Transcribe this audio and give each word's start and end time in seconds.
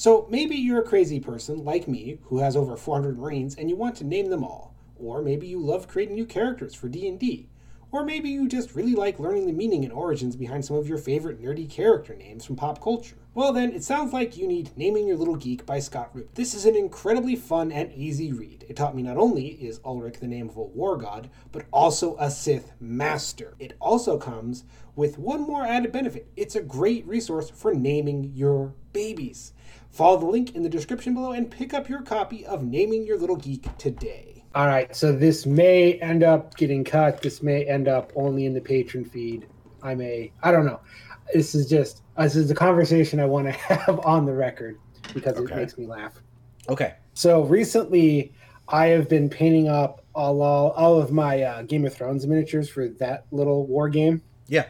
So 0.00 0.26
maybe 0.30 0.56
you're 0.56 0.80
a 0.80 0.88
crazy 0.88 1.20
person 1.20 1.62
like 1.62 1.86
me 1.86 2.20
who 2.22 2.38
has 2.38 2.56
over 2.56 2.74
400 2.74 3.18
Marines 3.18 3.54
and 3.54 3.68
you 3.68 3.76
want 3.76 3.96
to 3.96 4.04
name 4.04 4.30
them 4.30 4.42
all. 4.42 4.74
Or 4.96 5.20
maybe 5.20 5.46
you 5.46 5.58
love 5.58 5.88
creating 5.88 6.14
new 6.14 6.24
characters 6.24 6.74
for 6.74 6.88
D&D. 6.88 7.50
Or 7.92 8.02
maybe 8.02 8.30
you 8.30 8.48
just 8.48 8.74
really 8.74 8.94
like 8.94 9.18
learning 9.18 9.44
the 9.44 9.52
meaning 9.52 9.84
and 9.84 9.92
origins 9.92 10.36
behind 10.36 10.64
some 10.64 10.78
of 10.78 10.88
your 10.88 10.96
favorite 10.96 11.42
nerdy 11.42 11.68
character 11.68 12.14
names 12.14 12.46
from 12.46 12.56
pop 12.56 12.82
culture. 12.82 13.16
Well, 13.34 13.52
then, 13.52 13.72
it 13.72 13.84
sounds 13.84 14.14
like 14.14 14.38
you 14.38 14.48
need 14.48 14.70
Naming 14.74 15.06
Your 15.06 15.18
Little 15.18 15.36
Geek 15.36 15.66
by 15.66 15.80
Scott 15.80 16.10
Root. 16.14 16.34
This 16.34 16.54
is 16.54 16.64
an 16.64 16.76
incredibly 16.76 17.36
fun 17.36 17.70
and 17.70 17.92
easy 17.92 18.32
read. 18.32 18.64
It 18.70 18.76
taught 18.76 18.96
me 18.96 19.02
not 19.02 19.18
only 19.18 19.48
is 19.48 19.80
Ulrich 19.84 20.18
the 20.18 20.26
name 20.26 20.48
of 20.48 20.56
a 20.56 20.62
war 20.62 20.96
god, 20.96 21.28
but 21.52 21.66
also 21.72 22.16
a 22.18 22.30
Sith 22.30 22.72
master. 22.80 23.54
It 23.58 23.76
also 23.80 24.16
comes 24.16 24.64
with 24.96 25.18
one 25.18 25.42
more 25.42 25.64
added 25.64 25.92
benefit 25.92 26.30
it's 26.36 26.56
a 26.56 26.62
great 26.62 27.06
resource 27.06 27.48
for 27.48 27.72
naming 27.72 28.32
your 28.34 28.74
babies. 28.92 29.52
Follow 29.90 30.18
the 30.18 30.26
link 30.26 30.54
in 30.54 30.62
the 30.62 30.68
description 30.68 31.14
below 31.14 31.32
and 31.32 31.50
pick 31.50 31.74
up 31.74 31.88
your 31.88 32.02
copy 32.02 32.46
of 32.46 32.62
Naming 32.62 33.06
Your 33.06 33.18
Little 33.18 33.36
Geek 33.36 33.76
today. 33.76 34.44
All 34.54 34.66
right, 34.66 34.94
so 34.94 35.12
this 35.12 35.46
may 35.46 35.94
end 35.94 36.22
up 36.22 36.56
getting 36.56 36.82
cut. 36.84 37.22
This 37.22 37.42
may 37.42 37.64
end 37.64 37.88
up 37.88 38.12
only 38.16 38.46
in 38.46 38.54
the 38.54 38.60
patron 38.60 39.04
feed. 39.04 39.46
I 39.82 39.94
may, 39.94 40.32
I 40.42 40.50
don't 40.52 40.66
know. 40.66 40.80
This 41.32 41.54
is 41.54 41.68
just 41.68 42.02
this 42.18 42.34
is 42.36 42.50
a 42.50 42.54
conversation 42.54 43.20
I 43.20 43.26
want 43.26 43.46
to 43.46 43.52
have 43.52 44.00
on 44.04 44.26
the 44.26 44.32
record 44.32 44.78
because 45.14 45.36
Okay. 45.36 45.54
it 45.54 45.56
makes 45.56 45.78
me 45.78 45.86
laugh. 45.86 46.20
Okay. 46.68 46.94
So 47.14 47.42
recently, 47.44 48.34
I 48.68 48.86
have 48.86 49.08
been 49.08 49.28
painting 49.30 49.68
up 49.68 50.04
all 50.14 50.42
all, 50.42 50.70
all 50.72 51.00
of 51.00 51.12
my 51.12 51.42
uh, 51.42 51.62
Game 51.62 51.84
of 51.86 51.94
Thrones 51.94 52.26
miniatures 52.26 52.68
for 52.68 52.88
that 52.88 53.26
little 53.30 53.66
war 53.66 53.88
game. 53.88 54.22
Yeah. 54.48 54.66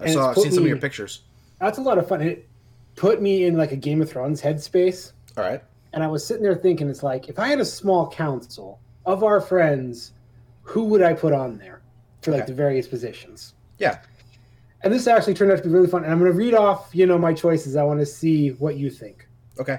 I 0.00 0.04
And 0.04 0.12
saw. 0.14 0.30
I've 0.30 0.36
seen 0.36 0.52
some 0.52 0.62
of 0.62 0.68
your 0.68 0.78
pictures. 0.78 1.20
That's 1.60 1.76
a 1.78 1.82
lot 1.82 1.98
of 1.98 2.08
fun. 2.08 2.22
It 2.22 2.48
put 2.96 3.20
me 3.22 3.44
in 3.44 3.56
like 3.56 3.72
a 3.72 3.76
Game 3.76 4.02
of 4.02 4.10
Thrones 4.10 4.40
headspace. 4.42 5.12
All 5.36 5.44
right. 5.44 5.62
And 5.92 6.02
I 6.02 6.06
was 6.06 6.24
sitting 6.24 6.42
there 6.42 6.54
thinking, 6.54 6.88
it's 6.88 7.02
like, 7.02 7.28
if 7.28 7.38
I 7.38 7.48
had 7.48 7.60
a 7.60 7.64
small 7.64 8.10
council 8.10 8.80
of 9.06 9.24
our 9.24 9.40
friends, 9.40 10.12
who 10.62 10.84
would 10.84 11.02
I 11.02 11.14
put 11.14 11.32
on 11.32 11.58
there 11.58 11.82
for 12.22 12.30
like 12.30 12.42
Okay. 12.42 12.52
the 12.52 12.54
various 12.56 12.86
positions? 12.86 13.54
Yeah. 13.78 13.98
And 14.82 14.92
this 14.92 15.06
actually 15.06 15.34
turned 15.34 15.50
out 15.52 15.58
to 15.58 15.64
be 15.64 15.68
really 15.70 15.88
fun. 15.88 16.04
And 16.04 16.12
I'm 16.12 16.18
going 16.18 16.30
to 16.30 16.36
read 16.36 16.54
off, 16.54 16.90
you 16.92 17.06
know, 17.06 17.18
my 17.18 17.34
choices. 17.34 17.76
I 17.76 17.82
want 17.82 18.00
to 18.00 18.06
see 18.06 18.50
what 18.52 18.76
you 18.76 18.88
think. 18.90 19.28
Okay. 19.58 19.78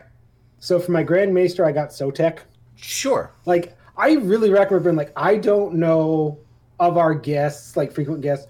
So 0.60 0.80
for 0.80 0.92
my 0.92 1.02
Grand 1.02 1.34
Maester, 1.34 1.66
I 1.66 1.72
got 1.72 1.90
Sotek. 1.90 2.40
Sure. 2.76 3.32
Like, 3.46 3.76
I 3.98 4.14
really 4.16 4.52
recommend 4.52 4.84
being 4.84 4.96
like, 4.96 5.12
I 5.16 5.38
don't 5.38 5.76
know 5.76 6.38
of 6.80 6.98
our 6.98 7.14
guests, 7.14 7.78
like 7.78 7.92
frequent 7.92 8.22
guests, 8.22 8.48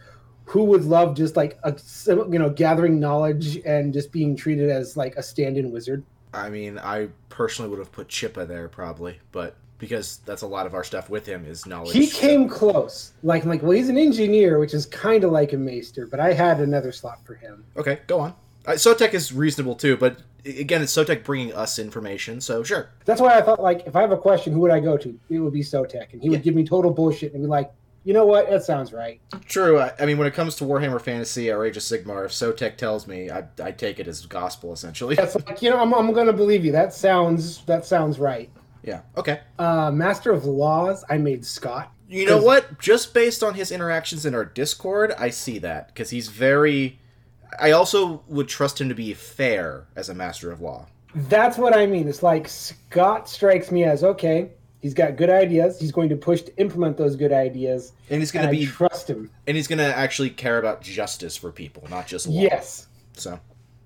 who 0.52 0.66
would 0.66 0.84
love 0.84 1.16
just 1.16 1.38
like 1.38 1.58
a, 1.64 1.74
you 2.08 2.38
know, 2.38 2.50
gathering 2.50 3.00
knowledge 3.00 3.56
and 3.66 3.94
just 3.94 4.12
being 4.12 4.36
treated 4.36 4.70
as 4.70 4.98
like 4.98 5.16
a 5.16 5.24
stand-in 5.24 5.72
wizard. 5.72 6.04
I 6.34 6.50
mean, 6.50 6.78
I 6.78 7.08
personally 7.30 7.70
would 7.70 7.80
have 7.80 7.94
put 7.94 8.10
Chippa 8.10 8.46
there 8.46 8.68
probably, 8.68 9.18
but 9.32 9.56
because 9.78 10.18
that's 10.26 10.42
a 10.42 10.48
lot 10.48 10.66
of 10.66 10.74
our 10.74 10.84
stuff 10.84 11.10
with 11.10 11.26
him 11.26 11.46
is 11.46 11.66
knowledge. 11.66 11.94
He 11.94 12.06
so- 12.06 12.20
came 12.20 12.50
close. 12.50 13.14
Like, 13.24 13.44
I'm 13.44 13.50
like, 13.50 13.62
well, 13.62 13.72
he's 13.72 13.88
an 13.88 13.98
engineer, 13.98 14.60
which 14.60 14.74
is 14.74 14.86
kind 14.88 15.24
of 15.24 15.32
like 15.32 15.54
a 15.54 15.58
maester, 15.58 16.06
but 16.06 16.20
I 16.20 16.34
had 16.34 16.60
another 16.60 16.92
slot 16.92 17.26
for 17.26 17.36
him. 17.36 17.64
Okay, 17.78 18.00
go 18.08 18.20
on. 18.20 18.34
Uh, 18.66 18.72
Sotek 18.72 19.14
is 19.14 19.32
reasonable 19.32 19.76
too, 19.76 19.96
but 19.96 20.18
again, 20.46 20.82
it's 20.82 20.94
Sotek 20.94 21.24
bringing 21.24 21.54
us 21.54 21.80
information, 21.80 22.42
so 22.42 22.62
sure. 22.62 22.90
That's 23.06 23.22
why 23.22 23.38
I 23.38 23.42
thought, 23.42 23.62
like, 23.62 23.88
if 23.88 23.96
I 23.96 24.02
have 24.02 24.12
a 24.12 24.18
question, 24.18 24.52
who 24.52 24.60
would 24.60 24.72
I 24.72 24.82
go 24.82 24.98
to? 24.98 25.18
It 25.30 25.40
would 25.40 25.54
be 25.54 25.62
Sotek, 25.62 26.12
and 26.12 26.22
he 26.22 26.30
would 26.30 26.44
give 26.44 26.56
me 26.56 26.66
total 26.66 26.92
bullshit 26.92 27.34
and 27.34 27.42
be 27.42 27.48
like, 27.48 27.72
you 28.04 28.14
know 28.14 28.26
what? 28.26 28.50
That 28.50 28.64
sounds 28.64 28.92
right. 28.94 29.22
True. 29.46 29.80
I, 29.80 29.94
I 30.00 30.06
mean, 30.06 30.18
when 30.18 30.28
it 30.28 30.34
comes 30.34 30.56
to 30.56 30.64
Warhammer 30.64 31.02
Fantasy 31.02 31.52
or 31.52 31.66
Age 31.66 31.78
of 31.78 31.84
Sigmar, 31.84 32.26
if 32.26 32.32
Sotek 32.32 32.78
tells 32.78 33.08
me, 33.08 33.30
I, 33.30 33.44
I 33.64 33.72
take 33.72 34.00
it 34.00 34.08
as 34.08 34.26
gospel 34.26 34.74
essentially. 34.74 35.16
That's 35.16 35.36
like, 35.36 35.62
you 35.62 35.70
know, 35.70 35.80
I'm, 35.80 35.94
I'm 35.94 36.12
going 36.14 36.28
to 36.28 36.34
believe 36.34 36.66
you. 36.66 36.72
That 36.72 36.94
sounds 36.94 37.64
that 37.66 37.86
sounds 37.86 38.20
right. 38.20 38.50
yeah. 38.84 39.02
Okay. 39.18 39.42
Uh, 39.60 39.92
Master 39.92 40.32
of 40.32 40.46
Laws, 40.46 41.04
I 41.10 41.18
made 41.18 41.46
Scott. 41.46 41.92
You 42.10 42.26
know 42.26 42.42
what? 42.42 42.80
Just 42.80 43.14
based 43.14 43.42
on 43.42 43.54
his 43.54 43.72
interactions 43.72 44.26
in 44.26 44.36
our 44.36 44.44
Discord, 44.44 45.14
I 45.18 45.30
see 45.30 45.60
that 45.60 45.88
because 45.88 46.10
he's 46.10 46.28
very. 46.28 47.00
I 47.60 47.72
also 47.72 48.24
would 48.28 48.48
trust 48.48 48.82
him 48.82 48.90
to 48.90 48.96
be 48.96 49.14
fair 49.14 49.88
as 49.96 50.10
a 50.10 50.14
master 50.14 50.52
of 50.52 50.60
law. 50.60 50.88
That's 51.14 51.58
what 51.58 51.76
I 51.76 51.86
mean. 51.86 52.08
It's 52.08 52.24
like 52.24 52.48
Scott 52.48 53.30
strikes 53.30 53.72
me 53.72 53.84
as 53.84 54.04
okay. 54.04 54.52
He's 54.82 54.94
got 54.94 55.16
good 55.16 55.30
ideas. 55.30 55.80
He's 55.80 55.92
going 55.92 56.10
to 56.10 56.16
push 56.16 56.42
to 56.42 56.58
implement 56.60 56.98
those 56.98 57.16
good 57.16 57.32
ideas, 57.32 57.94
And 58.10 58.20
he's 58.22 58.32
going 58.32 58.44
to 58.44 58.50
I 58.50 58.52
be, 58.52 58.66
trust 58.66 59.10
him. 59.10 59.30
and 59.48 59.56
he's 59.56 59.68
going 59.68 59.80
to 59.80 59.96
actually 59.96 60.32
care 60.32 60.58
about 60.58 60.82
justice 60.82 61.38
for 61.38 61.52
people, 61.52 61.84
not 61.90 62.08
just 62.08 62.26
law. 62.28 62.42
Yes. 62.42 62.88
So, 63.14 63.40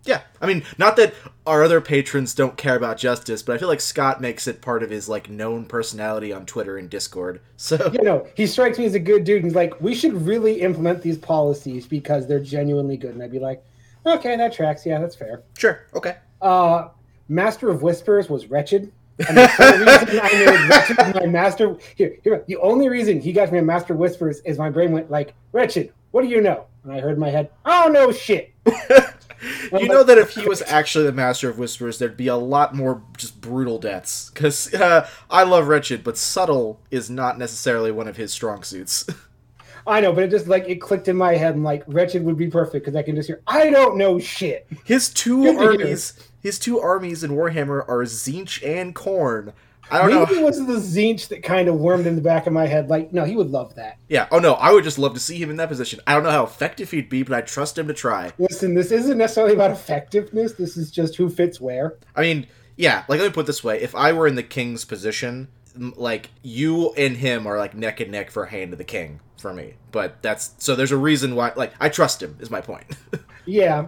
yeah. 0.05 0.21
I 0.39 0.45
mean, 0.47 0.63
not 0.77 0.95
that 0.95 1.13
our 1.45 1.63
other 1.63 1.81
patrons 1.81 2.33
don't 2.33 2.55
care 2.55 2.77
about 2.77 2.97
justice, 2.97 3.43
but 3.43 3.55
I 3.55 3.57
feel 3.57 3.67
like 3.67 3.81
Scott 3.81 4.21
makes 4.21 4.47
it 4.47 4.61
part 4.61 4.83
of 4.83 4.89
his 4.89 5.09
like 5.09 5.29
known 5.29 5.65
personality 5.65 6.31
on 6.31 6.45
Twitter 6.45 6.77
and 6.77 6.89
Discord. 6.89 7.41
So, 7.57 7.91
you 7.93 8.03
know, 8.03 8.27
he 8.35 8.47
strikes 8.47 8.77
me 8.77 8.85
as 8.85 8.93
a 8.95 8.99
good 8.99 9.23
dude. 9.25 9.37
And 9.37 9.45
he's 9.45 9.55
like, 9.55 9.79
we 9.81 9.95
should 9.95 10.13
really 10.25 10.61
implement 10.61 11.01
these 11.01 11.17
policies 11.17 11.85
because 11.87 12.25
they're 12.27 12.39
genuinely 12.39 12.95
good. 12.95 13.15
And 13.15 13.21
I'd 13.23 13.31
be 13.31 13.39
like, 13.39 13.63
okay, 14.05 14.35
that 14.37 14.53
tracks. 14.53 14.85
Yeah, 14.85 14.99
that's 14.99 15.15
fair. 15.15 15.41
sure. 15.57 15.87
Okay. 15.93 16.15
Uh, 16.41 16.89
Master 17.27 17.69
of 17.69 17.81
Whispers 17.81 18.29
was 18.29 18.45
wretched. 18.47 18.91
And 19.27 19.37
the 19.37 19.49
only 19.59 19.85
reason 19.85 20.19
I 20.21 20.45
made 20.45 20.69
wretched 20.69 21.15
my 21.15 21.25
master 21.25 21.77
here, 21.95 22.17
here, 22.23 22.43
the 22.47 22.57
only 22.57 22.89
reason 22.89 23.21
he 23.21 23.31
got 23.31 23.51
me 23.51 23.59
a 23.59 23.61
Master 23.61 23.95
Whispers 23.95 24.39
is 24.41 24.57
my 24.57 24.69
brain 24.69 24.91
went 24.91 25.09
like, 25.09 25.33
wretched. 25.51 25.93
What 26.11 26.21
do 26.21 26.27
you 26.27 26.41
know? 26.41 26.65
And 26.83 26.93
I 26.93 26.99
heard 26.99 27.13
in 27.13 27.19
my 27.19 27.29
head, 27.29 27.49
oh 27.65 27.89
no 27.91 28.11
shit. 28.11 28.53
you 28.65 29.87
know 29.87 30.03
that 30.03 30.17
if 30.17 30.31
he 30.31 30.47
was 30.47 30.61
actually 30.63 31.05
the 31.05 31.11
master 31.11 31.49
of 31.49 31.57
whispers, 31.57 31.99
there'd 31.99 32.17
be 32.17 32.27
a 32.27 32.35
lot 32.35 32.75
more 32.75 33.01
just 33.17 33.41
brutal 33.41 33.79
deaths. 33.79 34.29
Because 34.33 34.73
uh, 34.73 35.09
I 35.29 35.43
love 35.43 35.67
Wretched, 35.67 36.03
but 36.03 36.17
subtle 36.17 36.79
is 36.91 37.09
not 37.09 37.37
necessarily 37.37 37.91
one 37.91 38.07
of 38.07 38.17
his 38.17 38.31
strong 38.31 38.63
suits. 38.63 39.05
I 39.87 40.01
know, 40.01 40.13
but 40.13 40.23
it 40.23 40.31
just 40.31 40.47
like 40.47 40.67
it 40.67 40.81
clicked 40.81 41.07
in 41.07 41.15
my 41.15 41.35
head 41.35 41.53
and 41.53 41.63
like 41.63 41.83
wretched 41.85 42.23
would 42.23 42.37
be 42.37 42.47
perfect 42.47 42.85
because 42.85 42.95
I 42.95 43.03
can 43.03 43.15
just 43.15 43.27
hear, 43.27 43.41
I 43.45 43.69
don't 43.69 43.97
know 43.97 44.17
shit. 44.17 44.65
His 44.83 45.09
two 45.09 45.43
hear. 45.43 46.13
His 46.45 46.59
two 46.59 46.79
armies 46.79 47.23
in 47.23 47.31
Warhammer 47.31 47.79
are 47.89 48.03
Tzeentch 48.03 48.63
and 48.63 48.93
Khorne. 48.93 49.51
I 49.89 49.97
don't 49.97 50.09
Maybe 50.13 50.35
know. 50.35 50.41
it 50.41 50.45
was 50.45 50.63
the 50.63 50.75
Tzeentch 50.75 51.29
that 51.29 51.41
kind 51.41 51.67
of 51.67 51.79
wormed 51.79 52.05
in 52.05 52.15
the 52.15 52.21
back 52.21 52.45
of 52.45 52.53
my 52.53 52.67
head. 52.67 52.87
Like, 52.87 53.11
no, 53.11 53.23
he 53.23 53.35
would 53.35 53.49
love 53.49 53.73
that. 53.73 53.97
Yeah. 54.09 54.27
Oh 54.29 54.37
no, 54.37 54.53
I 54.53 54.71
would 54.71 54.83
just 54.83 54.99
love 54.99 55.15
to 55.15 55.19
see 55.19 55.41
him 55.41 55.49
in 55.49 55.55
that 55.55 55.69
position. 55.69 56.01
I 56.05 56.13
don't 56.13 56.21
know 56.21 56.29
how 56.29 56.43
effective 56.43 56.91
he'd 56.91 57.09
be, 57.09 57.23
but 57.23 57.35
I 57.35 57.41
trust 57.41 57.79
him 57.79 57.87
to 57.87 57.95
try. 57.95 58.31
Listen, 58.37 58.75
this 58.75 58.91
isn't 58.91 59.17
necessarily 59.17 59.55
about 59.55 59.71
effectiveness. 59.71 60.53
This 60.53 60.77
is 60.77 60.91
just 60.91 61.15
who 61.15 61.31
fits 61.31 61.59
where. 61.59 61.97
I 62.15 62.21
mean, 62.21 62.45
yeah. 62.75 63.05
Like 63.09 63.19
let 63.19 63.25
me 63.25 63.33
put 63.33 63.45
it 63.45 63.47
this 63.47 63.63
way: 63.63 63.81
if 63.81 63.95
I 63.95 64.13
were 64.13 64.27
in 64.27 64.35
the 64.35 64.43
king's 64.43 64.85
position, 64.85 65.47
like 65.75 66.29
you 66.43 66.93
and 66.93 67.17
him 67.17 67.47
are 67.47 67.57
like 67.57 67.73
neck 67.73 67.99
and 68.01 68.11
neck 68.11 68.29
for 68.29 68.45
hand 68.45 68.71
of 68.71 68.77
the 68.77 68.83
king 68.83 69.19
for 69.39 69.51
me. 69.51 69.77
But 69.91 70.21
that's 70.21 70.53
so. 70.59 70.75
There's 70.75 70.91
a 70.91 70.97
reason 70.97 71.33
why. 71.33 71.53
Like 71.55 71.73
I 71.79 71.89
trust 71.89 72.21
him. 72.21 72.37
Is 72.39 72.51
my 72.51 72.61
point. 72.61 72.85
Yeah. 73.47 73.85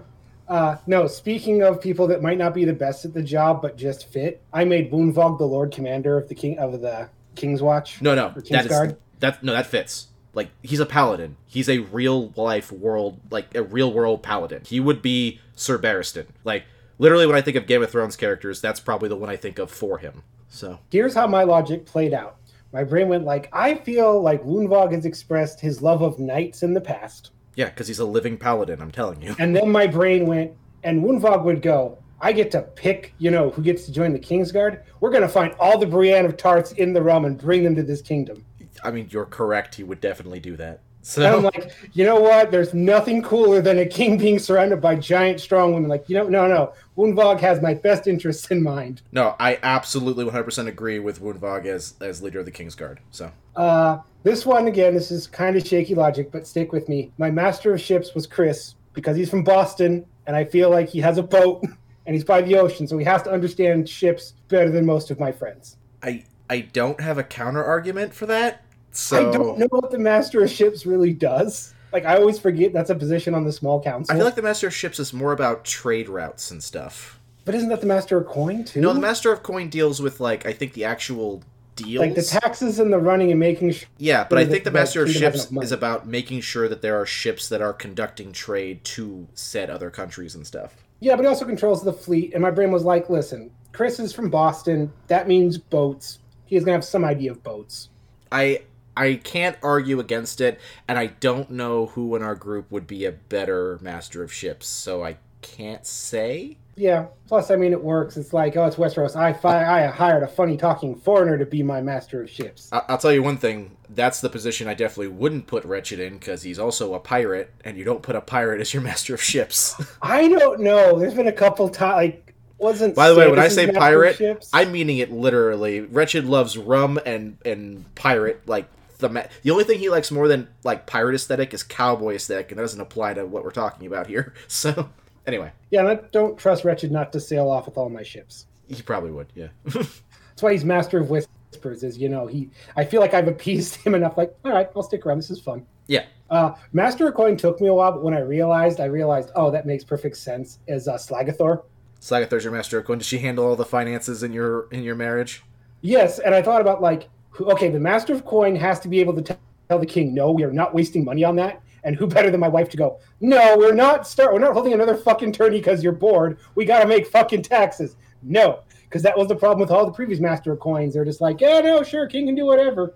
Uh, 0.47 0.77
no, 0.87 1.07
speaking 1.07 1.61
of 1.61 1.81
people 1.81 2.07
that 2.07 2.21
might 2.21 2.37
not 2.37 2.53
be 2.53 2.63
the 2.63 2.73
best 2.73 3.03
at 3.03 3.13
the 3.13 3.21
job 3.21 3.61
but 3.61 3.77
just 3.77 4.07
fit, 4.07 4.41
I 4.53 4.63
made 4.63 4.91
Woonvog 4.91 5.37
the 5.37 5.47
Lord 5.47 5.71
Commander 5.73 6.17
of 6.17 6.29
the 6.29 6.35
King 6.35 6.57
of 6.57 6.79
the 6.81 7.09
King's 7.35 7.61
Watch. 7.61 8.01
no, 8.01 8.15
no, 8.15 8.29
that 8.29 8.65
is 8.65 8.97
that. 9.19 9.43
No, 9.43 9.53
that 9.53 9.67
fits. 9.67 10.07
Like 10.33 10.49
he's 10.61 10.79
a 10.79 10.85
paladin. 10.85 11.35
He's 11.47 11.67
a 11.67 11.79
real 11.79 12.31
life 12.35 12.71
world, 12.71 13.19
like 13.31 13.53
a 13.55 13.63
real 13.63 13.91
world 13.91 14.23
paladin. 14.23 14.61
He 14.65 14.79
would 14.79 15.01
be 15.01 15.41
Sir 15.55 15.77
Barristan. 15.77 16.27
Like 16.43 16.65
literally, 16.97 17.25
when 17.25 17.35
I 17.35 17.41
think 17.41 17.57
of 17.57 17.67
Game 17.67 17.81
of 17.83 17.91
Thrones 17.91 18.15
characters, 18.15 18.61
that's 18.61 18.79
probably 18.79 19.09
the 19.09 19.15
one 19.15 19.29
I 19.29 19.35
think 19.35 19.59
of 19.59 19.71
for 19.71 19.97
him. 19.97 20.23
So 20.47 20.79
Here's 20.91 21.13
how 21.13 21.27
my 21.27 21.43
logic 21.43 21.85
played 21.85 22.13
out. 22.13 22.37
My 22.71 22.83
brain 22.83 23.07
went 23.09 23.25
like, 23.25 23.49
I 23.53 23.75
feel 23.75 24.21
like 24.21 24.43
Woonvog 24.43 24.91
has 24.93 25.05
expressed 25.05 25.59
his 25.59 25.81
love 25.81 26.01
of 26.01 26.19
knights 26.19 26.63
in 26.63 26.73
the 26.73 26.81
past. 26.81 27.31
Yeah, 27.57 27.65
because 27.65 27.87
he's 27.87 27.99
a 27.99 28.05
living 28.05 28.37
paladin. 28.37 28.81
I'm 28.81 28.91
telling 28.91 29.21
you. 29.21 29.35
And 29.39 29.53
then 29.53 29.69
my 29.71 29.87
brain 29.87 30.27
went, 30.27 30.53
and 30.83 31.03
Woonvog 31.03 31.43
would 31.43 31.63
go, 31.63 31.97
I 32.21 32.31
get 32.31 32.51
to 32.51 32.61
pick, 32.61 33.13
you 33.17 33.31
know, 33.31 33.49
who 33.49 33.63
gets 33.63 33.85
to 33.87 33.91
join 33.91 34.13
the 34.13 34.19
Kingsguard. 34.19 34.83
We're 34.99 35.09
going 35.09 35.23
to 35.23 35.27
find 35.27 35.53
all 35.59 35.77
the 35.77 35.87
Brienne 35.87 36.25
of 36.25 36.37
Tarths 36.37 36.71
in 36.73 36.93
the 36.93 37.01
realm 37.01 37.25
and 37.25 37.35
bring 37.35 37.63
them 37.63 37.75
to 37.75 37.83
this 37.83 38.01
kingdom. 38.01 38.45
I 38.83 38.91
mean, 38.91 39.07
you're 39.09 39.25
correct. 39.25 39.73
He 39.73 39.83
would 39.83 39.99
definitely 39.99 40.39
do 40.39 40.55
that. 40.57 40.81
And 41.15 41.25
I'm 41.25 41.43
like, 41.43 41.71
you 41.93 42.03
know 42.03 42.19
what? 42.19 42.51
There's 42.51 42.73
nothing 42.73 43.21
cooler 43.21 43.61
than 43.61 43.79
a 43.79 43.85
king 43.85 44.17
being 44.17 44.39
surrounded 44.39 44.81
by 44.81 44.95
giant, 44.95 45.39
strong 45.39 45.73
women. 45.73 45.89
Like, 45.89 46.09
you 46.09 46.17
know, 46.17 46.27
no, 46.27 46.47
no. 46.47 46.73
Woonvog 46.97 47.39
has 47.39 47.61
my 47.61 47.73
best 47.73 48.07
interests 48.07 48.51
in 48.51 48.61
mind. 48.61 49.01
no, 49.11 49.35
I 49.39 49.59
absolutely 49.63 50.25
100% 50.25 50.67
agree 50.67 50.99
with 50.99 51.21
Woonvog 51.21 51.65
as 51.65 51.93
as 52.01 52.21
leader 52.21 52.39
of 52.39 52.45
the 52.45 52.51
Kingsguard. 52.51 52.97
So 53.11 53.31
Uh, 53.55 53.99
this 54.23 54.45
one, 54.45 54.67
again, 54.67 54.93
this 54.93 55.11
is 55.11 55.27
kind 55.27 55.55
of 55.55 55.65
shaky 55.65 55.95
logic, 55.95 56.31
but 56.31 56.45
stick 56.45 56.73
with 56.73 56.89
me. 56.89 57.11
My 57.17 57.31
master 57.31 57.73
of 57.73 57.79
ships 57.79 58.13
was 58.13 58.27
Chris 58.27 58.75
because 58.93 59.15
he's 59.15 59.29
from 59.29 59.43
Boston, 59.43 60.05
and 60.25 60.35
I 60.35 60.43
feel 60.43 60.69
like 60.69 60.89
he 60.89 60.99
has 60.99 61.17
a 61.17 61.23
boat 61.23 61.63
and 62.05 62.15
he's 62.15 62.25
by 62.25 62.41
the 62.41 62.55
ocean, 62.57 62.87
so 62.87 62.97
he 62.97 63.05
has 63.05 63.21
to 63.23 63.31
understand 63.31 63.87
ships 63.87 64.33
better 64.49 64.69
than 64.69 64.85
most 64.85 65.11
of 65.11 65.19
my 65.19 65.31
friends. 65.31 65.77
I 66.03 66.25
I 66.49 66.61
don't 66.61 66.99
have 66.99 67.17
a 67.17 67.23
counter 67.23 67.63
argument 67.63 68.13
for 68.13 68.25
that. 68.25 68.63
So 68.97 69.29
I 69.29 69.31
don't 69.31 69.59
know 69.59 69.67
what 69.69 69.91
the 69.91 69.99
master 69.99 70.43
of 70.43 70.49
ships 70.49 70.87
really 70.87 71.13
does. 71.13 71.75
Like, 71.93 72.05
I 72.05 72.17
always 72.17 72.39
forget 72.39 72.73
that's 72.73 72.89
a 72.89 72.95
position 72.95 73.35
on 73.35 73.45
the 73.45 73.51
small 73.51 73.81
council. 73.81 74.11
I 74.11 74.17
feel 74.17 74.25
like 74.25 74.35
the 74.35 74.41
Master 74.41 74.67
of 74.67 74.73
Ships 74.73 74.99
is 74.99 75.13
more 75.13 75.31
about 75.31 75.63
trade 75.63 76.09
routes 76.09 76.49
and 76.51 76.61
stuff. 76.61 77.19
But 77.45 77.53
isn't 77.53 77.69
that 77.69 77.79
the 77.79 77.87
Master 77.87 78.17
of 78.17 78.25
Coin 78.25 78.65
too? 78.65 78.81
No, 78.81 78.93
the 78.93 78.99
Master 78.99 79.31
of 79.31 79.43
Coin 79.43 79.69
deals 79.69 80.01
with 80.01 80.19
like 80.19 80.47
I 80.47 80.51
think 80.51 80.73
the 80.73 80.83
actual 80.83 81.43
deals. 81.75 82.01
like 82.01 82.15
the 82.15 82.23
taxes 82.23 82.79
and 82.79 82.91
the 82.91 82.97
running 82.97 83.29
and 83.29 83.39
making 83.39 83.71
sure. 83.71 83.87
yeah, 83.99 84.25
but 84.27 84.39
I 84.39 84.45
think 84.45 84.63
the 84.63 84.71
the 84.71 84.79
Master 84.79 85.03
of 85.03 85.11
Ships 85.11 85.51
is 85.51 85.71
about 85.71 86.07
making 86.07 86.41
sure 86.41 86.67
that 86.67 86.81
there 86.81 86.99
are 86.99 87.05
ships 87.05 87.47
that 87.49 87.61
are 87.61 87.73
conducting 87.73 88.33
trade 88.33 88.83
to 88.83 89.27
said 89.35 89.69
other 89.69 89.91
countries 89.91 90.33
and 90.33 90.45
stuff. 90.45 90.75
Yeah, 91.01 91.15
but 91.15 91.21
he 91.21 91.27
also 91.27 91.45
controls 91.45 91.83
the 91.83 91.93
fleet. 91.93 92.33
And 92.33 92.41
my 92.41 92.49
brain 92.49 92.71
was 92.71 92.83
like, 92.83 93.11
listen, 93.11 93.51
Chris 93.73 93.99
is 93.99 94.11
from 94.11 94.31
Boston. 94.31 94.91
That 95.05 95.27
means 95.27 95.59
boats. 95.59 96.17
He's 96.47 96.63
gonna 96.63 96.73
have 96.73 96.83
some 96.83 97.05
idea 97.05 97.31
of 97.31 97.43
boats. 97.43 97.89
I 98.31 98.63
I 98.97 99.15
can't 99.15 99.57
argue 99.61 99.99
against 99.99 100.41
it, 100.41 100.59
and 100.87 100.97
I 100.97 101.07
don't 101.07 101.51
know 101.51 101.87
who 101.87 102.15
in 102.15 102.23
our 102.23 102.35
group 102.35 102.71
would 102.71 102.87
be 102.87 103.05
a 103.05 103.11
better 103.11 103.77
master 103.81 104.23
of 104.23 104.33
ships, 104.33 104.67
so 104.67 105.03
I 105.03 105.17
can't 105.41 105.85
say. 105.85 106.57
Yeah. 106.75 107.07
Plus, 107.27 107.49
I 107.49 107.55
mean, 107.55 107.71
it 107.71 107.83
works. 107.83 108.17
It's 108.17 108.33
like, 108.33 108.55
oh, 108.55 108.65
it's 108.65 108.75
Westeros. 108.75 109.15
I 109.15 109.33
fi- 109.33 109.83
I 109.83 109.87
hired 109.87 110.21
a 110.23 110.27
funny 110.27 110.57
talking 110.57 110.95
foreigner 110.95 111.37
to 111.37 111.45
be 111.45 111.63
my 111.63 111.81
master 111.81 112.21
of 112.21 112.29
ships. 112.29 112.69
I- 112.71 112.83
I'll 112.87 112.97
tell 112.99 113.11
you 113.11 113.23
one 113.23 113.37
thing. 113.37 113.71
That's 113.89 114.21
the 114.21 114.29
position 114.29 114.67
I 114.67 114.73
definitely 114.75 115.07
wouldn't 115.07 115.47
put 115.47 115.63
Wretched 115.65 115.99
in 115.99 116.17
because 116.19 116.43
he's 116.43 116.59
also 116.59 116.93
a 116.93 116.99
pirate, 116.99 117.51
and 117.65 117.77
you 117.77 117.83
don't 117.83 118.03
put 118.03 118.15
a 118.15 118.21
pirate 118.21 118.61
as 118.61 118.73
your 118.73 118.83
master 118.91 119.13
of 119.15 119.21
ships. 119.21 119.75
I 120.01 120.27
don't 120.27 120.59
know. 120.59 120.99
There's 120.99 121.13
been 121.15 121.27
a 121.27 121.31
couple 121.31 121.67
times. 121.69 121.95
Like, 121.95 122.33
wasn't. 122.59 122.95
By 122.95 123.09
the 123.09 123.15
way, 123.15 123.29
when 123.29 123.39
I 123.39 123.47
say 123.49 123.71
pirate, 123.71 124.17
ships? 124.17 124.49
I'm 124.53 124.71
meaning 124.71 124.97
it 124.99 125.11
literally. 125.11 125.81
Wretched 125.81 126.25
loves 126.25 126.57
rum 126.57 126.99
and 127.05 127.37
and 127.45 127.85
pirate 127.95 128.47
like 128.47 128.67
the 128.99 129.29
the 129.43 129.51
only 129.51 129.63
thing 129.63 129.79
he 129.79 129.89
likes 129.89 130.11
more 130.11 130.27
than 130.27 130.47
like 130.63 130.85
pirate 130.87 131.15
aesthetic 131.15 131.53
is 131.53 131.63
cowboy 131.63 132.15
aesthetic, 132.15 132.51
and 132.51 132.57
that 132.57 132.63
doesn't 132.63 132.81
apply 132.81 133.13
to 133.15 133.25
what 133.25 133.43
we're 133.43 133.51
talking 133.51 133.87
about 133.87 134.07
here. 134.07 134.33
So 134.47 134.89
anyway, 135.25 135.51
Yeah, 135.71 135.81
and 135.81 135.89
I 135.89 135.95
don't 136.11 136.37
trust 136.37 136.63
Wretched 136.65 136.91
not 136.91 137.11
to 137.13 137.19
sail 137.19 137.49
off 137.49 137.65
with 137.65 137.77
all 137.77 137.89
my 137.89 138.03
ships. 138.03 138.45
he 138.67 138.81
probably 138.81 139.11
would. 139.11 139.27
Yeah. 139.35 139.47
That's 139.65 140.41
why 140.41 140.51
he's 140.53 140.63
master 140.65 140.99
of 140.99 141.09
whispers. 141.09 141.83
Is 141.83 141.97
you 141.97 142.09
know 142.09 142.27
he. 142.27 142.49
I 142.75 142.85
feel 142.85 143.01
like 143.01 143.13
I've 143.13 143.27
appeased 143.27 143.75
him 143.75 143.95
enough. 143.95 144.17
Like, 144.17 144.35
all 144.45 144.51
right, 144.51 144.69
I'll 144.75 144.83
stick 144.83 145.05
around. 145.05 145.17
This 145.17 145.31
is 145.31 145.39
fun. 145.39 145.65
yeah. 145.87 146.05
Uh, 146.29 146.53
master 146.73 147.07
of 147.07 147.13
coin 147.15 147.37
took 147.37 147.61
me 147.61 147.67
a 147.69 147.73
while, 147.73 147.93
but 147.93 148.03
when 148.03 148.13
I 148.13 148.19
realized, 148.19 148.81
I 148.81 148.85
realized, 148.85 149.29
oh, 149.35 149.49
that 149.51 149.65
makes 149.65 149.85
perfect 149.85 150.17
sense. 150.17 150.59
As 150.67 150.87
uh, 150.89 150.95
Slagathor. 150.95 151.63
Slagathor's 152.01 152.43
your 152.43 152.51
master 152.53 152.77
of 152.77 152.85
coin. 152.85 152.97
Does 152.97 153.07
she 153.07 153.19
handle 153.19 153.45
all 153.45 153.55
the 153.55 153.63
finances 153.65 154.23
in 154.23 154.33
your 154.33 154.67
in 154.71 154.83
your 154.83 154.95
marriage? 154.95 155.43
Yes, 155.81 156.19
and 156.19 156.35
I 156.35 156.41
thought 156.41 156.59
about 156.61 156.81
like, 156.81 157.07
okay, 157.39 157.69
the 157.69 157.79
master 157.79 158.13
of 158.13 158.25
coin 158.25 158.55
has 158.55 158.79
to 158.81 158.87
be 158.87 158.99
able 158.99 159.13
to 159.15 159.21
tell 159.21 159.79
the 159.79 159.85
king, 159.85 160.13
no, 160.13 160.31
we 160.31 160.43
are 160.43 160.51
not 160.51 160.73
wasting 160.73 161.03
money 161.03 161.23
on 161.23 161.35
that. 161.37 161.61
And 161.83 161.95
who 161.95 162.07
better 162.07 162.29
than 162.29 162.39
my 162.39 162.47
wife 162.47 162.69
to 162.69 162.77
go, 162.77 162.99
no, 163.21 163.55
we're 163.57 163.73
not 163.73 164.07
start, 164.07 164.33
we're 164.33 164.39
not 164.39 164.53
holding 164.53 164.73
another 164.73 164.95
fucking 164.95 165.31
tourney 165.31 165.59
because 165.59 165.83
you're 165.83 165.93
bored. 165.93 166.37
We 166.55 166.65
got 166.65 166.81
to 166.81 166.87
make 166.87 167.07
fucking 167.07 167.43
taxes. 167.43 167.95
No, 168.23 168.61
because 168.83 169.03
that 169.03 169.17
was 169.17 169.27
the 169.27 169.35
problem 169.35 169.59
with 169.59 169.71
all 169.71 169.85
the 169.85 169.91
previous 169.91 170.19
master 170.19 170.51
of 170.51 170.59
coins. 170.59 170.93
They're 170.93 171.05
just 171.05 171.21
like, 171.21 171.39
yeah, 171.39 171.61
no, 171.61 171.83
sure, 171.83 172.07
king 172.07 172.25
can 172.25 172.35
do 172.35 172.45
whatever. 172.45 172.95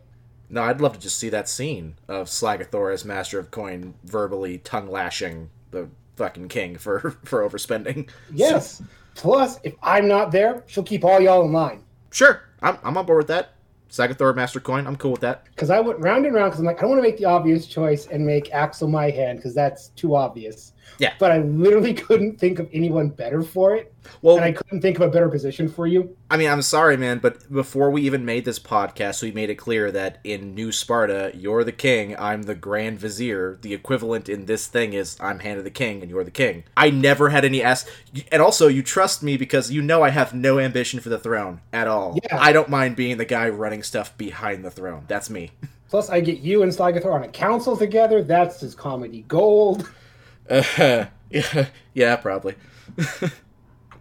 No, 0.49 0.63
I'd 0.63 0.81
love 0.81 0.93
to 0.93 0.99
just 0.99 1.17
see 1.17 1.29
that 1.29 1.47
scene 1.47 1.95
of 2.09 2.27
Slagathor 2.27 2.93
as 2.93 3.05
master 3.05 3.39
of 3.39 3.51
coin 3.51 3.93
verbally 4.03 4.57
tongue 4.57 4.89
lashing 4.89 5.49
the 5.71 5.89
fucking 6.17 6.49
king 6.49 6.77
for 6.77 7.17
for 7.23 7.47
overspending. 7.47 8.09
Yes. 8.33 8.81
Plus, 9.15 9.59
if 9.63 9.73
I'm 9.81 10.07
not 10.07 10.31
there, 10.31 10.63
she'll 10.67 10.83
keep 10.83 11.03
all 11.03 11.19
y'all 11.19 11.43
in 11.45 11.53
line. 11.53 11.83
Sure, 12.11 12.43
I'm 12.61 12.77
I'm 12.83 12.97
on 12.97 13.05
board 13.05 13.19
with 13.19 13.27
that. 13.27 13.53
Slagathor 13.91 14.33
master 14.33 14.61
coin. 14.61 14.87
I'm 14.87 14.95
cool 14.95 15.11
with 15.11 15.21
that. 15.21 15.45
Because 15.45 15.69
I 15.69 15.81
went 15.81 15.99
round 15.99 16.25
and 16.25 16.33
round 16.33 16.51
because 16.51 16.61
I'm 16.61 16.65
like, 16.65 16.77
I 16.77 16.81
don't 16.81 16.91
want 16.91 16.99
to 16.99 17.07
make 17.07 17.17
the 17.17 17.25
obvious 17.25 17.67
choice 17.67 18.07
and 18.07 18.25
make 18.25 18.51
Axle 18.53 18.87
my 18.87 19.09
hand 19.09 19.39
because 19.39 19.53
that's 19.53 19.89
too 19.89 20.15
obvious. 20.15 20.71
Yeah. 21.01 21.13
But 21.19 21.31
I 21.31 21.39
literally 21.39 21.93
couldn't 22.07 22.39
think 22.39 22.59
of 22.59 22.69
anyone 22.71 23.09
better 23.09 23.41
for 23.41 23.75
it. 23.75 23.93
Well, 24.21 24.37
and 24.37 24.45
I 24.45 24.51
couldn't 24.51 24.81
think 24.81 24.97
of 24.97 25.03
a 25.03 25.09
better 25.09 25.29
position 25.29 25.69
for 25.69 25.87
you. 25.87 26.15
I 26.29 26.37
mean, 26.37 26.49
I'm 26.49 26.61
sorry, 26.61 26.97
man, 26.97 27.19
but 27.19 27.51
before 27.51 27.91
we 27.91 28.01
even 28.03 28.25
made 28.25 28.45
this 28.45 28.59
podcast, 28.59 29.21
we 29.21 29.31
made 29.31 29.49
it 29.49 29.55
clear 29.55 29.91
that 29.91 30.19
in 30.23 30.55
New 30.55 30.71
Sparta, 30.71 31.31
you're 31.35 31.63
the 31.63 31.71
king, 31.71 32.15
I'm 32.17 32.43
the 32.43 32.55
Grand 32.55 32.99
Vizier. 32.99 33.59
The 33.61 33.73
equivalent 33.73 34.27
in 34.29 34.45
this 34.45 34.67
thing 34.67 34.93
is 34.93 35.17
I'm 35.19 35.39
hand 35.39 35.57
of 35.59 35.63
the 35.63 35.71
king 35.71 36.01
and 36.01 36.09
you're 36.09 36.23
the 36.23 36.31
king. 36.31 36.63
I 36.75 36.89
never 36.89 37.29
had 37.29 37.45
any 37.45 37.61
ask, 37.61 37.87
and 38.31 38.41
also 38.41 38.67
you 38.67 38.83
trust 38.83 39.23
me 39.23 39.37
because 39.37 39.71
you 39.71 39.81
know 39.81 40.03
I 40.03 40.09
have 40.09 40.33
no 40.33 40.59
ambition 40.59 40.99
for 40.99 41.09
the 41.09 41.19
throne 41.19 41.61
at 41.71 41.87
all. 41.87 42.17
Yeah. 42.23 42.39
I 42.39 42.53
don't 42.53 42.69
mind 42.69 42.95
being 42.95 43.17
the 43.17 43.25
guy 43.25 43.49
running 43.49 43.83
stuff 43.83 44.17
behind 44.17 44.65
the 44.65 44.71
throne. 44.71 45.05
That's 45.07 45.29
me. 45.29 45.51
Plus, 45.89 46.09
I 46.09 46.21
get 46.21 46.39
you 46.39 46.63
and 46.63 46.71
Slagathor 46.71 47.13
on 47.13 47.23
a 47.23 47.27
council 47.27 47.75
together. 47.75 48.23
That's 48.23 48.61
his 48.61 48.73
comedy 48.73 49.25
gold. 49.27 49.89
Uh, 50.49 51.05
yeah, 51.29 51.67
yeah, 51.93 52.15
probably. 52.15 52.55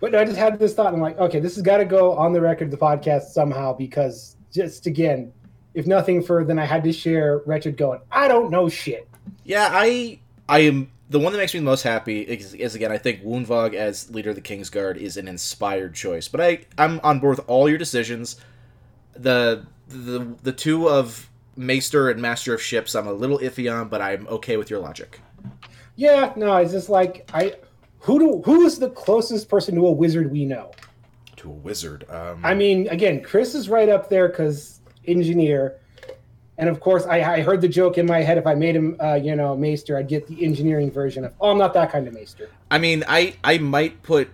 But 0.01 0.15
I 0.15 0.25
just 0.25 0.39
had 0.39 0.59
this 0.59 0.75
thought. 0.75 0.87
And 0.87 0.97
I'm 0.97 1.03
like, 1.03 1.19
okay, 1.19 1.41
this 1.41 1.55
has 1.55 1.63
got 1.63 1.77
to 1.77 1.85
go 1.85 2.13
on 2.17 2.33
the 2.33 2.41
record 2.41 2.65
of 2.65 2.71
the 2.71 2.79
podcast 2.79 3.29
somehow 3.29 3.75
because 3.75 4.37
just 4.51 4.87
again, 4.87 5.33
if 5.75 5.87
nothing 5.87 6.23
further 6.23 6.47
than 6.47 6.59
I 6.59 6.65
had 6.65 6.83
to 6.85 6.93
share 6.93 7.43
Wretched 7.47 7.77
going, 7.77 8.01
I 8.11 8.27
don't 8.27 8.51
know 8.51 8.69
shit. 8.69 9.09
Yeah, 9.45 9.69
I 9.71 10.19
I 10.49 10.61
am 10.61 10.91
the 11.11 11.19
one 11.19 11.33
that 11.33 11.39
makes 11.39 11.53
me 11.53 11.61
the 11.61 11.67
most 11.67 11.83
happy 11.83 12.23
is, 12.23 12.55
is 12.55 12.75
again 12.75 12.91
I 12.91 12.99
think 12.99 13.23
Woonvog 13.23 13.75
as 13.75 14.11
leader 14.11 14.31
of 14.31 14.37
the 14.37 14.43
Kingsguard 14.43 14.97
is 14.97 15.17
an 15.17 15.29
inspired 15.29 15.95
choice. 15.95 16.29
But 16.29 16.41
I 16.41 16.61
I'm 16.79 16.99
on 17.05 17.21
board 17.21 17.37
with 17.37 17.49
all 17.49 17.69
your 17.69 17.79
decisions. 17.79 18.37
The 19.13 19.67
the 19.89 20.35
the 20.43 20.53
two 20.53 20.89
of 20.89 21.29
Maester 21.57 22.09
and 22.09 22.23
Master 22.23 22.55
of 22.55 22.63
Ships 22.63 22.95
I'm 22.95 23.07
a 23.07 23.13
little 23.13 23.39
iffy 23.39 23.71
on, 23.71 23.89
but 23.89 24.01
I'm 24.01 24.27
okay 24.29 24.57
with 24.57 24.71
your 24.71 24.81
logic. 24.81 25.21
Yeah, 26.01 26.33
no, 26.35 26.57
it's 26.57 26.73
just 26.73 26.89
like 26.89 27.29
I 27.35 27.57
who 27.99 28.19
do 28.19 28.43
who 28.43 28.63
is 28.63 28.79
the 28.79 28.89
closest 28.89 29.51
person 29.51 29.75
to 29.75 29.87
a 29.87 29.93
wizard 29.93 30.33
we 30.33 30.47
know? 30.47 30.71
To 31.37 31.51
a 31.51 31.53
wizard. 31.53 32.07
Um, 32.09 32.41
I 32.43 32.55
mean, 32.55 32.89
again, 32.89 33.23
Chris 33.23 33.55
is 33.55 33.69
right 33.69 33.91
up 33.91 34.09
there 34.09 34.29
because 34.29 34.81
engineer, 35.07 35.79
and 36.57 36.71
of 36.71 36.81
course, 36.81 37.05
I, 37.05 37.35
I 37.35 37.43
heard 37.43 37.61
the 37.61 37.69
joke 37.69 37.99
in 37.99 38.07
my 38.07 38.23
head. 38.23 38.39
If 38.39 38.47
I 38.47 38.55
made 38.55 38.75
him, 38.77 38.97
uh, 38.99 39.17
you 39.17 39.37
know, 39.37 39.55
maester, 39.55 39.99
I'd 39.99 40.09
get 40.09 40.27
the 40.27 40.43
engineering 40.43 40.91
version 40.91 41.27
of. 41.27 41.35
Oh, 41.39 41.51
I'm 41.51 41.59
not 41.59 41.75
that 41.75 41.93
kind 41.93 42.09
of 42.09 42.15
maester. 42.15 42.49
I 42.71 42.79
mean, 42.79 43.05
I 43.07 43.35
I 43.45 43.59
might 43.59 44.03
put 44.03 44.31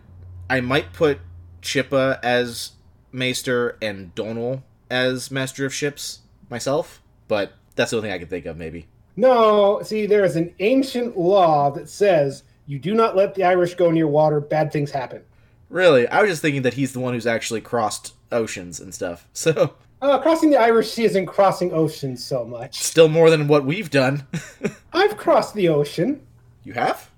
I 0.48 0.60
might 0.60 0.92
put 0.92 1.18
Chippa 1.62 2.20
as 2.22 2.74
Maester 3.10 3.76
and 3.82 4.14
Donal 4.14 4.62
as 4.88 5.32
Master 5.32 5.66
of 5.66 5.74
Ships 5.74 6.20
myself, 6.48 7.02
but 7.26 7.54
that's 7.74 7.90
the 7.90 7.96
only 7.96 8.08
thing 8.08 8.14
I 8.14 8.18
can 8.20 8.28
think 8.28 8.46
of. 8.46 8.56
Maybe. 8.56 8.86
No, 9.16 9.80
see, 9.82 10.06
there 10.06 10.24
is 10.24 10.36
an 10.36 10.54
ancient 10.60 11.16
law 11.18 11.70
that 11.70 11.88
says 11.88 12.42
you 12.66 12.78
do 12.78 12.94
not 12.94 13.16
let 13.16 13.34
the 13.34 13.44
Irish 13.44 13.74
go 13.74 13.90
near 13.90 14.06
water. 14.06 14.40
Bad 14.40 14.72
things 14.72 14.90
happen. 14.90 15.22
Really, 15.70 16.06
I 16.08 16.20
was 16.22 16.30
just 16.30 16.42
thinking 16.42 16.62
that 16.62 16.74
he's 16.74 16.92
the 16.92 17.00
one 17.00 17.14
who's 17.14 17.26
actually 17.26 17.60
crossed 17.60 18.14
oceans 18.30 18.80
and 18.80 18.94
stuff. 18.94 19.26
So 19.34 19.74
Uh, 20.02 20.18
crossing 20.20 20.50
the 20.50 20.58
Irish 20.60 20.90
Sea 20.92 21.04
isn't 21.04 21.26
crossing 21.26 21.72
oceans 21.72 22.22
so 22.22 22.44
much. 22.44 22.78
still 22.82 23.08
more 23.08 23.30
than 23.30 23.48
what 23.48 23.64
we've 23.64 23.88
done. 23.90 24.26
I've 24.92 25.16
crossed 25.16 25.54
the 25.54 25.68
ocean. 25.70 26.20
you 26.64 26.74
have? 26.74 27.10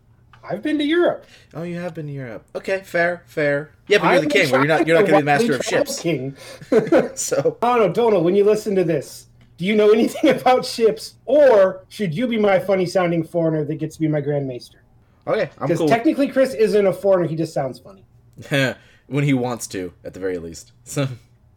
I've 0.51 0.63
been 0.63 0.79
to 0.79 0.85
Europe. 0.85 1.27
Oh, 1.53 1.63
you 1.65 1.77
have 1.79 1.93
been 1.95 2.07
to 2.07 2.13
Europe. 2.13 2.47
Okay, 2.55 2.81
fair, 2.85 3.23
fair. 3.27 3.73
Yeah, 3.89 3.99
but 3.99 4.05
you're 4.05 4.15
I'm 4.15 4.25
the 4.25 4.31
king. 4.31 4.51
Where 4.51 4.61
you're 4.61 4.69
not. 4.69 4.87
You're 4.87 4.97
not 4.99 5.07
going 5.07 5.13
to 5.13 5.17
be 5.19 5.21
the 5.21 5.25
master 5.25 5.55
of 5.57 5.63
ships. 5.65 6.01
King. 6.01 6.37
So 7.17 7.59
I 7.61 7.77
don't 7.77 7.89
know, 7.89 7.93
Donald, 7.93 8.25
when 8.25 8.35
you 8.35 8.45
listen 8.45 8.75
to 8.77 8.85
this, 8.85 9.27
do 9.59 9.67
you 9.67 9.77
know 9.77 9.91
anything 9.91 10.31
about 10.41 10.65
ships? 10.65 11.17
Or 11.27 11.85
should 11.89 12.15
you 12.15 12.27
be 12.27 12.39
my 12.39 12.59
funny 12.59 12.87
sounding 12.87 13.23
foreigner 13.25 13.65
that 13.65 13.75
gets 13.75 13.97
to 13.97 14.01
be 14.01 14.09
my 14.09 14.21
Grand 14.23 14.49
Maester? 14.49 14.83
okay, 15.27 15.51
I'm 15.59 15.67
Because 15.67 15.79
cool. 15.81 15.89
technically 15.89 16.29
Chris 16.29 16.55
isn't 16.55 16.87
a 16.87 16.93
foreigner, 16.93 17.29
he 17.29 17.37
just 17.37 17.53
sounds 17.53 17.79
funny. 17.79 18.05
when 19.09 19.25
he 19.25 19.35
wants 19.35 19.67
to, 19.69 19.93
at 20.05 20.15
the 20.15 20.21
very 20.21 20.39
least. 20.39 20.73
So 20.85 21.07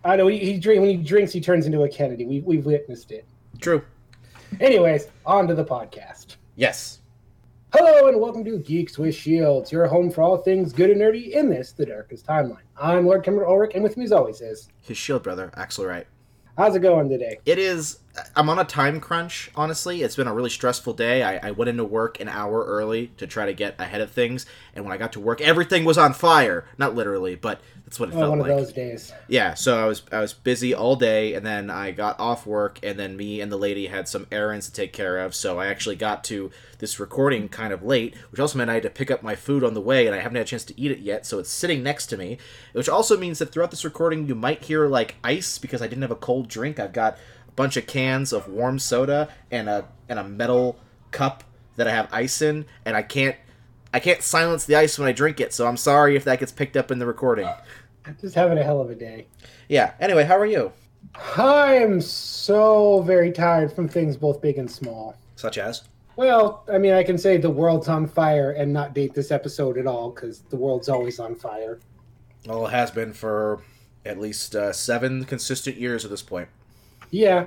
I 0.03 0.15
know 0.15 0.27
he, 0.27 0.39
he 0.39 0.58
drink 0.58 0.81
when 0.81 0.89
he 0.89 0.98
drinks 0.98 1.31
he 1.31 1.39
turns 1.39 1.67
into 1.67 1.84
a 1.84 1.88
Kennedy. 1.89 2.25
We 2.25 2.41
we've 2.41 2.65
witnessed 2.65 3.12
it. 3.12 3.24
true. 3.62 3.84
Anyways, 4.60 5.08
on 5.25 5.48
to 5.48 5.53
the 5.55 5.63
podcast. 5.63 6.36
Yes. 6.55 7.00
Hello 7.74 8.08
and 8.10 8.20
welcome 8.20 8.43
to 8.43 8.58
Geeks 8.58 8.98
with 8.98 9.15
Shields, 9.15 9.72
your 9.72 9.88
home 9.88 10.12
for 10.12 10.24
all 10.24 10.38
things 10.38 10.74
good 10.74 10.89
and 10.89 11.00
nerdy 11.00 11.29
in 11.31 11.50
this, 11.50 11.72
the 11.72 11.86
darkest 11.86 12.25
timeline. 12.25 12.63
I'm 12.75 13.05
Lord 13.05 13.24
Kimber 13.24 13.46
Ulrich, 13.48 13.72
and 13.75 13.84
with 13.84 13.96
me 13.96 14.03
as 14.03 14.12
always 14.12 14.41
is 14.41 14.67
His 14.81 14.98
shield 14.98 15.24
brother, 15.24 15.51
Axle 15.55 15.86
Wright. 15.86 16.08
How's 16.58 16.75
it 16.75 16.79
going 16.79 17.10
today? 17.10 17.39
It 17.46 17.58
is. 17.60 18.00
I'm 18.36 18.50
on 18.50 18.60
a 18.60 18.65
time 18.65 19.00
crunch, 19.00 19.50
honestly. 19.56 20.03
It's 20.03 20.15
been 20.18 20.27
a 20.27 20.34
really 20.34 20.50
stressful 20.50 20.94
day. 20.94 21.24
I, 21.24 21.48
I 21.48 21.51
went 21.51 21.70
into 21.70 21.86
work 21.86 22.20
an 22.20 22.27
hour 22.27 22.63
early 22.65 23.08
to 23.18 23.25
try 23.25 23.46
to 23.46 23.53
get 23.53 23.80
ahead 23.80 24.01
of 24.01 24.12
things, 24.12 24.46
and 24.75 24.84
when 24.84 24.94
I 24.94 24.98
got 24.98 25.13
to 25.13 25.20
work, 25.20 25.39
everything 25.41 25.86
was 25.86 25.98
on 25.98 26.13
fire. 26.13 26.65
Not 26.77 26.94
literally, 26.94 27.36
but 27.36 27.62
that's 27.86 28.00
what 28.00 28.10
it 28.10 28.15
Oh, 28.15 28.20
felt 28.20 28.30
one 28.32 28.39
like. 28.39 28.51
of 28.51 28.58
those 28.58 28.74
days. 28.74 29.13
Yeah, 29.30 29.53
so 29.53 29.77
I 29.82 29.86
was 29.86 30.03
I 30.12 30.20
was 30.20 30.34
busy 30.34 30.74
all 30.74 30.96
day, 30.98 31.34
and 31.36 31.46
then 31.46 31.70
I 31.70 31.91
got 31.91 32.20
off 32.20 32.46
work, 32.46 32.80
and 32.84 33.00
then 33.00 33.15
me 33.15 33.39
and 33.39 33.50
the 33.51 33.58
lady 33.58 33.88
had 33.88 34.08
some 34.10 34.27
errands 34.32 34.65
to 34.68 34.74
take 34.74 34.91
care 34.91 35.20
of. 35.20 35.34
So 35.34 35.58
I 35.60 35.68
actually 35.68 35.96
got 35.96 36.24
to 36.25 36.51
this 36.80 37.00
recording 37.00 37.48
kind 37.48 37.72
of 37.72 37.84
late, 37.84 38.15
which 38.32 38.39
also 38.41 38.58
meant 38.58 38.70
I 38.70 38.74
had 38.75 38.84
to 38.84 38.89
pick 38.89 39.12
up 39.12 39.24
my 39.24 39.36
food 39.36 39.63
on 39.63 39.74
the 39.74 39.82
way, 39.82 40.06
and 40.06 40.15
I 40.15 40.20
haven't 40.20 40.36
had 40.36 40.46
a 40.46 40.50
chance 40.50 40.65
to 40.65 40.80
eat 40.80 40.91
it 40.91 41.00
yet. 41.00 41.25
So 41.25 41.39
it's 41.39 41.50
sitting 41.50 41.82
next 41.82 42.08
to 42.08 42.18
me, 42.18 42.39
which 42.74 42.89
also 42.89 43.18
means 43.18 43.39
that 43.39 43.51
throughout 43.53 43.72
this 43.72 43.86
recording 43.86 44.27
you 44.27 44.36
might 44.36 44.65
hear 44.65 44.88
like 44.88 45.15
ice 45.24 45.58
because 45.58 45.82
I 45.82 45.88
didn't 45.88 46.01
have 46.01 46.12
a 46.12 46.15
cold 46.15 46.50
drink. 46.50 46.77
I've 46.80 46.94
got 46.94 47.18
bunch 47.55 47.77
of 47.77 47.88
cans 47.88 48.34
of 48.34 48.48
warm 48.48 48.79
soda 48.79 49.29
and 49.50 49.70
a 49.70 49.88
and 50.10 50.20
a 50.20 50.24
metal 50.24 50.79
cup 51.12 51.43
that 51.75 51.88
I 51.88 51.91
have 51.91 52.08
ice 52.12 52.41
in, 52.41 52.65
and 52.86 52.96
I 52.96 53.01
can't 53.01 53.36
I 53.93 54.00
can't 54.00 54.22
silence 54.22 54.65
the 54.65 54.75
ice 54.75 54.98
when 54.98 55.08
I 55.08 55.12
drink 55.12 55.39
it, 55.39 55.53
so 55.53 55.67
I'm 55.67 55.77
sorry 55.77 56.15
if 56.15 56.24
that 56.24 56.39
gets 56.39 56.51
picked 56.51 56.77
up 56.77 56.91
in 56.91 57.00
the 57.00 57.05
recording. 57.05 57.50
I'm 58.05 58.17
just 58.20 58.36
having 58.36 58.58
a 58.58 58.63
hell 58.63 58.81
of 58.81 58.89
a 58.89 58.96
day. 58.96 59.27
Yeah. 59.67 59.93
Anyway, 60.00 60.24
how 60.24 60.38
are 60.38 60.46
you? 60.46 60.72
I 61.38 61.75
am 61.75 62.00
so 62.00 63.01
very 63.01 63.31
tired 63.31 63.72
from 63.72 63.88
things 63.88 64.15
both 64.15 64.41
big 64.41 64.58
and 64.58 64.70
small. 64.70 65.15
Such 65.36 65.58
as? 65.58 65.84
Well, 66.15 66.63
I 66.72 66.77
mean, 66.77 66.93
I 66.93 67.03
can 67.03 67.17
say 67.17 67.38
the 67.38 67.50
world's 67.50 67.88
on 67.88 68.08
fire 68.08 68.51
and 68.51 68.72
not 68.72 68.93
date 68.93 69.13
this 69.13 69.31
episode 69.31 69.77
at 69.77 69.88
all 69.88 70.12
because 70.12 70.39
the 70.50 70.55
world's 70.55 70.89
always 70.89 71.20
on 71.20 71.36
fire. 71.36 71.79
Well, 72.46 72.67
it 72.67 72.72
has 72.72 72.91
been 72.91 73.13
for 73.13 73.62
at 74.05 74.20
least 74.20 74.55
uh, 74.55 74.74
seven 74.74 75.25
consistent 75.25 75.77
years 75.77 76.05
at 76.05 76.12
this 76.12 76.22
point. 76.22 76.50
Yeah. 77.12 77.46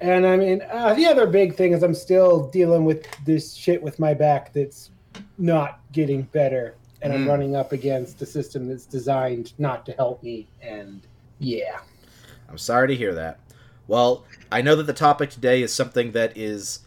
And 0.00 0.26
I 0.26 0.36
mean, 0.36 0.62
uh, 0.70 0.94
the 0.94 1.06
other 1.06 1.26
big 1.26 1.54
thing 1.56 1.72
is 1.72 1.82
I'm 1.82 1.94
still 1.94 2.48
dealing 2.48 2.84
with 2.84 3.06
this 3.24 3.52
shit 3.54 3.82
with 3.82 3.98
my 3.98 4.14
back 4.14 4.52
that's 4.52 4.90
not 5.36 5.80
getting 5.92 6.22
better. 6.22 6.74
And 7.02 7.12
I'm 7.12 7.24
Mm. 7.24 7.28
running 7.28 7.56
up 7.56 7.72
against 7.72 8.20
a 8.22 8.26
system 8.26 8.68
that's 8.68 8.86
designed 8.86 9.52
not 9.58 9.84
to 9.86 9.92
help 9.92 10.22
me. 10.22 10.46
And 10.62 11.00
yeah. 11.38 11.80
I'm 12.48 12.58
sorry 12.58 12.88
to 12.88 12.96
hear 12.96 13.14
that. 13.14 13.40
Well, 13.88 14.24
I 14.52 14.62
know 14.62 14.76
that 14.76 14.84
the 14.86 14.92
topic 14.92 15.30
today 15.30 15.62
is 15.62 15.72
something 15.72 16.12
that 16.12 16.36
is 16.36 16.80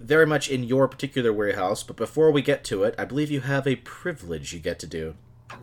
very 0.00 0.26
much 0.26 0.50
in 0.50 0.64
your 0.64 0.88
particular 0.88 1.32
warehouse, 1.32 1.82
but 1.82 1.96
before 1.96 2.30
we 2.30 2.42
get 2.42 2.64
to 2.64 2.84
it, 2.84 2.94
I 2.98 3.04
believe 3.04 3.30
you 3.30 3.40
have 3.40 3.66
a 3.66 3.76
privilege 3.76 4.52
you 4.52 4.60
get 4.60 4.78
to 4.80 4.86
do. 4.86 5.14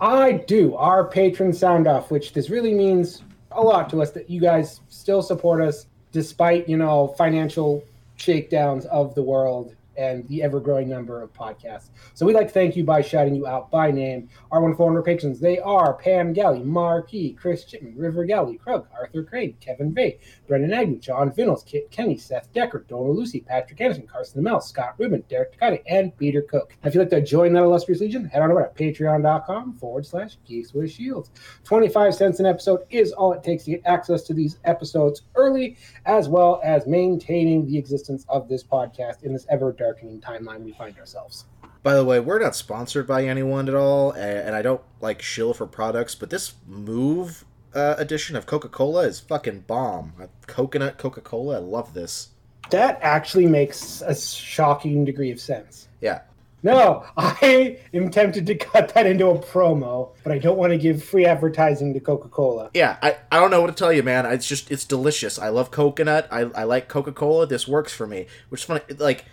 I 0.01 0.33
do. 0.33 0.75
Our 0.75 1.05
patron 1.05 1.53
sound 1.53 1.87
off, 1.87 2.11
which 2.11 2.33
this 2.33 2.49
really 2.49 2.73
means 2.73 3.21
a 3.51 3.61
lot 3.61 3.89
to 3.91 4.01
us 4.01 4.11
that 4.11 4.29
you 4.29 4.41
guys 4.41 4.81
still 4.89 5.21
support 5.21 5.61
us 5.61 5.85
despite, 6.13 6.69
you 6.69 6.77
know, 6.77 7.13
financial 7.17 7.83
shakedowns 8.15 8.85
of 8.85 9.13
the 9.15 9.21
world 9.21 9.75
and 9.97 10.27
the 10.27 10.43
ever 10.43 10.59
growing 10.59 10.89
number 10.89 11.21
of 11.21 11.33
podcasts. 11.33 11.89
So 12.13 12.25
we'd 12.25 12.35
like 12.35 12.47
to 12.47 12.53
thank 12.53 12.75
you 12.75 12.83
by 12.83 13.01
shouting 13.01 13.35
you 13.35 13.47
out 13.47 13.71
by 13.71 13.91
name. 13.91 14.29
Our 14.51 14.61
wonderful 14.61 14.85
owner 14.85 15.01
patrons, 15.01 15.39
they 15.39 15.59
are 15.59 15.93
Pam 15.93 16.33
Galley, 16.33 16.63
Marquis, 16.63 17.33
Chris 17.39 17.65
Chipman, 17.65 17.97
River 17.97 18.25
Galley, 18.25 18.57
Krug, 18.57 18.87
Arthur 18.93 19.23
Crane, 19.23 19.55
Kevin 19.59 19.93
Vay, 19.93 20.19
Brendan 20.47 20.73
Agnew, 20.73 20.99
John 20.99 21.31
Vinnels, 21.31 21.65
Kit 21.65 21.89
Kenny, 21.91 22.17
Seth 22.17 22.51
Decker, 22.53 22.85
Donna 22.87 23.11
Lucy, 23.11 23.41
Patrick 23.41 23.79
Anderson, 23.81 24.07
Carson 24.07 24.43
Mel, 24.43 24.61
Scott 24.61 24.95
Rubin, 24.97 25.23
Derek 25.29 25.57
Takati, 25.57 25.81
and 25.87 26.15
Peter 26.17 26.41
Cook. 26.41 26.75
If 26.83 26.93
you'd 26.93 27.01
like 27.01 27.09
to 27.09 27.21
join 27.21 27.53
that 27.53 27.63
illustrious 27.63 28.01
legion, 28.01 28.25
head 28.25 28.41
on 28.41 28.51
over 28.51 28.63
to 28.63 28.83
patreon.com 28.83 29.77
forward 29.77 30.05
slash 30.05 30.37
geeks 30.45 30.73
with 30.73 30.91
shields. 30.91 31.31
25 31.63 32.15
cents 32.15 32.39
an 32.39 32.45
episode 32.45 32.81
is 32.89 33.11
all 33.11 33.33
it 33.33 33.43
takes 33.43 33.63
to 33.63 33.71
get 33.71 33.81
access 33.85 34.23
to 34.23 34.33
these 34.33 34.59
episodes 34.65 35.23
early, 35.35 35.77
as 36.05 36.29
well 36.29 36.61
as 36.63 36.87
maintaining 36.87 37.65
the 37.65 37.77
existence 37.77 38.25
of 38.29 38.47
this 38.47 38.63
podcast 38.63 39.23
in 39.23 39.33
this 39.33 39.45
ever 39.49 39.71
darkening 39.83 40.21
timeline 40.21 40.63
we 40.63 40.71
find 40.71 40.97
ourselves. 40.97 41.45
By 41.83 41.95
the 41.95 42.05
way, 42.05 42.19
we're 42.21 42.39
not 42.39 42.55
sponsored 42.55 43.05
by 43.05 43.25
anyone 43.25 43.67
at 43.67 43.75
all, 43.75 44.11
and 44.11 44.55
I 44.55 44.61
don't 44.61 44.81
like 45.01 45.21
shill 45.21 45.53
for 45.53 45.67
products, 45.67 46.15
but 46.15 46.29
this 46.29 46.53
Move 46.65 47.43
uh, 47.75 47.95
edition 47.97 48.35
of 48.35 48.45
Coca 48.45 48.69
Cola 48.69 49.01
is 49.01 49.19
fucking 49.19 49.61
bomb. 49.67 50.13
Uh, 50.21 50.27
Coconut 50.47 50.97
Coca 50.97 51.21
Cola, 51.21 51.55
I 51.55 51.59
love 51.59 51.93
this. 51.93 52.29
That 52.69 52.99
actually 53.01 53.47
makes 53.47 54.01
a 54.01 54.15
shocking 54.15 55.03
degree 55.03 55.31
of 55.31 55.39
sense. 55.39 55.89
Yeah. 55.99 56.21
No, 56.65 57.05
I 57.17 57.77
am 57.93 58.09
tempted 58.09 58.45
to 58.45 58.55
cut 58.55 58.93
that 58.93 59.05
into 59.05 59.27
a 59.27 59.37
promo, 59.37 60.11
but 60.23 60.31
I 60.31 60.37
don't 60.37 60.57
want 60.57 60.71
to 60.71 60.77
give 60.77 61.03
free 61.03 61.25
advertising 61.25 61.93
to 61.93 61.99
Coca 61.99 62.29
Cola. 62.29 62.71
Yeah, 62.73 62.95
I, 63.01 63.17
I 63.29 63.39
don't 63.41 63.51
know 63.51 63.59
what 63.59 63.67
to 63.67 63.73
tell 63.73 63.91
you, 63.91 64.01
man. 64.01 64.25
It's 64.27 64.47
just 64.47 64.71
it's 64.71 64.85
delicious. 64.85 65.37
I 65.37 65.49
love 65.49 65.71
coconut. 65.71 66.29
I, 66.31 66.43
I 66.55 66.63
like 66.63 66.87
Coca 66.87 67.11
Cola. 67.11 67.45
This 67.45 67.67
works 67.67 67.91
for 67.91 68.07
me. 68.07 68.27
Which 68.47 68.61
is 68.61 68.65
funny. 68.65 68.79
Like 68.97 69.25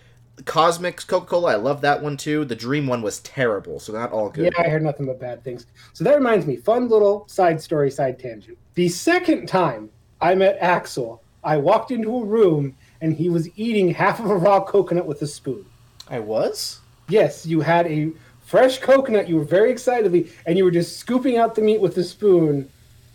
Cosmic 0.44 1.06
Coca 1.06 1.26
Cola, 1.26 1.52
I 1.52 1.56
love 1.56 1.80
that 1.82 2.02
one 2.02 2.16
too. 2.16 2.44
The 2.44 2.56
Dream 2.56 2.87
one 2.87 3.02
was 3.02 3.20
terrible, 3.20 3.80
so 3.80 3.92
not 3.92 4.12
all 4.12 4.28
good. 4.28 4.52
Yeah, 4.52 4.62
I 4.62 4.68
heard 4.68 4.82
nothing 4.82 5.06
but 5.06 5.20
bad 5.20 5.42
things. 5.44 5.66
So 5.92 6.04
that 6.04 6.14
reminds 6.14 6.47
me, 6.47 6.56
fun 6.56 6.88
little 6.88 7.26
side 7.28 7.61
story, 7.61 7.90
side 7.90 8.18
tangent. 8.18 8.59
The 8.75 8.88
second 8.88 9.47
time 9.47 9.90
I 10.20 10.35
met 10.35 10.59
Axle, 10.61 11.23
I 11.42 11.56
walked 11.56 11.90
into 11.90 12.14
a 12.16 12.25
room 12.25 12.76
and 13.00 13.14
he 13.14 13.28
was 13.28 13.49
eating 13.59 13.92
half 13.92 14.20
of 14.20 14.30
a 14.30 14.37
raw 14.37 14.62
coconut 14.62 15.06
with 15.06 15.23
a 15.23 15.26
spoon. 15.26 15.64
I 16.09 16.20
was. 16.20 16.80
Yes, 17.09 17.47
you 17.47 17.61
had 17.61 17.87
a 17.87 18.12
fresh 18.44 18.78
coconut, 18.78 19.28
you 19.28 19.37
were 19.37 19.44
very 19.44 19.70
excitedly, 19.70 20.30
and 20.47 20.59
you 20.59 20.64
were 20.64 20.70
just 20.70 20.99
scooping 20.99 21.38
out 21.38 21.54
the 21.54 21.62
meat 21.62 21.80
with 21.80 21.97
a 21.99 22.04
spoon, 22.04 22.68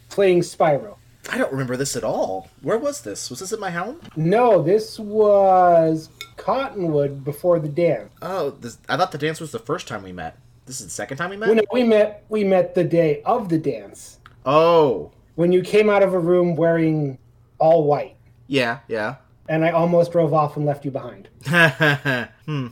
playing 0.10 0.42
Spyro. 0.42 0.96
I 1.32 1.38
don't 1.38 1.52
remember 1.52 1.78
this 1.78 1.96
at 1.96 2.04
all. 2.04 2.50
Where 2.62 2.78
was 2.78 3.02
this? 3.02 3.30
Was 3.30 3.40
this 3.40 3.52
at 3.52 3.60
my 3.60 3.72
home? 3.72 4.00
No, 4.16 4.62
this 4.62 5.00
was 5.00 6.10
Cottonwood 6.38 7.24
before 7.24 7.60
the 7.60 7.70
dance. 7.70 8.12
Oh, 8.22 8.52
this, 8.52 8.78
I 8.88 8.98
thought 8.98 9.12
the 9.12 9.18
dance 9.18 9.40
was 9.40 9.52
the 9.52 9.60
first 9.60 9.88
time 9.88 10.04
we 10.04 10.12
met. 10.12 10.38
This 10.66 10.80
is 10.80 10.88
the 10.88 10.92
second 10.92 11.18
time 11.18 11.30
we 11.30 11.38
met. 11.38 11.50
When 11.50 11.62
we 11.72 11.84
met, 11.84 12.26
we 12.30 12.44
met 12.44 12.76
the 12.76 12.84
day 12.84 13.22
of 13.24 13.50
the 13.50 13.58
dance 13.58 14.20
Oh, 14.46 15.12
when 15.36 15.52
you 15.52 15.62
came 15.62 15.90
out 15.90 16.04
of 16.04 16.14
a 16.14 16.20
room 16.20 16.56
wearing 16.56 17.18
all 17.58 17.84
white, 17.86 18.16
yeah, 18.48 18.80
yeah. 18.88 19.16
and 19.50 19.66
I 19.66 19.72
almost 19.72 20.12
drove 20.12 20.34
off 20.34 20.56
and 20.56 20.66
left 20.66 20.86
you 20.86 20.92
behind. 20.92 21.30
hmm. 21.46 22.68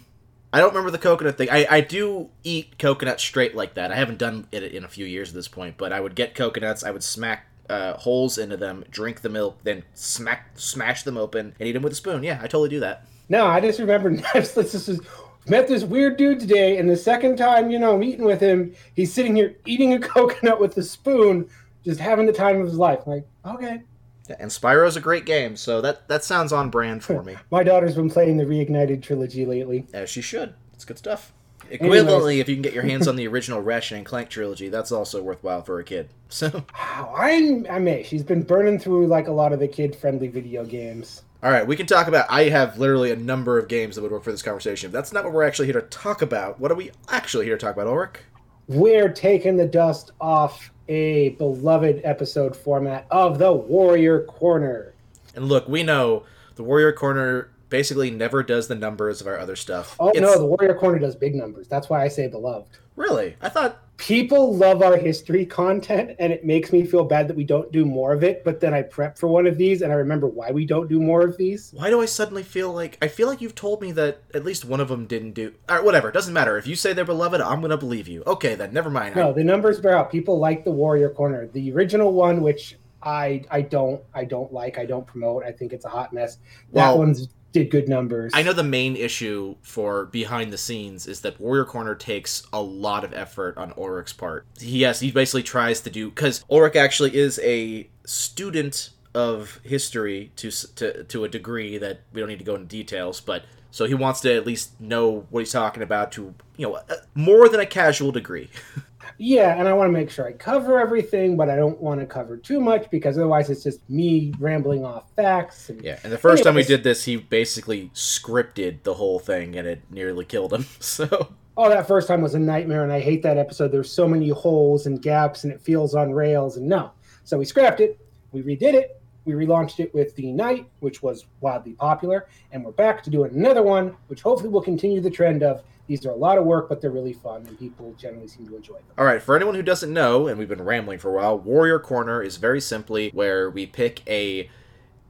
I 0.56 0.60
don't 0.60 0.70
remember 0.70 0.92
the 0.92 1.00
coconut 1.00 1.36
thing. 1.36 1.50
I, 1.52 1.66
I 1.68 1.82
do 1.82 2.30
eat 2.44 2.78
coconut 2.78 3.20
straight 3.20 3.56
like 3.56 3.74
that. 3.74 3.92
I 3.92 3.96
haven't 3.96 4.20
done 4.20 4.48
it 4.52 4.62
in 4.64 4.84
a 4.84 4.88
few 4.88 5.04
years 5.04 5.30
at 5.30 5.36
this 5.36 5.48
point, 5.48 5.78
but 5.78 5.92
I 5.92 6.00
would 6.00 6.14
get 6.14 6.36
coconuts, 6.36 6.84
I 6.84 6.92
would 6.92 7.04
smack 7.04 7.48
uh, 7.74 7.98
holes 7.98 8.38
into 8.38 8.58
them, 8.58 8.86
drink 8.90 9.22
the 9.22 9.30
milk, 9.30 9.58
then 9.64 9.84
smack 9.94 10.52
smash 10.56 11.04
them 11.04 11.18
open 11.18 11.56
and 11.60 11.68
eat 11.68 11.72
them 11.74 11.84
with 11.84 11.94
a 11.94 11.96
spoon. 11.96 12.24
Yeah, 12.24 12.38
I 12.40 12.44
totally 12.44 12.70
do 12.70 12.80
that. 12.82 13.06
No, 13.30 13.48
I 13.48 13.60
just 13.60 13.80
remember 13.80 14.16
this 14.34 14.58
is 14.88 15.00
met 15.48 15.68
this 15.68 15.84
weird 15.84 16.18
dude 16.18 16.40
today, 16.40 16.78
and 16.78 16.90
the 16.90 16.98
second 16.98 17.38
time, 17.38 17.72
you 17.72 17.80
know, 17.80 17.96
I'm 17.96 18.04
eating 18.04 18.26
with 18.26 18.40
him, 18.40 18.74
he's 18.96 19.14
sitting 19.14 19.36
here 19.36 19.56
eating 19.66 19.94
a 19.94 20.00
coconut 20.16 20.60
with 20.60 20.78
a 20.78 20.84
spoon, 20.84 21.50
just 21.84 22.00
having 22.00 22.26
the 22.26 22.34
time 22.34 22.60
of 22.60 22.68
his 22.68 22.78
life. 22.78 23.00
I'm 23.06 23.14
like, 23.14 23.28
okay. 23.46 23.82
Yeah, 24.30 24.38
and 24.40 24.50
Spyro's 24.50 24.96
a 24.96 25.02
great 25.02 25.26
game, 25.26 25.58
so 25.58 25.82
that 25.82 26.08
that 26.08 26.24
sounds 26.24 26.54
on 26.54 26.70
brand 26.70 27.04
for 27.04 27.24
me. 27.30 27.36
My 27.52 27.64
daughter's 27.64 27.96
been 27.96 28.10
playing 28.10 28.38
the 28.38 28.46
Reignited 28.46 29.02
trilogy 29.02 29.46
lately. 29.46 29.88
As 29.94 30.10
she 30.10 30.22
should. 30.22 30.54
It's 30.74 30.86
good 30.86 30.98
stuff. 30.98 31.34
Equivalently, 31.74 32.40
if 32.40 32.48
you 32.48 32.56
can 32.56 32.62
get 32.62 32.74
your 32.74 32.84
hands 32.84 33.08
on 33.08 33.16
the 33.16 33.28
original 33.28 33.62
Ratchet 33.64 33.98
and 33.98 34.06
Clank 34.06 34.30
trilogy, 34.30 34.70
that's 34.70 34.92
also 34.92 35.22
worthwhile 35.22 35.62
for 35.64 35.80
a 35.80 35.84
kid. 35.84 36.10
So, 36.34 36.66
Wow, 36.74 37.14
I'm 37.16 37.68
I'm 37.70 37.84
may. 37.84 38.02
She's 38.02 38.24
been 38.24 38.42
burning 38.42 38.80
through 38.80 39.06
like 39.06 39.28
a 39.28 39.32
lot 39.32 39.54
of 39.54 39.60
the 39.60 39.68
kid-friendly 39.68 40.30
video 40.30 40.66
games. 40.66 41.22
all 41.44 41.52
right, 41.52 41.68
we 41.68 41.76
can 41.76 41.86
talk 41.86 42.08
about. 42.08 42.26
I 42.28 42.46
have 42.50 42.80
literally 42.80 43.12
a 43.12 43.16
number 43.16 43.60
of 43.60 43.68
games 43.68 43.96
that 43.96 44.02
would 44.02 44.12
work 44.12 44.24
for 44.24 44.32
this 44.32 44.42
conversation. 44.42 44.88
If 44.88 44.94
that's 44.94 45.14
not 45.14 45.24
what 45.26 45.32
we're 45.34 45.44
actually 45.44 45.68
here 45.68 45.80
to 45.80 45.88
talk 45.90 46.24
about, 46.24 46.60
what 46.60 46.72
are 46.72 46.76
we 46.76 46.90
actually 47.10 47.46
here 47.46 47.56
to 47.56 47.64
talk 47.64 47.76
about, 47.76 47.86
Ulrich? 47.86 48.22
We're 48.68 49.10
taking 49.10 49.58
the 49.58 49.68
dust 49.68 50.12
off 50.20 50.72
a 50.90 51.30
beloved 51.30 52.02
episode 52.04 52.56
format 52.58 53.06
of 53.12 53.38
the 53.38 53.54
Warrior 53.54 54.24
Corner. 54.24 54.94
And 55.36 55.48
look, 55.48 55.68
we 55.68 55.84
know 55.84 56.24
the 56.56 56.64
Warrior 56.64 56.94
Corner 56.94 57.52
basically 57.74 58.12
never 58.12 58.44
does 58.44 58.68
the 58.68 58.76
numbers 58.76 59.20
of 59.20 59.26
our 59.26 59.40
other 59.40 59.56
stuff. 59.56 59.96
Oh 60.00 60.10
It's- 60.10 60.22
no, 60.22 60.38
the 60.38 60.46
Warrior 60.46 60.76
Corner 60.76 61.00
does 61.00 61.16
big 61.16 61.34
numbers. 61.34 61.68
That's 61.68 61.90
why 61.90 62.04
I 62.04 62.08
say 62.08 62.28
beloved. 62.28 62.70
really? 62.96 63.36
I 63.42 63.50
thought 63.50 63.80
People 63.98 64.56
love 64.56 64.82
our 64.82 64.98
history 64.98 65.46
content, 65.46 66.16
and 66.20 66.34
it 66.34 66.44
makes 66.44 66.74
me 66.74 66.84
feel 66.84 67.04
bad 67.06 67.28
that 67.28 67.38
we 67.38 67.44
don't 67.44 67.72
do 67.72 67.86
more 67.86 68.12
of 68.12 68.24
it. 68.24 68.44
But 68.44 68.60
then 68.60 68.74
I 68.74 68.82
prep 68.82 69.20
for 69.20 69.28
one 69.28 69.46
of 69.46 69.56
these, 69.56 69.84
and 69.84 69.92
I 69.94 69.96
remember 69.96 70.28
why 70.28 70.50
we 70.52 70.66
don't 70.66 70.90
do 70.90 71.00
more 71.00 71.22
of 71.22 71.38
these. 71.38 71.72
why 71.78 71.92
do 71.92 72.02
I 72.02 72.06
suddenly 72.06 72.42
feel 72.42 72.74
like 72.74 72.98
I 73.04 73.08
feel 73.08 73.28
like 73.28 73.40
you've 73.40 73.54
told 73.56 73.82
me 73.82 73.92
that 73.94 74.24
at 74.34 74.44
least 74.44 74.66
one 74.66 74.80
of 74.82 74.88
them 74.90 75.06
didn't 75.06 75.34
do. 75.34 75.54
All 75.70 75.76
right, 75.76 75.86
whatever. 75.86 76.12
Doesn't 76.12 76.34
matter. 76.34 76.58
If 76.58 76.66
you 76.66 76.76
say 76.76 76.92
they're 76.94 77.06
beloved, 77.06 77.40
I'm 77.40 77.62
gonna 77.62 77.78
believe 77.78 78.08
you. 78.08 78.24
Okay, 78.26 78.56
then 78.56 78.74
never 78.74 78.90
mind. 78.90 79.16
No, 79.16 79.32
the 79.32 79.44
numbers 79.44 79.80
bear 79.80 79.96
out. 79.96 80.12
People 80.12 80.40
like 80.40 80.64
the 80.66 80.72
Warrior 80.72 81.12
Corner. 81.12 81.48
The 81.48 81.72
original 81.72 82.12
one, 82.14 82.42
which 82.42 82.78
I 83.04 83.44
I 83.52 83.62
don't 83.62 84.02
I 84.14 84.26
don't 84.26 84.52
like. 84.52 84.80
I 84.80 84.86
don't 84.86 85.06
promote. 85.06 85.44
I 85.46 85.52
think 85.52 85.72
it's 85.72 85.86
a 85.86 85.90
hot 85.90 86.12
mess. 86.14 86.38
That 86.74 86.88
Well- 86.90 86.98
one's 86.98 87.30
did 87.54 87.70
good 87.70 87.88
numbers. 87.88 88.32
I 88.36 88.44
know 88.44 88.52
the 88.52 88.64
main 88.64 88.96
issue 88.96 89.56
for 89.62 90.06
behind 90.08 90.52
the 90.52 90.58
scenes 90.58 91.08
is 91.08 91.22
that 91.22 91.40
Warrior 91.40 91.66
Corner 91.66 91.96
takes 91.96 92.46
a 92.52 92.62
lot 92.62 93.04
of 93.04 93.14
effort 93.14 93.58
on 93.58 93.74
Ulrich's 93.78 94.14
part. 94.14 94.46
He 94.60 94.80
yes, 94.80 95.00
he 95.00 95.12
basically 95.12 95.44
tries 95.44 95.80
to 95.82 95.90
do 95.90 96.10
because 96.10 96.44
Ulrich 96.50 96.76
actually 96.76 97.16
is 97.16 97.40
a 97.44 97.88
student 98.06 98.90
of 99.14 99.62
history 99.64 100.32
to 100.36 100.52
to 100.76 101.04
to 101.06 101.24
a 101.24 101.30
degree 101.30 101.78
that 101.78 102.02
we 102.12 102.20
don't 102.20 102.30
need 102.30 102.40
to 102.40 102.46
go 102.46 102.56
into 102.56 102.68
details, 102.68 103.22
but 103.22 103.46
so 103.72 103.86
he 103.86 103.94
wants 103.94 104.22
to 104.22 104.36
at 104.36 104.46
least 104.46 104.80
know 104.82 105.26
what 105.30 105.42
he's 105.42 105.52
talking 105.52 105.84
about 105.84 106.12
to 106.14 106.34
you 106.58 106.68
know 106.68 106.76
uh, 106.76 106.96
more 107.16 107.48
than 107.48 107.60
a 107.60 107.66
casual 107.66 108.12
degree. 108.12 108.50
Yeah, 109.18 109.58
and 109.58 109.68
I 109.68 109.74
want 109.74 109.90
to 109.90 109.94
make 109.94 110.10
sure 110.10 110.28
I 110.28 110.34
cover 110.34 110.80
everything, 110.80 111.38
but 111.38 111.50
I 111.50 111.56
don't 111.56 111.80
want 111.80 112.00
to 112.00 112.06
cover 112.06 112.38
too 112.38 112.60
much 112.60 112.90
because 112.90 113.18
otherwise 113.18 113.50
it's 113.50 113.64
just 113.64 113.88
me 113.90 114.34
rambling 114.40 114.86
off 114.86 115.12
facts. 115.16 115.70
And 115.70 115.82
Yeah, 115.82 116.00
and 116.04 116.12
the 116.12 116.18
first 116.18 116.44
time 116.44 116.56
we 116.56 116.64
did 116.64 116.84
this, 116.84 117.06
he 117.06 117.18
basically 117.18 117.90
scripted 117.94 118.84
the 118.84 118.96
whole 118.96 119.20
thing, 119.20 119.56
and 119.56 119.68
it 119.68 119.82
nearly 119.90 120.26
killed 120.26 120.54
him. 120.54 120.66
So 120.80 121.30
Oh, 121.56 121.70
that 121.70 121.88
first 121.88 122.08
time 122.08 122.22
was 122.22 122.34
a 122.34 122.40
nightmare, 122.40 122.84
and 122.84 122.92
I 122.92 123.00
hate 123.00 123.22
that 123.24 123.38
episode. 123.38 123.72
There's 123.72 123.92
so 123.92 124.08
many 124.08 124.30
holes 124.30 124.88
and 124.88 125.00
gaps, 125.02 125.44
and 125.44 125.54
it 125.54 125.62
feels 125.62 125.94
on 125.94 126.12
rails. 126.12 126.58
And 126.58 126.68
no, 126.68 126.92
so 127.24 127.38
we 127.38 127.46
scrapped 127.46 127.80
it. 127.80 128.00
We 128.32 128.42
redid 128.42 128.74
it. 128.74 129.00
We 129.26 129.34
relaunched 129.34 129.80
it 129.80 129.94
with 129.94 130.16
the 130.16 130.32
Night, 130.32 130.68
which 130.80 131.04
was 131.04 131.26
wildly 131.42 131.74
popular, 131.74 132.28
and 132.52 132.66
we're 132.66 132.72
back 132.72 133.04
to 133.04 133.10
do 133.10 133.24
another 133.24 133.62
one, 133.62 133.96
which 134.08 134.22
hopefully 134.22 134.50
will 134.50 134.62
continue 134.64 135.00
the 135.00 135.12
trend 135.12 135.44
of 135.44 135.62
These 135.88 136.06
are 136.06 136.12
a 136.12 136.16
lot 136.16 136.38
of 136.38 136.46
work, 136.46 136.70
but 136.70 136.82
they're 136.82 136.92
really 136.92 137.14
fun, 137.14 137.46
and 137.46 137.60
people 137.60 137.94
generally 137.98 138.28
seem 138.28 138.48
to 138.48 138.56
enjoy 138.56 138.76
them. 138.76 138.84
All 138.98 139.06
right, 139.06 139.22
for 139.22 139.36
anyone 139.36 139.56
who 139.56 139.62
doesn't 139.62 139.92
know, 139.92 140.28
and 140.28 140.40
we've 140.40 140.48
been 140.48 140.64
rambling 140.64 141.00
for 141.00 141.10
a 141.10 141.14
while, 141.16 141.38
Warrior 141.38 141.80
Corner 141.80 142.24
is 142.24 142.38
very 142.38 142.62
simply 142.62 143.10
where 143.10 143.50
we 143.50 143.66
pick 143.66 144.02
a 144.08 144.50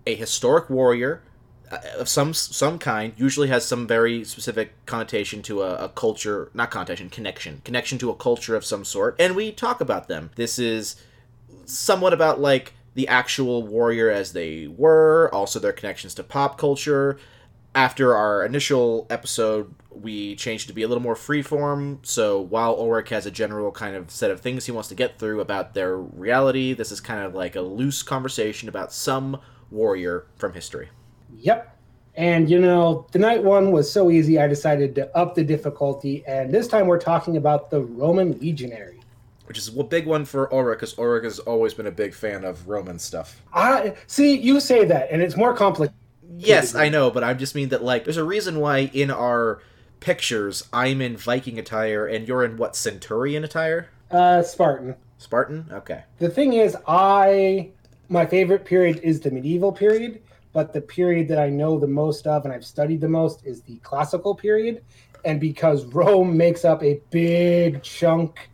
a 0.05 0.15
historic 0.15 0.69
warrior 0.69 1.23
uh, 1.71 1.77
of 1.97 2.09
some 2.09 2.33
some 2.33 2.79
kind. 2.79 3.13
Usually 3.17 3.49
has 3.49 3.65
some 3.65 3.85
very 3.85 4.23
specific 4.23 4.73
connotation 4.85 5.43
to 5.43 5.61
a, 5.61 5.85
a 5.85 5.89
culture, 5.89 6.49
not 6.53 6.71
connotation, 6.71 7.09
connection, 7.09 7.61
connection 7.63 7.99
to 7.99 8.09
a 8.09 8.15
culture 8.15 8.55
of 8.55 8.65
some 8.65 8.83
sort, 8.83 9.15
and 9.19 9.35
we 9.35 9.51
talk 9.51 9.79
about 9.79 10.07
them. 10.07 10.31
This 10.35 10.57
is 10.57 10.95
somewhat 11.65 12.13
about 12.13 12.41
like 12.41 12.73
the 12.95 13.07
actual 13.07 13.63
warrior 13.63 14.09
as 14.09 14.33
they 14.33 14.67
were, 14.67 15.29
also 15.33 15.59
their 15.59 15.73
connections 15.73 16.13
to 16.15 16.23
pop 16.23 16.57
culture. 16.57 17.17
After 17.75 18.15
our 18.15 18.45
initial 18.45 19.07
episode, 19.09 19.73
we 19.89 20.35
changed 20.35 20.67
to 20.67 20.73
be 20.73 20.83
a 20.83 20.87
little 20.87 21.01
more 21.01 21.15
freeform. 21.15 22.05
So 22.05 22.39
while 22.39 22.75
Ulrich 22.75 23.09
has 23.09 23.25
a 23.25 23.31
general 23.31 23.71
kind 23.71 23.95
of 23.95 24.11
set 24.11 24.29
of 24.29 24.41
things 24.41 24.65
he 24.65 24.71
wants 24.71 24.89
to 24.89 24.95
get 24.95 25.17
through 25.17 25.41
about 25.41 25.73
their 25.73 25.97
reality, 25.97 26.73
this 26.73 26.91
is 26.91 27.01
kind 27.01 27.23
of 27.23 27.33
like 27.33 27.55
a 27.55 27.61
loose 27.61 28.03
conversation 28.03 28.69
about 28.69 28.93
some 28.93 29.39
warrior 29.71 30.27
from 30.35 30.53
history. 30.53 30.89
Yep. 31.39 31.75
And 32.15 32.47
you 32.47 32.59
know, 32.59 33.07
the 33.11 33.17
night 33.17 33.43
one 33.43 33.71
was 33.71 33.91
so 33.91 34.11
easy, 34.11 34.39
I 34.39 34.47
decided 34.47 34.93
to 34.95 35.17
up 35.17 35.33
the 35.33 35.43
difficulty, 35.43 36.23
and 36.27 36.53
this 36.53 36.67
time 36.67 36.85
we're 36.85 36.99
talking 36.99 37.37
about 37.37 37.71
the 37.71 37.81
Roman 37.81 38.37
legionary. 38.39 38.99
Which 39.45 39.57
is 39.57 39.75
a 39.75 39.83
big 39.83 40.05
one 40.05 40.23
for 40.25 40.53
Ulrich, 40.53 40.77
because 40.77 40.97
Ulrich 40.99 41.23
has 41.23 41.39
always 41.39 41.73
been 41.73 41.87
a 41.87 41.91
big 41.91 42.13
fan 42.13 42.43
of 42.43 42.69
Roman 42.69 42.99
stuff. 42.99 43.41
I 43.51 43.95
see 44.05 44.37
you 44.37 44.59
say 44.59 44.85
that, 44.85 45.09
and 45.11 45.23
it's 45.23 45.35
more 45.35 45.55
complicated. 45.55 45.97
Yes, 46.37 46.75
I 46.75 46.89
know, 46.89 47.11
but 47.11 47.23
I 47.23 47.33
just 47.33 47.55
mean 47.55 47.69
that 47.69 47.83
like 47.83 48.03
there's 48.03 48.17
a 48.17 48.23
reason 48.23 48.59
why 48.59 48.89
in 48.93 49.11
our 49.11 49.61
pictures 49.99 50.67
I'm 50.73 51.01
in 51.01 51.15
Viking 51.15 51.57
attire 51.57 52.05
and 52.05 52.27
you're 52.27 52.43
in 52.43 52.57
what 52.57 52.75
Centurion 52.75 53.43
attire? 53.43 53.89
Uh, 54.11 54.43
Spartan. 54.43 54.95
Spartan? 55.17 55.65
Okay. 55.71 56.03
The 56.19 56.29
thing 56.29 56.53
is, 56.53 56.75
I 56.87 57.71
my 58.09 58.25
favorite 58.25 58.65
period 58.65 58.99
is 59.01 59.21
the 59.21 59.31
medieval 59.31 59.71
period, 59.71 60.21
but 60.51 60.73
the 60.73 60.81
period 60.81 61.27
that 61.29 61.39
I 61.39 61.49
know 61.49 61.79
the 61.79 61.87
most 61.87 62.27
of 62.27 62.43
and 62.43 62.53
I've 62.53 62.65
studied 62.65 63.01
the 63.01 63.07
most 63.07 63.45
is 63.45 63.61
the 63.61 63.77
classical 63.77 64.35
period. 64.35 64.83
And 65.25 65.39
because 65.39 65.85
Rome 65.85 66.35
makes 66.35 66.65
up 66.65 66.83
a 66.83 66.99
big 67.09 67.81
chunk 67.81 68.49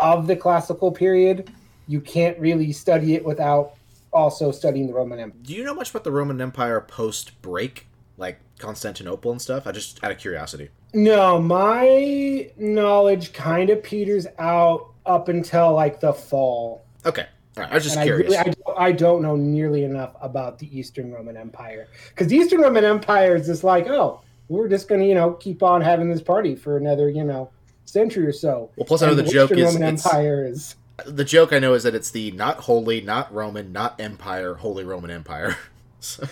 of 0.00 0.26
the 0.26 0.36
classical 0.36 0.90
period, 0.90 1.50
you 1.86 2.00
can't 2.00 2.38
really 2.38 2.72
study 2.72 3.14
it 3.14 3.24
without 3.24 3.74
also 4.12 4.50
studying 4.50 4.86
the 4.86 4.94
Roman 4.94 5.18
Empire. 5.20 5.40
Do 5.42 5.54
you 5.54 5.64
know 5.64 5.74
much 5.74 5.90
about 5.90 6.04
the 6.04 6.12
Roman 6.12 6.40
Empire 6.40 6.80
post 6.80 7.40
break? 7.42 7.86
Like 8.16 8.40
Constantinople 8.58 9.30
and 9.30 9.40
stuff? 9.40 9.66
I 9.66 9.70
just 9.72 10.02
out 10.02 10.10
of 10.10 10.18
curiosity. 10.18 10.70
No, 10.92 11.40
my 11.40 12.50
knowledge 12.56 13.32
kind 13.32 13.70
of 13.70 13.80
peters 13.82 14.26
out 14.38 14.92
up 15.06 15.28
until 15.28 15.72
like 15.74 16.00
the 16.00 16.12
fall. 16.12 16.84
Okay. 17.06 17.26
Right. 17.56 17.70
I 17.70 17.74
was 17.74 17.84
just 17.84 17.94
And 17.96 18.02
I, 18.02 18.06
curious. 18.06 18.30
really, 18.32 18.54
I, 18.76 18.86
I 18.86 18.92
don't 18.92 19.22
know 19.22 19.36
nearly 19.36 19.84
enough 19.84 20.16
about 20.20 20.58
the 20.58 20.76
Eastern 20.76 21.12
Roman 21.12 21.36
Empire 21.36 21.86
because 22.08 22.26
the 22.26 22.36
Eastern 22.36 22.60
Roman 22.60 22.84
Empire 22.84 23.36
is 23.36 23.46
just 23.46 23.62
like, 23.64 23.86
oh, 23.88 24.20
we're 24.48 24.68
just 24.68 24.88
going 24.88 25.00
to, 25.00 25.06
you 25.06 25.14
know, 25.14 25.32
keep 25.34 25.62
on 25.62 25.80
having 25.80 26.08
this 26.08 26.22
party 26.22 26.56
for 26.56 26.76
another, 26.76 27.08
you 27.10 27.22
know, 27.24 27.50
century 27.84 28.26
or 28.26 28.32
so. 28.32 28.70
well, 28.76 28.86
plus 28.86 29.02
I 29.02 29.06
know 29.06 29.12
And 29.12 29.20
the 29.26 29.30
joke 29.30 29.50
Western 29.50 29.58
is 29.66 29.74
Roman 29.74 29.88
Empire 29.88 30.44
is. 30.46 30.74
The 31.06 31.24
joke 31.24 31.52
I 31.52 31.58
know 31.58 31.74
is 31.74 31.82
that 31.84 31.94
it's 31.94 32.10
the 32.10 32.30
not 32.32 32.58
holy, 32.58 33.00
not 33.00 33.32
Roman, 33.32 33.72
not 33.72 34.00
Empire, 34.00 34.54
Holy 34.54 34.84
Roman 34.84 35.10
Empire. 35.10 35.56
So- 36.00 36.28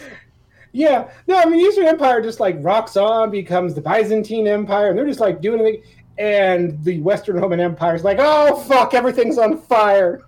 Yeah, 0.70 1.10
no, 1.26 1.36
I 1.38 1.44
mean, 1.46 1.58
Eastern 1.58 1.86
Empire 1.86 2.20
just 2.22 2.38
like 2.38 2.56
rocks 2.60 2.96
on, 2.96 3.30
becomes 3.30 3.74
the 3.74 3.80
Byzantine 3.80 4.46
Empire, 4.46 4.90
and 4.90 4.96
they're 4.98 5.06
just 5.06 5.18
like 5.18 5.40
doing 5.40 5.60
it. 5.66 5.84
And 6.18 6.82
the 6.84 7.00
Western 7.00 7.36
Roman 7.36 7.58
Empire 7.58 7.94
is 7.96 8.04
like, 8.04 8.18
oh, 8.20 8.60
fuck, 8.60 8.94
everything's 8.94 9.38
on 9.38 9.58
fire. 9.58 10.22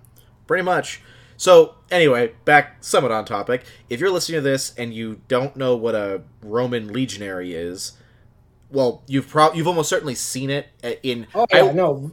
Pretty 0.45 0.63
much. 0.63 1.01
So, 1.37 1.75
anyway, 1.89 2.33
back 2.43 2.83
somewhat 2.83 3.13
on 3.13 3.23
topic. 3.23 3.63
If 3.89 4.01
you're 4.01 4.11
listening 4.11 4.39
to 4.39 4.41
this 4.41 4.73
and 4.75 4.93
you 4.93 5.21
don't 5.29 5.55
know 5.55 5.75
what 5.77 5.95
a 5.95 6.21
Roman 6.41 6.91
legionary 6.91 7.53
is, 7.53 7.93
well, 8.69 9.03
you've 9.07 9.29
prob 9.29 9.55
you've 9.55 9.67
almost 9.67 9.87
certainly 9.89 10.15
seen 10.15 10.49
it 10.49 10.67
uh, 10.83 10.91
in. 11.01 11.27
Oh, 11.33 11.47
yeah, 11.53 11.63
I, 11.63 11.71
no. 11.71 12.11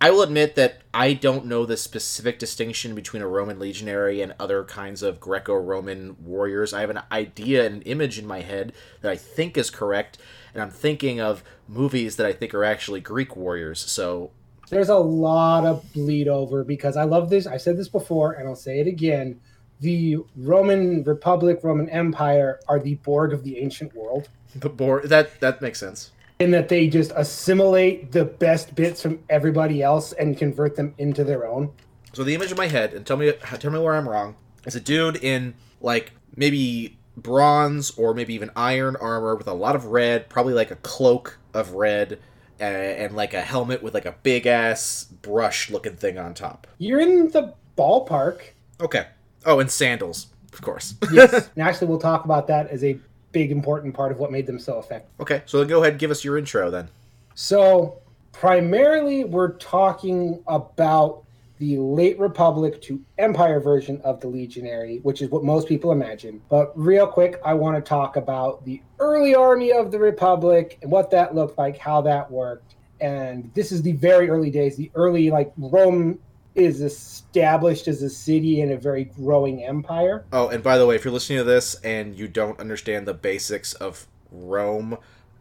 I 0.00 0.10
will 0.10 0.22
admit 0.22 0.54
that 0.54 0.82
I 0.94 1.12
don't 1.12 1.46
know 1.46 1.66
the 1.66 1.76
specific 1.76 2.38
distinction 2.38 2.94
between 2.94 3.20
a 3.20 3.26
Roman 3.26 3.58
legionary 3.58 4.20
and 4.20 4.32
other 4.38 4.62
kinds 4.62 5.02
of 5.02 5.18
Greco-Roman 5.18 6.16
warriors. 6.24 6.72
I 6.72 6.82
have 6.82 6.90
an 6.90 7.00
idea, 7.10 7.66
an 7.66 7.82
image 7.82 8.16
in 8.16 8.26
my 8.26 8.40
head 8.40 8.72
that 9.00 9.10
I 9.10 9.16
think 9.16 9.56
is 9.56 9.70
correct, 9.70 10.18
and 10.54 10.62
I'm 10.62 10.70
thinking 10.70 11.20
of 11.20 11.42
movies 11.66 12.14
that 12.16 12.26
I 12.26 12.32
think 12.32 12.54
are 12.54 12.62
actually 12.64 13.00
Greek 13.00 13.34
warriors. 13.34 13.80
So, 13.80 14.30
There's 14.70 14.88
a 14.88 14.98
lot 14.98 15.66
of 15.66 15.92
bleed 15.92 16.28
over 16.28 16.62
because 16.62 16.96
I 16.96 17.02
love 17.02 17.28
this. 17.28 17.46
I 17.46 17.56
said 17.56 17.76
this 17.76 17.88
before, 17.88 18.32
and 18.34 18.48
I'll 18.48 18.54
say 18.54 18.78
it 18.78 18.86
again. 18.86 19.40
The 19.80 20.18
Roman 20.36 21.02
Republic, 21.02 21.60
Roman 21.62 21.88
Empire 21.88 22.60
are 22.68 22.78
the 22.78 22.96
Borg 22.96 23.32
of 23.32 23.42
the 23.42 23.58
ancient 23.58 23.94
world. 23.96 24.28
the 24.54 24.68
board 24.68 25.08
that 25.08 25.40
that 25.40 25.60
makes 25.60 25.78
sense. 25.80 26.10
In 26.38 26.50
that 26.52 26.68
they 26.68 26.88
just 26.88 27.12
assimilate 27.16 28.12
the 28.12 28.24
best 28.24 28.74
bits 28.74 29.02
from 29.02 29.18
everybody 29.28 29.82
else 29.82 30.12
and 30.12 30.36
convert 30.38 30.76
them 30.76 30.94
into 30.98 31.24
their 31.24 31.46
own. 31.46 31.70
So 32.12 32.24
the 32.24 32.34
image 32.34 32.50
in 32.50 32.56
my 32.56 32.68
head, 32.68 32.94
and 32.94 33.06
tell 33.06 33.16
me 33.16 33.32
tell 33.32 33.70
me 33.70 33.78
where 33.78 33.94
I'm 33.94 34.08
wrong, 34.08 34.36
is 34.64 34.74
a 34.74 34.80
dude 34.80 35.16
in 35.16 35.54
like 35.80 36.12
maybe 36.36 36.98
bronze 37.16 37.90
or 37.92 38.14
maybe 38.14 38.34
even 38.34 38.50
iron 38.56 38.96
armor 38.96 39.34
with 39.34 39.48
a 39.48 39.52
lot 39.52 39.74
of 39.74 39.86
red, 39.86 40.28
probably 40.28 40.54
like 40.54 40.70
a 40.70 40.76
cloak 40.76 41.38
of 41.52 41.72
red, 41.72 42.18
uh, 42.60 42.64
and 42.64 43.14
like 43.14 43.34
a 43.34 43.40
helmet 43.40 43.82
with 43.82 43.94
like 43.94 44.06
a 44.06 44.14
big 44.22 44.46
ass 44.46 45.04
brush 45.04 45.70
looking 45.70 45.96
thing 45.96 46.18
on 46.18 46.34
top. 46.34 46.66
You're 46.78 47.00
in 47.00 47.28
the 47.30 47.54
ballpark. 47.76 48.40
Okay. 48.80 49.06
Oh, 49.44 49.60
and 49.60 49.70
sandals, 49.70 50.28
of 50.52 50.62
course. 50.62 50.94
Yes. 51.12 51.50
and 51.56 51.66
actually, 51.66 51.88
we'll 51.88 51.98
talk 51.98 52.24
about 52.24 52.46
that 52.48 52.68
as 52.68 52.84
a 52.84 52.98
big 53.32 53.50
important 53.50 53.94
part 53.94 54.12
of 54.12 54.18
what 54.18 54.32
made 54.32 54.46
them 54.46 54.58
so 54.58 54.78
effective. 54.78 55.10
okay, 55.20 55.42
so 55.46 55.58
then 55.58 55.68
go 55.68 55.80
ahead 55.80 55.92
and 55.94 56.00
give 56.00 56.10
us 56.10 56.24
your 56.24 56.38
intro 56.38 56.70
then. 56.70 56.88
So, 57.34 58.00
primarily, 58.32 59.24
we're 59.24 59.52
talking 59.58 60.42
about 60.46 61.24
the 61.58 61.76
late 61.78 62.18
Republic 62.18 62.80
to 62.82 63.00
Empire 63.18 63.60
version 63.60 64.00
of 64.02 64.20
the 64.20 64.28
Legionary, 64.28 64.98
which 65.02 65.22
is 65.22 65.30
what 65.30 65.44
most 65.44 65.68
people 65.68 65.92
imagine. 65.92 66.40
But 66.48 66.72
real 66.78 67.06
quick, 67.06 67.40
I 67.44 67.54
want 67.54 67.76
to 67.76 67.82
talk 67.86 68.16
about 68.16 68.64
the 68.64 68.80
early 69.00 69.34
army 69.34 69.72
of 69.72 69.90
the 69.90 69.98
Republic 69.98 70.78
and 70.82 70.90
what 70.90 71.10
that 71.10 71.34
looked 71.34 71.58
like, 71.58 71.76
how 71.76 72.00
that 72.02 72.30
worked. 72.30 72.76
And 73.00 73.50
this 73.54 73.72
is 73.72 73.82
the 73.82 73.92
very 73.92 74.28
early 74.30 74.50
days, 74.50 74.76
the 74.76 74.90
early, 74.94 75.30
like, 75.30 75.52
Rome 75.56 76.18
is 76.58 76.80
established 76.80 77.88
as 77.88 78.02
a 78.02 78.10
city 78.10 78.60
and 78.60 78.72
a 78.72 78.76
very 78.76 79.04
growing 79.04 79.64
empire. 79.64 80.24
Oh, 80.32 80.48
and 80.48 80.62
by 80.62 80.78
the 80.78 80.86
way, 80.86 80.96
if 80.96 81.04
you're 81.04 81.12
listening 81.12 81.38
to 81.38 81.44
this 81.44 81.74
and 81.82 82.18
you 82.18 82.28
don't 82.28 82.58
understand 82.58 83.06
the 83.06 83.14
basics 83.14 83.72
of 83.74 84.06
Rome, 84.30 84.98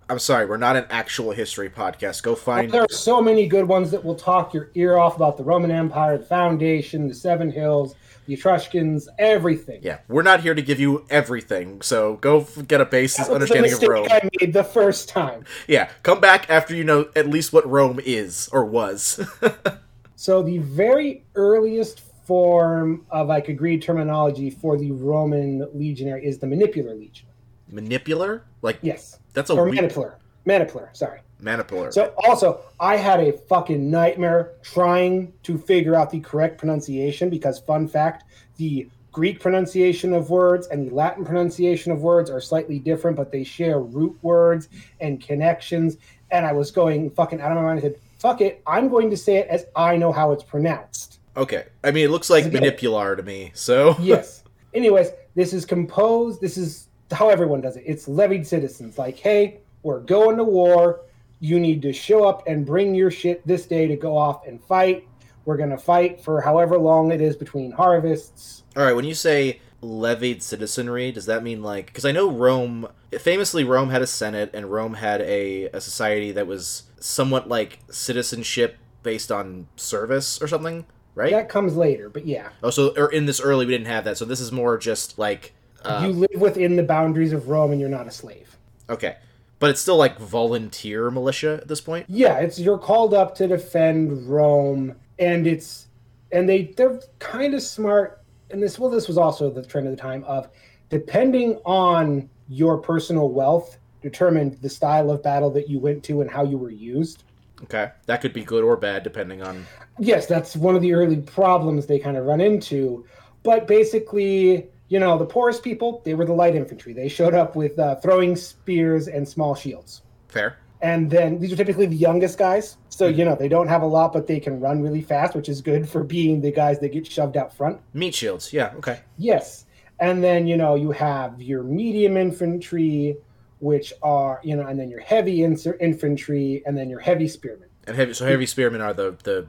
I'm 0.10 0.20
sorry, 0.20 0.46
we're 0.46 0.58
not 0.58 0.78
an 0.78 0.86
actual 0.90 1.32
history 1.32 1.70
podcast. 1.70 2.24
Go 2.24 2.36
find 2.36 2.72
There 2.72 2.84
are 2.84 2.88
so 2.90 3.22
many 3.22 3.46
good 3.48 3.68
ones 3.68 3.92
that 3.92 4.06
will 4.06 4.16
talk 4.16 4.54
your 4.54 4.70
ear 4.76 4.98
off 4.98 5.18
about 5.18 5.36
the 5.36 5.44
Roman 5.44 5.72
Empire, 5.72 6.18
the 6.18 6.26
foundation, 6.26 7.10
the 7.10 7.14
Seven 7.14 7.52
Hills, 7.52 7.96
the 8.26 8.34
Etruscans, 8.34 9.10
everything. 9.20 9.80
Yeah, 9.82 10.00
we're 10.08 10.22
not 10.22 10.42
here 10.42 10.54
to 10.54 10.62
give 10.62 10.80
you 10.80 11.06
everything, 11.10 11.82
so 11.82 12.16
go 12.18 12.42
get 12.68 12.80
a 12.80 12.86
the 12.86 13.30
understanding 13.34 13.74
of 13.74 13.82
Rome. 13.82 14.08
I 14.10 14.30
made 14.40 14.54
the 14.54 14.64
first 14.64 15.10
time. 15.10 15.44
Yeah, 15.68 15.90
come 16.04 16.22
back 16.22 16.50
after 16.50 16.76
you 16.76 16.84
know 16.84 17.10
at 17.16 17.28
least 17.28 17.52
what 17.52 17.70
Rome 17.70 18.00
is 18.04 18.50
or 18.54 18.64
was. 18.64 19.20
So 20.18 20.42
the 20.42 20.58
very 20.58 21.26
earliest 21.36 22.00
form 22.00 23.06
of 23.12 23.28
like 23.28 23.50
agreed 23.50 23.84
terminology 23.84 24.50
for 24.50 24.76
the 24.76 24.92
Roman 24.92 25.68
legionary 25.74 26.26
is 26.26 26.40
the 26.40 26.48
manipular 26.48 26.98
legion. 26.98 27.28
Manipular? 27.72 28.42
Like 28.64 28.80
Yes, 28.82 29.20
that's 29.34 29.52
a 29.52 29.54
or 29.54 29.70
weird 29.70 29.78
manipular. 29.78 30.16
Manipular. 30.48 30.90
Sorry. 30.98 31.20
manipular. 31.40 31.94
So 31.94 32.16
also, 32.26 32.62
I 32.80 32.98
had 32.98 33.20
a 33.20 33.32
fucking 33.32 33.92
nightmare 33.92 34.54
trying 34.64 35.34
to 35.44 35.56
figure 35.56 35.94
out 35.94 36.10
the 36.10 36.20
correct 36.20 36.58
pronunciation 36.58 37.30
because, 37.30 37.60
fun 37.60 37.88
fact, 37.88 38.24
the 38.56 38.90
Greek 39.12 39.40
pronunciation 39.40 40.14
of 40.14 40.32
words 40.32 40.66
and 40.68 40.90
the 40.90 40.96
Latin 40.96 41.26
pronunciation 41.26 41.92
of 41.92 42.02
words 42.02 42.32
are 42.32 42.42
slightly 42.42 42.80
different, 42.80 43.16
but 43.18 43.32
they 43.32 43.44
share 43.44 43.80
root 43.80 44.18
words 44.24 44.70
and 45.00 45.22
connections. 45.22 45.98
And 46.32 46.44
I 46.44 46.54
was 46.54 46.72
going 46.72 47.12
fucking 47.12 47.40
out 47.40 47.52
of 47.52 47.58
my 47.58 47.64
mind. 47.64 47.80
I 47.80 47.82
said, 47.84 48.00
"Fuck 48.18 48.42
it, 48.42 48.62
I'm 48.68 48.90
going 48.90 49.10
to 49.10 49.18
say 49.18 49.38
it 49.38 49.48
as 49.48 49.66
I 49.76 49.98
know 49.98 50.12
how 50.12 50.32
it's 50.32 50.44
pronounced." 50.44 51.20
okay, 51.36 51.66
I 51.84 51.92
mean 51.92 52.06
it 52.06 52.10
looks 52.10 52.30
like 52.32 52.46
Again. 52.46 52.64
manipular 52.64 53.16
to 53.16 53.24
me. 53.24 53.52
So 53.54 53.96
yes. 54.02 54.44
Anyways, 54.74 55.10
this 55.36 55.54
is 55.54 55.66
composed. 55.66 56.42
This 56.42 56.58
is 56.58 56.88
how 57.12 57.30
everyone 57.30 57.62
does 57.62 57.78
it. 57.78 57.84
It's 57.86 58.08
levied 58.08 58.46
citizens. 58.46 58.98
Like, 58.98 59.18
hey, 59.18 59.60
we're 59.84 60.00
going 60.02 60.38
to 60.38 60.44
war. 60.44 61.02
You 61.40 61.60
need 61.60 61.82
to 61.84 61.94
show 61.94 62.26
up 62.28 62.48
and 62.48 62.66
bring 62.66 62.94
your 62.96 63.12
shit 63.12 63.46
this 63.46 63.66
day 63.66 63.88
to 63.88 63.96
go 63.96 64.18
off 64.18 64.46
and 64.48 64.62
fight. 64.64 65.08
We're 65.46 65.58
going 65.58 65.70
to 65.70 65.78
fight 65.78 66.20
for 66.20 66.42
however 66.42 66.78
long 66.78 67.12
it 67.12 67.22
is 67.22 67.36
between 67.36 67.72
harvests. 67.72 68.64
all 68.76 68.84
right, 68.84 68.94
when 68.94 69.06
you 69.06 69.14
say 69.14 69.62
levied 69.82 70.42
citizenry, 70.42 71.12
does 71.12 71.26
that 71.28 71.44
mean 71.44 71.62
like 71.62 71.88
because 71.88 72.06
I 72.06 72.12
know 72.12 72.30
Rome 72.30 72.88
famously 73.20 73.64
Rome 73.64 73.90
had 73.90 74.02
a 74.02 74.08
senate 74.08 74.52
and 74.54 74.72
Rome 74.72 74.96
had 74.96 75.22
a, 75.22 75.66
a 75.66 75.82
society 75.82 76.32
that 76.32 76.48
was 76.48 76.84
somewhat 77.00 77.48
like 77.48 77.80
citizenship 77.92 78.78
based 79.04 79.32
on 79.32 79.68
service 79.76 80.42
or 80.42 80.48
something, 80.48 80.86
right? 81.16 81.32
That 81.32 81.50
comes 81.50 81.76
later, 81.76 82.10
but 82.10 82.26
yeah. 82.26 82.50
Oh, 82.64 82.70
so 82.70 82.94
or 82.98 83.12
in 83.12 83.26
this 83.26 83.40
early 83.40 83.66
we 83.66 83.72
didn't 83.72 83.88
have 83.88 84.04
that. 84.06 84.18
So 84.18 84.26
this 84.26 84.40
is 84.40 84.52
more 84.52 84.78
just 84.78 85.18
like 85.20 85.54
uh, 85.84 86.02
you 86.06 86.12
live 86.12 86.42
within 86.42 86.76
the 86.76 86.84
boundaries 86.84 87.32
of 87.34 87.48
Rome 87.50 87.72
and 87.72 87.80
you're 87.80 87.90
not 87.90 88.08
a 88.08 88.12
slave. 88.12 88.58
okay, 88.90 89.18
but 89.60 89.70
it's 89.70 89.80
still 89.80 89.98
like 89.98 90.20
volunteer 90.20 91.12
militia 91.12 91.60
at 91.62 91.68
this 91.68 91.82
point. 91.82 92.06
Yeah, 92.10 92.40
it's 92.40 92.60
you're 92.60 92.80
called 92.80 93.14
up 93.14 93.36
to 93.36 93.48
defend 93.48 94.28
Rome, 94.28 94.96
and 95.20 95.46
it's 95.48 95.88
and 96.32 96.50
they 96.50 96.74
they're 96.76 97.00
kind 97.20 97.54
of 97.54 97.62
smart. 97.62 98.22
And 98.50 98.62
this 98.62 98.80
well, 98.80 98.90
this 98.90 99.08
was 99.08 99.18
also 99.18 99.50
the 99.50 99.64
trend 99.64 99.88
of 99.88 99.96
the 99.96 100.02
time 100.02 100.24
of 100.24 100.50
depending 100.90 101.60
on 101.66 102.30
your 102.48 102.78
personal 102.78 103.30
wealth 103.30 103.78
determined 104.02 104.54
the 104.62 104.70
style 104.70 105.12
of 105.12 105.22
battle 105.22 105.50
that 105.52 105.70
you 105.70 105.80
went 105.80 106.04
to 106.06 106.22
and 106.22 106.30
how 106.30 106.44
you 106.44 106.58
were 106.58 106.70
used. 106.70 107.24
Okay, 107.64 107.90
that 108.06 108.22
could 108.22 108.34
be 108.34 108.44
good 108.44 108.64
or 108.64 108.78
bad 108.78 109.04
depending 109.04 109.42
on. 109.42 109.66
Yes, 109.98 110.28
that's 110.28 110.56
one 110.56 110.76
of 110.76 110.82
the 110.82 110.94
early 110.94 111.18
problems 111.18 111.88
they 111.88 112.00
kind 112.00 112.16
of 112.16 112.26
run 112.26 112.40
into. 112.40 113.06
But 113.44 113.68
basically, 113.68 114.70
you 114.90 115.00
know, 115.00 115.18
the 115.18 115.26
poorest 115.26 115.64
people, 115.64 116.02
they 116.06 116.14
were 116.14 116.26
the 116.26 116.34
light 116.34 116.56
infantry. 116.56 116.94
They 116.94 117.10
showed 117.10 117.34
up 117.34 117.56
with 117.56 117.78
uh, 117.80 117.96
throwing 117.96 118.36
spears 118.36 119.08
and 119.08 119.28
small 119.28 119.56
shields. 119.56 120.04
Fair. 120.28 120.58
And 120.82 121.10
then 121.10 121.40
these 121.40 121.52
are 121.52 121.56
typically 121.56 121.88
the 121.88 121.96
youngest 121.96 122.38
guys. 122.38 122.78
So, 122.90 123.08
you 123.08 123.26
know, 123.26 123.36
they 123.36 123.48
don't 123.48 123.68
have 123.68 123.82
a 123.82 123.88
lot, 123.88 124.14
but 124.14 124.28
they 124.28 124.40
can 124.40 124.60
run 124.60 124.82
really 124.82 125.02
fast, 125.02 125.36
which 125.36 125.50
is 125.50 125.62
good 125.62 125.90
for 125.90 126.04
being 126.04 126.42
the 126.42 126.52
guys 126.52 126.80
that 126.80 126.90
get 126.90 127.08
shoved 127.08 127.36
out 127.36 127.56
front. 127.56 127.80
Meat 127.94 128.14
shields. 128.14 128.54
Yeah. 128.54 128.74
Okay. 128.78 129.00
Yes. 129.18 129.66
And 130.00 130.24
then, 130.24 130.46
you 130.46 130.58
know, 130.58 130.76
you 130.76 130.92
have 130.92 131.42
your 131.42 131.64
medium 131.64 132.18
infantry, 132.18 133.18
which 133.60 133.92
are, 134.04 134.40
you 134.44 134.56
know, 134.56 134.68
and 134.68 134.80
then 134.80 134.90
your 134.90 135.00
heavy 135.00 135.40
inser- 135.40 135.78
infantry, 135.82 136.62
and 136.66 136.78
then 136.78 136.90
your 136.90 137.00
heavy 137.00 137.28
spearmen. 137.28 137.70
And 137.88 137.96
heavy. 137.96 138.14
So 138.14 138.26
heavy 138.26 138.46
spearmen 138.46 138.82
are 138.82 138.94
the 138.94 139.18
the 139.24 139.48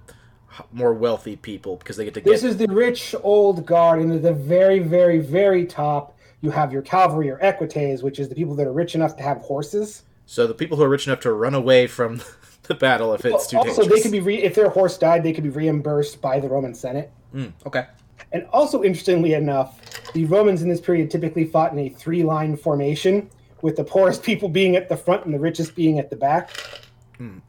more 0.72 0.94
wealthy 0.94 1.36
people 1.36 1.76
because 1.76 1.96
they 1.96 2.04
get 2.04 2.14
to 2.14 2.20
This 2.20 2.42
is 2.42 2.56
the 2.56 2.66
rich 2.68 3.14
old 3.22 3.66
guard, 3.66 4.00
and 4.00 4.12
at 4.12 4.22
the 4.22 4.32
very, 4.32 4.78
very, 4.78 5.18
very 5.18 5.66
top, 5.66 6.16
you 6.40 6.50
have 6.50 6.72
your 6.72 6.82
cavalry 6.82 7.30
or 7.30 7.38
equites, 7.40 8.02
which 8.02 8.18
is 8.18 8.28
the 8.28 8.34
people 8.34 8.54
that 8.54 8.66
are 8.66 8.72
rich 8.72 8.94
enough 8.94 9.16
to 9.16 9.22
have 9.22 9.38
horses. 9.38 10.04
So 10.30 10.46
the 10.46 10.52
people 10.52 10.76
who 10.76 10.82
are 10.82 10.90
rich 10.90 11.06
enough 11.06 11.20
to 11.20 11.32
run 11.32 11.54
away 11.54 11.86
from 11.86 12.20
the 12.64 12.74
battle 12.74 13.14
if 13.14 13.24
it's 13.24 13.46
too 13.46 13.56
also, 13.56 13.80
dangerous. 13.80 13.88
they 13.88 14.02
could 14.02 14.12
be 14.12 14.20
re- 14.20 14.42
if 14.42 14.54
their 14.54 14.68
horse 14.68 14.98
died, 14.98 15.22
they 15.22 15.32
could 15.32 15.42
be 15.42 15.48
reimbursed 15.48 16.20
by 16.20 16.38
the 16.38 16.46
Roman 16.46 16.74
Senate. 16.74 17.10
Mm, 17.34 17.54
okay. 17.64 17.86
And 18.32 18.46
also, 18.52 18.82
interestingly 18.84 19.32
enough, 19.32 19.80
the 20.12 20.26
Romans 20.26 20.60
in 20.60 20.68
this 20.68 20.82
period 20.82 21.10
typically 21.10 21.46
fought 21.46 21.72
in 21.72 21.78
a 21.78 21.88
three-line 21.88 22.58
formation, 22.58 23.30
with 23.62 23.76
the 23.76 23.84
poorest 23.84 24.22
people 24.28 24.50
being 24.50 24.76
at 24.76 24.90
the 24.90 24.98
front 24.98 25.24
and 25.24 25.32
the 25.32 25.38
richest 25.38 25.74
being 25.74 25.98
at 25.98 26.10
the 26.10 26.16
back. 26.16 26.50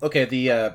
Okay. 0.01 0.23
The 0.23 0.49
uh, 0.49 0.71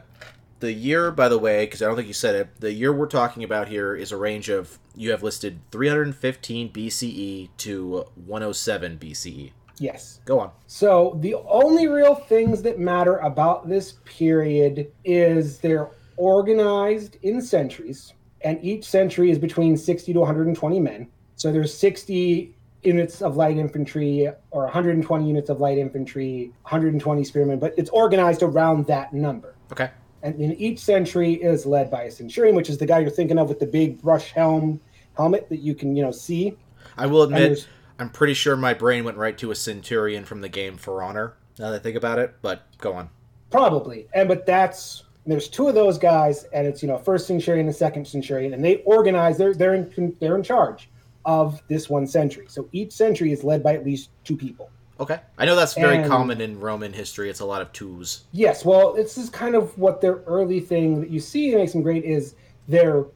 the 0.61 0.75
year, 0.75 1.11
by 1.11 1.31
the 1.31 1.39
way, 1.39 1.65
because 1.65 1.81
I 1.81 1.87
don't 1.87 1.97
think 1.97 2.09
you 2.09 2.15
said 2.15 2.35
it, 2.35 2.61
the 2.61 2.73
year 2.73 2.93
we're 2.93 3.07
talking 3.07 3.43
about 3.43 3.69
here 3.69 3.97
is 3.97 4.13
a 4.13 4.19
range 4.19 4.51
of 4.51 4.79
you 4.95 5.11
have 5.11 5.23
listed 5.23 5.61
315 5.73 6.71
BCE 6.71 7.49
to 7.57 8.05
107 8.15 8.99
BCE. 8.99 9.53
Yes. 9.79 10.21
Go 10.25 10.39
on. 10.39 10.51
So 10.67 11.19
the 11.21 11.35
only 11.49 11.89
real 11.89 12.15
things 12.15 12.63
that 12.63 12.79
matter 12.79 13.19
about 13.19 13.69
this 13.69 13.95
period 14.05 14.91
is 15.05 15.59
they're 15.59 15.91
organized 16.17 17.17
in 17.23 17.43
centuries, 17.43 18.13
and 18.43 18.63
each 18.63 18.85
century 18.85 19.31
is 19.31 19.39
between 19.39 19.77
60 19.77 20.13
to 20.13 20.21
120 20.21 20.81
men. 20.81 21.09
So 21.37 21.51
there's 21.51 21.77
60 21.77 22.55
units 22.83 23.23
of 23.23 23.37
light 23.37 23.57
infantry 23.57 24.31
or 24.51 24.65
120 24.65 25.27
units 25.27 25.49
of 25.49 25.61
light 25.61 25.79
infantry, 25.79 26.53
120 26.63 27.25
spearmen, 27.25 27.59
but 27.59 27.75
it's 27.77 27.91
organized 27.91 28.43
around 28.43 28.87
that 28.87 29.13
number. 29.13 29.57
Okay. 29.73 29.91
And 30.23 30.39
then 30.41 30.53
each 30.53 30.79
century 30.79 31.35
is 31.35 31.67
led 31.67 31.91
by 31.91 32.05
a 32.05 32.11
centurion, 32.11 32.55
which 32.55 32.71
is 32.71 32.79
the 32.79 32.87
guy 32.87 33.01
you're 33.01 33.11
thinking 33.11 33.39
of 33.39 33.49
with 33.49 33.59
the 33.59 33.67
big 33.67 34.01
brush 34.01 34.33
helm 34.33 34.81
helmet 35.17 35.49
that 35.49 35.59
you 35.59 35.75
can, 35.75 35.97
you 35.97 36.03
know, 36.03 36.11
see. 36.11 36.57
I 36.97 37.07
will 37.07 37.23
admit, 37.23 37.67
I'm 37.99 38.11
pretty 38.11 38.35
sure 38.35 38.57
my 38.57 38.75
brain 38.75 39.05
went 39.05 39.17
right 39.17 39.37
to 39.39 39.51
a 39.51 39.55
centurion 39.55 40.25
from 40.25 40.41
the 40.41 40.49
game 40.49 40.77
For 40.77 41.03
Honor. 41.03 41.35
Now 41.59 41.71
that 41.71 41.77
I 41.77 41.79
think 41.83 41.97
about 41.97 42.19
it, 42.19 42.35
but 42.43 42.63
go 42.79 42.95
on. 42.95 43.09
Probably. 43.51 44.09
And 44.15 44.29
but 44.29 44.47
that's 44.47 45.05
there's 45.27 45.49
two 45.49 45.69
of 45.69 45.75
those 45.75 45.97
guys, 45.99 46.45
and 46.53 46.67
it's 46.67 46.83
you 46.83 46.89
know 46.89 46.99
first 46.99 47.27
centurion 47.27 47.67
and 47.67 47.75
second 47.77 48.07
centurion, 48.07 48.53
and 48.55 48.65
they 48.65 48.77
organize. 48.83 49.39
They're 49.39 49.55
they're 49.55 49.75
in 49.75 50.17
they're 50.21 50.37
in 50.37 50.43
charge 50.43 50.89
of 51.25 51.63
this 51.69 51.89
one 51.89 52.07
century. 52.07 52.47
So 52.49 52.69
each 52.73 52.93
century 52.93 53.33
is 53.33 53.45
led 53.45 53.63
by 53.63 53.75
at 53.75 53.85
least 53.85 54.11
two 54.25 54.37
people. 54.37 54.71
Okay. 55.01 55.21
I 55.39 55.47
know 55.47 55.57
that's 55.57 55.75
very 55.75 55.97
And- 55.97 56.07
common 56.07 56.41
in 56.41 56.61
Roman 56.61 56.93
history. 56.93 57.31
It's 57.31 57.41
a 57.41 57.45
lot 57.47 57.63
of 57.63 57.73
twos. 57.73 58.25
Yes. 58.33 58.65
Well, 58.65 58.93
this 58.93 59.17
is 59.17 59.31
kind 59.31 59.55
of 59.55 59.77
what 59.79 60.01
their 60.01 60.17
early 60.27 60.61
thing 60.61 61.01
that 61.01 61.11
you 61.11 61.21
see 61.21 61.51
that 61.51 61.57
makes 61.59 61.73
them 61.73 61.83
great 61.83 62.05
is 62.05 62.35
they're 62.69 63.07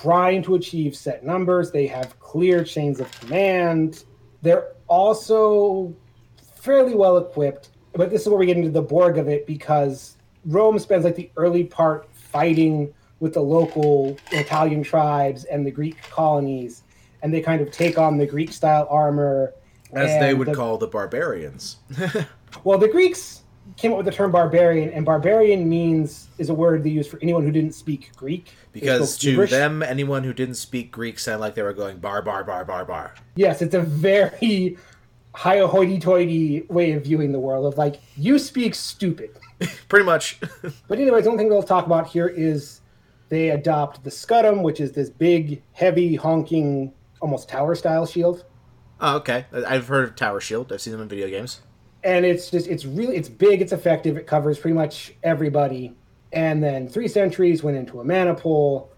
trying 0.00 0.42
to 0.44 0.54
achieve 0.54 0.96
set 0.96 1.24
numbers. 1.24 1.70
They 1.70 1.86
have 1.88 2.18
clear 2.20 2.64
chains 2.64 3.00
of 3.00 3.10
command. 3.20 4.04
They're 4.42 4.72
also 4.86 5.94
fairly 6.56 6.94
well 6.94 7.18
equipped. 7.18 7.70
But 7.94 8.10
this 8.10 8.22
is 8.22 8.28
where 8.28 8.38
we 8.38 8.46
get 8.46 8.56
into 8.56 8.70
the 8.70 8.82
Borg 8.82 9.18
of 9.18 9.28
it 9.28 9.46
because 9.46 10.16
Rome 10.44 10.78
spends 10.78 11.04
like 11.04 11.16
the 11.16 11.30
early 11.36 11.64
part 11.64 12.08
fighting 12.12 12.92
with 13.20 13.34
the 13.34 13.40
local 13.40 14.16
Italian 14.30 14.82
tribes 14.82 15.44
and 15.44 15.66
the 15.66 15.70
Greek 15.70 16.00
colonies, 16.02 16.82
and 17.22 17.34
they 17.34 17.40
kind 17.40 17.60
of 17.60 17.72
take 17.72 17.98
on 17.98 18.16
the 18.16 18.26
Greek 18.26 18.52
style 18.52 18.86
armor. 18.90 19.54
As 19.92 20.20
they 20.20 20.34
would 20.34 20.48
the- 20.48 20.54
call 20.54 20.78
the 20.78 20.86
barbarians. 20.86 21.78
well, 22.64 22.78
the 22.78 22.88
Greeks 22.88 23.37
came 23.78 23.92
up 23.92 23.96
with 23.96 24.06
the 24.06 24.12
term 24.12 24.32
barbarian, 24.32 24.90
and 24.90 25.06
barbarian 25.06 25.68
means 25.68 26.28
is 26.36 26.50
a 26.50 26.54
word 26.54 26.82
they 26.82 26.90
use 26.90 27.06
for 27.06 27.18
anyone 27.22 27.44
who 27.44 27.52
didn't 27.52 27.72
speak 27.72 28.10
Greek. 28.16 28.52
Because 28.72 29.16
to 29.18 29.30
gibberish. 29.30 29.50
them, 29.50 29.82
anyone 29.82 30.24
who 30.24 30.32
didn't 30.32 30.56
speak 30.56 30.90
Greek 30.90 31.18
sounded 31.18 31.40
like 31.40 31.54
they 31.54 31.62
were 31.62 31.72
going 31.72 31.98
bar, 31.98 32.20
bar, 32.20 32.44
bar, 32.44 32.64
bar, 32.64 32.84
bar. 32.84 33.14
yes, 33.36 33.62
it's 33.62 33.74
a 33.74 33.80
very 33.80 34.76
high 35.34 35.60
hoity-toity 35.60 36.62
way 36.68 36.92
of 36.92 37.04
viewing 37.04 37.30
the 37.32 37.38
world. 37.38 37.72
Of 37.72 37.78
like, 37.78 38.00
you 38.16 38.38
speak 38.38 38.74
stupid. 38.74 39.30
Pretty 39.88 40.04
much. 40.04 40.40
But 40.88 40.98
anyways, 40.98 41.24
the 41.24 41.30
only 41.30 41.42
thing 41.42 41.48
we'll 41.48 41.62
talk 41.62 41.86
about 41.86 42.08
here 42.08 42.26
is 42.26 42.80
they 43.28 43.50
adopt 43.50 44.02
the 44.02 44.10
scutum, 44.10 44.62
which 44.62 44.80
is 44.80 44.92
this 44.92 45.08
big, 45.10 45.62
heavy, 45.72 46.16
honking, 46.16 46.92
almost 47.20 47.48
tower-style 47.48 48.06
shield. 48.06 48.44
oh, 49.00 49.16
okay. 49.18 49.46
I've 49.52 49.86
heard 49.86 50.08
of 50.08 50.16
Tower 50.16 50.40
Shield. 50.40 50.72
I've 50.72 50.80
seen 50.80 50.92
them 50.92 51.02
in 51.02 51.08
video 51.08 51.28
games. 51.28 51.60
And 52.08 52.24
it's 52.24 52.50
just 52.50 52.66
it's 52.66 52.84
really 52.84 53.16
it's 53.16 53.28
big 53.28 53.60
it's 53.60 53.72
effective 53.72 54.16
it 54.16 54.26
covers 54.26 54.58
pretty 54.58 54.74
much 54.74 55.14
everybody 55.22 55.94
and 56.32 56.62
then 56.62 56.88
three 56.88 57.08
centuries 57.08 57.62
went 57.62 57.76
into 57.76 58.00
a 58.00 58.04
maniple 58.04 58.90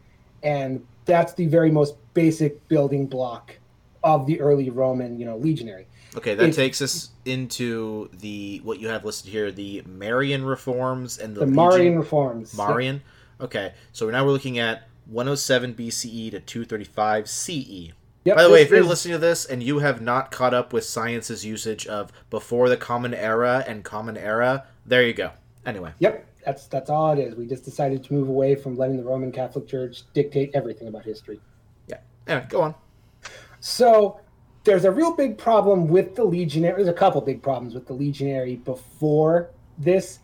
and 0.43 0.87
that's 1.07 1.33
the 1.33 1.47
very 1.47 1.71
most 1.71 1.97
basic 2.15 2.67
building 2.69 3.07
block 3.07 3.59
of 4.05 4.27
the 4.27 4.41
early 4.41 4.71
roman 4.71 5.19
you 5.19 5.27
know 5.27 5.37
legionary 5.37 5.87
Okay, 6.17 6.35
that 6.35 6.53
takes 6.55 6.83
us 6.83 7.11
into 7.25 8.09
the 8.13 8.61
what 8.65 8.81
you 8.81 8.89
have 8.89 9.05
listed 9.05 9.31
here: 9.31 9.53
the 9.53 9.83
Marian 9.87 10.45
reforms 10.45 11.19
and 11.19 11.37
the, 11.37 11.41
the 11.41 11.47
marian 11.47 11.97
reforms 11.97 12.57
Marian. 12.57 13.03
Okay, 13.41 13.73
so 13.93 14.11
now 14.11 14.25
we're 14.25 14.33
looking 14.33 14.59
at 14.59 14.89
107 15.07 15.75
BCE 15.75 16.33
to 16.33 16.41
235 16.41 17.29
CE. 17.29 17.93
Yep, 18.25 18.37
By 18.37 18.43
the 18.43 18.51
way, 18.51 18.63
if 18.63 18.71
you're 18.71 18.81
is- 18.81 18.87
listening 18.87 19.15
to 19.15 19.19
this 19.19 19.45
and 19.47 19.63
you 19.63 19.79
have 19.79 20.01
not 20.01 20.31
caught 20.31 20.53
up 20.53 20.73
with 20.73 20.85
science's 20.85 21.45
usage 21.45 21.87
of 21.87 22.13
before 22.29 22.69
the 22.69 22.77
Common 22.77 23.15
Era 23.15 23.65
and 23.67 23.83
Common 23.83 24.17
Era, 24.17 24.67
there 24.85 25.03
you 25.03 25.15
go. 25.15 25.31
Anyway, 25.67 25.93
yep 25.99 26.27
that's 26.47 26.67
that's 26.69 26.89
all 26.89 27.13
it 27.13 27.19
is 27.19 27.35
we 27.35 27.47
just 27.47 27.67
decided 27.67 28.03
to 28.03 28.15
move 28.15 28.27
away 28.27 28.55
from 28.55 28.75
letting 28.75 28.97
the 28.97 29.03
roman 29.03 29.31
catholic 29.31 29.69
church 29.69 30.05
dictate 30.15 30.51
everything 30.55 30.89
about 30.89 31.05
history 31.05 31.39
yeah. 31.91 31.99
Anyway, 32.27 32.47
go 32.49 32.63
on. 32.63 32.75
So 33.61 34.21
there's 34.65 34.85
a 34.85 34.91
real 34.91 35.15
big 35.15 35.37
problem 35.39 35.89
with 35.89 36.15
the 36.15 36.25
legionary. 36.25 36.77
There's 36.77 36.89
a 36.89 36.93
couple 36.93 37.21
big 37.21 37.43
problems 37.43 37.75
with 37.75 37.87
the 37.87 37.93
legionary 37.93 38.57
before 38.57 39.51
this. 39.79 40.21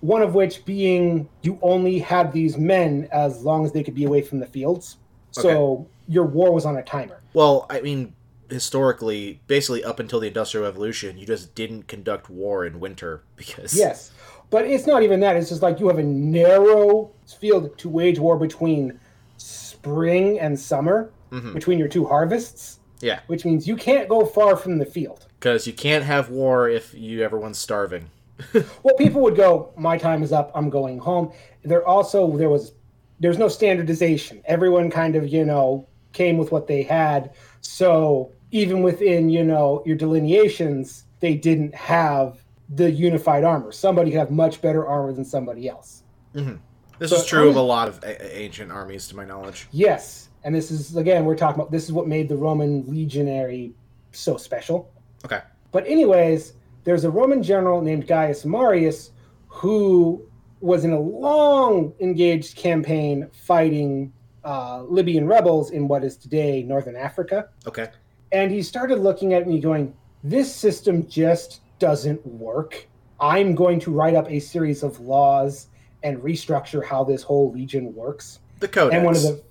One 0.00 0.22
of 0.22 0.34
which 0.34 0.64
being 0.64 1.28
you 1.42 1.58
only 1.60 1.98
had 1.98 2.32
these 2.32 2.56
men 2.56 3.08
as 3.12 3.44
long 3.44 3.64
as 3.64 3.72
they 3.72 3.82
could 3.82 3.94
be 3.94 4.04
away 4.04 4.22
from 4.22 4.38
the 4.38 4.46
fields. 4.46 4.96
So 5.32 5.86
your 6.10 6.24
war 6.24 6.52
was 6.52 6.66
on 6.66 6.76
a 6.76 6.82
timer. 6.82 7.20
Well, 7.34 7.66
I 7.70 7.80
mean, 7.80 8.12
historically, 8.50 9.40
basically 9.46 9.82
up 9.84 10.00
until 10.00 10.18
the 10.20 10.26
Industrial 10.26 10.66
Revolution, 10.66 11.16
you 11.16 11.24
just 11.24 11.54
didn't 11.54 11.86
conduct 11.86 12.28
war 12.28 12.66
in 12.66 12.80
winter 12.80 13.22
because 13.36 13.74
Yes. 13.74 14.10
But 14.50 14.64
it's 14.66 14.84
not 14.86 15.04
even 15.04 15.20
that. 15.20 15.36
It's 15.36 15.48
just 15.48 15.62
like 15.62 15.78
you 15.78 15.86
have 15.86 15.98
a 15.98 16.02
narrow 16.02 17.12
field 17.38 17.78
to 17.78 17.88
wage 17.88 18.18
war 18.18 18.36
between 18.36 18.98
spring 19.36 20.40
and 20.40 20.58
summer, 20.58 21.10
Mhm. 21.30 21.54
between 21.54 21.78
your 21.78 21.86
two 21.88 22.04
harvests, 22.04 22.80
yeah, 23.00 23.20
which 23.28 23.44
means 23.44 23.68
you 23.68 23.76
can't 23.76 24.08
go 24.08 24.24
far 24.26 24.56
from 24.56 24.78
the 24.78 24.84
field. 24.86 25.26
because 25.38 25.66
you 25.66 25.72
can't 25.72 26.04
have 26.04 26.28
war 26.28 26.68
if 26.68 26.92
you 26.92 27.22
everyone's 27.22 27.56
starving. 27.58 28.10
well 28.82 28.94
people 28.96 29.20
would 29.22 29.36
go 29.36 29.68
my 29.76 29.96
time 29.98 30.22
is 30.22 30.32
up 30.32 30.50
i'm 30.54 30.70
going 30.70 30.98
home 30.98 31.30
there 31.62 31.86
also 31.86 32.36
there 32.38 32.48
was 32.48 32.72
there's 33.20 33.36
no 33.38 33.48
standardization 33.48 34.40
everyone 34.46 34.90
kind 34.90 35.14
of 35.14 35.28
you 35.28 35.44
know 35.44 35.86
came 36.12 36.38
with 36.38 36.50
what 36.52 36.66
they 36.66 36.82
had 36.82 37.32
so 37.60 38.32
even 38.50 38.82
within 38.82 39.30
you 39.30 39.44
know 39.44 39.82
your 39.86 39.96
delineations, 39.96 41.04
they 41.20 41.34
didn't 41.34 41.74
have 41.74 42.42
the 42.68 42.90
unified 42.90 43.44
armor. 43.44 43.72
Somebody 43.72 44.10
could 44.10 44.18
have 44.18 44.30
much 44.30 44.60
better 44.62 44.86
armor 44.86 45.12
than 45.12 45.24
somebody 45.24 45.68
else. 45.68 46.02
Mm-hmm. 46.34 46.56
This 46.98 47.10
So 47.10 47.16
is 47.16 47.26
true 47.26 47.48
of 47.48 47.56
a 47.56 47.60
lot 47.60 47.88
of 47.88 48.02
a- 48.02 48.38
ancient 48.38 48.70
armies, 48.70 49.08
to 49.08 49.16
my 49.16 49.24
knowledge. 49.24 49.68
Yes, 49.72 50.28
and 50.44 50.54
this 50.54 50.70
is 50.70 50.96
again 50.96 51.24
we're 51.24 51.36
talking 51.36 51.60
about 51.60 51.70
this 51.70 51.84
is 51.84 51.92
what 51.92 52.06
made 52.06 52.28
the 52.28 52.36
Roman 52.36 52.84
legionary 52.86 53.72
so 54.12 54.36
special. 54.36 54.90
Okay. 55.24 55.40
But 55.72 55.86
anyways, 55.86 56.54
there's 56.84 57.04
a 57.04 57.10
Roman 57.10 57.42
general 57.42 57.80
named 57.80 58.06
Gaius 58.06 58.44
Marius 58.44 59.12
who 59.46 60.26
was 60.60 60.84
in 60.84 60.92
a 60.92 61.00
long 61.00 61.92
engaged 62.00 62.56
campaign 62.56 63.28
fighting 63.32 64.12
uh, 64.44 64.82
Libyan 64.82 65.26
rebels 65.26 65.70
in 65.70 65.88
what 65.88 66.04
is 66.04 66.16
today 66.16 66.62
northern 66.62 66.96
Africa. 66.96 67.48
Okay. 67.66 67.88
And 68.32 68.50
he 68.50 68.62
started 68.62 68.98
looking 68.98 69.34
at 69.34 69.46
me 69.46 69.60
going, 69.60 69.94
This 70.22 70.54
system 70.54 71.08
just 71.08 71.60
doesn't 71.78 72.24
work. 72.26 72.86
I'm 73.20 73.54
going 73.54 73.80
to 73.80 73.90
write 73.90 74.14
up 74.14 74.30
a 74.30 74.40
series 74.40 74.82
of 74.82 74.98
laws 75.00 75.68
and 76.02 76.18
restructure 76.18 76.84
how 76.84 77.04
this 77.04 77.22
whole 77.22 77.52
legion 77.52 77.94
works. 77.94 78.40
The 78.60 78.68
code. 78.68 78.92
And 78.92 79.04
one 79.04 79.16
of 79.16 79.22
the 79.22 79.42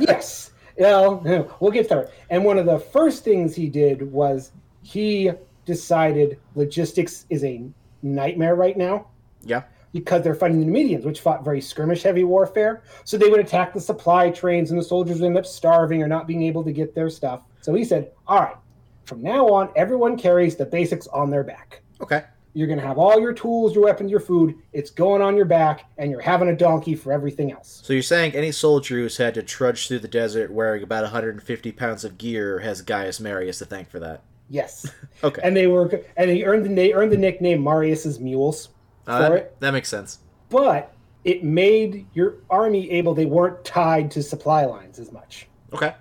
yes, 0.08 0.50
well, 0.76 1.22
we'll 1.60 1.70
get 1.70 1.88
there. 1.88 2.10
And 2.30 2.44
one 2.44 2.58
of 2.58 2.66
the 2.66 2.78
first 2.78 3.24
things 3.24 3.54
he 3.54 3.68
did 3.68 4.02
was 4.12 4.52
he 4.82 5.30
decided 5.64 6.38
logistics 6.54 7.24
is 7.30 7.42
a 7.44 7.64
nightmare 8.02 8.54
right 8.54 8.76
now 8.76 9.06
yeah. 9.46 9.62
Because 9.94 10.22
they're 10.22 10.34
fighting 10.34 10.58
the 10.58 10.66
Numidians, 10.66 11.06
which 11.06 11.20
fought 11.20 11.44
very 11.44 11.60
skirmish 11.60 12.02
heavy 12.02 12.24
warfare. 12.24 12.82
So 13.04 13.16
they 13.16 13.30
would 13.30 13.40
attack 13.40 13.72
the 13.72 13.80
supply 13.80 14.28
trains, 14.28 14.70
and 14.72 14.78
the 14.78 14.84
soldiers 14.84 15.20
would 15.20 15.26
end 15.28 15.38
up 15.38 15.46
starving 15.46 16.02
or 16.02 16.08
not 16.08 16.26
being 16.26 16.42
able 16.42 16.64
to 16.64 16.72
get 16.72 16.94
their 16.94 17.08
stuff. 17.08 17.42
So 17.62 17.72
he 17.72 17.84
said, 17.84 18.10
"All 18.26 18.40
right, 18.40 18.56
from 19.04 19.22
now 19.22 19.48
on, 19.48 19.70
everyone 19.76 20.18
carries 20.18 20.56
the 20.56 20.66
basics 20.66 21.06
on 21.06 21.30
their 21.30 21.44
back." 21.44 21.80
Okay. 22.02 22.24
You're 22.56 22.66
going 22.66 22.78
to 22.78 22.86
have 22.86 22.98
all 22.98 23.18
your 23.20 23.32
tools, 23.32 23.74
your 23.74 23.84
weapons, 23.84 24.10
your 24.12 24.20
food. 24.20 24.54
It's 24.72 24.90
going 24.90 25.22
on 25.22 25.36
your 25.36 25.44
back, 25.44 25.86
and 25.98 26.10
you're 26.10 26.20
having 26.20 26.48
a 26.48 26.56
donkey 26.56 26.94
for 26.94 27.12
everything 27.12 27.50
else. 27.52 27.80
So 27.84 27.92
you're 27.92 28.02
saying 28.02 28.34
any 28.34 28.52
soldier 28.52 28.96
who's 28.96 29.16
had 29.16 29.34
to 29.34 29.42
trudge 29.42 29.88
through 29.88 30.00
the 30.00 30.08
desert 30.08 30.52
wearing 30.52 30.82
about 30.82 31.02
150 31.02 31.72
pounds 31.72 32.04
of 32.04 32.16
gear 32.18 32.60
has 32.60 32.82
Gaius 32.82 33.18
Marius 33.20 33.58
to 33.58 33.64
thank 33.64 33.88
for 33.90 33.98
that? 34.00 34.22
Yes, 34.50 34.88
Okay. 35.24 35.40
and 35.42 35.56
they 35.56 35.66
were, 35.66 36.00
and 36.16 36.30
he 36.30 36.44
earned 36.44 36.64
the 36.64 36.68
na- 36.68 36.96
earned 36.96 37.10
the 37.10 37.16
nickname 37.16 37.60
Marius's 37.60 38.20
Mules 38.20 38.68
Uh, 39.06 39.16
for 39.16 39.22
that, 39.22 39.32
it. 39.32 39.56
that 39.60 39.70
makes 39.72 39.88
sense. 39.88 40.18
But 40.50 40.92
it 41.24 41.42
made 41.44 42.06
your 42.14 42.36
army 42.50 42.90
able. 42.90 43.14
They 43.14 43.26
weren't 43.26 43.64
tied 43.64 44.10
to 44.12 44.22
supply 44.22 44.64
lines 44.64 44.98
as 44.98 45.10
much. 45.12 45.46
Okay. 45.72 45.94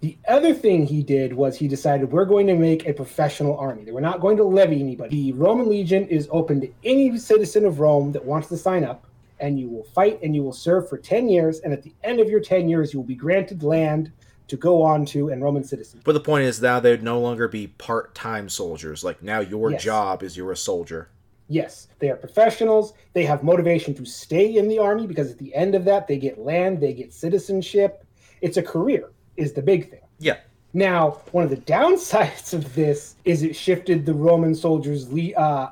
The 0.00 0.16
other 0.28 0.52
thing 0.52 0.84
he 0.86 1.02
did 1.02 1.32
was 1.32 1.56
he 1.56 1.68
decided 1.68 2.12
we're 2.12 2.26
going 2.26 2.46
to 2.48 2.54
make 2.54 2.86
a 2.86 2.92
professional 2.92 3.56
army. 3.56 3.84
That 3.84 3.94
we're 3.94 4.00
not 4.00 4.20
going 4.20 4.36
to 4.36 4.44
levy 4.44 4.80
anybody. 4.80 5.30
The 5.30 5.32
Roman 5.32 5.68
legion 5.68 6.06
is 6.08 6.28
open 6.30 6.60
to 6.60 6.68
any 6.84 7.16
citizen 7.18 7.64
of 7.64 7.80
Rome 7.80 8.12
that 8.12 8.24
wants 8.24 8.48
to 8.48 8.56
sign 8.56 8.84
up, 8.84 9.06
and 9.40 9.58
you 9.58 9.68
will 9.68 9.84
fight 9.84 10.20
and 10.22 10.34
you 10.34 10.42
will 10.42 10.52
serve 10.52 10.88
for 10.88 10.98
10 10.98 11.28
years. 11.28 11.60
And 11.60 11.72
at 11.72 11.82
the 11.82 11.92
end 12.04 12.20
of 12.20 12.28
your 12.28 12.40
10 12.40 12.68
years, 12.68 12.92
you 12.92 13.00
will 13.00 13.06
be 13.06 13.14
granted 13.14 13.62
land 13.62 14.12
to 14.48 14.56
go 14.56 14.82
on 14.82 15.04
to 15.06 15.30
and 15.30 15.42
Roman 15.42 15.64
citizen. 15.64 16.00
But 16.04 16.12
the 16.12 16.20
point 16.20 16.44
is 16.44 16.60
now 16.60 16.78
they'd 16.78 17.02
no 17.02 17.18
longer 17.18 17.48
be 17.48 17.66
part-time 17.66 18.48
soldiers. 18.48 19.02
Like 19.02 19.22
now 19.22 19.40
your 19.40 19.72
Yes. 19.72 19.82
job 19.82 20.22
is 20.22 20.36
you're 20.36 20.52
a 20.52 20.56
soldier. 20.56 21.08
Yes, 21.48 21.88
they 21.98 22.10
are 22.10 22.16
professionals. 22.16 22.92
They 23.12 23.24
have 23.24 23.42
motivation 23.42 23.94
to 23.94 24.04
stay 24.04 24.56
in 24.56 24.68
the 24.68 24.78
army 24.78 25.06
because 25.06 25.30
at 25.30 25.38
the 25.38 25.54
end 25.54 25.74
of 25.74 25.84
that, 25.84 26.08
they 26.08 26.18
get 26.18 26.38
land, 26.38 26.80
they 26.80 26.92
get 26.92 27.12
citizenship. 27.12 28.04
It's 28.40 28.56
a 28.56 28.62
career, 28.62 29.10
is 29.36 29.52
the 29.52 29.62
big 29.62 29.90
thing. 29.90 30.00
Yeah. 30.18 30.38
Now, 30.72 31.22
one 31.32 31.44
of 31.44 31.50
the 31.50 31.56
downsides 31.56 32.52
of 32.52 32.74
this 32.74 33.16
is 33.24 33.42
it 33.42 33.54
shifted 33.54 34.04
the 34.04 34.14
Roman 34.14 34.54
soldiers' 34.54 35.10
le- 35.12 35.32
uh, 35.34 35.70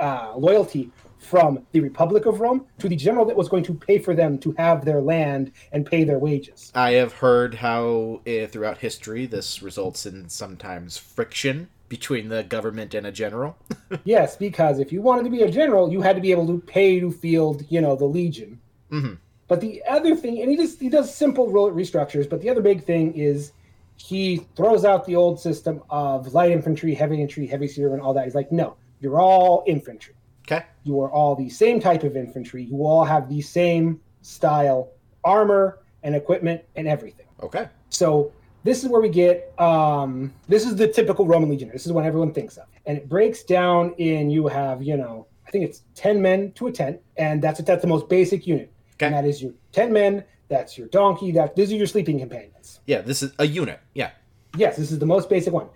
uh, 0.00 0.32
loyalty 0.36 0.90
from 1.18 1.64
the 1.70 1.80
Republic 1.80 2.26
of 2.26 2.40
Rome 2.40 2.66
to 2.78 2.88
the 2.88 2.96
general 2.96 3.24
that 3.26 3.36
was 3.36 3.48
going 3.48 3.62
to 3.64 3.74
pay 3.74 3.98
for 3.98 4.14
them 4.14 4.38
to 4.38 4.52
have 4.58 4.84
their 4.84 5.00
land 5.00 5.52
and 5.70 5.86
pay 5.86 6.02
their 6.04 6.18
wages. 6.18 6.72
I 6.74 6.92
have 6.92 7.12
heard 7.12 7.54
how 7.54 8.20
uh, 8.26 8.48
throughout 8.48 8.78
history 8.78 9.26
this 9.26 9.62
results 9.62 10.04
in 10.04 10.28
sometimes 10.28 10.96
friction 10.96 11.68
between 11.92 12.30
the 12.30 12.42
government 12.42 12.94
and 12.94 13.06
a 13.06 13.12
general. 13.12 13.54
yes, 14.04 14.34
because 14.34 14.78
if 14.78 14.90
you 14.90 15.02
wanted 15.02 15.24
to 15.24 15.28
be 15.28 15.42
a 15.42 15.50
general, 15.50 15.92
you 15.92 16.00
had 16.00 16.16
to 16.16 16.22
be 16.22 16.30
able 16.30 16.46
to 16.46 16.58
pay 16.60 16.98
to 16.98 17.12
field, 17.12 17.66
you 17.68 17.82
know, 17.82 17.94
the 17.94 18.06
legion. 18.06 18.58
Mhm. 18.90 19.18
But 19.46 19.60
the 19.60 19.82
other 19.86 20.16
thing, 20.16 20.40
and 20.40 20.50
he 20.50 20.56
just 20.56 20.80
he 20.80 20.88
does 20.88 21.14
simple 21.14 21.48
restructures, 21.48 22.26
but 22.30 22.40
the 22.40 22.48
other 22.48 22.62
big 22.62 22.82
thing 22.82 23.12
is 23.12 23.52
he 23.96 24.38
throws 24.56 24.86
out 24.86 25.04
the 25.04 25.16
old 25.16 25.38
system 25.38 25.82
of 25.90 26.32
light 26.32 26.50
infantry, 26.50 26.94
heavy 26.94 27.16
infantry, 27.20 27.46
heavy 27.46 27.68
spearmen, 27.68 28.00
all 28.00 28.14
that. 28.14 28.24
He's 28.24 28.34
like, 28.34 28.50
no, 28.50 28.74
you're 29.00 29.20
all 29.20 29.62
infantry. 29.66 30.14
Okay. 30.46 30.64
You 30.84 30.98
are 31.02 31.12
all 31.12 31.36
the 31.36 31.50
same 31.50 31.78
type 31.78 32.04
of 32.04 32.16
infantry. 32.16 32.64
You 32.64 32.86
all 32.86 33.04
have 33.04 33.28
the 33.28 33.42
same 33.42 34.00
style 34.22 34.92
armor 35.24 35.80
and 36.02 36.16
equipment 36.16 36.62
and 36.74 36.88
everything. 36.88 37.26
Okay. 37.42 37.68
So 37.90 38.32
this 38.64 38.82
is 38.82 38.88
where 38.88 39.00
we 39.00 39.08
get 39.08 39.52
um, 39.60 40.32
this 40.48 40.64
is 40.66 40.76
the 40.76 40.88
typical 40.88 41.26
Roman 41.26 41.48
legionary. 41.50 41.74
This 41.74 41.86
is 41.86 41.92
what 41.92 42.04
everyone 42.04 42.32
thinks 42.32 42.56
of, 42.56 42.66
and 42.86 42.96
it 42.96 43.08
breaks 43.08 43.42
down 43.42 43.94
in 43.98 44.30
you 44.30 44.46
have 44.48 44.82
you 44.82 44.96
know 44.96 45.26
I 45.46 45.50
think 45.50 45.64
it's 45.64 45.82
ten 45.94 46.20
men 46.22 46.52
to 46.52 46.68
a 46.68 46.72
tent, 46.72 47.00
and 47.16 47.42
that's 47.42 47.60
that's 47.62 47.82
the 47.82 47.88
most 47.88 48.08
basic 48.08 48.46
unit, 48.46 48.72
Okay. 48.94 49.06
and 49.06 49.14
that 49.14 49.24
is 49.24 49.42
your 49.42 49.52
ten 49.72 49.92
men. 49.92 50.24
That's 50.48 50.76
your 50.76 50.88
donkey. 50.88 51.32
That 51.32 51.56
these 51.56 51.72
are 51.72 51.76
your 51.76 51.86
sleeping 51.86 52.18
companions. 52.18 52.80
Yeah, 52.86 53.00
this 53.00 53.22
is 53.22 53.32
a 53.38 53.46
unit. 53.46 53.80
Yeah. 53.94 54.10
Yes, 54.56 54.76
this 54.76 54.92
is 54.92 54.98
the 54.98 55.06
most 55.06 55.30
basic 55.30 55.52
one. 55.52 55.68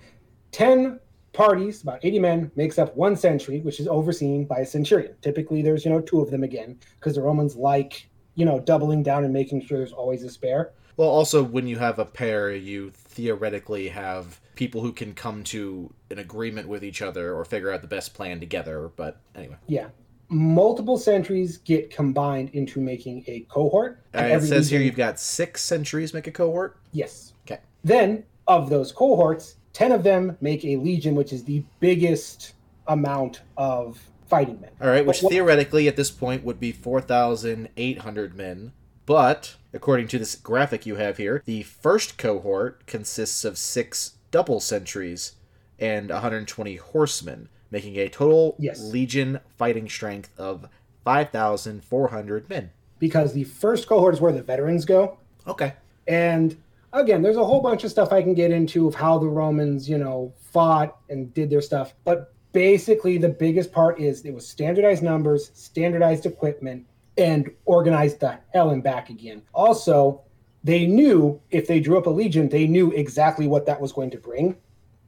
Ten 0.53 1.01
parties, 1.33 1.83
about 1.83 2.05
eighty 2.05 2.19
men, 2.19 2.51
makes 2.57 2.79
up 2.79 2.97
one 2.97 3.17
century, 3.17 3.61
which 3.61 3.81
is 3.81 3.89
overseen 3.89 4.45
by 4.45 4.59
a 4.59 4.67
centurion. 4.67 5.15
Typically, 5.23 5.63
there's 5.63 5.85
you 5.85 5.91
know 5.91 6.01
two 6.01 6.21
of 6.21 6.31
them 6.31 6.43
again 6.43 6.79
because 6.99 7.15
the 7.15 7.23
Romans 7.23 7.57
like 7.57 8.09
you 8.35 8.45
know 8.45 8.61
doubling 8.61 9.03
down 9.03 9.25
and 9.25 9.33
making 9.33 9.65
sure 9.65 9.79
there's 9.79 9.93
always 9.93 10.23
a 10.25 10.31
spare. 10.31 10.73
Well, 10.97 11.09
also 11.09 11.43
when 11.43 11.67
you 11.67 11.77
have 11.79 11.99
a 11.99 12.05
pair, 12.05 12.53
you 12.55 12.91
theoretically 12.91 13.89
have 13.89 14.41
people 14.55 14.81
who 14.81 14.93
can 14.93 15.13
come 15.15 15.45
to 15.45 15.93
an 16.11 16.19
agreement 16.19 16.69
with 16.69 16.83
each 16.83 17.03
other 17.03 17.35
or 17.35 17.45
figure 17.45 17.71
out 17.71 17.83
the 17.83 17.89
best 17.89 18.15
plan 18.15 18.41
together. 18.41 18.91
But 18.97 19.21
anyway, 19.35 19.57
Yeah. 19.67 19.89
Multiple 20.29 20.99
centuries 20.99 21.59
get 21.59 21.89
combined 21.91 22.51
into 22.53 22.81
making 22.81 23.23
a 23.29 23.41
cohort. 23.49 24.01
uh, 24.13 24.23
it 24.23 24.43
says 24.43 24.69
here 24.69 24.81
you've 24.81 24.97
got 24.97 25.21
six 25.21 25.63
centuries 25.63 26.13
make 26.13 26.27
a 26.27 26.33
cohort. 26.33 26.79
Yes. 26.91 27.33
Okay. 27.47 27.61
Then, 27.85 28.25
of 28.49 28.69
those 28.69 28.91
cohorts, 28.91 29.55
10 29.75 29.93
of 29.93 30.03
them 30.03 30.37
make 30.41 30.65
a 30.65 30.77
legion, 30.79 31.15
which 31.15 31.33
is 31.33 31.45
the 31.45 31.63
biggest 31.79 32.55
amount 32.89 33.43
of 33.57 34.01
fighting 34.27 34.61
men. 34.61 34.71
All 34.81 34.89
right, 34.89 35.07
which 35.07 35.23
what- 35.23 35.31
theoretically 35.31 35.87
at 35.87 35.95
this 35.95 36.11
point 36.11 36.43
would 36.43 36.59
be 36.59 36.73
4,800 36.73 38.35
men. 38.37 38.73
But 39.05 39.55
according 39.77 40.09
to 40.09 40.19
this 40.19 40.35
graphic 40.35 40.87
you 40.87 40.97
have 40.97 41.19
here, 41.19 41.43
the 41.45 41.63
first 41.63 42.19
cohort 42.19 42.85
consists 42.87 43.45
of 43.45 43.59
six 43.59 44.17
double 44.31 44.59
centuries 44.59 45.33
and 45.79 46.11
120 46.11 46.77
horsemen, 46.77 47.49
making 47.71 47.97
a 47.97 48.09
total 48.09 48.57
Yes. 48.59 48.83
legion 48.83 49.39
fighting 49.57 49.89
strength 49.89 50.31
of 50.39 50.67
5,400 51.05 52.49
men. 52.49 52.71
Because 52.99 53.35
the 53.35 53.45
first 53.45 53.87
cohort 53.87 54.15
is 54.15 54.21
where 54.21 54.33
the 54.33 54.43
veterans 54.43 54.85
go. 54.85 55.19
Okay. 55.47 55.75
And 56.09 56.57
again, 56.93 57.23
there's 57.23 57.37
a 57.37 57.45
whole 57.45 57.61
bunch 57.61 57.85
of 57.85 57.91
stuff 57.91 58.13
I 58.13 58.23
can 58.23 58.35
get 58.35 58.51
into 58.51 58.89
of 58.89 58.95
how 58.95 59.19
the 59.19 59.29
Romans, 59.29 59.89
you 59.89 59.99
know, 59.99 60.33
fought 60.41 60.97
and 61.11 61.33
did 61.35 61.51
their 61.51 61.61
stuff. 61.61 61.95
But 62.05 62.33
basically, 62.53 63.19
the 63.19 63.29
biggest 63.29 63.71
part 63.71 64.01
is 64.01 64.25
it 64.25 64.33
was 64.33 64.49
standardized 64.49 65.03
numbers, 65.03 65.51
standardized 65.55 66.25
equipment, 66.25 66.87
and 67.19 67.51
organized 67.65 68.21
the 68.21 68.39
hell 68.53 68.71
and 68.71 68.83
back 68.83 69.11
again. 69.11 69.43
Also, 69.55 70.21
they 70.65 70.87
knew 70.87 71.41
if 71.51 71.67
they 71.67 71.81
drew 71.81 71.97
up 71.97 72.07
a 72.07 72.11
legion, 72.11 72.49
they 72.49 72.67
knew 72.67 72.91
exactly 72.93 73.47
what 73.47 73.67
that 73.67 73.81
was 73.81 73.93
going 73.93 74.11
to 74.11 74.19
bring. 74.19 74.57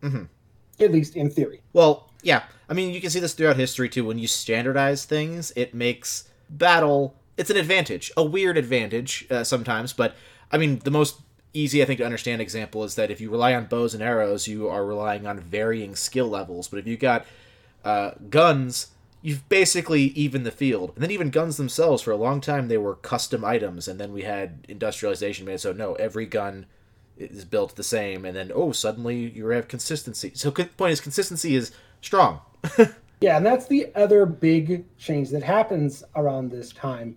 Mhm. 0.03 0.29
At 0.81 0.92
least 0.92 1.16
in 1.16 1.31
theory. 1.31 1.62
Well, 1.73 2.11
yeah. 2.23 2.44
I 2.68 2.75
mean, 2.75 2.92
you 2.94 3.01
can 3.01 3.11
see 3.11 3.21
this 3.21 3.35
throughout 3.35 3.57
history 3.57 3.88
too. 3.88 4.05
When 4.05 4.18
you 4.18 4.29
standardize 4.29 5.05
things, 5.05 5.53
it 5.57 5.75
makes 5.75 6.29
battle. 6.49 7.14
It's 7.37 7.51
an 7.51 7.57
advantage, 7.57 8.12
a 8.16 8.25
weird 8.25 8.57
advantage 8.57 9.27
uh, 9.31 9.44
sometimes. 9.44 9.92
But 9.92 10.14
I 10.53 10.59
mean, 10.59 10.81
the 10.85 10.90
most 10.90 11.21
easy 11.55 11.83
I 11.83 11.87
think 11.87 11.99
to 11.99 12.05
understand 12.05 12.40
example 12.40 12.85
is 12.85 12.94
that 12.94 13.11
if 13.11 13.21
you 13.21 13.31
rely 13.31 13.55
on 13.55 13.66
bows 13.66 13.94
and 13.94 14.03
arrows, 14.03 14.47
you 14.47 14.68
are 14.68 14.85
relying 14.85 15.27
on 15.27 15.40
varying 15.40 15.97
skill 15.97 16.29
levels. 16.29 16.68
But 16.68 16.79
if 16.79 16.87
you 16.87 16.97
got 16.97 17.27
uh, 17.85 18.12
guns, 18.31 18.88
you've 19.22 19.48
basically 19.48 20.02
evened 20.02 20.46
the 20.46 20.50
field. 20.50 20.92
And 20.94 21.02
then 21.02 21.11
even 21.11 21.31
guns 21.31 21.57
themselves, 21.57 22.02
for 22.02 22.11
a 22.11 22.16
long 22.16 22.40
time, 22.40 22.68
they 22.68 22.78
were 22.78 22.94
custom 22.94 23.44
items, 23.44 23.88
and 23.88 23.98
then 23.98 24.12
we 24.12 24.22
had 24.22 24.64
industrialization 24.68 25.46
made 25.46 25.61
so 25.61 25.72
no, 25.72 25.94
every 25.94 26.26
gun 26.26 26.66
is 27.16 27.44
built 27.44 27.76
the 27.76 27.83
same, 27.83 28.24
and 28.24 28.37
then 28.37 28.52
oh, 28.54 28.72
suddenly 28.72 29.16
you 29.16 29.46
have 29.48 29.68
consistency. 29.68 30.33
So 30.35 30.50
the 30.50 30.64
point 30.64 30.92
is, 30.92 31.00
consistency 31.00 31.57
is 31.57 31.72
strong. 32.00 32.40
Yeah, 33.20 33.37
and 33.37 33.44
that's 33.44 33.66
the 33.66 33.90
other 33.94 34.26
big 34.26 34.85
change 34.96 35.31
that 35.31 35.42
happens 35.42 36.04
around 36.14 36.50
this 36.50 36.70
time 36.70 37.16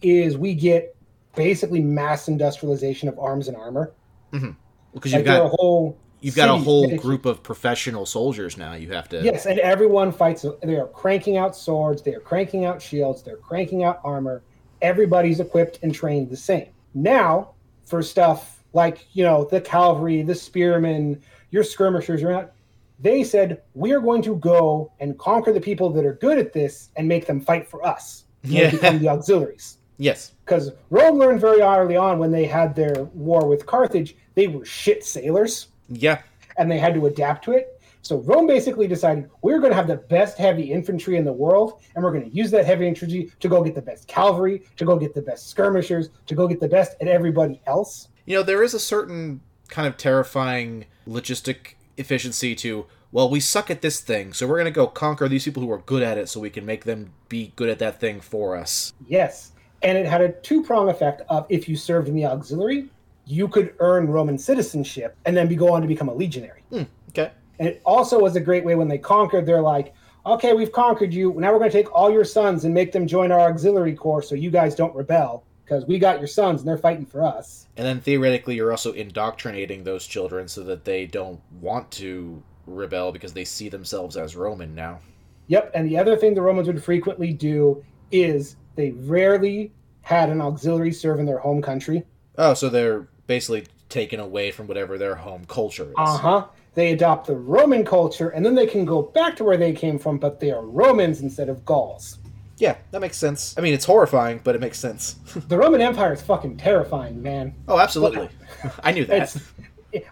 is 0.00 0.38
we 0.38 0.54
get 0.54 0.96
basically 1.36 1.80
mass 1.80 2.28
industrialization 2.28 3.08
of 3.08 3.18
arms 3.18 3.48
and 3.48 3.56
armor. 3.56 3.92
Mm-hmm. 4.32 4.50
because 4.92 5.12
you've 5.12 5.22
are 5.22 5.24
got 5.24 5.50
whole 5.50 5.96
you've 6.24 6.34
got 6.34 6.48
a 6.48 6.56
whole 6.56 6.96
group 6.96 7.26
of 7.26 7.42
professional 7.42 8.06
soldiers 8.06 8.56
now. 8.56 8.72
You 8.72 8.92
have 8.92 9.08
to. 9.10 9.22
Yes, 9.22 9.44
and 9.46 9.58
everyone 9.58 10.10
fights. 10.10 10.46
They 10.62 10.76
are 10.76 10.86
cranking 10.88 11.36
out 11.36 11.54
swords. 11.54 12.02
They 12.02 12.14
are 12.14 12.20
cranking 12.20 12.64
out 12.64 12.80
shields. 12.80 13.22
They're 13.22 13.36
cranking 13.36 13.84
out 13.84 14.00
armor. 14.04 14.42
Everybody's 14.80 15.40
equipped 15.40 15.80
and 15.82 15.94
trained 15.94 16.30
the 16.30 16.36
same. 16.36 16.68
Now, 16.94 17.50
for 17.84 18.02
stuff 18.02 18.64
like 18.72 19.06
you 19.12 19.22
know 19.22 19.44
the 19.44 19.60
cavalry, 19.60 20.22
the 20.22 20.34
spearmen, 20.34 21.22
your 21.50 21.62
skirmishers, 21.62 22.22
you're 22.22 22.32
not. 22.32 22.52
They 22.98 23.22
said 23.22 23.62
we 23.74 23.92
are 23.92 24.00
going 24.00 24.22
to 24.22 24.36
go 24.36 24.92
and 25.00 25.18
conquer 25.18 25.52
the 25.52 25.60
people 25.60 25.90
that 25.90 26.06
are 26.06 26.14
good 26.14 26.38
at 26.38 26.52
this 26.52 26.88
and 26.96 27.06
make 27.06 27.26
them 27.26 27.40
fight 27.40 27.68
for 27.68 27.86
us. 27.86 28.22
Yeah. 28.46 28.70
become 28.70 28.98
the 28.98 29.08
auxiliaries. 29.08 29.78
Yes. 29.96 30.32
Because 30.44 30.70
Rome 30.90 31.16
learned 31.16 31.40
very 31.40 31.62
early 31.62 31.96
on 31.96 32.18
when 32.18 32.30
they 32.30 32.44
had 32.44 32.74
their 32.74 33.04
war 33.14 33.46
with 33.48 33.64
Carthage, 33.64 34.16
they 34.34 34.48
were 34.48 34.66
shit 34.66 35.02
sailors 35.02 35.68
Yeah. 35.88 36.22
and 36.56 36.70
they 36.70 36.78
had 36.78 36.94
to 36.94 37.06
adapt 37.06 37.44
to 37.44 37.52
it. 37.52 37.80
So 38.02 38.18
Rome 38.18 38.46
basically 38.46 38.86
decided 38.86 39.30
we're 39.40 39.58
going 39.60 39.70
to 39.70 39.76
have 39.76 39.86
the 39.86 39.96
best 39.96 40.36
heavy 40.36 40.70
infantry 40.70 41.16
in 41.16 41.24
the 41.24 41.32
world, 41.32 41.80
and 41.94 42.04
we're 42.04 42.12
going 42.12 42.28
to 42.28 42.36
use 42.36 42.50
that 42.50 42.66
heavy 42.66 42.86
infantry 42.86 43.32
to 43.40 43.48
go 43.48 43.62
get 43.62 43.74
the 43.74 43.82
best 43.82 44.06
cavalry, 44.08 44.62
to 44.76 44.84
go 44.84 44.98
get 44.98 45.14
the 45.14 45.22
best 45.22 45.48
skirmishers, 45.48 46.10
to 46.26 46.34
go 46.34 46.46
get 46.46 46.60
the 46.60 46.68
best 46.68 46.96
at 47.00 47.08
everybody 47.08 47.62
else. 47.66 48.08
You 48.26 48.36
know, 48.36 48.42
there 48.42 48.62
is 48.62 48.74
a 48.74 48.80
certain 48.80 49.40
kind 49.68 49.88
of 49.88 49.96
terrifying 49.96 50.84
logistic 51.08 51.74
efficiency 51.96 52.54
to, 52.56 52.84
well, 53.10 53.30
we 53.30 53.40
suck 53.40 53.70
at 53.70 53.80
this 53.80 54.00
thing, 54.00 54.34
so 54.34 54.46
we're 54.46 54.56
going 54.56 54.66
to 54.66 54.70
go 54.70 54.86
conquer 54.86 55.26
these 55.26 55.44
people 55.44 55.62
who 55.62 55.70
are 55.70 55.78
good 55.78 56.02
at 56.02 56.18
it 56.18 56.28
so 56.28 56.40
we 56.40 56.50
can 56.50 56.66
make 56.66 56.84
them 56.84 57.14
be 57.30 57.54
good 57.56 57.70
at 57.70 57.78
that 57.78 58.00
thing 58.00 58.20
for 58.20 58.54
us. 58.54 58.92
Yes, 59.08 59.52
and 59.82 59.96
it 59.96 60.04
had 60.04 60.20
a 60.20 60.32
two-prong 60.32 60.90
effect 60.90 61.22
of 61.30 61.46
if 61.48 61.70
you 61.70 61.76
served 61.76 62.08
in 62.08 62.14
the 62.14 62.26
auxiliary, 62.26 62.90
you 63.26 63.48
could 63.48 63.74
earn 63.78 64.08
Roman 64.08 64.38
citizenship 64.38 65.16
and 65.24 65.36
then 65.36 65.48
be 65.48 65.56
go 65.56 65.72
on 65.72 65.82
to 65.82 65.88
become 65.88 66.08
a 66.08 66.14
legionary. 66.14 66.62
Hmm, 66.70 66.82
okay. 67.10 67.32
And 67.58 67.68
it 67.68 67.82
also 67.84 68.18
was 68.18 68.36
a 68.36 68.40
great 68.40 68.64
way 68.64 68.74
when 68.74 68.88
they 68.88 68.98
conquered, 68.98 69.46
they're 69.46 69.62
like, 69.62 69.94
okay, 70.26 70.52
we've 70.52 70.72
conquered 70.72 71.12
you. 71.12 71.32
Now 71.36 71.52
we're 71.52 71.58
going 71.58 71.70
to 71.70 71.76
take 71.76 71.92
all 71.94 72.10
your 72.10 72.24
sons 72.24 72.64
and 72.64 72.74
make 72.74 72.92
them 72.92 73.06
join 73.06 73.30
our 73.30 73.40
auxiliary 73.40 73.94
corps 73.94 74.22
so 74.22 74.34
you 74.34 74.50
guys 74.50 74.74
don't 74.74 74.94
rebel 74.94 75.44
because 75.64 75.86
we 75.86 75.98
got 75.98 76.18
your 76.18 76.28
sons 76.28 76.60
and 76.60 76.68
they're 76.68 76.78
fighting 76.78 77.06
for 77.06 77.22
us. 77.22 77.66
And 77.76 77.86
then 77.86 78.00
theoretically, 78.00 78.54
you're 78.54 78.70
also 78.70 78.92
indoctrinating 78.92 79.84
those 79.84 80.06
children 80.06 80.48
so 80.48 80.62
that 80.64 80.84
they 80.84 81.06
don't 81.06 81.40
want 81.60 81.90
to 81.92 82.42
rebel 82.66 83.12
because 83.12 83.32
they 83.32 83.44
see 83.44 83.68
themselves 83.68 84.16
as 84.16 84.36
Roman 84.36 84.74
now. 84.74 85.00
Yep. 85.48 85.72
And 85.74 85.88
the 85.88 85.98
other 85.98 86.16
thing 86.16 86.34
the 86.34 86.42
Romans 86.42 86.66
would 86.66 86.82
frequently 86.82 87.32
do 87.32 87.84
is 88.10 88.56
they 88.76 88.92
rarely 88.92 89.72
had 90.02 90.28
an 90.28 90.40
auxiliary 90.40 90.92
serve 90.92 91.18
in 91.18 91.26
their 91.26 91.38
home 91.38 91.62
country. 91.62 92.04
Oh, 92.36 92.54
so 92.54 92.68
they're 92.68 93.08
basically 93.26 93.66
taken 93.88 94.20
away 94.20 94.50
from 94.50 94.66
whatever 94.66 94.98
their 94.98 95.14
home 95.14 95.44
culture 95.46 95.84
is. 95.84 95.94
Uh 95.96 96.16
huh. 96.18 96.46
They 96.74 96.92
adopt 96.92 97.26
the 97.28 97.36
Roman 97.36 97.84
culture 97.84 98.30
and 98.30 98.44
then 98.44 98.54
they 98.54 98.66
can 98.66 98.84
go 98.84 99.02
back 99.02 99.36
to 99.36 99.44
where 99.44 99.56
they 99.56 99.72
came 99.72 99.98
from, 99.98 100.18
but 100.18 100.40
they 100.40 100.50
are 100.50 100.64
Romans 100.64 101.20
instead 101.20 101.48
of 101.48 101.64
Gauls. 101.64 102.18
Yeah, 102.58 102.76
that 102.90 103.00
makes 103.00 103.16
sense. 103.16 103.54
I 103.58 103.60
mean, 103.60 103.74
it's 103.74 103.84
horrifying, 103.84 104.40
but 104.44 104.54
it 104.54 104.60
makes 104.60 104.78
sense. 104.78 105.16
The 105.48 105.58
Roman 105.58 105.80
Empire 105.80 106.12
is 106.12 106.22
fucking 106.22 106.56
terrifying, 106.56 107.20
man. 107.22 107.54
oh, 107.68 107.78
absolutely. 107.78 108.28
I 108.82 108.92
knew 108.92 109.04
that. 109.06 109.36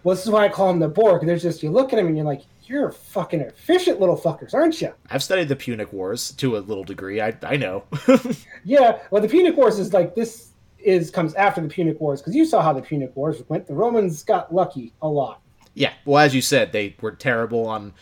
Well, 0.05 0.14
this 0.14 0.25
is 0.25 0.31
why 0.31 0.44
I 0.44 0.48
call 0.48 0.68
them 0.68 0.79
the 0.79 0.88
Borg. 0.88 1.27
There's 1.27 1.42
just 1.42 1.62
you 1.62 1.70
look 1.70 1.92
at 1.92 1.96
them 1.96 2.07
and 2.07 2.16
you're 2.16 2.27
like, 2.27 2.42
you're 2.64 2.92
fucking 2.92 3.40
efficient 3.40 3.98
little 4.01 4.16
fuckers, 4.16 4.55
aren't 4.55 4.81
you? 4.81 4.92
I've 5.11 5.22
studied 5.22 5.48
the 5.48 5.57
Punic 5.57 5.92
Wars 5.92 6.33
to 6.35 6.57
a 6.57 6.61
little 6.61 6.85
degree. 6.85 7.20
I, 7.20 7.37
I 7.42 7.57
know. 7.57 7.85
Yeah. 8.64 9.01
Well, 9.11 9.20
the 9.20 9.29
Punic 9.29 9.57
Wars 9.57 9.81
is 9.81 9.92
like 9.92 10.14
this 10.14 10.52
is 10.85 11.11
comes 11.11 11.35
after 11.35 11.61
the 11.61 11.68
Punic 11.68 12.01
Wars 12.01 12.21
because 12.21 12.35
you 12.35 12.45
saw 12.45 12.62
how 12.62 12.73
the 12.73 12.83
Punic 12.83 13.14
Wars 13.16 13.42
went. 13.49 13.66
The 13.66 13.75
Romans 13.75 14.23
got 14.25 14.55
lucky 14.55 14.92
a 15.03 15.09
lot. 15.09 15.40
yeah. 15.75 15.92
Well, 16.05 16.18
as 16.25 16.35
you 16.35 16.42
said, 16.42 16.73
they 16.73 16.97
were 17.01 17.12
terrible 17.12 17.66
on 17.66 17.92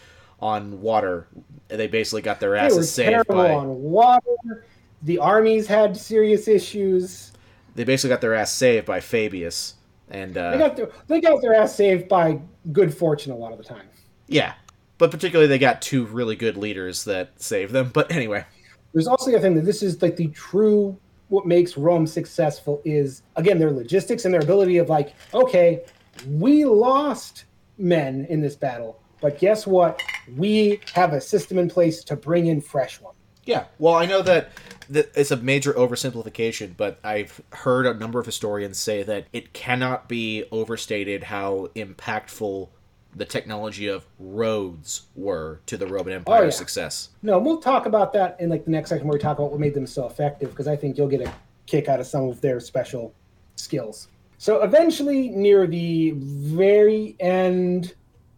on 0.40 0.80
water. 0.80 1.26
They 1.68 1.86
basically 1.86 2.22
got 2.22 2.40
their 2.40 2.50
They 2.52 2.56
were 2.60 2.66
asses 2.66 2.92
saved 2.92 3.10
terrible 3.10 3.34
by. 3.34 3.54
on 3.54 3.80
water. 3.82 4.64
The 5.02 5.18
armies 5.18 5.66
had 5.66 5.96
serious 5.96 6.48
issues. 6.48 7.32
They 7.74 7.84
basically 7.84 8.10
got 8.10 8.20
their 8.20 8.34
ass 8.34 8.52
saved 8.52 8.86
by 8.86 9.00
Fabius. 9.00 9.74
And 10.10 10.36
uh, 10.36 10.50
They 10.52 10.58
got 10.58 10.76
their 10.76 10.90
they 11.06 11.20
got 11.20 11.40
their 11.42 11.54
ass 11.54 11.74
saved 11.74 12.08
by 12.08 12.40
good 12.72 12.92
fortune 12.92 13.32
a 13.32 13.36
lot 13.36 13.52
of 13.52 13.58
the 13.58 13.64
time. 13.64 13.86
yeah, 14.26 14.54
but 14.98 15.10
particularly 15.10 15.46
they 15.48 15.58
got 15.58 15.80
two 15.80 16.04
really 16.06 16.36
good 16.36 16.56
leaders 16.56 17.04
that 17.04 17.40
saved 17.40 17.72
them. 17.72 17.90
But 17.94 18.10
anyway, 18.10 18.44
There's 18.92 19.06
also 19.06 19.30
the 19.30 19.38
thing 19.40 19.54
that 19.54 19.64
this 19.64 19.82
is 19.82 20.02
like 20.02 20.16
the 20.16 20.26
true 20.28 20.98
what 21.30 21.46
makes 21.46 21.76
Rome 21.76 22.06
successful 22.06 22.82
is 22.84 23.22
again 23.36 23.58
their 23.58 23.70
logistics 23.70 24.26
and 24.26 24.34
their 24.34 24.42
ability 24.42 24.76
of 24.76 24.88
like, 24.88 25.14
okay, 25.32 25.82
we 26.28 26.64
lost 26.64 27.44
men 27.78 28.26
in 28.28 28.40
this 28.42 28.56
battle, 28.56 29.00
but 29.20 29.38
guess 29.38 29.66
what? 29.66 30.02
We 30.36 30.80
have 30.92 31.14
a 31.14 31.20
system 31.20 31.58
in 31.58 31.70
place 31.70 32.04
to 32.04 32.16
bring 32.16 32.46
in 32.46 32.60
fresh 32.60 33.00
ones. 33.00 33.16
Yeah, 33.44 33.64
well, 33.78 33.94
I 33.94 34.06
know 34.06 34.22
that, 34.22 34.50
it's 34.90 35.30
a 35.30 35.36
major 35.36 35.72
oversimplification, 35.72 36.76
but 36.76 36.98
I've 37.02 37.40
heard 37.52 37.86
a 37.86 37.94
number 37.94 38.20
of 38.20 38.26
historians 38.26 38.78
say 38.78 39.02
that 39.04 39.26
it 39.32 39.52
cannot 39.52 40.08
be 40.08 40.44
overstated 40.50 41.24
how 41.24 41.68
impactful 41.74 42.68
the 43.14 43.24
technology 43.24 43.88
of 43.88 44.06
roads 44.18 45.02
were 45.16 45.60
to 45.66 45.76
the 45.76 45.86
Roman 45.86 46.14
Empire's 46.14 46.54
yeah. 46.54 46.58
success. 46.58 47.08
No, 47.22 47.38
we'll 47.38 47.58
talk 47.58 47.86
about 47.86 48.12
that 48.12 48.40
in 48.40 48.48
like 48.48 48.64
the 48.64 48.70
next 48.70 48.90
section 48.90 49.08
where 49.08 49.18
we 49.18 49.22
talk 49.22 49.38
about 49.38 49.50
what 49.50 49.60
made 49.60 49.74
them 49.74 49.86
so 49.86 50.06
effective 50.06 50.50
because 50.50 50.68
I 50.68 50.76
think 50.76 50.96
you'll 50.96 51.08
get 51.08 51.20
a 51.20 51.32
kick 51.66 51.88
out 51.88 52.00
of 52.00 52.06
some 52.06 52.28
of 52.28 52.40
their 52.40 52.60
special 52.60 53.12
skills. 53.56 54.08
So 54.38 54.62
eventually, 54.62 55.28
near 55.28 55.66
the 55.66 56.12
very 56.16 57.16
end, 57.20 57.94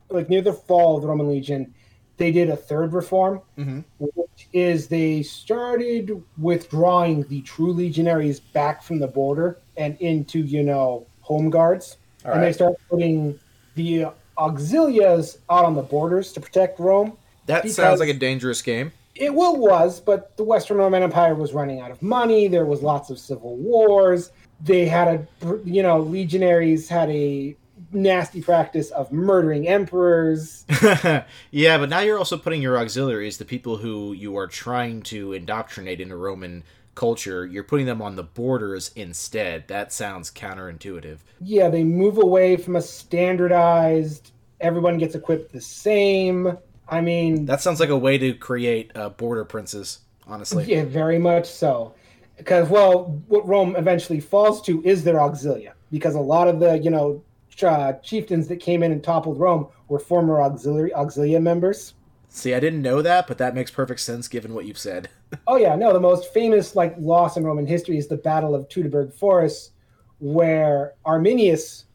like 0.08 0.28
near 0.28 0.42
the 0.42 0.52
fall 0.52 0.96
of 0.96 1.02
the 1.02 1.08
Roman 1.08 1.28
Legion, 1.28 1.72
they 2.16 2.32
did 2.32 2.50
a 2.50 2.56
third 2.56 2.92
reform, 2.92 3.40
Mhm. 3.58 3.84
which 3.98 4.48
is 4.52 4.88
they 4.88 5.22
started 5.22 6.22
withdrawing 6.38 7.22
the 7.24 7.40
true 7.42 7.72
legionaries 7.72 8.40
back 8.40 8.82
from 8.82 8.98
the 8.98 9.06
border 9.06 9.58
and 9.76 9.96
into 10.00 10.40
you 10.40 10.62
know 10.62 11.06
home 11.20 11.50
guards, 11.50 11.98
and 12.24 12.42
they 12.42 12.52
started 12.52 12.76
putting 12.88 13.38
the 13.74 14.06
auxilias 14.42 15.38
out 15.50 15.64
on 15.64 15.74
the 15.74 15.82
borders 15.82 16.32
to 16.32 16.40
protect 16.40 16.78
Rome. 16.78 17.16
That 17.46 17.68
sounds 17.70 18.00
like 18.00 18.08
a 18.08 18.14
dangerous 18.14 18.62
game. 18.62 18.92
It 19.14 19.34
well 19.34 19.56
was, 19.56 20.00
but 20.00 20.36
the 20.36 20.44
Western 20.44 20.78
Roman 20.78 21.02
Empire 21.02 21.34
was 21.34 21.52
running 21.52 21.80
out 21.80 21.90
of 21.90 22.02
money. 22.02 22.48
There 22.48 22.64
was 22.64 22.82
lots 22.82 23.10
of 23.10 23.18
civil 23.18 23.56
wars. 23.56 24.30
They 24.60 24.86
had 24.86 25.08
a, 25.08 25.58
you 25.64 25.82
know, 25.82 26.00
legionaries 26.00 26.88
had 26.88 27.10
a 27.10 27.56
nasty 27.92 28.40
practice 28.40 28.90
of 28.90 29.12
murdering 29.12 29.68
emperors. 29.68 30.64
yeah, 31.50 31.78
but 31.78 31.88
now 31.88 32.00
you're 32.00 32.18
also 32.18 32.38
putting 32.38 32.62
your 32.62 32.78
auxiliaries, 32.78 33.36
the 33.36 33.44
people 33.44 33.76
who 33.76 34.12
you 34.12 34.36
are 34.36 34.46
trying 34.46 35.02
to 35.02 35.32
indoctrinate 35.32 36.00
into 36.00 36.16
Roman 36.16 36.64
culture, 36.94 37.46
you're 37.46 37.64
putting 37.64 37.86
them 37.86 38.02
on 38.02 38.16
the 38.16 38.22
borders 38.22 38.90
instead. 38.94 39.68
That 39.68 39.92
sounds 39.92 40.30
counterintuitive. 40.30 41.18
Yeah, 41.40 41.68
they 41.68 41.84
move 41.84 42.18
away 42.18 42.56
from 42.56 42.76
a 42.76 42.82
standardized. 42.82 44.32
Everyone 44.60 44.98
gets 44.98 45.14
equipped 45.14 45.52
the 45.52 45.60
same. 45.60 46.56
I 46.88 47.00
mean, 47.00 47.46
That 47.46 47.60
sounds 47.60 47.80
like 47.80 47.88
a 47.88 47.96
way 47.96 48.18
to 48.18 48.34
create 48.34 48.92
uh, 48.94 49.08
border 49.10 49.44
princes, 49.44 50.00
honestly. 50.26 50.64
yeah, 50.64 50.84
very 50.84 51.18
much 51.18 51.46
so. 51.46 51.94
Because 52.36 52.68
well, 52.68 53.22
what 53.28 53.46
Rome 53.46 53.76
eventually 53.76 54.20
falls 54.20 54.60
to 54.62 54.82
is 54.84 55.04
their 55.04 55.16
auxilia. 55.16 55.72
Because 55.90 56.14
a 56.14 56.20
lot 56.20 56.48
of 56.48 56.60
the 56.60 56.78
you 56.78 56.90
know 56.90 57.22
uh, 57.62 57.92
chieftains 58.02 58.48
that 58.48 58.56
came 58.56 58.82
in 58.82 58.92
and 58.92 59.02
toppled 59.04 59.38
Rome 59.38 59.68
were 59.88 59.98
former 59.98 60.40
auxiliary 60.42 60.90
auxilia 60.90 61.40
members. 61.40 61.94
See, 62.34 62.54
I 62.54 62.60
didn't 62.60 62.80
know 62.80 63.02
that, 63.02 63.26
but 63.26 63.36
that 63.38 63.54
makes 63.54 63.70
perfect 63.70 64.00
sense 64.00 64.26
given 64.26 64.54
what 64.54 64.64
you've 64.64 64.78
said. 64.78 65.10
Oh 65.46 65.56
yeah, 65.56 65.74
no, 65.74 65.94
the 65.94 66.00
most 66.00 66.32
famous 66.34 66.76
like 66.76 66.94
loss 66.98 67.38
in 67.38 67.44
Roman 67.44 67.66
history 67.66 67.96
is 67.96 68.06
the 68.06 68.18
Battle 68.18 68.54
of 68.54 68.68
Teutoburg 68.68 69.14
Forest, 69.14 69.72
where 70.18 70.92
Arminius 71.06 71.86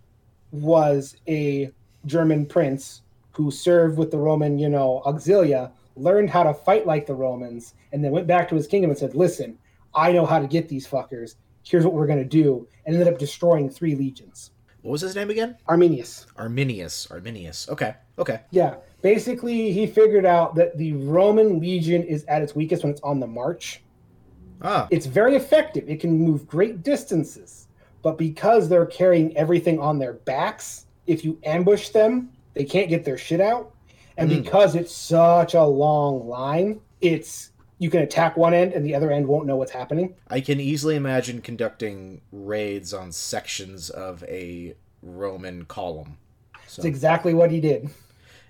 was 0.51 1.17
a 1.27 1.71
German 2.07 2.47
prince 2.47 3.03
who 3.31 3.51
served 3.51 3.97
with 3.97 4.09
the 4.09 4.17
Roman, 4.17 4.57
you 4.57 4.69
know, 4.69 5.03
auxilia, 5.05 5.71
learned 5.95 6.31
how 6.31 6.41
to 6.41 6.53
fight 6.53 6.87
like 6.87 7.05
the 7.05 7.13
Romans, 7.13 7.75
and 7.93 8.03
then 8.03 8.11
went 8.11 8.25
back 8.25 8.49
to 8.49 8.55
his 8.55 8.65
kingdom 8.65 8.89
and 8.89 8.97
said, 8.97 9.13
"Listen, 9.13 9.57
I 9.93 10.11
know 10.11 10.25
how 10.25 10.39
to 10.39 10.47
get 10.47 10.67
these 10.67 10.87
fuckers. 10.87 11.35
Here's 11.61 11.85
what 11.85 11.93
we're 11.93 12.07
gonna 12.07 12.25
do," 12.25 12.67
and 12.85 12.95
ended 12.95 13.11
up 13.13 13.19
destroying 13.19 13.69
three 13.69 13.93
legions. 13.93 14.51
What 14.87 14.93
was 14.93 15.01
his 15.01 15.15
name 15.17 15.29
again? 15.29 15.57
Arminius. 15.67 16.27
Arminius. 16.37 17.11
Arminius. 17.11 17.67
Okay. 17.67 17.93
Okay. 18.17 18.39
Yeah, 18.51 18.75
basically, 19.01 19.73
he 19.73 19.85
figured 19.85 20.25
out 20.25 20.55
that 20.55 20.77
the 20.77 20.93
Roman 20.93 21.59
legion 21.59 22.03
is 22.03 22.23
at 22.29 22.41
its 22.41 22.55
weakest 22.55 22.83
when 22.83 22.93
it's 22.93 23.01
on 23.01 23.19
the 23.19 23.27
march. 23.27 23.81
Ah. 24.61 24.87
it's 24.89 25.05
very 25.05 25.35
effective. 25.35 25.89
It 25.89 25.99
can 25.99 26.17
move 26.17 26.47
great 26.47 26.83
distances, 26.83 27.67
but 28.01 28.17
because 28.17 28.69
they're 28.69 28.85
carrying 28.85 29.35
everything 29.35 29.77
on 29.77 29.99
their 29.99 30.13
backs, 30.13 30.85
if 31.05 31.25
you 31.25 31.37
ambush 31.43 31.89
them, 31.89 32.29
they 32.53 32.63
can't 32.63 32.87
get 32.89 33.03
their 33.03 33.17
shit 33.17 33.41
out. 33.41 33.73
And 34.15 34.31
Mm. 34.31 34.41
because 34.43 34.73
it's 34.75 34.93
such 34.93 35.53
a 35.53 35.63
long 35.65 36.27
line, 36.29 36.79
it's 37.01 37.51
you 37.79 37.89
can 37.89 38.01
attack 38.01 38.35
one 38.37 38.53
end 38.53 38.73
and 38.73 38.85
the 38.85 38.95
other 38.95 39.11
end 39.11 39.27
won't 39.27 39.45
know 39.45 39.55
what's 39.55 39.71
happening. 39.71 40.15
I 40.27 40.41
can 40.41 40.59
easily 40.59 40.95
imagine 40.95 41.41
conducting 41.41 42.21
raids 42.31 42.93
on 42.93 43.11
sections 43.11 43.89
of 43.89 44.23
a 44.23 44.75
Roman 45.01 45.65
column. 45.65 46.17
It's 46.65 46.79
exactly 46.85 47.33
what 47.33 47.51
he 47.51 47.59
did. 47.61 47.89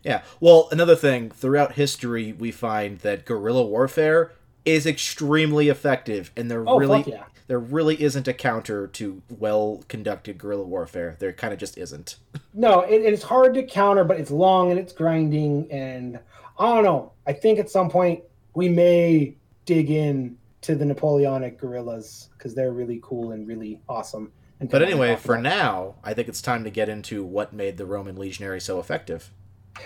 Yeah. 0.03 0.21
Well, 0.39 0.69
another 0.71 0.95
thing, 0.95 1.29
throughout 1.31 1.73
history, 1.73 2.31
we 2.33 2.51
find 2.51 2.99
that 2.99 3.25
guerrilla 3.25 3.65
warfare 3.65 4.31
is 4.65 4.85
extremely 4.85 5.69
effective, 5.69 6.31
and 6.35 6.49
there 6.49 6.63
Oh, 6.67 6.77
really 6.77 7.03
yeah. 7.07 7.23
there 7.47 7.59
really 7.59 8.01
isn't 8.01 8.27
a 8.27 8.33
counter 8.33 8.87
to 8.87 9.21
well 9.29 9.83
conducted 9.87 10.37
guerrilla 10.37 10.63
warfare. 10.63 11.15
There 11.19 11.31
kind 11.33 11.53
of 11.53 11.59
just 11.59 11.77
isn't. 11.77 12.15
No, 12.53 12.81
it, 12.81 12.95
it's 13.03 13.21
hard 13.21 13.53
to 13.53 13.61
counter, 13.63 14.03
but 14.03 14.19
it's 14.19 14.31
long 14.31 14.71
and 14.71 14.79
it's 14.79 14.91
grinding, 14.91 15.71
and 15.71 16.17
I 16.57 16.73
don't 16.73 16.83
know. 16.83 17.11
I 17.27 17.33
think 17.33 17.59
at 17.59 17.69
some 17.69 17.87
point 17.87 18.23
we 18.57 18.67
may 18.67 19.37
dig 19.65 19.91
in 19.91 20.35
to 20.61 20.73
the 20.73 20.83
Napoleonic 20.83 21.59
guerrillas 21.59 22.29
because 22.35 22.55
they're 22.55 22.71
really 22.71 22.99
cool 23.03 23.33
and 23.33 23.47
really 23.47 23.79
awesome. 23.87 24.31
And 24.59 24.67
But 24.67 24.81
anyway, 24.81 25.15
for 25.15 25.35
about. 25.35 25.43
now, 25.43 25.95
I 26.03 26.15
think 26.15 26.27
it's 26.27 26.41
time 26.41 26.63
to 26.63 26.71
get 26.71 26.89
into 26.89 27.23
what 27.23 27.53
made 27.53 27.77
the 27.77 27.85
Roman 27.85 28.15
legionary 28.15 28.59
so 28.59 28.79
effective. 28.79 29.31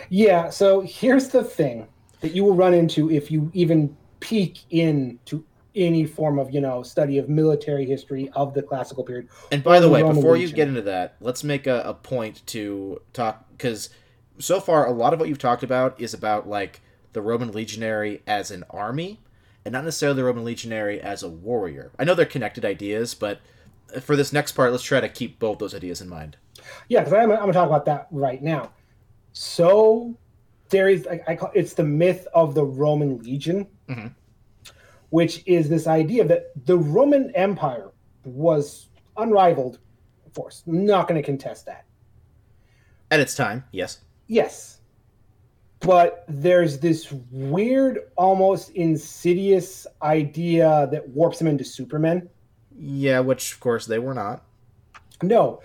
Yeah, 0.08 0.50
so 0.50 0.80
here's 0.80 1.28
the 1.28 1.44
thing 1.44 1.90
that 2.22 2.34
you 2.34 2.46
will 2.46 2.56
run 2.56 2.74
into 2.74 3.12
if 3.12 3.30
you 3.30 3.52
even 3.54 3.98
peek 4.22 4.60
into 4.70 5.44
any 5.76 6.06
form 6.06 6.40
of, 6.40 6.52
you 6.52 6.62
know, 6.62 6.82
study 6.82 7.18
of 7.18 7.28
military 7.28 7.86
history 7.86 8.30
of 8.36 8.54
the 8.54 8.62
classical 8.62 9.04
period. 9.04 9.28
And 9.52 9.66
by 9.66 9.82
the 9.82 9.88
Roman 9.88 9.94
way, 9.94 10.02
Roman 10.04 10.16
before 10.16 10.38
you 10.38 10.50
get 10.50 10.70
into 10.70 10.84
that, 10.84 11.18
let's 11.20 11.44
make 11.44 11.68
a, 11.68 11.82
a 11.82 11.94
point 11.94 12.48
to 12.48 13.02
talk 13.12 13.50
because 13.52 13.90
so 14.40 14.62
far 14.62 14.88
a 14.88 14.92
lot 14.94 15.12
of 15.12 15.20
what 15.20 15.28
you've 15.28 15.40
talked 15.40 15.64
about 15.64 16.00
is 16.00 16.14
about 16.14 16.48
like 16.48 16.80
the 17.14 17.22
Roman 17.22 17.52
legionary 17.52 18.22
as 18.26 18.52
an 18.52 18.64
army, 18.70 19.20
and 19.66 19.74
not 19.74 19.84
necessarily 19.84 20.18
the 20.18 20.24
Roman 20.24 20.44
legionary 20.46 21.00
as 21.02 21.24
a 21.24 21.30
warrior. 21.30 21.92
I 22.00 22.04
know 22.04 22.16
they're 22.16 22.26
connected 22.26 22.66
ideas, 22.66 23.14
but 23.14 23.40
for 24.02 24.16
this 24.16 24.32
next 24.34 24.54
part, 24.54 24.72
let's 24.72 24.84
try 24.84 25.02
to 25.02 25.10
keep 25.10 25.40
both 25.40 25.60
those 25.60 25.76
ideas 25.76 26.02
in 26.02 26.10
mind. 26.10 26.38
Yeah, 26.88 27.02
because 27.02 27.14
I'm, 27.14 27.32
I'm 27.32 27.38
going 27.38 27.48
to 27.48 27.54
talk 27.54 27.68
about 27.68 27.86
that 27.86 28.08
right 28.12 28.42
now. 28.42 28.72
So 29.34 30.18
there 30.70 30.88
is, 30.90 31.08
I, 31.08 31.22
I 31.28 31.36
call 31.36 31.52
it's 31.54 31.74
the 31.74 31.84
myth 31.84 32.28
of 32.34 32.56
the 32.56 32.64
Roman 32.64 33.20
legion, 33.20 33.68
Mhm. 33.90 34.14
which 35.10 35.44
is 35.46 35.68
this 35.70 35.88
idea 35.88 36.24
that 36.26 36.52
the 36.66 36.78
Roman 36.78 37.32
Empire 37.36 37.92
was 38.24 38.90
unrivaled 39.18 39.80
force. 40.34 40.64
Not 40.66 41.08
going 41.08 41.22
to 41.22 41.26
contest 41.26 41.66
that. 41.66 41.86
At 43.10 43.20
its 43.20 43.36
time, 43.36 43.66
yes. 43.72 44.00
Yes. 44.28 44.80
But 45.82 46.26
there's 46.28 46.80
this 46.80 47.12
weird, 47.32 48.00
almost 48.16 48.70
insidious 48.72 49.88
idea 50.02 50.88
that 50.92 51.10
warps 51.10 51.40
them 51.40 51.48
into 51.48 51.64
Supermen. 51.64 52.30
Yeah, 52.78 53.20
which 53.20 53.54
of 53.54 53.60
course 53.60 53.88
they 53.88 54.00
were 54.00 54.14
not. 54.14 54.44
No. 55.24 55.62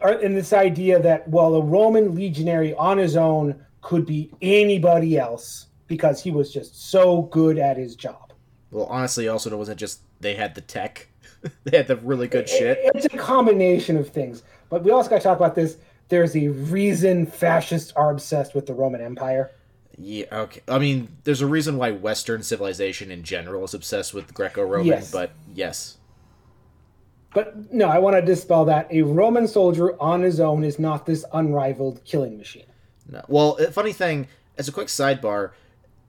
And 0.00 0.36
this 0.36 0.52
idea 0.52 1.00
that, 1.00 1.26
well, 1.28 1.54
a 1.54 1.62
Roman 1.62 2.14
legionary 2.14 2.74
on 2.74 2.98
his 2.98 3.16
own 3.16 3.64
could 3.80 4.06
be 4.06 4.30
anybody 4.42 5.16
else 5.16 5.66
because 5.86 6.20
he 6.20 6.30
was 6.30 6.52
just 6.52 6.90
so 6.90 7.22
good 7.22 7.58
at 7.58 7.76
his 7.76 7.94
job. 7.94 8.32
Well, 8.70 8.86
honestly, 8.86 9.28
also 9.28 9.50
it 9.50 9.56
wasn't 9.56 9.78
just 9.78 10.00
they 10.20 10.34
had 10.34 10.54
the 10.54 10.60
tech; 10.60 11.08
they 11.64 11.76
had 11.76 11.86
the 11.86 11.96
really 11.96 12.26
good 12.26 12.48
shit. 12.48 12.78
It's 12.94 13.06
a 13.06 13.16
combination 13.16 13.96
of 13.96 14.08
things. 14.08 14.42
But 14.68 14.82
we 14.82 14.90
also 14.90 15.10
got 15.10 15.18
to 15.18 15.22
talk 15.22 15.36
about 15.36 15.54
this. 15.54 15.76
There's 16.08 16.36
a 16.36 16.48
reason 16.48 17.26
fascists 17.26 17.92
are 17.96 18.10
obsessed 18.10 18.54
with 18.54 18.66
the 18.66 18.74
Roman 18.74 19.00
Empire. 19.00 19.50
Yeah, 19.96 20.26
okay. 20.32 20.60
I 20.68 20.78
mean, 20.78 21.16
there's 21.24 21.40
a 21.40 21.46
reason 21.46 21.76
why 21.76 21.92
Western 21.92 22.42
civilization 22.42 23.10
in 23.10 23.22
general 23.22 23.64
is 23.64 23.74
obsessed 23.74 24.12
with 24.12 24.34
Greco-Roman, 24.34 24.86
Yes. 24.86 25.10
but 25.12 25.30
yes. 25.54 25.98
But 27.32 27.72
no, 27.72 27.88
I 27.88 27.98
want 27.98 28.16
to 28.16 28.22
dispel 28.22 28.64
that. 28.66 28.86
A 28.92 29.02
Roman 29.02 29.48
soldier 29.48 30.00
on 30.00 30.22
his 30.22 30.40
own 30.40 30.62
is 30.64 30.78
not 30.78 31.06
this 31.06 31.24
unrivaled 31.32 32.04
killing 32.04 32.36
machine. 32.38 32.66
No. 33.08 33.24
Well, 33.28 33.56
funny 33.72 33.92
thing, 33.92 34.28
as 34.56 34.68
a 34.68 34.72
quick 34.72 34.88
sidebar, 34.88 35.50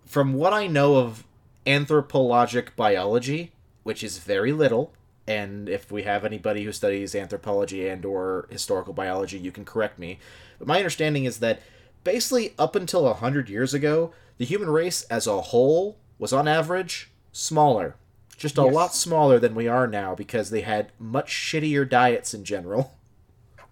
from 0.06 0.34
what 0.34 0.54
I 0.54 0.68
know 0.68 0.98
of 0.98 1.26
anthropologic 1.66 2.76
biology, 2.76 3.54
which 3.84 4.04
is 4.04 4.20
very 4.20 4.52
little, 4.52 4.94
and 5.28 5.68
if 5.70 5.92
we 5.92 6.04
have 6.04 6.24
anybody 6.26 6.64
who 6.64 6.72
studies 6.72 7.16
anthropology 7.16 7.88
and 7.88 8.06
or 8.06 8.48
historical 8.52 8.94
biology, 8.94 9.38
you 9.38 9.52
can 9.52 9.66
correct 9.66 9.98
me. 10.00 10.20
But 10.60 10.68
my 10.68 10.78
understanding 10.78 11.26
is 11.26 11.40
that 11.40 11.62
basically 12.04 12.54
up 12.60 12.76
until 12.76 13.04
100 13.06 13.50
years 13.50 13.74
ago, 13.74 14.12
the 14.38 14.46
human 14.46 14.70
race 14.70 15.04
as 15.04 15.28
a 15.28 15.42
whole 15.42 15.98
was 16.20 16.32
on 16.34 16.48
average 16.48 17.10
smaller. 17.32 17.96
Just 18.38 18.58
a 18.58 18.64
Yes. 18.64 18.74
lot 18.74 18.94
smaller 18.94 19.40
than 19.40 19.56
we 19.56 19.68
are 19.68 19.88
now 19.88 20.14
because 20.14 20.50
they 20.50 20.62
had 20.62 20.92
much 21.00 21.32
shittier 21.32 21.88
diets 21.90 22.34
in 22.34 22.44
general. 22.44 22.94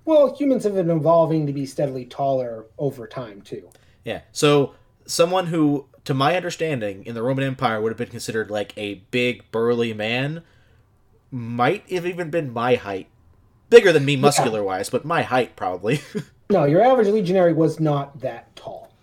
Well, 0.06 0.36
humans 0.36 0.64
have 0.64 0.74
been 0.76 0.90
evolving 0.90 1.46
to 1.48 1.54
be 1.54 1.66
steadily 1.66 2.06
taller 2.06 2.66
over 2.78 3.08
time, 3.08 3.42
too. 3.42 3.70
Yeah. 4.04 4.22
So 4.32 4.74
someone 5.06 5.48
who, 5.48 5.86
to 6.06 6.14
my 6.14 6.36
understanding, 6.36 7.06
in 7.06 7.14
the 7.16 7.24
Roman 7.24 7.46
Empire 7.46 7.80
would 7.80 7.92
have 7.92 7.98
been 7.98 8.10
considered 8.10 8.50
like 8.52 8.74
a 8.78 8.96
big 9.12 9.50
burly 9.52 9.94
man, 9.94 10.44
might 11.34 11.90
have 11.90 12.06
even 12.06 12.30
been 12.30 12.54
my 12.54 12.76
height. 12.76 13.08
Bigger 13.70 13.92
than 13.92 14.06
me 14.06 14.16
muscular 14.16 14.64
wise, 14.64 14.90
but 14.90 15.04
my 15.04 15.24
height 15.24 15.56
probably. 15.56 16.02
No, 16.50 16.66
your 16.66 16.84
average 16.84 17.08
legionary 17.08 17.54
was 17.54 17.80
not 17.80 18.20
that 18.20 18.56
tall. 18.56 18.94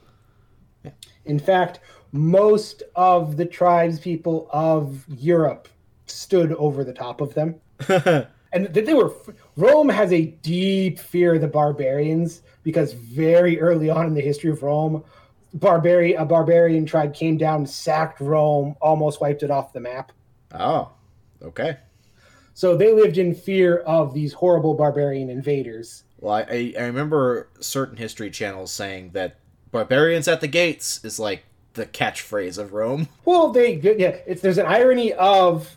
In 1.24 1.38
fact, 1.38 1.80
most 2.12 2.84
of 2.94 3.36
the 3.36 3.46
tribespeople 3.46 4.46
of 4.50 5.04
Europe 5.08 5.66
stood 6.06 6.52
over 6.52 6.84
the 6.84 6.92
top 6.92 7.20
of 7.20 7.34
them. 7.34 7.56
and 7.88 8.66
they 8.66 8.82
they 8.82 8.94
were 8.94 9.12
Rome 9.56 9.88
has 9.88 10.12
a 10.12 10.26
deep 10.26 11.00
fear 11.00 11.34
of 11.34 11.40
the 11.40 11.48
barbarians 11.48 12.42
because 12.62 12.92
very 12.92 13.58
early 13.58 13.90
on 13.90 14.06
in 14.06 14.14
the 14.14 14.20
history 14.20 14.50
of 14.50 14.62
Rome, 14.62 15.02
barbarian 15.54 16.20
a 16.20 16.24
barbarian 16.24 16.86
tribe 16.86 17.14
came 17.14 17.36
down, 17.36 17.66
sacked 17.66 18.20
Rome, 18.20 18.76
almost 18.80 19.20
wiped 19.20 19.42
it 19.42 19.50
off 19.50 19.72
the 19.72 19.80
map. 19.80 20.12
oh. 20.54 20.90
Okay. 21.42 21.78
So 22.60 22.76
they 22.76 22.92
lived 22.92 23.16
in 23.16 23.34
fear 23.34 23.78
of 23.86 24.12
these 24.12 24.34
horrible 24.34 24.74
barbarian 24.74 25.30
invaders. 25.30 26.04
Well, 26.18 26.34
I, 26.34 26.74
I, 26.78 26.82
remember 26.82 27.48
certain 27.58 27.96
history 27.96 28.30
channels 28.30 28.70
saying 28.70 29.12
that 29.14 29.36
barbarians 29.72 30.28
at 30.28 30.42
the 30.42 30.46
gates 30.46 31.02
is 31.02 31.18
like 31.18 31.44
the 31.72 31.86
catchphrase 31.86 32.58
of 32.58 32.74
Rome. 32.74 33.08
Well, 33.24 33.50
they 33.50 33.76
yeah, 33.76 34.18
it's 34.26 34.42
there's 34.42 34.58
an 34.58 34.66
irony 34.66 35.14
of 35.14 35.74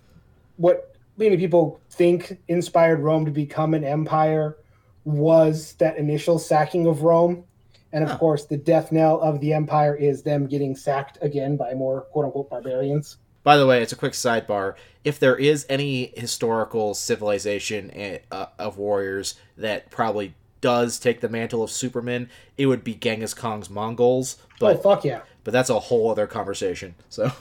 what 0.57 0.97
many 1.15 1.37
people 1.37 1.79
think 1.89 2.37
inspired 2.49 2.99
Rome 2.99 3.23
to 3.23 3.31
become 3.31 3.73
an 3.73 3.85
empire 3.85 4.57
was 5.05 5.75
that 5.75 5.97
initial 5.97 6.37
sacking 6.37 6.85
of 6.85 7.03
Rome. 7.03 7.45
And 7.93 8.03
of 8.03 8.09
Huh. 8.09 8.17
course, 8.17 8.43
the 8.43 8.57
death 8.57 8.91
knell 8.91 9.21
of 9.21 9.39
the 9.39 9.53
empire 9.53 9.95
is 9.95 10.21
them 10.21 10.47
getting 10.47 10.75
sacked 10.75 11.17
again 11.21 11.55
by 11.55 11.75
more 11.75 12.01
quote 12.01 12.25
unquote 12.25 12.49
barbarians. 12.49 13.19
By 13.43 13.57
the 13.57 13.67
way, 13.67 13.81
it's 13.81 13.91
a 13.91 13.97
quick 13.97 14.13
sidebar. 14.13 14.75
If 15.03 15.19
there 15.19 15.35
is 15.35 15.65
any 15.67 16.13
historical 16.15 16.93
civilization 16.93 17.91
eh, 17.91 18.19
uh, 18.31 18.47
of 18.57 18.77
warriors 18.77 19.35
that 19.57 19.91
probably 19.91 20.33
does 20.61 20.97
take 20.97 21.19
the 21.19 21.27
mantle 21.27 21.61
of 21.61 21.69
Superman, 21.69 22.29
it 22.57 22.67
would 22.67 22.83
be 22.85 22.95
Genghis 22.95 23.33
Khan's 23.33 23.69
Mongols. 23.69 24.37
oh 24.39 24.45
But 24.59 24.81
fuck 24.83 25.03
yeah, 25.03 25.21
but 25.43 25.51
that's 25.51 25.69
a 25.69 25.77
whole 25.77 26.09
other 26.09 26.25
conversation. 26.25 26.95
So, 27.09 27.31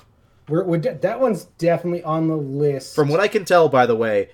we're, 0.49 0.65
we're 0.65 0.79
de- 0.79 0.95
that 0.95 1.21
one's 1.21 1.45
definitely 1.59 2.03
on 2.03 2.27
the 2.27 2.37
list. 2.37 2.97
from 2.97 3.09
what 3.09 3.21
I 3.21 3.29
can 3.29 3.45
tell, 3.45 3.69
by 3.69 3.87
the 3.87 3.95
way, 3.95 4.31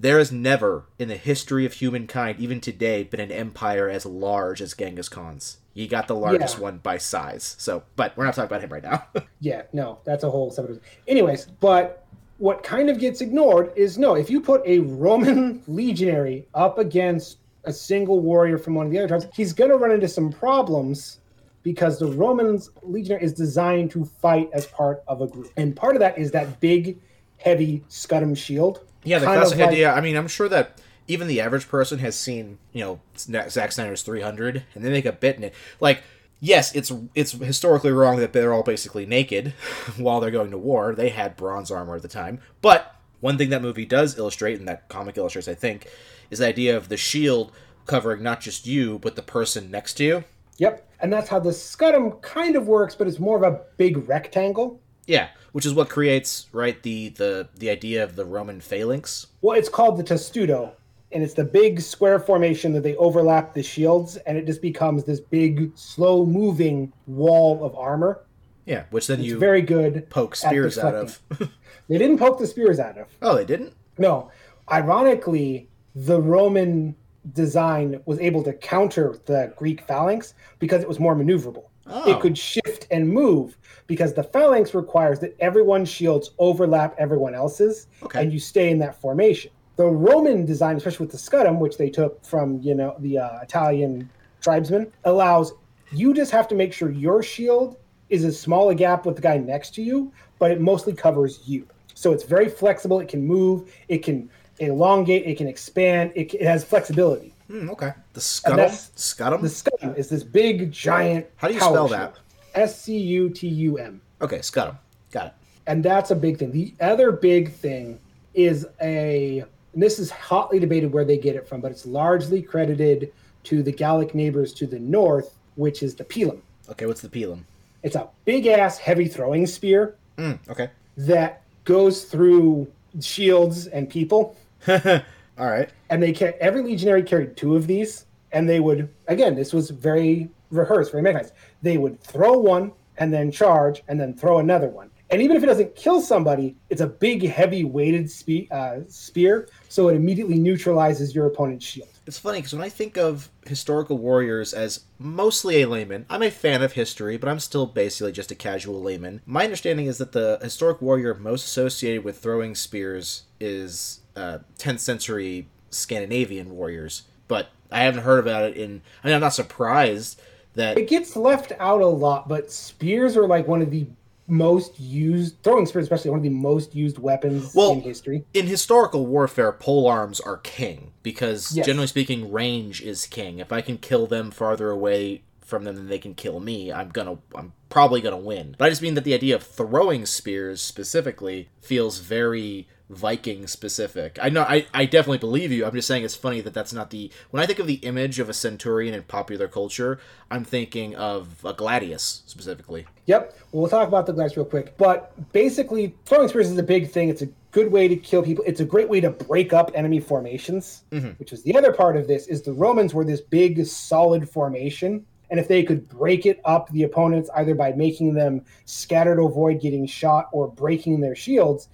there 0.00 0.18
has 0.18 0.30
never 0.30 0.84
in 0.98 1.08
the 1.08 1.16
history 1.16 1.66
of 1.66 1.74
humankind, 1.74 2.38
even 2.38 2.60
today, 2.60 3.02
been 3.02 3.20
an 3.20 3.32
empire 3.32 3.88
as 3.88 4.06
large 4.06 4.62
as 4.62 4.74
Genghis 4.74 5.08
Khan's. 5.08 5.58
He 5.74 5.86
got 5.88 6.08
the 6.08 6.14
largest 6.14 6.56
Yeah. 6.56 6.62
one 6.62 6.78
by 6.78 6.98
size. 6.98 7.56
So, 7.58 7.82
but 7.96 8.16
we're 8.16 8.24
not 8.24 8.34
talking 8.34 8.46
about 8.46 8.62
him 8.62 8.72
right 8.72 8.82
now. 8.82 9.06
Yeah, 9.40 9.62
no, 9.72 9.98
that's 10.04 10.24
a 10.24 10.30
whole 10.30 10.50
separate. 10.50 10.82
Anyways, 11.06 11.46
but 11.60 12.04
what 12.38 12.62
kind 12.64 12.90
of 12.90 12.98
gets 12.98 13.20
ignored 13.20 13.72
is 13.76 13.96
no, 13.98 14.14
if 14.14 14.28
you 14.30 14.40
put 14.40 14.62
a 14.66 14.80
Roman 14.80 15.62
legionary 15.68 16.46
up 16.54 16.78
against 16.78 17.38
a 17.64 17.72
single 17.72 18.20
warrior 18.20 18.58
from 18.58 18.74
one 18.74 18.86
of 18.86 18.92
the 18.92 18.98
other 18.98 19.08
tribes, 19.08 19.26
he's 19.34 19.52
going 19.52 19.70
to 19.70 19.76
run 19.76 19.90
into 19.92 20.08
some 20.08 20.30
problems 20.30 21.20
because 21.62 21.98
the 21.98 22.06
Romans 22.06 22.70
legionary 22.82 23.22
is 23.22 23.32
designed 23.32 23.90
to 23.92 24.04
fight 24.04 24.48
as 24.52 24.66
part 24.66 25.02
of 25.06 25.20
a 25.20 25.26
group, 25.26 25.52
and 25.56 25.76
part 25.76 25.94
of 25.96 26.00
that 26.00 26.16
is 26.18 26.30
that 26.32 26.60
big, 26.60 26.98
heavy 27.36 27.84
scutum 27.88 28.36
shield. 28.36 28.80
Yeah, 29.04 29.18
the 29.18 29.26
classic 29.26 29.58
like- 29.58 29.68
idea. 29.68 29.92
I 29.92 30.00
mean, 30.00 30.16
I'm 30.16 30.28
sure 30.28 30.48
that 30.48 30.80
even 31.06 31.26
the 31.28 31.40
average 31.40 31.68
person 31.68 31.98
has 32.00 32.16
seen, 32.16 32.58
you 32.72 32.84
know, 32.84 33.00
Zack 33.16 33.72
Snyder's 33.72 34.02
300, 34.02 34.64
and 34.74 34.84
they 34.84 34.90
make 34.90 35.06
a 35.06 35.12
bit 35.12 35.36
in 35.36 35.44
it. 35.44 35.54
Like, 35.80 36.02
yes, 36.40 36.74
it's 36.74 36.92
it's 37.14 37.32
historically 37.32 37.92
wrong 37.92 38.18
that 38.18 38.32
they're 38.32 38.52
all 38.52 38.62
basically 38.62 39.06
naked 39.06 39.48
while 39.96 40.20
they're 40.20 40.30
going 40.30 40.50
to 40.50 40.58
war. 40.58 40.94
They 40.94 41.08
had 41.08 41.36
bronze 41.36 41.70
armor 41.70 41.96
at 41.96 42.02
the 42.02 42.08
time, 42.08 42.40
but 42.60 42.94
one 43.20 43.38
thing 43.38 43.50
that 43.50 43.62
movie 43.62 43.86
does 43.86 44.18
illustrate, 44.18 44.58
and 44.58 44.68
that 44.68 44.88
comic 44.88 45.16
illustrates, 45.16 45.48
I 45.48 45.54
think, 45.54 45.88
is 46.30 46.38
the 46.40 46.46
idea 46.46 46.76
of 46.76 46.88
the 46.88 46.96
shield 46.96 47.52
covering 47.86 48.22
not 48.22 48.40
just 48.40 48.66
you 48.66 48.98
but 48.98 49.16
the 49.16 49.22
person 49.22 49.70
next 49.70 49.94
to 49.94 50.04
you. 50.04 50.24
Yep, 50.58 50.86
and 51.00 51.10
that's 51.12 51.28
how 51.30 51.38
the 51.38 51.50
scutum 51.50 52.20
kind 52.20 52.54
of 52.54 52.66
works, 52.68 52.94
but 52.94 53.06
it's 53.06 53.18
more 53.18 53.42
of 53.42 53.42
a 53.54 53.60
big 53.78 54.08
rectangle. 54.08 54.80
Yeah, 55.06 55.28
which 55.52 55.66
is 55.66 55.74
what 55.74 55.88
creates 55.88 56.46
right 56.52 56.82
the 56.82 57.08
the 57.10 57.48
the 57.56 57.70
idea 57.70 58.02
of 58.04 58.16
the 58.16 58.24
Roman 58.24 58.60
phalanx. 58.60 59.26
Well, 59.40 59.56
it's 59.58 59.68
called 59.68 59.98
the 59.98 60.02
testudo 60.02 60.72
and 61.12 61.22
it's 61.22 61.34
the 61.34 61.44
big 61.44 61.80
square 61.80 62.18
formation 62.18 62.72
that 62.74 62.82
they 62.82 62.94
overlap 62.96 63.54
the 63.54 63.62
shields, 63.62 64.16
and 64.18 64.36
it 64.36 64.44
just 64.46 64.60
becomes 64.60 65.04
this 65.04 65.20
big, 65.20 65.72
slow 65.74 66.26
moving 66.26 66.92
wall 67.06 67.64
of 67.64 67.74
armor. 67.76 68.20
Yeah, 68.66 68.84
which 68.90 69.06
then 69.06 69.20
It's 69.20 69.28
you 69.28 69.38
very 69.38 69.62
good. 69.62 70.08
poke 70.10 70.36
spears 70.36 70.78
out 70.78 70.94
of. 70.94 71.20
They 71.88 71.96
didn't 71.96 72.18
poke 72.18 72.38
the 72.38 72.46
spears 72.46 72.78
out 72.78 72.98
of. 72.98 73.06
oh, 73.22 73.34
they 73.34 73.46
didn't? 73.46 73.72
No, 73.96 74.30
ironically, 74.70 75.70
the 75.94 76.20
Roman 76.20 76.94
design 77.32 78.00
was 78.04 78.18
able 78.20 78.42
to 78.42 78.52
counter 78.52 79.18
the 79.24 79.54
Greek 79.56 79.80
phalanx 79.86 80.34
because 80.58 80.82
it 80.82 80.88
was 80.88 81.00
more 81.00 81.16
maneuverable. 81.16 81.64
Oh. 81.86 82.10
It 82.10 82.20
could 82.20 82.36
shift 82.36 82.86
and 82.90 83.08
move 83.08 83.56
because 83.88 84.14
the 84.14 84.22
phalanx 84.22 84.74
requires 84.74 85.18
that 85.18 85.34
everyone's 85.40 85.88
shields 85.88 86.30
overlap 86.38 86.94
everyone 86.98 87.34
else's, 87.34 87.88
Okay. 88.04 88.22
and 88.22 88.32
you 88.32 88.38
stay 88.38 88.70
in 88.70 88.78
that 88.78 88.94
formation. 89.00 89.50
The 89.76 89.86
Roman 89.86 90.44
design, 90.44 90.76
especially 90.76 91.06
with 91.06 91.12
the 91.12 91.18
scutum, 91.18 91.58
which 91.58 91.76
they 91.78 91.90
took 91.90 92.24
from 92.24 92.60
you 92.62 92.74
know 92.76 92.94
the 93.00 93.18
uh, 93.18 93.40
Italian 93.42 94.08
tribesmen, 94.40 94.92
allows 95.04 95.54
you 95.90 96.14
just 96.14 96.30
have 96.30 96.46
to 96.48 96.54
make 96.54 96.72
sure 96.72 96.90
your 96.90 97.22
shield 97.22 97.76
is 98.10 98.24
as 98.24 98.38
small 98.38 98.68
a 98.70 98.74
gap 98.74 99.04
with 99.06 99.16
the 99.16 99.22
guy 99.22 99.36
next 99.38 99.74
to 99.74 99.82
you, 99.82 100.12
but 100.38 100.50
it 100.50 100.60
mostly 100.60 100.92
covers 100.92 101.40
you. 101.46 101.66
So 101.94 102.12
it's 102.12 102.24
very 102.24 102.48
flexible. 102.48 103.00
It 103.00 103.08
can 103.08 103.26
move. 103.26 103.72
It 103.88 103.98
can 103.98 104.30
elongate. 104.60 105.26
It 105.26 105.36
can 105.38 105.46
expand. 105.48 106.12
It, 106.14 106.32
it 106.34 106.42
has 106.42 106.62
flexibility. 106.64 107.34
Hmm, 107.48 107.70
okay. 107.70 107.92
The 108.12 108.20
scuttle? 108.20 108.56
that's- 108.58 108.90
Scuttum? 108.96 109.40
The 109.42 109.48
scutum 109.48 109.96
is 109.96 110.08
this 110.08 110.22
big 110.22 110.70
giant. 110.70 111.26
How 111.36 111.48
do 111.48 111.54
you 111.54 111.60
spell 111.60 111.88
shield. 111.88 111.92
that? 111.92 112.14
S 112.58 112.80
C 112.80 112.96
U 112.98 113.30
T 113.30 113.46
U 113.48 113.78
M. 113.78 114.00
Okay, 114.20 114.38
scutum. 114.38 114.76
Got 115.12 115.26
it. 115.28 115.32
and 115.66 115.82
that's 115.82 116.10
a 116.10 116.14
big 116.16 116.38
thing. 116.38 116.50
The 116.52 116.74
other 116.80 117.12
big 117.12 117.52
thing 117.52 117.98
is 118.34 118.66
a, 118.82 119.44
and 119.72 119.82
this 119.82 119.98
is 119.98 120.10
hotly 120.10 120.58
debated 120.58 120.92
where 120.92 121.04
they 121.04 121.16
get 121.18 121.34
it 121.36 121.48
from, 121.48 121.60
but 121.60 121.70
it's 121.70 121.86
largely 121.86 122.42
credited 122.42 123.12
to 123.44 123.62
the 123.62 123.72
Gallic 123.72 124.14
neighbors 124.14 124.52
to 124.54 124.66
the 124.66 124.78
north, 124.78 125.34
which 125.56 125.82
is 125.82 125.94
the 125.94 126.04
pilum. 126.04 126.40
Okay, 126.70 126.84
what's 126.86 127.00
the 127.00 127.08
pilum? 127.08 127.44
It's 127.82 127.96
a 127.96 128.08
big 128.24 128.46
ass 128.46 128.76
heavy 128.78 129.06
throwing 129.08 129.46
spear 129.46 129.94
Mm, 130.18 130.38
okay. 130.50 130.68
that 130.96 131.42
goes 131.64 132.04
through 132.04 132.70
shields 133.00 133.66
and 133.68 133.88
people. 133.88 134.36
All 134.68 135.46
right. 135.46 135.70
And 135.90 136.02
they 136.02 136.12
ca- 136.12 136.34
every 136.40 136.62
legionary 136.62 137.02
carried 137.04 137.36
two 137.36 137.54
of 137.56 137.66
these, 137.68 138.04
and 138.32 138.48
they 138.48 138.58
would 138.60 138.88
again. 139.06 139.36
This 139.36 139.52
was 139.52 139.70
very 139.70 140.28
rehearsed, 140.50 140.92
very 140.92 141.02
mechanized. 141.02 141.34
They 141.62 141.78
would 141.78 142.00
throw 142.00 142.38
one 142.38 142.72
and 142.98 143.12
then 143.12 143.30
charge, 143.30 143.82
and 143.88 143.98
then 143.98 144.12
throw 144.12 144.38
another 144.38 144.68
one. 144.68 144.90
And 145.10 145.22
even 145.22 145.36
if 145.36 145.42
it 145.42 145.46
doesn't 145.46 145.74
kill 145.74 146.00
somebody, 146.00 146.56
it's 146.68 146.80
a 146.80 146.86
big, 146.86 147.26
heavy 147.26 147.64
weighted 147.64 148.10
spe- 148.10 148.50
uh, 148.50 148.80
spear, 148.88 149.48
so 149.68 149.88
it 149.88 149.96
immediately 149.96 150.38
neutralizes 150.38 151.14
your 151.14 151.26
opponent's 151.26 151.64
shield. 151.64 151.88
It's 152.06 152.18
funny 152.18 152.38
because 152.38 152.54
when 152.54 152.62
I 152.62 152.68
think 152.68 152.96
of 152.96 153.30
historical 153.46 153.98
warriors 153.98 154.52
as 154.52 154.80
mostly 154.98 155.62
a 155.62 155.68
layman, 155.68 156.06
I'm 156.10 156.22
a 156.22 156.30
fan 156.30 156.62
of 156.62 156.72
history, 156.72 157.16
but 157.16 157.28
I'm 157.28 157.38
still 157.38 157.66
basically 157.66 158.12
just 158.12 158.30
a 158.30 158.34
casual 158.34 158.82
layman. 158.82 159.20
My 159.24 159.44
understanding 159.44 159.86
is 159.86 159.98
that 159.98 160.12
the 160.12 160.38
historic 160.42 160.82
warrior 160.82 161.14
most 161.14 161.44
associated 161.44 162.04
with 162.04 162.18
throwing 162.18 162.54
spears 162.54 163.24
is 163.40 164.00
uh, 164.16 164.38
10th 164.58 164.80
century 164.80 165.48
Scandinavian 165.70 166.50
warriors, 166.50 167.02
but 167.28 167.48
I 167.70 167.80
haven't 167.80 168.04
heard 168.04 168.18
about 168.20 168.44
it 168.44 168.56
in. 168.56 168.82
I 169.02 169.06
mean, 169.06 169.14
I'm 169.14 169.20
not 169.20 169.34
surprised 169.34 170.20
that. 170.58 170.78
It 170.78 170.88
gets 170.88 171.16
left 171.16 171.52
out 171.58 171.80
a 171.80 171.86
lot, 171.86 172.28
but 172.28 172.52
spears 172.52 173.16
are 173.16 173.26
like 173.26 173.48
one 173.48 173.62
of 173.62 173.70
the 173.70 173.86
most 174.30 174.78
used 174.78 175.42
throwing 175.42 175.64
spears, 175.64 175.84
especially 175.84 176.10
one 176.10 176.18
of 176.18 176.22
the 176.22 176.28
most 176.28 176.74
used 176.74 176.98
weapons 176.98 177.54
Well, 177.54 177.72
in 177.72 177.80
history. 177.80 178.24
in 178.34 178.46
historical 178.46 179.06
warfare, 179.06 179.52
pole 179.52 179.86
arms 179.86 180.20
are 180.20 180.36
king 180.36 180.92
because 181.02 181.56
Yes. 181.56 181.64
generally 181.66 181.86
speaking, 181.86 182.30
range 182.30 182.82
is 182.82 183.06
king. 183.06 183.38
If 183.38 183.52
I 183.52 183.62
can 183.62 183.78
kill 183.78 184.06
them 184.06 184.30
farther 184.30 184.70
away 184.70 185.22
from 185.40 185.64
them 185.64 185.76
than 185.76 185.88
they 185.88 185.98
can 185.98 186.12
kill 186.14 186.40
me, 186.40 186.70
I'm 186.70 186.90
gonna, 186.90 187.16
I'm 187.34 187.54
probably 187.70 188.02
gonna 188.02 188.18
win. 188.18 188.54
But 188.58 188.66
I 188.66 188.68
just 188.68 188.82
mean 188.82 188.92
that 188.94 189.04
the 189.04 189.14
idea 189.14 189.34
of 189.34 189.42
throwing 189.42 190.04
spears 190.04 190.60
specifically 190.60 191.48
feels 191.62 192.00
very 192.00 192.68
Viking 192.90 193.46
specific. 193.46 194.18
I 194.20 194.30
know, 194.30 194.42
I, 194.42 194.66
I 194.72 194.86
definitely 194.86 195.18
believe 195.18 195.52
you. 195.52 195.66
I'm 195.66 195.74
just 195.74 195.86
saying 195.86 196.04
it's 196.04 196.14
funny 196.14 196.40
that 196.40 196.54
that's 196.54 196.72
not 196.72 196.88
the. 196.88 197.10
When 197.30 197.42
I 197.42 197.46
think 197.46 197.58
of 197.58 197.66
the 197.66 197.74
image 197.74 198.18
of 198.18 198.30
a 198.30 198.32
centurion 198.32 198.94
in 198.94 199.02
popular 199.02 199.46
culture, 199.46 200.00
I'm 200.30 200.42
thinking 200.42 200.96
of 200.96 201.44
a 201.44 201.52
gladius 201.52 202.22
specifically. 202.24 202.86
Yep. 203.04 203.36
Well, 203.52 203.60
we'll 203.62 203.70
talk 203.70 203.88
about 203.88 204.06
the 204.06 204.14
gladius 204.14 204.38
real 204.38 204.46
quick. 204.46 204.74
But 204.78 205.12
basically, 205.32 205.94
throwing 206.06 206.28
spears 206.28 206.50
is 206.50 206.56
a 206.56 206.62
big 206.62 206.90
thing. 206.90 207.10
It's 207.10 207.20
a 207.20 207.28
good 207.50 207.70
way 207.70 207.88
to 207.88 207.96
kill 207.96 208.22
people. 208.22 208.42
It's 208.46 208.60
a 208.60 208.64
great 208.64 208.88
way 208.88 209.00
to 209.02 209.10
break 209.10 209.52
up 209.52 209.70
enemy 209.74 210.00
formations, 210.00 210.84
mm-hmm. 210.90 211.10
which 211.18 211.34
is 211.34 211.42
the 211.42 211.56
other 211.58 211.74
part 211.74 211.96
of 211.98 212.06
this. 212.06 212.26
Is 212.26 212.40
the 212.40 212.54
Romans 212.54 212.94
were 212.94 213.04
this 213.04 213.20
big, 213.20 213.66
solid 213.66 214.30
formation, 214.30 215.04
and 215.30 215.38
if 215.38 215.46
they 215.46 215.62
could 215.62 215.88
break 215.88 216.24
it 216.24 216.40
up, 216.46 216.70
the 216.70 216.84
opponents 216.84 217.28
either 217.36 217.54
by 217.54 217.72
making 217.72 218.14
them 218.14 218.46
scattered 218.64 219.16
to 219.16 219.24
avoid 219.24 219.60
getting 219.60 219.86
shot 219.86 220.28
or 220.32 220.48
breaking 220.48 221.00
their 221.00 221.14
shields. 221.14 221.68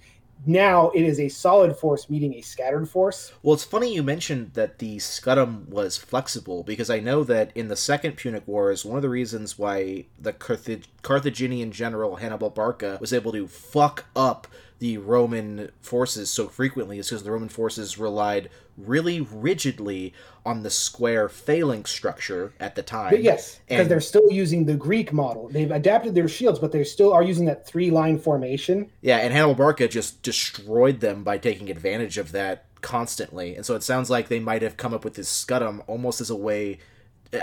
Now 0.45 0.89
it 0.91 1.03
is 1.03 1.19
a 1.19 1.29
solid 1.29 1.75
force 1.75 2.09
meeting 2.09 2.33
a 2.35 2.41
scattered 2.41 2.87
force. 2.89 3.33
Well, 3.41 3.53
it's 3.53 3.63
funny 3.63 3.93
you 3.93 4.03
mentioned 4.03 4.51
that 4.53 4.79
the 4.79 4.97
scutum 4.97 5.67
was 5.67 5.97
flexible 5.97 6.63
because 6.63 6.89
I 6.89 6.99
know 6.99 7.23
that 7.23 7.51
in 7.55 7.67
the 7.67 7.75
Second 7.75 8.17
Punic 8.17 8.47
Wars, 8.47 8.85
one 8.85 8.97
of 8.97 9.01
the 9.01 9.09
reasons 9.09 9.57
why 9.57 10.05
the 10.19 10.33
Carthag- 10.33 10.85
Carthaginian 11.01 11.71
general 11.71 12.17
Hannibal 12.17 12.49
Barca 12.49 12.97
was 13.01 13.13
able 13.13 13.31
to 13.31 13.47
fuck 13.47 14.05
up 14.15 14.47
the 14.79 14.97
Roman 14.97 15.71
forces 15.81 16.29
so 16.29 16.47
frequently 16.47 16.99
is 16.99 17.09
because 17.09 17.23
the 17.23 17.31
Roman 17.31 17.49
forces 17.49 17.97
relied 17.97 18.49
really 18.77 19.21
rigidly 19.21 20.13
on 20.45 20.63
the 20.63 20.69
square 20.69 21.29
phalanx 21.29 21.91
structure 21.91 22.53
at 22.59 22.75
the 22.75 22.83
time. 22.83 23.11
But 23.11 23.23
yes, 23.23 23.59
because 23.67 23.87
they're 23.87 24.01
still 24.01 24.29
using 24.29 24.65
the 24.65 24.75
Greek 24.75 25.13
model. 25.13 25.47
They've 25.47 25.71
adapted 25.71 26.13
their 26.13 26.27
shields, 26.27 26.59
but 26.59 26.71
they 26.71 26.83
still 26.83 27.13
are 27.13 27.23
using 27.23 27.45
that 27.45 27.65
three 27.65 27.89
line 27.89 28.19
formation. 28.19 28.91
Yeah, 29.01 29.17
and 29.17 29.31
Hannibal 29.31 29.55
Barca 29.55 29.87
just 29.87 30.21
destroyed 30.23 30.99
them 30.99 31.23
by 31.23 31.37
taking 31.37 31.69
advantage 31.69 32.17
of 32.17 32.31
that 32.33 32.65
constantly. 32.81 33.55
And 33.55 33.65
so 33.65 33.75
it 33.75 33.83
sounds 33.83 34.09
like 34.09 34.27
they 34.27 34.39
might 34.39 34.61
have 34.61 34.77
come 34.77 34.93
up 34.93 35.03
with 35.03 35.15
this 35.15 35.29
scutum 35.29 35.83
almost 35.87 36.21
as 36.21 36.29
a 36.29 36.35
way 36.35 36.79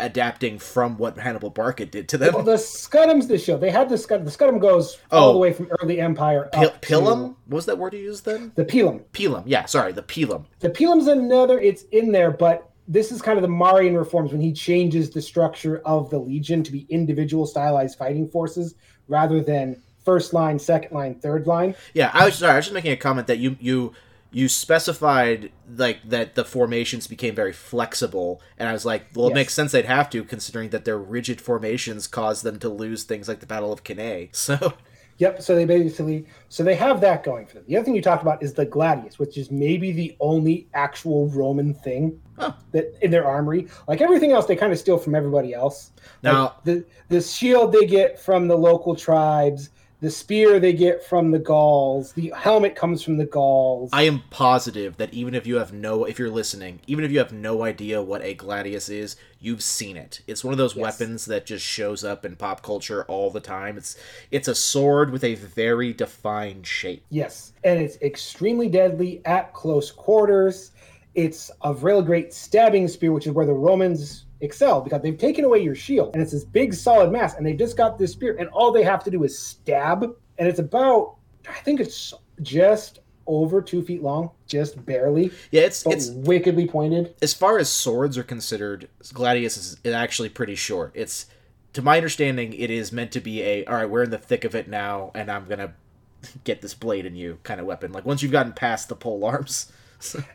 adapting 0.01 0.59
from 0.59 0.97
what 0.99 1.18
Hannibal 1.18 1.51
Barca 1.51 1.84
did 1.86 2.09
to 2.11 2.18
them. 2.18 2.34
Well, 2.34 2.43
the 2.43 2.55
Scutum's 2.55 3.26
the 3.28 3.38
show. 3.38 3.57
They 3.57 3.70
had 3.70 3.88
the 3.88 3.97
Scutum. 3.97 4.24
The 4.24 4.30
Scutum 4.30 4.61
goes 4.61 4.99
Oh. 5.11 5.18
all 5.18 5.32
the 5.32 5.38
way 5.38 5.53
from 5.53 5.68
early 5.82 6.01
Empire 6.01 6.49
up 6.55 6.80
pilum? 6.82 6.82
to 6.82 7.01
What 7.01 7.34
was 7.49 7.66
that 7.66 7.78
word 7.78 7.93
you 7.95 8.01
used 8.01 8.24
then? 8.24 8.53
the 8.55 8.64
Pilum. 8.64 9.03
Pilum. 9.12 9.43
Yeah, 9.47 9.64
sorry, 9.66 9.93
the 9.93 10.03
pilum. 10.03 10.45
The 10.61 10.70
Pilum's 10.70 11.07
another. 11.07 11.59
It's 11.61 11.82
in 11.93 12.12
there, 12.12 12.30
but 12.30 12.68
this 12.88 13.12
is 13.12 13.22
kind 13.22 13.38
of 13.38 13.43
the 13.43 13.49
Marian 13.49 13.97
reforms 13.97 14.32
when 14.32 14.40
he 14.40 14.53
changes 14.53 15.11
the 15.11 15.22
structure 15.22 15.80
of 15.84 16.11
the 16.11 16.18
Legion 16.18 16.62
to 16.64 16.72
be 16.72 16.86
individual 16.90 17.47
stylized 17.47 17.97
fighting 17.99 18.28
forces 18.28 18.74
rather 19.09 19.40
than 19.40 19.80
first 20.05 20.32
line, 20.34 20.59
second 20.59 20.93
line, 20.93 21.14
third 21.14 21.47
line. 21.47 21.74
Yeah, 21.95 22.11
I 22.12 22.24
was 22.24 22.34
sorry. 22.34 22.55
I 22.55 22.57
was 22.57 22.64
just 22.66 22.74
making 22.74 22.93
a 22.93 22.97
comment 22.97 23.28
that 23.28 23.38
you 23.38 23.57
you 23.61 23.93
you 24.33 24.49
specified 24.49 25.53
like 25.76 25.99
that 26.09 26.35
the 26.35 26.45
formations 26.45 27.07
became 27.07 27.35
very 27.35 27.53
flexible, 27.53 28.41
and 28.59 28.68
I 28.68 28.72
was 28.72 28.85
like, 28.85 29.07
well, 29.14 29.26
it 29.26 29.30
Yes. 29.30 29.35
makes 29.35 29.55
sense 29.55 29.72
they'd 29.72 29.85
have 29.85 30.11
to, 30.11 30.24
considering 30.24 30.70
that 30.70 30.85
their 30.85 30.99
rigid 30.99 31.41
formations 31.41 32.07
caused 32.07 32.43
them 32.45 32.59
to 32.61 32.68
lose 32.68 33.05
things 33.05 33.28
like 33.28 33.41
the 33.41 33.47
Battle 33.47 33.72
of 33.72 33.85
Cannae. 33.85 34.30
So 34.33 34.74
Yep. 35.18 35.43
So 35.43 35.55
they 35.55 35.66
basically 35.66 36.26
so 36.49 36.64
they 36.64 36.74
have 36.74 37.01
that 37.03 37.22
going 37.22 37.47
for 37.47 37.55
them. 37.57 37.64
The 37.68 37.76
other 37.76 37.85
thing 37.85 37.95
you 37.95 38.03
talked 38.03 38.22
about 38.22 38.43
is 38.43 38.55
the 38.55 38.64
gladius, 38.66 39.18
which 39.18 39.37
is 39.39 39.51
maybe 39.51 39.93
the 39.93 40.16
only 40.20 40.66
actual 40.74 41.28
Roman 41.28 41.74
thing 41.74 42.18
Oh. 42.39 42.57
that 42.72 42.97
in 43.03 43.11
their 43.11 43.24
armory. 43.26 43.68
Like 43.87 44.01
everything 44.01 44.33
else, 44.33 44.47
they 44.47 44.57
kind 44.57 44.72
of 44.72 44.78
steal 44.78 44.97
from 44.99 45.14
everybody 45.14 45.53
else. 45.55 45.91
Like, 46.22 46.33
Now- 46.33 46.57
the 46.64 46.85
the 47.09 47.20
shield 47.20 47.72
they 47.72 47.85
get 47.87 48.18
from 48.18 48.49
the 48.49 48.57
local 48.57 48.97
tribes. 48.97 49.68
The 50.03 50.11
spear 50.11 50.59
they 50.59 50.72
get 50.72 51.05
from 51.05 51.30
the 51.30 51.38
Gauls. 51.38 52.12
The 52.14 52.32
helmet 52.36 52.74
comes 52.74 53.05
from 53.05 53.18
the 53.18 53.24
Gauls. 53.24 53.88
I 53.92 54.03
am 54.03 54.24
positive 54.30 54.96
that 54.96 55.14
even 55.14 55.32
if 55.32 55.46
you 55.46 55.59
have 55.59 55.72
no, 55.72 56.07
if 56.07 56.18
you're 56.18 56.28
listening, 56.28 56.80
even 56.88 57.05
if 57.05 57.12
you 57.12 57.18
have 57.18 57.32
no 57.32 57.62
idea 57.62 58.03
what 58.03 58.20
a 58.24 58.34
gladius 58.34 58.88
is, 58.88 59.14
you've 59.38 59.62
seen 59.62 59.96
it. 59.96 60.20
It's 60.26 60.42
one 60.42 60.50
of 60.50 60.59
those 60.59 60.74
Yes. 60.74 60.82
weapons 60.98 61.26
that 61.26 61.46
just 61.46 61.64
shows 61.64 62.03
up 62.03 62.24
in 62.24 62.34
pop 62.34 62.62
culture 62.64 63.05
all 63.05 63.30
the 63.30 63.38
time. 63.38 63.76
It's 63.76 63.94
it's 64.32 64.48
a 64.48 64.57
sword 64.57 65.12
with 65.12 65.22
a 65.22 65.36
very 65.36 65.92
defined 65.92 66.66
shape. 66.66 67.05
Yes, 67.11 67.53
and 67.62 67.78
it's 67.80 67.96
extremely 68.03 68.68
deadly 68.68 69.22
at 69.24 69.53
close 69.53 69.92
quarters. 69.92 70.72
It's 71.14 71.48
a 71.62 71.74
real 71.74 72.03
great 72.03 72.34
stabbing 72.34 72.88
spear, 72.88 73.12
which 73.12 73.28
is 73.28 73.34
where 73.34 73.46
the 73.46 73.53
Romans 73.53 74.24
excel 74.43 74.80
because 74.80 75.01
they've 75.03 75.16
taken 75.18 75.45
away 75.45 75.61
your 75.62 75.74
shield, 75.74 76.11
and 76.14 76.22
it's 76.22 76.32
this 76.32 76.45
big 76.45 76.74
solid 76.74 77.11
mass, 77.11 77.34
and 77.36 77.47
they've 77.47 77.59
just 77.59 77.76
got 77.76 77.99
this 77.99 78.12
spear, 78.12 78.36
and 78.38 78.49
all 78.51 78.70
they 78.72 78.82
have 78.82 79.03
to 79.05 79.11
do 79.11 79.24
is 79.24 79.38
stab, 79.38 80.03
and 80.38 80.49
it's 80.49 80.59
about, 80.59 81.16
I 81.49 81.59
think 81.61 81.80
it's 81.80 82.12
just 82.43 82.99
over 83.26 83.62
two 83.62 83.82
feet 83.82 84.03
long, 84.03 84.30
just 84.47 84.84
barely, 84.84 85.30
Yeah, 85.53 85.62
it's 85.62 85.86
it's 85.86 86.11
wickedly 86.11 86.66
pointed. 86.66 87.14
as 87.22 87.32
far 87.32 87.59
as 87.59 87.68
swords 87.68 88.18
are 88.18 88.24
considered, 88.24 88.88
Gladius 89.14 89.57
is, 89.57 89.76
is 89.84 89.95
actually 89.95 90.28
pretty 90.28 90.57
short. 90.57 90.90
It's 90.95 91.26
to 91.74 91.80
my 91.82 91.97
understanding, 91.97 92.53
it 92.53 92.68
is 92.70 92.93
meant 92.93 93.12
to 93.12 93.20
be 93.20 93.43
a 93.43 93.64
all 93.64 93.76
right. 93.76 93.88
We're 93.88 94.03
in 94.03 94.11
the 94.11 94.18
thick 94.18 94.45
of 94.45 94.55
it 94.55 94.68
now, 94.68 95.11
and 95.14 95.30
I'm 95.30 95.47
gonna 95.47 95.72
get 96.45 96.61
this 96.61 96.74
blade 96.74 97.07
in 97.07 97.14
you 97.14 97.38
kind 97.45 97.61
of 97.61 97.66
weapon. 97.66 97.93
Like 97.93 98.05
once 98.05 98.22
you've 98.22 98.32
gotten 98.32 98.53
past 98.53 98.88
the 98.88 98.97
pole 98.97 99.24
arms. 99.24 99.70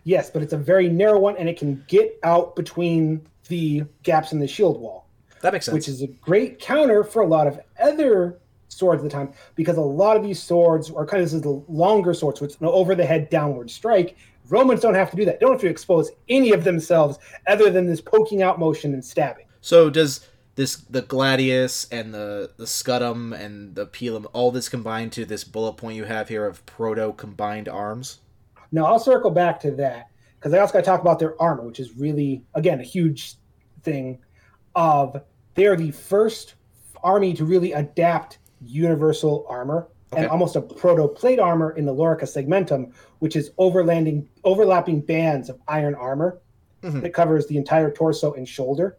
Yes, 0.06 0.30
but 0.30 0.42
it's 0.42 0.54
a 0.54 0.58
very 0.58 0.88
narrow 0.88 1.20
one, 1.20 1.36
and 1.36 1.50
it 1.50 1.60
can 1.60 1.84
get 1.90 2.18
out 2.24 2.56
between 2.56 3.28
the 3.48 3.84
gaps 4.04 4.32
in 4.32 4.40
the 4.40 4.48
shield 4.48 4.80
wall, 4.80 5.08
That 5.42 5.54
makes 5.54 5.66
sense. 5.66 5.74
which 5.74 5.88
is 5.88 6.02
a 6.02 6.08
great 6.08 6.60
counter 6.60 7.04
for 7.04 7.22
a 7.22 7.28
lot 7.28 7.48
of 7.48 7.60
other 7.82 8.40
swords 8.70 9.02
at 9.02 9.04
the 9.04 9.10
time, 9.10 9.32
because 9.56 9.78
a 9.78 9.82
lot 9.82 10.18
of 10.18 10.24
these 10.24 10.42
swords 10.42 10.92
are 10.92 11.06
kind 11.06 11.22
of 11.24 11.26
this 11.30 11.34
is 11.34 11.42
the 11.42 11.64
longer 11.68 12.14
swords, 12.14 12.42
which 12.42 12.54
an 12.60 12.68
over 12.68 12.94
the 12.96 13.06
head 13.06 13.30
downward 13.30 13.72
strike. 13.72 14.16
Romans 14.50 14.82
don't 14.82 14.94
have 14.94 15.10
to 15.12 15.18
do 15.18 15.26
that. 15.26 15.40
They 15.40 15.46
don't 15.46 15.54
have 15.54 15.62
to 15.62 15.68
expose 15.68 16.10
any 16.30 16.52
of 16.52 16.64
themselves 16.64 17.18
other 17.48 17.70
than 17.70 17.86
this 17.88 18.00
poking 18.02 18.42
out 18.42 18.60
motion 18.60 18.94
and 18.94 19.04
stabbing. 19.04 19.46
so 19.62 19.90
does 19.90 20.26
this 20.56 20.78
the 20.90 21.02
gladius 21.04 21.88
and 21.92 22.14
the 22.14 22.52
the 22.58 22.66
scutum 22.66 23.32
and 23.38 23.76
the 23.76 23.86
pilum 23.86 24.26
all 24.34 24.52
this 24.52 24.70
combined 24.70 25.12
to 25.12 25.24
this 25.26 25.44
bullet 25.44 25.74
point 25.74 25.96
you 25.96 26.06
have 26.06 26.30
here 26.30 26.46
of 26.48 26.66
proto 26.66 27.14
combined 27.14 27.68
arms? 27.70 28.20
Now 28.72 28.86
I'll 28.86 29.00
circle 29.00 29.32
back 29.32 29.60
to 29.62 29.72
that 29.72 30.08
because 30.40 30.54
I 30.54 30.60
also 30.60 30.74
got 30.74 30.80
to 30.80 30.86
talk 30.86 31.02
about 31.02 31.20
their 31.20 31.40
armor, 31.42 31.64
which 31.64 31.80
is 31.80 31.96
really 31.98 32.44
again 32.56 32.80
a 32.80 32.84
huge 32.84 33.36
thing. 33.88 34.20
Of 34.76 35.22
they 35.56 35.66
are 35.66 35.76
the 35.76 35.92
first 35.92 36.56
army 37.04 37.34
to 37.34 37.46
really 37.46 37.72
adapt 37.74 38.38
universal 38.62 39.46
armor 39.50 39.88
and 40.16 40.28
almost 40.28 40.56
a 40.56 40.62
proto 40.62 41.08
plate 41.08 41.40
armor 41.40 41.72
in 41.72 41.86
the 41.86 41.94
Lorica 41.94 42.24
Segmentum, 42.24 42.92
which 43.20 43.36
is 43.36 43.50
overlanding 43.60 44.28
overlapping 44.44 45.02
bands 45.02 45.50
of 45.50 45.60
iron 45.68 45.96
armor 45.96 46.40
Mhm. 46.84 47.02
that 47.02 47.10
covers 47.14 47.48
the 47.48 47.58
entire 47.58 47.90
torso 47.92 48.34
and 48.34 48.48
shoulder, 48.48 48.98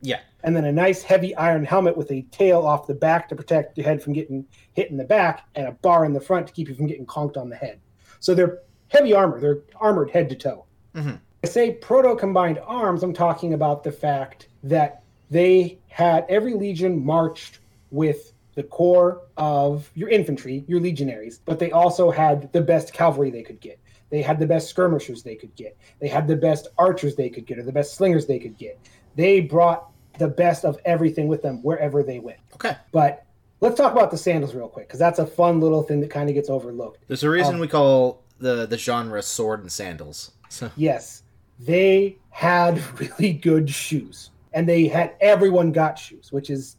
Yeah. 0.00 0.20
and 0.42 0.56
then 0.56 0.64
a 0.64 0.72
nice 0.72 1.02
heavy 1.02 1.34
iron 1.36 1.64
helmet 1.64 1.94
with 1.96 2.10
a 2.10 2.22
tail 2.30 2.60
off 2.66 2.86
the 2.86 2.94
back 2.94 3.28
to 3.28 3.36
protect 3.36 3.76
your 3.76 3.86
head 3.86 4.02
from 4.02 4.14
getting 4.14 4.46
hit 4.72 4.90
in 4.90 4.96
the 4.96 5.04
back, 5.04 5.42
and 5.54 5.66
a 5.68 5.72
bar 5.72 6.06
in 6.06 6.14
the 6.14 6.20
front 6.20 6.46
to 6.46 6.52
keep 6.54 6.68
you 6.68 6.74
from 6.74 6.86
getting 6.86 7.04
conked 7.06 7.36
on 7.36 7.50
the 7.50 7.56
head. 7.56 7.80
So 8.20 8.34
they're 8.34 8.60
heavy 8.88 9.12
armor. 9.12 9.38
They're 9.40 9.60
armored 9.76 10.10
head 10.10 10.30
to 10.30 10.36
toe. 10.36 10.64
Mhm. 10.94 11.20
I 11.44 11.46
say 11.46 11.72
proto 11.72 12.16
combined 12.16 12.58
arms. 12.66 13.02
I'm 13.02 13.12
talking 13.12 13.54
about 13.54 13.84
the 13.84 13.92
fact 13.92 14.48
that 14.64 15.02
they 15.30 15.78
had 15.88 16.26
every 16.28 16.54
legion 16.54 17.04
marched 17.04 17.60
with 17.90 18.32
the 18.54 18.62
core 18.64 19.22
of 19.36 19.90
your 19.94 20.08
infantry, 20.08 20.64
your 20.66 20.80
legionaries, 20.80 21.40
but 21.44 21.58
they 21.58 21.70
also 21.70 22.10
had 22.10 22.52
the 22.52 22.60
best 22.60 22.92
cavalry 22.92 23.30
they 23.30 23.42
could 23.42 23.60
get. 23.60 23.78
They 24.10 24.20
had 24.20 24.40
the 24.40 24.46
best 24.46 24.68
skirmishers 24.68 25.22
they 25.22 25.36
could 25.36 25.54
get. 25.54 25.76
They 26.00 26.08
had 26.08 26.26
the 26.26 26.34
best 26.34 26.68
archers 26.76 27.14
they 27.14 27.28
could 27.28 27.46
get, 27.46 27.58
or 27.58 27.62
the 27.62 27.72
best 27.72 27.94
slingers 27.94 28.26
they 28.26 28.38
could 28.38 28.58
get. 28.58 28.78
They 29.14 29.40
brought 29.40 29.90
the 30.18 30.28
best 30.28 30.64
of 30.64 30.78
everything 30.84 31.28
with 31.28 31.42
them 31.42 31.62
wherever 31.62 32.02
they 32.02 32.18
went. 32.18 32.38
Okay. 32.54 32.76
But 32.90 33.24
let's 33.60 33.76
talk 33.76 33.92
about 33.92 34.10
the 34.10 34.18
sandals 34.18 34.54
real 34.54 34.68
quick, 34.68 34.88
because 34.88 34.98
that's 34.98 35.20
a 35.20 35.26
fun 35.26 35.60
little 35.60 35.82
thing 35.82 36.00
that 36.00 36.10
kind 36.10 36.28
of 36.28 36.34
gets 36.34 36.50
overlooked. 36.50 37.04
There's 37.06 37.22
a 37.22 37.30
reason 37.30 37.54
Um, 37.54 37.60
we 37.60 37.68
call 37.68 38.24
the 38.38 38.66
the 38.66 38.78
genre 38.78 39.22
sword 39.22 39.60
and 39.60 39.70
sandals. 39.70 40.32
So 40.50 40.70
Yes, 40.76 41.24
they 41.58 42.16
had 42.30 42.80
really 43.00 43.32
good 43.32 43.68
shoes, 43.70 44.30
and 44.52 44.68
they 44.68 44.86
had 44.88 45.14
everyone 45.20 45.72
got 45.72 45.98
shoes, 45.98 46.32
which 46.32 46.50
is 46.50 46.76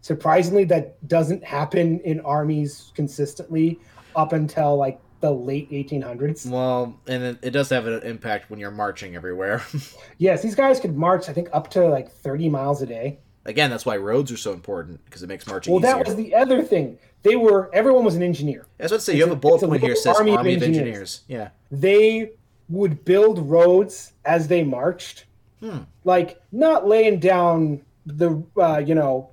surprisingly 0.00 0.64
that 0.64 1.06
doesn't 1.08 1.44
happen 1.44 2.00
in 2.00 2.20
armies 2.20 2.92
consistently 2.94 3.78
up 4.16 4.32
until 4.32 4.76
like 4.76 5.00
the 5.20 5.30
late 5.30 5.68
1800s. 5.70 6.48
well, 6.48 6.96
and 7.08 7.22
it, 7.24 7.38
it 7.42 7.50
does 7.50 7.68
have 7.70 7.86
an 7.86 8.02
impact 8.04 8.50
when 8.50 8.60
you're 8.60 8.70
marching 8.70 9.16
everywhere. 9.16 9.62
Yes, 10.18 10.42
these 10.42 10.54
guys 10.56 10.80
could 10.80 10.96
march, 10.96 11.28
I 11.28 11.32
think, 11.32 11.48
up 11.52 11.70
to 11.70 11.86
like 11.88 12.10
30 12.10 12.48
miles 12.48 12.82
a 12.82 12.86
day. 12.86 13.18
Again, 13.44 13.70
that's 13.70 13.86
why 13.86 13.96
roads 13.96 14.30
are 14.32 14.36
so 14.36 14.52
important 14.52 15.04
because 15.04 15.22
it 15.22 15.28
makes 15.28 15.46
marching 15.46 15.72
easier. 15.74 15.80
Well, 15.80 15.90
easier. 16.00 16.04
that 16.04 16.16
was 16.16 16.16
the 16.16 16.34
other 16.34 16.62
thing. 16.62 16.98
They 17.22 17.36
were 17.36 17.70
everyone 17.72 18.04
was 18.04 18.14
an 18.16 18.22
engineer. 18.22 18.66
I 18.78 18.84
was 18.84 18.92
about 18.92 18.96
to 18.98 19.04
say 19.04 19.12
it's 19.12 19.18
you 19.18 19.24
have 19.24 19.32
a- 19.32 19.36
bullet 19.40 19.62
a 19.62 19.68
point 19.68 19.80
here 19.82 19.94
says 19.96 20.16
army 20.16 20.36
Army, 20.36 20.54
of 20.54 20.62
of 20.62 20.68
engineers. 20.68 20.86
Engineers. 20.88 21.20
Yeah. 21.28 21.48
They 21.70 22.32
would 22.68 23.04
build 23.04 23.38
roads 23.48 24.12
as 24.24 24.48
they 24.48 24.62
marched, 24.62 25.24
Hmm. 25.60 25.78
like 26.04 26.40
not 26.52 26.86
laying 26.86 27.18
down 27.18 27.80
the 28.06 28.42
uh, 28.56 28.78
you 28.78 28.94
know 28.94 29.30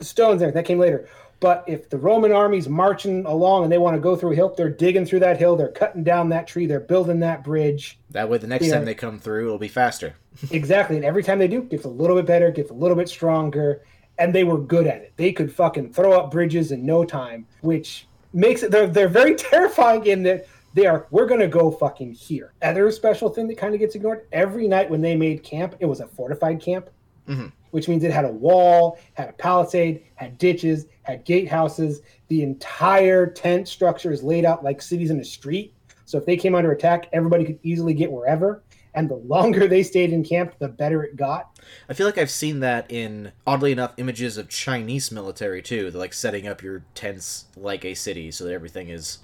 stones 0.00 0.40
there 0.40 0.50
that 0.52 0.64
came 0.64 0.78
later. 0.78 1.08
But 1.40 1.64
if 1.66 1.90
the 1.90 1.98
Roman 1.98 2.32
army's 2.32 2.68
marching 2.68 3.26
along 3.26 3.64
and 3.64 3.72
they 3.72 3.76
want 3.76 3.96
to 3.96 4.00
go 4.00 4.16
through 4.16 4.32
a 4.32 4.34
hill, 4.34 4.54
they're 4.56 4.70
digging 4.70 5.04
through 5.04 5.20
that 5.20 5.36
hill, 5.36 5.56
they're 5.56 5.68
cutting 5.72 6.02
down 6.04 6.28
that 6.30 6.46
tree, 6.46 6.64
they're 6.64 6.80
building 6.80 7.20
that 7.20 7.44
bridge. 7.44 7.98
That 8.10 8.30
way, 8.30 8.38
the 8.38 8.46
next 8.46 8.70
time 8.70 8.84
they 8.86 8.94
come 8.94 9.18
through, 9.18 9.46
it'll 9.46 9.58
be 9.58 9.68
faster. 9.68 10.14
Exactly. 10.50 10.96
And 10.96 11.04
every 11.04 11.22
time 11.22 11.38
they 11.38 11.46
do, 11.48 11.58
it 11.58 11.68
gets 11.70 11.84
a 11.84 11.88
little 11.88 12.16
bit 12.16 12.26
better, 12.26 12.50
gets 12.50 12.70
a 12.70 12.74
little 12.74 12.96
bit 12.96 13.08
stronger. 13.08 13.82
And 14.18 14.34
they 14.34 14.42
were 14.44 14.58
good 14.58 14.86
at 14.88 14.96
it. 15.02 15.12
They 15.16 15.32
could 15.32 15.52
fucking 15.52 15.92
throw 15.92 16.12
up 16.12 16.30
bridges 16.32 16.72
in 16.72 16.84
no 16.86 17.04
time, 17.04 17.46
which 17.60 18.06
makes 18.32 18.62
it 18.64 18.70
they're 18.72 18.86
they're 18.88 19.06
very 19.08 19.34
terrifying 19.50 20.06
in 20.06 20.22
that 20.24 20.46
they 20.74 20.86
are 20.86 21.06
we're 21.10 21.26
gonna 21.26 21.48
go 21.48 21.70
fucking 21.70 22.12
here. 22.12 22.52
Other 22.60 22.90
special 22.90 23.28
thing 23.30 23.46
that 23.48 23.56
kind 23.56 23.74
of 23.74 23.80
gets 23.80 23.94
ignored, 23.94 24.26
every 24.32 24.68
night 24.68 24.90
when 24.90 25.00
they 25.00 25.16
made 25.16 25.42
camp, 25.42 25.76
it 25.80 25.86
was 25.86 26.00
a 26.00 26.06
fortified 26.06 26.60
camp. 26.60 26.90
Mhm. 27.28 27.52
Which 27.70 27.88
means 27.88 28.04
it 28.04 28.12
had 28.12 28.26
a 28.26 28.30
wall, 28.30 28.98
had 29.14 29.30
a 29.30 29.32
palisade, 29.32 30.02
had 30.14 30.36
ditches, 30.36 30.86
had 31.02 31.24
gatehouses. 31.24 32.02
The 32.28 32.42
entire 32.42 33.26
tent 33.26 33.66
structure 33.66 34.12
is 34.12 34.22
laid 34.22 34.44
out 34.44 34.62
like 34.62 34.82
cities 34.82 35.10
in 35.10 35.18
a 35.18 35.24
street. 35.24 35.72
So 36.04 36.18
if 36.18 36.26
they 36.26 36.36
came 36.36 36.54
under 36.54 36.72
attack, 36.72 37.08
everybody 37.12 37.44
could 37.44 37.58
easily 37.62 37.94
get 37.94 38.12
wherever. 38.12 38.62
And 38.94 39.08
the 39.08 39.16
longer 39.16 39.66
they 39.66 39.82
stayed 39.82 40.12
in 40.12 40.22
camp, 40.22 40.54
the 40.58 40.68
better 40.68 41.02
it 41.02 41.16
got. 41.16 41.58
I 41.88 41.94
feel 41.94 42.06
like 42.06 42.18
I've 42.18 42.30
seen 42.30 42.60
that 42.60 42.90
in, 42.90 43.32
oddly 43.46 43.72
enough, 43.72 43.94
images 43.96 44.36
of 44.36 44.48
Chinese 44.48 45.10
military 45.10 45.62
too. 45.62 45.90
They're 45.90 45.98
like 45.98 46.12
setting 46.12 46.46
up 46.46 46.62
your 46.62 46.84
tents 46.94 47.46
like 47.56 47.84
a 47.84 47.94
city 47.94 48.30
so 48.30 48.44
that 48.44 48.52
everything 48.52 48.88
is 48.88 49.18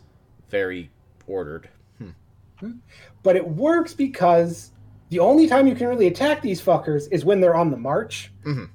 very 0.48 0.90
ordered. 1.30 1.68
But 3.22 3.36
it 3.36 3.46
works 3.46 3.94
because 3.94 4.72
the 5.08 5.18
only 5.18 5.46
time 5.46 5.66
you 5.66 5.74
can 5.74 5.88
really 5.88 6.08
attack 6.08 6.42
these 6.42 6.60
fuckers 6.60 7.08
is 7.10 7.24
when 7.24 7.40
they're 7.40 7.56
on 7.56 7.70
the 7.70 7.76
march. 7.76 8.30
Mhm. 8.44 8.68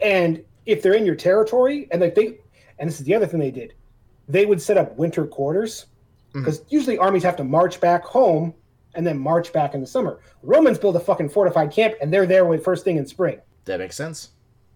And 0.00 0.44
if 0.66 0.82
they're 0.82 0.94
in 0.94 1.04
your 1.04 1.16
territory, 1.16 1.88
and 1.90 2.00
like 2.00 2.14
they, 2.14 2.38
and 2.78 2.88
this 2.88 3.00
is 3.00 3.06
the 3.06 3.14
other 3.14 3.26
thing 3.26 3.40
they 3.40 3.50
did, 3.50 3.74
they 4.28 4.46
would 4.46 4.62
set 4.62 4.76
up 4.76 4.96
winter 4.96 5.26
quarters 5.26 5.86
because 6.32 6.62
usually 6.68 6.96
armies 6.96 7.22
have 7.22 7.36
to 7.36 7.44
march 7.44 7.80
back 7.80 8.04
home 8.04 8.54
and 8.94 9.06
then 9.06 9.18
march 9.18 9.52
back 9.52 9.74
in 9.74 9.80
the 9.80 9.86
summer. 9.86 10.20
Romans 10.42 10.78
build 10.78 10.94
a 10.96 11.00
fucking 11.00 11.28
fortified 11.28 11.72
camp, 11.72 11.94
and 12.00 12.12
they're 12.12 12.26
there 12.26 12.44
with 12.44 12.62
first 12.64 12.84
thing 12.84 12.96
in 12.96 13.06
spring. 13.06 13.40
That 13.64 13.80
makes 13.80 13.96
sense. 13.96 14.30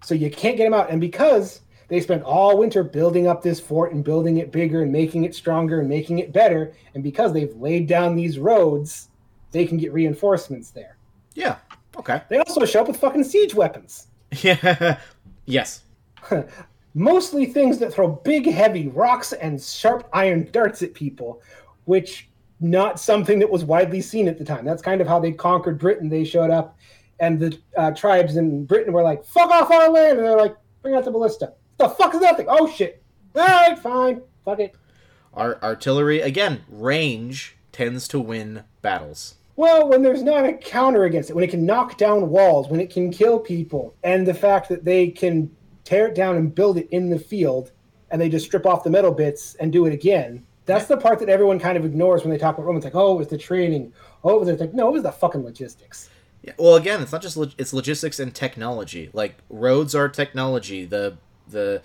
So 0.04 0.14
you 0.14 0.30
can't 0.30 0.56
get 0.56 0.64
them 0.64 0.74
out. 0.74 0.90
And 0.90 1.00
because 1.00 1.60
they 1.88 2.00
spent 2.00 2.22
all 2.22 2.58
winter 2.58 2.84
building 2.84 3.26
up 3.26 3.42
this 3.42 3.58
fort 3.58 3.92
and 3.92 4.04
building 4.04 4.36
it 4.38 4.52
bigger 4.52 4.82
and 4.82 4.92
making 4.92 5.24
it 5.24 5.34
stronger 5.34 5.80
and 5.80 5.88
making 5.88 6.18
it 6.18 6.32
better, 6.32 6.74
and 6.94 7.02
because 7.02 7.32
they've 7.32 7.54
laid 7.56 7.86
down 7.86 8.14
these 8.14 8.38
roads, 8.38 9.08
they 9.52 9.66
can 9.66 9.78
get 9.78 9.92
reinforcements 9.92 10.70
there. 10.70 10.96
Yeah. 11.34 11.56
Okay. 11.96 12.22
They 12.28 12.38
also 12.38 12.64
show 12.64 12.82
up 12.82 12.88
with 12.88 12.98
fucking 12.98 13.24
siege 13.24 13.54
weapons. 13.54 14.06
Yeah. 14.42 14.98
yes. 15.46 15.84
Mostly 16.94 17.46
things 17.46 17.78
that 17.78 17.94
throw 17.94 18.08
big, 18.08 18.46
heavy 18.46 18.88
rocks 18.88 19.32
and 19.32 19.58
sharp 19.62 20.06
iron 20.12 20.50
darts 20.52 20.82
at 20.82 20.92
people, 20.92 21.40
which 21.86 22.28
not 22.60 23.00
something 23.00 23.38
that 23.38 23.48
was 23.48 23.64
widely 23.64 24.02
seen 24.02 24.28
at 24.28 24.36
the 24.36 24.44
time. 24.44 24.66
That's 24.66 24.82
kind 24.82 25.00
of 25.00 25.06
how 25.06 25.18
they 25.18 25.32
conquered 25.32 25.78
Britain. 25.78 26.10
They 26.10 26.24
showed 26.24 26.50
up, 26.50 26.76
and 27.20 27.40
the 27.40 27.58
uh, 27.76 27.92
tribes 27.92 28.36
in 28.36 28.66
Britain 28.66 28.92
were 28.92 29.02
like, 29.02 29.24
"Fuck 29.24 29.50
off 29.50 29.70
our 29.70 29.88
land," 29.90 30.18
and 30.18 30.26
they're 30.26 30.36
like, 30.36 30.56
"Bring 30.82 30.94
out 30.94 31.04
the 31.04 31.10
ballista." 31.10 31.54
The 31.78 31.88
fuck 31.88 32.14
is 32.14 32.20
that 32.20 32.36
thing? 32.36 32.46
Oh 32.48 32.68
shit! 32.68 33.02
All 33.34 33.46
right, 33.46 33.78
fine, 33.78 34.22
fuck 34.44 34.60
it. 34.60 34.74
Our 35.32 35.62
artillery 35.62 36.20
again, 36.20 36.62
range 36.68 37.56
tends 37.72 38.08
to 38.08 38.20
win 38.20 38.64
battles. 38.82 39.36
Well, 39.54 39.88
when 39.88 40.02
there's 40.02 40.22
not 40.22 40.44
a 40.44 40.52
counter 40.52 41.04
against 41.04 41.30
it, 41.30 41.34
when 41.34 41.44
it 41.44 41.50
can 41.50 41.66
knock 41.66 41.98
down 41.98 42.30
walls, 42.30 42.68
when 42.68 42.80
it 42.80 42.90
can 42.90 43.10
kill 43.10 43.40
people, 43.40 43.94
and 44.04 44.26
the 44.26 44.34
fact 44.34 44.68
that 44.68 44.84
they 44.84 45.08
can 45.08 45.50
tear 45.84 46.06
it 46.06 46.14
down 46.14 46.36
and 46.36 46.54
build 46.54 46.78
it 46.78 46.88
in 46.90 47.10
the 47.10 47.18
field, 47.18 47.72
and 48.10 48.20
they 48.20 48.28
just 48.28 48.46
strip 48.46 48.66
off 48.66 48.84
the 48.84 48.90
metal 48.90 49.10
bits 49.10 49.54
and 49.56 49.72
do 49.72 49.86
it 49.86 49.92
again. 49.92 50.44
That's 50.66 50.86
the 50.86 50.96
part 50.96 51.18
that 51.20 51.28
everyone 51.28 51.58
kind 51.58 51.76
of 51.76 51.84
ignores 51.84 52.22
when 52.22 52.30
they 52.30 52.38
talk 52.38 52.56
about 52.56 52.66
Romans. 52.66 52.84
Like, 52.84 52.94
oh, 52.94 53.14
it 53.14 53.18
was 53.18 53.28
the 53.28 53.38
training. 53.38 53.92
Oh, 54.22 54.36
it 54.36 54.40
was 54.40 54.48
it's 54.48 54.60
like, 54.60 54.74
no, 54.74 54.88
it 54.88 54.92
was 54.92 55.02
the 55.02 55.12
fucking 55.12 55.42
logistics. 55.42 56.10
Yeah, 56.42 56.52
well, 56.58 56.76
again, 56.76 57.00
it's 57.00 57.10
not 57.10 57.22
just 57.22 57.36
log- 57.36 57.54
it's 57.58 57.72
logistics 57.72 58.20
and 58.20 58.34
technology. 58.34 59.10
Like 59.12 59.38
roads 59.48 59.94
are 59.94 60.08
technology. 60.08 60.84
The 60.84 61.16
the 61.50 61.82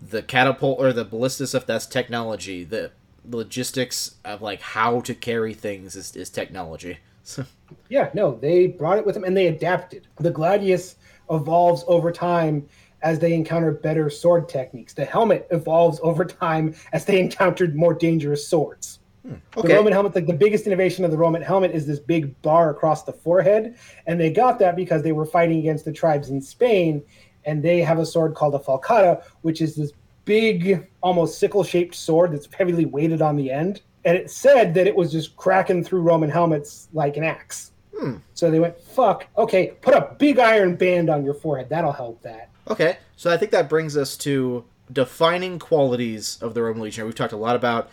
the 0.00 0.22
catapult 0.22 0.80
or 0.80 0.92
the 0.92 1.04
ballista 1.04 1.46
stuff 1.46 1.66
that's 1.66 1.86
technology. 1.86 2.64
The 2.64 2.90
logistics 3.28 4.16
of 4.24 4.42
like 4.42 4.60
how 4.60 5.00
to 5.02 5.14
carry 5.14 5.54
things 5.54 5.94
is, 5.94 6.16
is 6.16 6.28
technology. 6.28 6.98
So 7.22 7.44
Yeah, 7.88 8.10
no, 8.14 8.36
they 8.36 8.66
brought 8.66 8.98
it 8.98 9.06
with 9.06 9.14
them 9.14 9.24
and 9.24 9.36
they 9.36 9.46
adapted. 9.46 10.06
The 10.16 10.30
gladius 10.30 10.96
evolves 11.30 11.84
over 11.86 12.10
time 12.10 12.66
as 13.02 13.18
they 13.18 13.34
encounter 13.34 13.72
better 13.72 14.08
sword 14.10 14.48
techniques. 14.48 14.94
The 14.94 15.04
helmet 15.04 15.46
evolves 15.50 15.98
over 16.02 16.24
time 16.24 16.74
as 16.92 17.04
they 17.04 17.20
encountered 17.20 17.74
more 17.74 17.94
dangerous 17.94 18.46
swords. 18.46 19.00
Hmm, 19.26 19.34
the 19.54 19.60
okay, 19.60 19.74
Roman 19.74 19.92
helmet, 19.92 20.14
like 20.14 20.26
the 20.26 20.32
biggest 20.32 20.66
innovation 20.66 21.04
of 21.04 21.10
the 21.10 21.16
Roman 21.16 21.42
helmet, 21.42 21.72
is 21.72 21.86
this 21.86 22.00
big 22.00 22.40
bar 22.42 22.70
across 22.70 23.04
the 23.04 23.12
forehead, 23.12 23.76
and 24.06 24.20
they 24.20 24.30
got 24.32 24.58
that 24.58 24.74
because 24.74 25.02
they 25.02 25.12
were 25.12 25.26
fighting 25.26 25.58
against 25.60 25.84
the 25.84 25.92
tribes 25.92 26.30
in 26.30 26.40
Spain, 26.40 27.02
and 27.44 27.62
they 27.62 27.80
have 27.80 27.98
a 27.98 28.06
sword 28.06 28.34
called 28.34 28.54
a 28.54 28.58
falcata, 28.58 29.22
which 29.42 29.60
is 29.60 29.74
this 29.74 29.92
big, 30.24 30.86
almost 31.02 31.38
sickle-shaped 31.38 31.94
sword 31.94 32.32
that's 32.32 32.48
heavily 32.52 32.84
weighted 32.84 33.22
on 33.22 33.36
the 33.36 33.50
end. 33.50 33.82
and 34.04 34.16
it 34.16 34.30
said 34.30 34.74
that 34.74 34.88
it 34.88 34.96
was 34.96 35.12
just 35.12 35.36
cracking 35.36 35.84
through 35.84 36.00
Roman 36.02 36.28
helmets 36.28 36.88
like 36.92 37.16
an 37.16 37.22
axe. 37.22 37.70
Hmm. 37.96 38.16
So 38.34 38.50
they 38.50 38.58
went, 38.58 38.76
"Fuck, 38.80 39.26
okay, 39.38 39.74
put 39.80 39.94
a 39.94 40.16
big 40.18 40.40
iron 40.40 40.74
band 40.74 41.08
on 41.08 41.24
your 41.24 41.34
forehead. 41.34 41.68
That'll 41.68 41.92
help 41.92 42.20
that." 42.22 42.48
Okay, 42.68 42.96
so 43.16 43.30
I 43.30 43.36
think 43.36 43.52
that 43.52 43.68
brings 43.68 43.96
us 43.96 44.16
to 44.18 44.64
defining 44.92 45.58
qualities 45.60 46.36
of 46.40 46.54
the 46.54 46.62
Roman 46.62 46.82
legionary. 46.82 47.08
We've 47.08 47.14
talked 47.14 47.32
a 47.32 47.36
lot 47.36 47.54
about, 47.54 47.90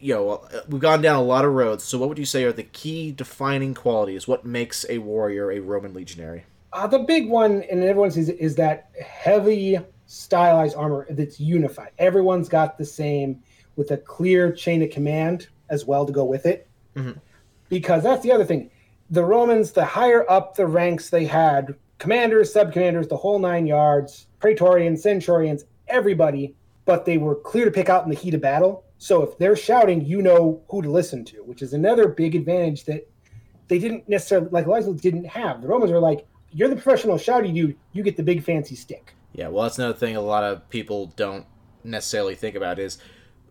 you 0.00 0.14
know, 0.14 0.42
we've 0.68 0.80
gone 0.80 1.02
down 1.02 1.16
a 1.16 1.22
lot 1.22 1.44
of 1.44 1.52
roads. 1.52 1.84
So, 1.84 1.98
what 1.98 2.08
would 2.08 2.18
you 2.18 2.24
say 2.24 2.44
are 2.44 2.52
the 2.52 2.62
key 2.62 3.12
defining 3.12 3.74
qualities? 3.74 4.26
What 4.26 4.46
makes 4.46 4.86
a 4.88 4.98
warrior 4.98 5.50
a 5.50 5.60
Roman 5.60 5.92
legionary? 5.92 6.44
Uh, 6.72 6.86
the 6.86 7.00
big 7.00 7.28
one, 7.28 7.62
and 7.70 7.82
everyone 7.82 8.10
sees 8.10 8.28
it, 8.28 8.38
is 8.38 8.54
that 8.56 8.90
heavy 9.04 9.78
stylized 10.06 10.76
armor 10.76 11.06
that's 11.10 11.40
unified. 11.40 11.90
Everyone's 11.98 12.48
got 12.48 12.78
the 12.78 12.84
same 12.84 13.42
with 13.76 13.90
a 13.90 13.96
clear 13.96 14.52
chain 14.52 14.82
of 14.82 14.90
command 14.90 15.48
as 15.68 15.86
well 15.86 16.04
to 16.04 16.12
go 16.12 16.24
with 16.24 16.46
it. 16.46 16.68
Mhm. 16.96 17.18
Because 17.68 18.02
that's 18.02 18.22
the 18.22 18.32
other 18.32 18.44
thing. 18.44 18.70
The 19.10 19.24
Romans, 19.24 19.72
the 19.72 19.84
higher 19.84 20.28
up 20.30 20.56
the 20.56 20.66
ranks 20.66 21.10
they 21.10 21.24
had, 21.24 21.74
commanders, 21.98 22.52
sub 22.52 22.72
commanders, 22.72 23.08
the 23.08 23.16
whole 23.16 23.38
nine 23.38 23.66
yards, 23.66 24.26
praetorians, 24.38 25.02
centurions, 25.02 25.64
everybody, 25.88 26.54
but 26.84 27.04
they 27.04 27.18
were 27.18 27.34
clear 27.34 27.64
to 27.64 27.70
pick 27.70 27.88
out 27.88 28.04
in 28.04 28.10
the 28.10 28.16
heat 28.16 28.34
of 28.34 28.40
battle. 28.40 28.84
So 28.98 29.22
if 29.22 29.38
they're 29.38 29.56
shouting, 29.56 30.04
you 30.04 30.22
know 30.22 30.60
who 30.68 30.82
to 30.82 30.90
listen 30.90 31.24
to, 31.26 31.38
which 31.44 31.62
is 31.62 31.72
another 31.72 32.08
big 32.08 32.34
advantage 32.34 32.84
that 32.84 33.08
they 33.68 33.78
didn't 33.78 34.08
necessarily, 34.08 34.48
like 34.50 34.66
Eliza 34.66 34.92
didn't 34.92 35.26
have. 35.26 35.62
The 35.62 35.68
Romans 35.68 35.92
were 35.92 36.00
like, 36.00 36.26
you're 36.52 36.68
the 36.68 36.76
professional 36.76 37.16
shouty 37.16 37.54
dude, 37.54 37.76
you 37.92 38.02
get 38.02 38.16
the 38.16 38.22
big 38.22 38.42
fancy 38.42 38.74
stick. 38.74 39.14
Yeah, 39.32 39.48
well, 39.48 39.64
that's 39.64 39.78
another 39.78 39.94
thing 39.94 40.16
a 40.16 40.20
lot 40.20 40.44
of 40.44 40.68
people 40.70 41.06
don't 41.16 41.46
necessarily 41.84 42.34
think 42.34 42.56
about 42.56 42.78
is 42.78 42.98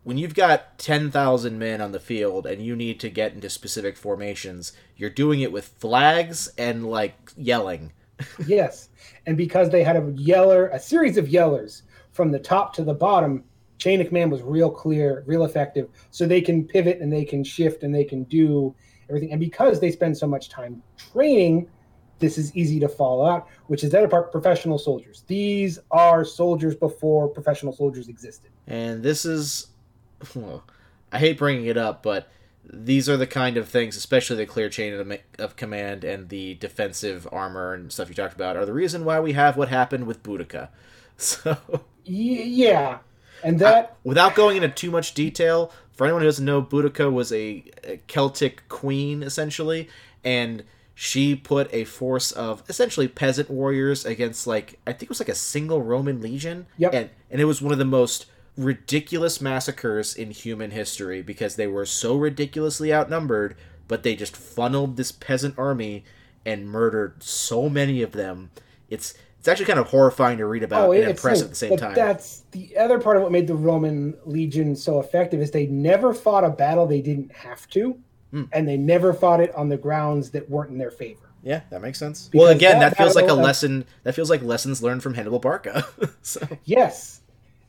when 0.04 0.18
you've 0.18 0.36
got 0.36 0.78
10,000 0.80 1.60
men 1.60 1.82
on 1.82 1.92
the 1.92 2.00
field 2.00 2.46
and 2.46 2.64
you 2.64 2.76
need 2.76 3.00
to 3.00 3.10
get 3.10 3.34
into 3.34 3.50
specific 3.50 3.98
formations, 3.98 4.74
you're 4.96 5.10
doing 5.10 5.42
it 5.42 5.52
with 5.52 5.68
flags 5.80 6.50
and 6.58 6.90
like 6.90 7.32
yelling. 7.38 7.92
yes. 8.48 8.90
And 9.26 9.38
because 9.38 9.70
they 9.70 9.84
had 9.84 9.96
a 9.96 10.12
yeller, 10.16 10.68
a 10.70 10.80
series 10.80 11.18
of 11.18 11.28
yellers 11.28 11.84
from 12.12 12.32
the 12.32 12.40
top 12.40 12.74
to 12.76 12.84
the 12.84 12.94
bottom, 12.94 13.44
chain 13.78 14.02
of 14.02 14.08
command 14.08 14.32
was 14.32 14.42
real 14.42 14.70
clear, 14.70 15.24
real 15.26 15.46
effective. 15.46 15.90
So 16.12 16.28
they 16.28 16.42
can 16.42 16.66
pivot 16.66 17.00
and 17.00 17.12
they 17.12 17.24
can 17.24 17.44
shift 17.44 17.84
and 17.84 17.94
they 17.94 18.04
can 18.04 18.24
do 18.24 18.76
everything. 19.10 19.32
And 19.32 19.40
because 19.40 19.80
they 19.80 19.92
spend 19.92 20.18
so 20.18 20.28
much 20.28 20.50
time 20.50 20.82
training, 20.98 21.68
this 22.20 22.38
is 22.38 22.56
easy 22.56 22.80
to 22.80 22.90
follow 22.90 23.26
out, 23.26 23.48
which 23.68 23.84
is 23.84 23.92
the 23.92 24.04
apart 24.04 24.32
professional 24.32 24.78
soldiers. 24.78 25.24
These 25.28 25.80
are 25.92 26.24
soldiers 26.24 26.76
before 26.76 27.28
professional 27.28 27.74
soldiers 27.74 28.08
existed. 28.08 28.52
And 28.68 29.02
this 29.02 29.26
is, 29.26 29.68
well, 30.36 30.64
I 31.12 31.20
hate 31.20 31.38
bringing 31.38 31.66
it 31.66 31.78
up, 31.78 32.04
but 32.04 32.30
these 32.72 33.10
are 33.10 33.18
the 33.18 33.28
kind 33.28 33.58
of 33.58 33.68
things, 33.68 33.98
especially 33.98 34.38
the 34.38 34.46
clear 34.46 34.70
chain 34.70 34.94
of, 34.94 35.20
of 35.40 35.56
command 35.56 36.04
and 36.04 36.30
the 36.30 36.56
defensive 36.56 37.28
armor 37.32 37.74
and 37.74 37.92
stuff 37.92 38.10
you 38.10 38.16
talked 38.16 38.36
about, 38.36 38.56
are 38.56 38.66
the 38.66 38.74
reason 38.74 39.06
why 39.06 39.20
we 39.20 39.34
have 39.34 39.58
what 39.58 39.70
happened 39.70 40.06
with 40.06 40.24
Boudica. 40.24 40.70
So, 41.22 41.58
yeah. 42.06 43.00
And 43.44 43.60
that, 43.60 43.98
without 44.06 44.36
going 44.36 44.56
into 44.56 44.70
too 44.70 44.90
much 44.90 45.14
detail, 45.14 45.70
for 45.92 46.06
anyone 46.06 46.22
who 46.22 46.30
doesn't 46.30 46.46
know, 46.46 46.62
Boudica 46.62 47.12
was 47.12 47.34
a, 47.34 47.62
a 47.84 47.98
Celtic 48.08 48.70
queen, 48.70 49.22
essentially, 49.22 49.90
and 50.24 50.64
she 51.02 51.34
put 51.34 51.74
a 51.74 51.86
force 51.86 52.30
of 52.34 52.62
essentially 52.68 53.08
peasant 53.08 53.50
warriors 53.50 54.06
against, 54.06 54.46
like, 54.46 54.82
I 54.86 54.92
think 54.92 55.04
it 55.04 55.10
was 55.10 55.22
like 55.22 55.30
a 55.30 55.34
single 55.34 55.82
Roman 55.82 56.20
legion. 56.20 56.68
Yep. 56.78 56.94
And, 56.94 57.10
and 57.32 57.40
it 57.40 57.46
was 57.46 57.62
one 57.62 57.72
of 57.72 57.80
the 57.80 57.86
most 57.86 58.26
ridiculous 58.58 59.40
massacres 59.40 60.14
in 60.14 60.32
human 60.32 60.72
history 60.72 61.22
because 61.22 61.56
they 61.56 61.68
were 61.68 61.86
so 61.86 62.18
ridiculously 62.18 62.94
outnumbered, 62.94 63.56
but 63.88 64.04
they 64.04 64.14
just 64.14 64.36
funneled 64.36 64.98
this 64.98 65.14
peasant 65.14 65.58
army 65.58 66.04
and 66.46 66.70
murdered 66.70 67.24
so 67.24 67.70
many 67.70 68.02
of 68.02 68.12
them. 68.12 68.52
It's 68.90 69.14
it's 69.38 69.48
actually 69.48 69.68
kind 69.68 69.80
of 69.80 69.88
horrifying 69.88 70.40
to 70.40 70.46
read 70.46 70.64
about 70.64 70.90
oh, 70.90 70.92
and 70.92 71.04
it's 71.04 71.12
impressive 71.12 71.46
at 71.46 71.52
the 71.52 71.56
same 71.56 71.70
but 71.70 71.80
time. 71.80 71.96
That's 71.96 72.42
the 72.52 72.76
other 72.76 73.00
part 73.00 73.16
of 73.16 73.24
what 73.24 73.32
made 73.32 73.48
the 73.48 73.56
Roman 73.56 74.18
legion 74.26 74.76
so 74.76 75.00
effective 75.00 75.40
is 75.40 75.52
they 75.52 75.68
never 75.68 76.14
fought 76.14 76.44
a 76.44 76.50
battle 76.50 76.86
they 76.86 77.00
didn't 77.00 77.32
have 77.32 77.70
to, 77.70 77.98
Hmm. 78.32 78.44
and 78.52 78.68
they 78.68 78.78
never 78.78 79.12
fought 79.12 79.42
it 79.42 79.54
on 79.56 79.70
the 79.70 79.78
grounds 79.78 80.30
that 80.32 80.48
weren't 80.50 80.70
in 80.70 80.78
their 80.78 80.92
favor. 80.92 81.30
Yeah, 81.42 81.62
that 81.70 81.82
makes 81.82 81.98
sense. 81.98 82.28
Because 82.28 82.46
well, 82.46 82.56
again, 82.56 82.80
that 82.80 82.92
that, 82.92 82.98
feels 82.98 83.16
like 83.16 83.30
a 83.30 83.34
lesson. 83.34 83.86
That 84.04 84.14
feels 84.14 84.30
like 84.30 84.42
lessons 84.44 84.84
learned 84.84 85.04
from 85.04 85.14
Hannibal 85.14 85.40
Barca. 85.40 85.86
so 86.22 86.46
Yes. 86.66 87.22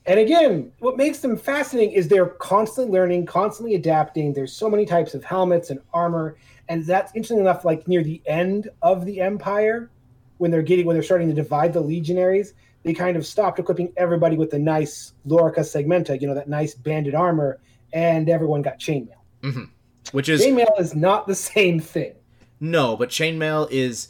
And 0.07 0.19
again, 0.19 0.73
what 0.79 0.97
makes 0.97 1.19
them 1.19 1.37
fascinating 1.37 1.93
is 1.93 2.09
they're 2.09 2.27
constantly 2.27 2.93
learning, 2.93 3.27
constantly 3.27 3.75
adapting. 3.75 4.33
There's 4.33 4.53
so 4.53 4.69
many 4.69 4.87
types 4.87 5.15
of 5.15 5.23
helmets 5.23 5.71
and 5.71 5.79
armor, 5.93 6.37
and 6.69 6.85
that's 6.85 7.13
interesting 7.15 7.39
enough. 7.39 7.65
Like 7.65 7.87
near 7.87 8.03
the 8.03 8.21
end 8.27 8.71
of 8.83 9.05
the 9.05 9.21
empire, 9.21 9.91
when 10.39 10.51
they're 10.51 10.63
getting 10.63 10.87
when 10.87 10.95
they're 10.97 11.03
starting 11.03 11.29
to 11.29 11.35
divide 11.35 11.73
the 11.73 11.81
legionaries, 11.81 12.55
they 12.83 12.95
kind 12.95 13.17
of 13.17 13.27
stopped 13.27 13.59
equipping 13.59 13.93
everybody 13.97 14.37
with 14.37 14.51
the 14.51 14.59
nice 14.59 15.13
Lorica 15.27 15.61
segmenta, 15.61 16.21
you 16.21 16.27
know, 16.27 16.35
that 16.35 16.49
nice 16.49 16.75
banded 16.75 17.15
armor, 17.15 17.61
and 17.93 18.29
everyone 18.29 18.63
got 18.63 18.79
chainmail. 18.79 19.69
Which 20.13 20.29
is 20.29 20.43
Chainmail 20.43 20.79
is 20.81 20.95
not 20.95 21.27
the 21.27 21.35
same 21.35 21.81
thing. 21.81 22.15
no, 22.61 22.97
but 22.97 23.09
chainmail 23.11 23.69
is 23.71 24.09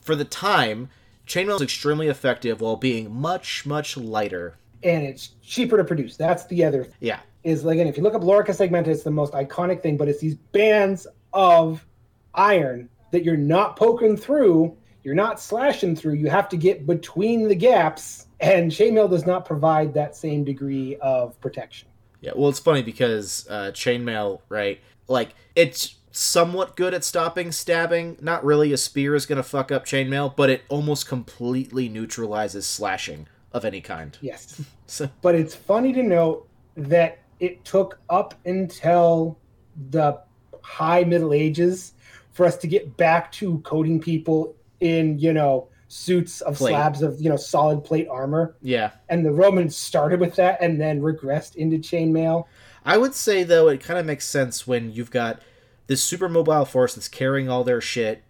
for 0.00 0.14
the 0.14 0.24
time. 0.24 0.88
Chainmail 1.26 1.56
is 1.56 1.62
extremely 1.62 2.08
effective 2.08 2.60
while 2.60 2.76
being 2.76 3.12
much 3.14 3.66
much 3.66 3.96
lighter. 3.96 4.56
and 4.82 5.04
it's 5.04 5.30
cheaper 5.42 5.76
to 5.76 5.84
produce. 5.84 6.16
That's 6.16 6.46
the 6.46 6.64
other 6.64 6.84
thing. 6.84 6.94
Yeah, 7.00 7.20
Is 7.42 7.64
like, 7.64 7.74
again, 7.74 7.88
if 7.88 7.96
you 7.96 8.02
look 8.02 8.14
up 8.14 8.22
Lorica 8.22 8.50
Segmenta, 8.50 8.88
it's 8.88 9.02
the 9.02 9.10
most 9.10 9.32
iconic 9.32 9.82
thing, 9.82 9.96
but 9.96 10.08
it's 10.08 10.20
these 10.20 10.36
bands 10.36 11.06
of 11.32 11.84
iron 12.34 12.88
that 13.10 13.24
you're 13.24 13.36
not 13.36 13.76
poking 13.76 14.16
through, 14.16 14.76
you're 15.02 15.14
not 15.14 15.40
slashing 15.40 15.96
through. 15.96 16.14
You 16.14 16.28
have 16.30 16.48
to 16.50 16.56
get 16.56 16.86
between 16.86 17.48
the 17.48 17.54
gaps, 17.54 18.26
and 18.40 18.70
chainmail 18.70 19.10
does 19.10 19.26
not 19.26 19.44
provide 19.44 19.94
that 19.94 20.14
same 20.14 20.44
degree 20.44 20.96
of 21.00 21.40
protection. 21.40 21.88
Yeah. 22.20 22.32
Well, 22.34 22.48
it's 22.48 22.58
funny 22.58 22.82
because 22.82 23.46
uh, 23.48 23.70
chainmail, 23.72 24.40
right? 24.48 24.80
Like 25.08 25.34
it's 25.54 25.96
somewhat 26.10 26.76
good 26.76 26.94
at 26.94 27.04
stopping 27.04 27.52
stabbing. 27.52 28.16
Not 28.20 28.44
really. 28.44 28.72
A 28.72 28.76
spear 28.76 29.14
is 29.14 29.26
gonna 29.26 29.42
fuck 29.42 29.70
up 29.70 29.84
chainmail, 29.84 30.34
but 30.36 30.50
it 30.50 30.62
almost 30.68 31.06
completely 31.06 31.88
neutralizes 31.88 32.66
slashing 32.66 33.28
of 33.52 33.64
any 33.64 33.80
kind. 33.80 34.16
Yes. 34.20 34.60
So 34.88 35.10
but 35.20 35.34
it's 35.34 35.52
funny 35.52 35.92
to 35.94 36.02
note 36.04 36.48
that 36.76 37.18
it 37.40 37.64
took 37.64 37.98
up 38.08 38.34
until 38.44 39.36
the 39.90 40.20
high 40.62 41.02
Middle 41.02 41.32
Ages 41.32 41.94
for 42.30 42.46
us 42.46 42.56
to 42.58 42.68
get 42.68 42.96
back 42.96 43.32
to 43.32 43.58
coating 43.60 44.00
people 44.00 44.54
in, 44.78 45.18
you 45.18 45.32
know, 45.32 45.68
suits 45.88 46.40
of 46.40 46.56
Plate. 46.56 46.70
slabs 46.72 47.02
of, 47.02 47.20
you 47.20 47.28
know, 47.28 47.36
solid 47.36 47.84
plate 47.84 48.08
armor. 48.10 48.56
yeah, 48.60 48.90
And 49.08 49.24
the 49.24 49.30
Romans 49.32 49.76
started 49.76 50.20
with 50.20 50.34
that 50.36 50.60
and 50.60 50.80
then 50.80 51.00
regressed 51.00 51.56
into 51.56 51.78
chainmail. 51.78 52.46
I 52.84 52.98
would 52.98 53.14
say 53.14 53.42
though 53.44 53.68
it 53.68 53.82
kind 53.82 53.98
of 53.98 54.06
makes 54.06 54.26
sense 54.26 54.66
when 54.66 54.92
you've 54.92 55.10
got 55.10 55.40
this 55.86 56.02
super 56.02 56.28
mobile 56.28 56.64
force 56.64 56.94
that's 56.94 57.08
carrying 57.08 57.48
all 57.48 57.64
their 57.64 57.80
shit. 57.80 58.22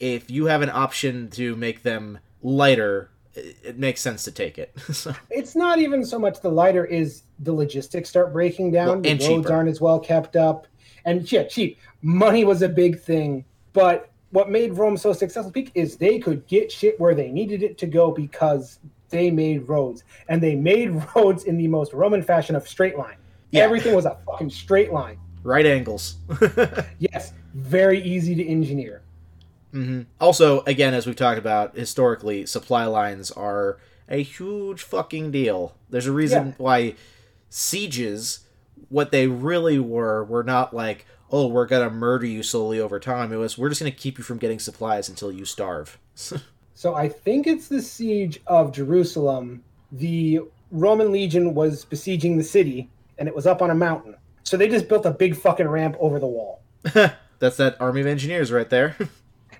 If 0.00 0.30
you 0.30 0.46
have 0.46 0.62
an 0.62 0.70
option 0.70 1.30
to 1.30 1.54
make 1.56 1.82
them 1.82 2.18
lighter, 2.42 3.10
it 3.34 3.56
it 3.62 3.78
makes 3.78 4.00
sense 4.00 4.24
to 4.24 4.30
take 4.30 4.58
it. 4.58 4.72
so, 4.92 5.14
It's 5.30 5.54
not 5.56 5.78
even 5.78 6.04
so 6.04 6.18
much 6.18 6.40
the 6.40 6.50
lighter 6.50 6.84
is 6.84 7.22
the 7.38 7.52
logistics 7.52 8.08
start 8.08 8.32
breaking 8.32 8.70
down. 8.72 8.86
Well, 8.88 9.00
the 9.00 9.10
roads 9.10 9.26
cheaper. 9.26 9.52
aren't 9.52 9.68
as 9.68 9.80
well 9.80 9.98
kept 10.00 10.36
up. 10.36 10.66
And 11.04 11.30
yeah, 11.30 11.44
cheap. 11.44 11.78
Money 12.02 12.44
was 12.44 12.62
a 12.62 12.68
big 12.68 13.00
thing. 13.00 13.44
But 13.72 14.10
what 14.34 14.50
made 14.50 14.74
Rome 14.74 14.96
so 14.96 15.12
successful 15.12 15.52
peak 15.52 15.70
is 15.74 15.96
they 15.96 16.18
could 16.18 16.44
get 16.48 16.70
shit 16.72 16.98
where 16.98 17.14
they 17.14 17.30
needed 17.30 17.62
it 17.62 17.78
to 17.78 17.86
go 17.86 18.10
because 18.10 18.80
they 19.08 19.30
made 19.30 19.68
roads. 19.68 20.02
And 20.28 20.42
they 20.42 20.56
made 20.56 20.90
roads 21.14 21.44
in 21.44 21.56
the 21.56 21.68
most 21.68 21.92
Roman 21.92 22.20
fashion 22.22 22.56
of 22.56 22.66
straight 22.68 22.98
line. 22.98 23.16
Yeah. 23.52 23.62
Everything 23.62 23.94
was 23.94 24.06
a 24.06 24.16
fucking 24.26 24.50
straight 24.50 24.92
line. 24.92 25.18
right 25.44 25.64
angles. 25.64 26.16
Yes, 26.98 27.32
very 27.54 28.00
easy 28.02 28.34
to 28.34 28.44
engineer. 28.44 29.02
hmm 29.72 30.02
Also, 30.20 30.62
again, 30.64 30.94
as 30.94 31.06
we've 31.06 31.14
talked 31.14 31.38
about 31.38 31.76
historically, 31.76 32.44
supply 32.46 32.86
lines 32.86 33.30
are 33.30 33.78
a 34.08 34.20
huge 34.22 34.82
fucking 34.82 35.30
deal. 35.30 35.76
There's 35.90 36.06
a 36.08 36.12
reason 36.12 36.46
Yeah. 36.48 36.52
why 36.58 36.94
sieges, 37.50 38.40
what 38.88 39.12
they 39.12 39.28
really 39.28 39.78
were, 39.78 40.24
were 40.24 40.42
not 40.42 40.74
like, 40.74 41.06
oh, 41.34 41.48
we're 41.48 41.66
gonna 41.66 41.90
murder 41.90 42.26
you 42.26 42.44
slowly 42.44 42.78
over 42.78 43.00
time. 43.00 43.32
It 43.32 43.36
was, 43.36 43.58
we're 43.58 43.68
just 43.68 43.80
gonna 43.80 43.90
keep 43.90 44.18
you 44.18 44.24
from 44.24 44.38
getting 44.38 44.60
supplies 44.60 45.08
until 45.08 45.32
you 45.32 45.44
starve. 45.44 45.98
So 46.76 46.94
I 46.96 47.08
think 47.08 47.46
it's 47.46 47.68
the 47.68 47.80
siege 47.80 48.40
of 48.48 48.72
Jerusalem. 48.72 49.62
The 49.92 50.40
Roman 50.72 51.12
legion 51.12 51.54
was 51.54 51.84
besieging 51.84 52.36
the 52.36 52.42
city, 52.42 52.90
and 53.16 53.28
it 53.28 53.34
was 53.34 53.46
up 53.46 53.62
on 53.62 53.70
a 53.70 53.74
mountain. 53.74 54.16
So 54.42 54.56
they 54.56 54.68
just 54.68 54.88
built 54.88 55.06
a 55.06 55.12
big 55.12 55.36
fucking 55.36 55.68
ramp 55.68 55.96
over 56.00 56.18
the 56.18 56.26
wall. 56.26 56.62
That's 57.38 57.56
that 57.58 57.80
army 57.80 58.00
of 58.00 58.08
engineers 58.08 58.52
right 58.52 58.68
there. 58.68 58.96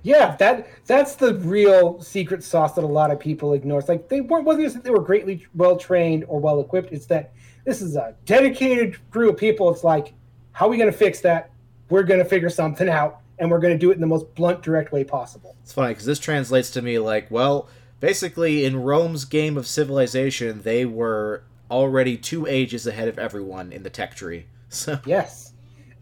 Yeah, 0.02 0.36
that 0.36 0.66
that's 0.84 1.14
the 1.14 1.34
real 1.36 1.98
secret 2.02 2.44
sauce 2.44 2.74
that 2.74 2.84
a 2.84 2.86
lot 2.86 3.10
of 3.10 3.18
people 3.18 3.54
ignore. 3.54 3.78
It's 3.78 3.88
like 3.88 4.10
they 4.10 4.20
weren't 4.20 4.44
wasn't 4.44 4.66
just 4.66 4.74
that 4.74 4.84
they 4.84 4.90
were 4.90 5.00
greatly 5.00 5.46
well 5.54 5.78
trained 5.78 6.26
or 6.28 6.40
well 6.40 6.60
equipped. 6.60 6.92
It's 6.92 7.06
that 7.06 7.32
this 7.64 7.80
is 7.80 7.96
a 7.96 8.14
dedicated 8.26 8.98
group 9.10 9.32
of 9.32 9.40
people. 9.40 9.72
It's 9.72 9.82
like 9.82 10.12
How 10.52 10.66
are 10.66 10.68
we 10.68 10.76
going 10.76 10.92
to 10.92 10.98
fix 10.98 11.22
that? 11.22 11.50
We're 11.90 12.02
going 12.02 12.20
to 12.20 12.24
figure 12.24 12.50
something 12.50 12.88
out, 12.88 13.20
and 13.38 13.50
we're 13.50 13.58
going 13.58 13.74
to 13.74 13.78
do 13.78 13.90
it 13.90 13.94
in 13.94 14.00
the 14.00 14.06
most 14.06 14.34
blunt, 14.34 14.62
direct 14.62 14.92
way 14.92 15.04
possible. 15.04 15.56
It's 15.62 15.72
funny 15.72 15.92
because 15.92 16.06
this 16.06 16.18
translates 16.18 16.70
to 16.72 16.82
me 16.82 16.98
like, 16.98 17.30
well, 17.30 17.68
basically 18.00 18.64
in 18.64 18.82
Rome's 18.82 19.24
game 19.24 19.56
of 19.56 19.66
civilization, 19.66 20.62
they 20.62 20.84
were 20.84 21.42
already 21.70 22.16
two 22.16 22.46
ages 22.46 22.86
ahead 22.86 23.08
of 23.08 23.18
everyone 23.18 23.72
in 23.72 23.82
the 23.82 23.90
tech 23.90 24.14
tree. 24.14 24.46
So 24.68 24.98
Yes. 25.06 25.52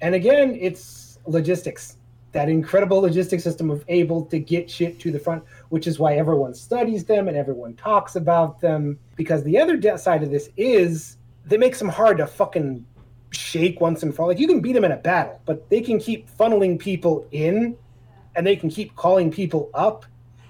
And 0.01 0.15
again, 0.15 0.57
it's 0.59 1.19
logistics. 1.27 1.99
That 2.33 2.49
incredible 2.49 3.01
logistics 3.01 3.45
system 3.45 3.71
of 3.71 3.85
able 3.89 4.25
to 4.27 4.39
get 4.39 4.71
shit 4.71 4.99
to 5.01 5.13
the 5.13 5.19
front, 5.19 5.45
which 5.69 5.87
is 5.87 5.99
why 5.99 6.15
everyone 6.15 6.55
studies 6.55 7.05
them 7.05 7.29
and 7.29 7.37
everyone 7.37 7.75
talks 7.75 8.17
about 8.17 8.61
them. 8.61 8.99
Because 9.15 9.45
the 9.45 9.59
other 9.59 9.77
de- 9.77 9.99
side 9.99 10.23
of 10.23 10.31
this 10.31 10.49
is 10.57 11.19
they 11.45 11.59
makes 11.59 11.79
them 11.79 11.91
hard 11.91 12.17
to 12.19 12.27
fucking 12.27 12.87
shake 13.33 13.81
once 13.81 14.03
and 14.03 14.15
for 14.15 14.23
all. 14.23 14.29
Like 14.29 14.39
you 14.39 14.47
can 14.47 14.61
beat 14.61 14.73
them 14.73 14.85
in 14.85 14.93
a 14.93 14.97
battle, 14.97 15.41
but 15.45 15.69
they 15.69 15.81
can 15.81 15.99
keep 15.99 16.31
funneling 16.37 16.79
people 16.79 17.27
in 17.33 17.77
and 18.35 18.47
they 18.47 18.57
can 18.57 18.71
keep 18.71 18.95
calling 18.97 19.31
people 19.31 19.71
up. 19.75 20.05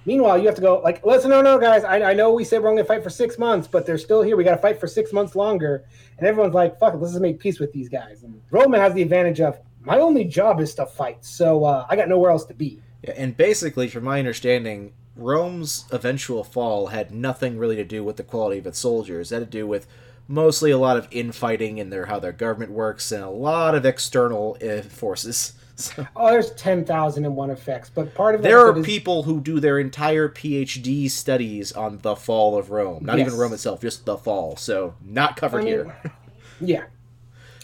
Meanwhile, 0.04 0.38
you 0.38 0.46
have 0.46 0.56
to 0.56 0.60
go 0.60 0.80
like, 0.80 1.04
listen, 1.06 1.30
no, 1.30 1.42
no, 1.42 1.58
guys. 1.58 1.84
I, 1.84 2.10
I 2.10 2.14
know 2.14 2.32
we 2.32 2.44
said 2.44 2.62
we're 2.62 2.70
only 2.70 2.82
gonna 2.82 2.88
fight 2.88 3.04
for 3.04 3.10
six 3.10 3.38
months, 3.38 3.68
but 3.68 3.86
they're 3.86 3.98
still 3.98 4.22
here. 4.22 4.36
We 4.36 4.44
got 4.44 4.56
to 4.56 4.62
fight 4.62 4.80
for 4.80 4.88
six 4.88 5.12
months 5.12 5.36
longer. 5.36 5.84
And 6.18 6.26
everyone's 6.26 6.54
like, 6.54 6.78
fuck 6.78 6.94
it, 6.94 6.96
let's 6.98 7.12
just 7.12 7.22
make 7.22 7.38
peace 7.38 7.60
with 7.60 7.72
these 7.72 7.88
guys. 7.88 8.24
And 8.24 8.40
Roman 8.50 8.80
has 8.80 8.94
the 8.94 9.02
advantage 9.02 9.40
of 9.40 9.60
my 9.84 9.98
only 9.98 10.24
job 10.24 10.60
is 10.60 10.74
to 10.76 10.86
fight, 10.86 11.24
so 11.24 11.64
uh, 11.64 11.86
I 11.88 11.96
got 11.96 12.08
nowhere 12.08 12.30
else 12.30 12.44
to 12.46 12.54
be. 12.54 12.80
Yeah, 13.02 13.14
and 13.16 13.36
basically, 13.36 13.88
from 13.88 14.04
my 14.04 14.18
understanding, 14.18 14.92
Rome's 15.16 15.84
eventual 15.90 16.44
fall 16.44 16.88
had 16.88 17.12
nothing 17.12 17.58
really 17.58 17.76
to 17.76 17.84
do 17.84 18.04
with 18.04 18.16
the 18.16 18.22
quality 18.22 18.58
of 18.58 18.66
its 18.66 18.78
soldiers. 18.78 19.32
It 19.32 19.34
had 19.36 19.44
to 19.44 19.58
do 19.58 19.66
with 19.66 19.86
mostly 20.32 20.70
a 20.70 20.78
lot 20.78 20.96
of 20.96 21.06
infighting 21.10 21.78
and 21.78 21.92
their 21.92 22.06
how 22.06 22.18
their 22.18 22.32
government 22.32 22.72
works 22.72 23.12
and 23.12 23.22
a 23.22 23.28
lot 23.30 23.74
of 23.74 23.84
external 23.84 24.56
uh, 24.66 24.82
forces. 24.82 25.52
So, 25.74 26.06
Oh, 26.14 26.30
there's 26.30 26.52
ten 26.52 26.84
thousand 26.84 27.24
and 27.24 27.34
one 27.34 27.48
effects, 27.50 27.90
but 27.92 28.14
part 28.14 28.34
of 28.34 28.42
that 28.42 28.48
there 28.48 28.60
are 28.60 28.78
is- 28.78 28.84
people 28.84 29.22
who 29.22 29.40
do 29.40 29.58
their 29.58 29.78
entire 29.78 30.28
PhD 30.28 31.10
studies 31.10 31.72
on 31.72 31.98
the 32.02 32.14
fall 32.14 32.58
of 32.58 32.70
Rome. 32.70 33.04
Not 33.04 33.18
even 33.18 33.34
Rome 33.34 33.54
itself, 33.54 33.80
just 33.80 34.04
the 34.04 34.18
fall. 34.18 34.54
So, 34.56 34.94
not 35.02 35.36
covered 35.36 35.62
I 35.62 35.64
mean, 35.64 35.72
here. 35.72 35.96
Yeah. 36.60 36.84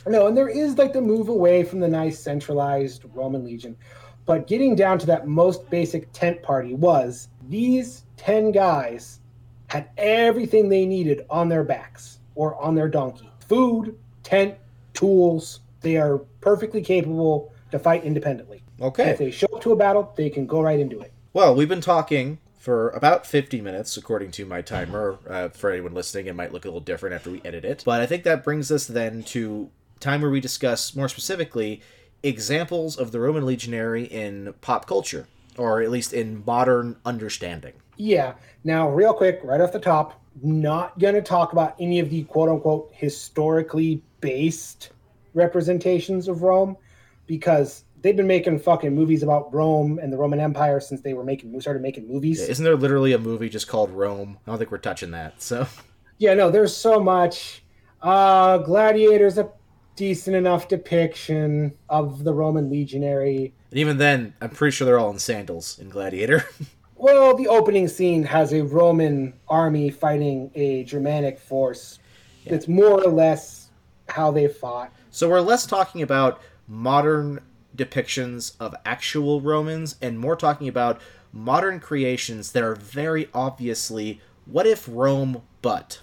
No, 0.07 0.27
and 0.27 0.37
there 0.37 0.49
is 0.49 0.79
like 0.79 0.95
the 0.95 1.03
move 1.03 1.29
away 1.29 1.63
from 1.63 1.81
the 1.81 1.87
nice 1.87 2.19
centralized 2.19 3.05
Roman 3.13 3.45
legion. 3.45 3.77
But 4.25 4.47
getting 4.47 4.75
down 4.75 4.99
to 5.01 5.07
that 5.07 5.29
most 5.29 5.69
basic 5.69 6.11
tent 6.13 6.43
party 6.43 6.75
was 6.75 7.29
these 7.51 8.05
10 8.17 8.53
guys 8.53 9.21
had 9.69 9.91
everything 9.99 10.69
they 10.71 10.87
needed 10.87 11.27
on 11.29 11.51
their 11.51 11.63
backs 11.63 12.19
or 12.39 12.55
on 12.63 12.75
their 12.77 12.89
donkey 12.89 13.29
food, 13.41 13.99
tent, 14.23 14.55
tools. 14.95 15.61
They 15.81 15.97
are 15.97 16.19
perfectly 16.41 16.83
capable 16.83 17.53
to 17.73 17.79
fight 17.79 18.05
independently. 18.05 18.63
And 18.79 18.87
Okay. 18.89 19.11
if 19.11 19.19
they 19.19 19.31
show 19.31 19.49
up 19.55 19.61
to 19.63 19.73
a 19.73 19.77
battle, 19.77 20.13
they 20.17 20.31
can 20.31 20.47
go 20.47 20.61
right 20.61 20.79
into 20.79 21.01
it. 21.01 21.13
Well, 21.33 21.55
we've 21.55 21.69
been 21.69 21.81
talking 21.81 22.39
for 22.59 22.91
about 22.91 23.27
50 23.27 23.61
minutes, 23.61 23.97
according 23.97 24.31
to 24.33 24.45
my 24.45 24.61
timer. 24.63 25.19
Uh, 25.29 25.49
for 25.49 25.71
anyone 25.71 25.95
listening, 25.95 26.27
it 26.27 26.35
might 26.37 26.53
look 26.53 26.65
a 26.65 26.69
little 26.69 26.81
different 26.81 27.15
after 27.15 27.31
we 27.31 27.41
edit 27.45 27.65
it. 27.65 27.83
But 27.85 28.01
I 28.01 28.07
think 28.07 28.23
that 28.25 28.45
brings 28.45 28.71
us 28.71 28.87
then 28.87 29.23
to 29.25 29.71
time 29.99 30.21
where 30.21 30.31
we 30.31 30.41
discuss 30.41 30.95
more 30.95 31.09
specifically 31.09 31.81
examples 32.23 32.97
of 32.97 33.11
the 33.13 33.19
Roman 33.21 33.47
legionary 33.47 34.05
in 34.05 34.53
pop 34.61 34.87
culture, 34.87 35.27
or 35.59 35.83
at 35.83 35.91
least 35.91 36.13
in 36.13 36.43
modern 36.47 36.97
understanding. 37.05 37.75
Yeah. 37.97 38.35
Now, 38.65 38.89
real 38.89 39.13
quick, 39.13 39.41
right 39.43 39.61
off 39.61 39.73
the 39.73 39.81
top, 39.81 40.23
not 40.43 40.99
going 40.99 41.15
to 41.15 41.23
talk 41.23 41.53
about 41.53 41.75
any 41.81 41.99
of 41.99 42.11
the 42.11 42.25
quote 42.25 42.49
unquote 42.49 42.91
historically 42.93 44.03
based 44.21 44.91
representations 45.35 46.29
of 46.29 46.43
Rome 46.43 46.77
because 47.27 47.85
they've 48.01 48.17
been 48.17 48.27
making 48.27 48.59
fucking 48.61 48.95
movies 48.95 49.23
about 49.23 49.53
Rome 49.53 49.99
and 50.01 50.13
the 50.13 50.17
Roman 50.17 50.41
Empire 50.41 50.81
since 50.81 51.01
they 51.01 51.15
were 51.15 51.25
making 51.25 51.53
we 51.53 51.61
started 51.61 51.83
making 51.83 52.09
movies. 52.09 52.41
Isn't 52.41 52.65
there 52.65 52.77
literally 52.77 53.13
a 53.13 53.19
movie 53.19 53.49
just 53.49 53.69
called 53.69 53.91
Rome? 53.91 54.39
I 54.47 54.51
don't 54.51 54.59
think 54.59 54.71
we're 54.71 54.79
touching 54.79 55.11
that. 55.11 55.43
So, 55.43 55.67
Yeah, 56.19 56.35
no, 56.35 56.51
there's 56.51 56.75
so 56.77 57.01
much. 57.01 57.63
Uh 58.01 58.59
Gladiator's 58.59 59.39
a 59.39 59.51
decent 59.99 60.37
enough 60.37 60.69
depiction 60.69 61.75
of 61.89 62.23
the 62.23 62.33
Roman 62.33 62.71
legionary. 62.71 63.53
and 63.71 63.81
even 63.81 63.99
then, 63.99 64.33
I'm 64.41 64.51
pretty 64.51 64.75
sure 64.75 64.85
they're 64.87 64.99
all 64.99 65.11
in 65.11 65.19
sandals 65.19 65.79
in 65.79 65.91
Gladiator. 65.91 66.45
Well, 67.01 67.37
the 67.37 67.47
opening 67.47 67.87
scene 67.87 68.25
has 68.25 68.53
a 68.53 68.65
Roman 68.65 69.33
army 69.47 69.89
fighting 69.89 70.51
a 70.57 70.83
Germanic 70.83 71.39
force. 71.39 72.01
It's 72.45 72.67
more 72.67 73.01
or 73.01 73.13
less 73.13 73.69
how 74.09 74.33
they 74.33 74.49
fought. 74.49 74.93
So 75.13 75.29
we're 75.29 75.41
less 75.41 75.65
talking 75.65 76.03
about 76.03 76.41
modern 76.67 77.39
depictions 77.77 78.57
of 78.59 78.75
actual 78.85 79.41
Romans 79.41 79.95
and 80.03 80.19
more 80.19 80.35
talking 80.35 80.67
about 80.67 81.01
modern 81.33 81.79
creations 81.79 82.51
that 82.51 82.65
are 82.65 82.75
very 82.75 83.29
obviously 83.33 84.21
what 84.47 84.67
if 84.67 84.89
Rome 84.91 85.43
but 85.63 86.01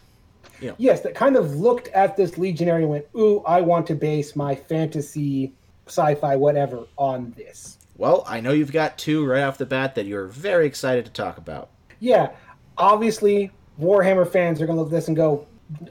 Yes, 0.78 1.02
that 1.02 1.16
kind 1.16 1.36
of 1.36 1.56
looked 1.56 1.88
at 1.90 2.16
this 2.18 2.38
legionary 2.38 2.82
and 2.84 2.92
went, 2.92 3.06
"Ooh, 3.16 3.42
I 3.46 3.62
want 3.62 3.88
to 3.88 3.96
base 3.96 4.36
my 4.36 4.56
fantasy, 4.56 5.54
sci-fi, 5.88 6.36
whatever 6.36 6.86
on 6.98 7.34
this." 7.38 7.78
well, 7.98 8.26
I 8.28 8.42
know 8.42 8.52
you've 8.52 8.74
got 8.74 8.98
two 8.98 9.26
right 9.26 9.44
off 9.44 9.58
the 9.58 9.66
bat 9.66 9.96
that 9.96 10.06
you're 10.06 10.28
very 10.28 10.66
excited 10.68 11.06
to 11.06 11.12
talk 11.12 11.38
about. 11.38 11.70
Yeah, 12.02 12.32
obviously, 12.78 13.52
Warhammer 13.82 14.30
fans 14.30 14.62
are 14.62 14.66
going 14.66 14.76
to 14.76 14.82
look 14.82 14.92
at 14.92 14.96
this 14.96 15.08
and 15.08 15.16
go, 15.16 15.46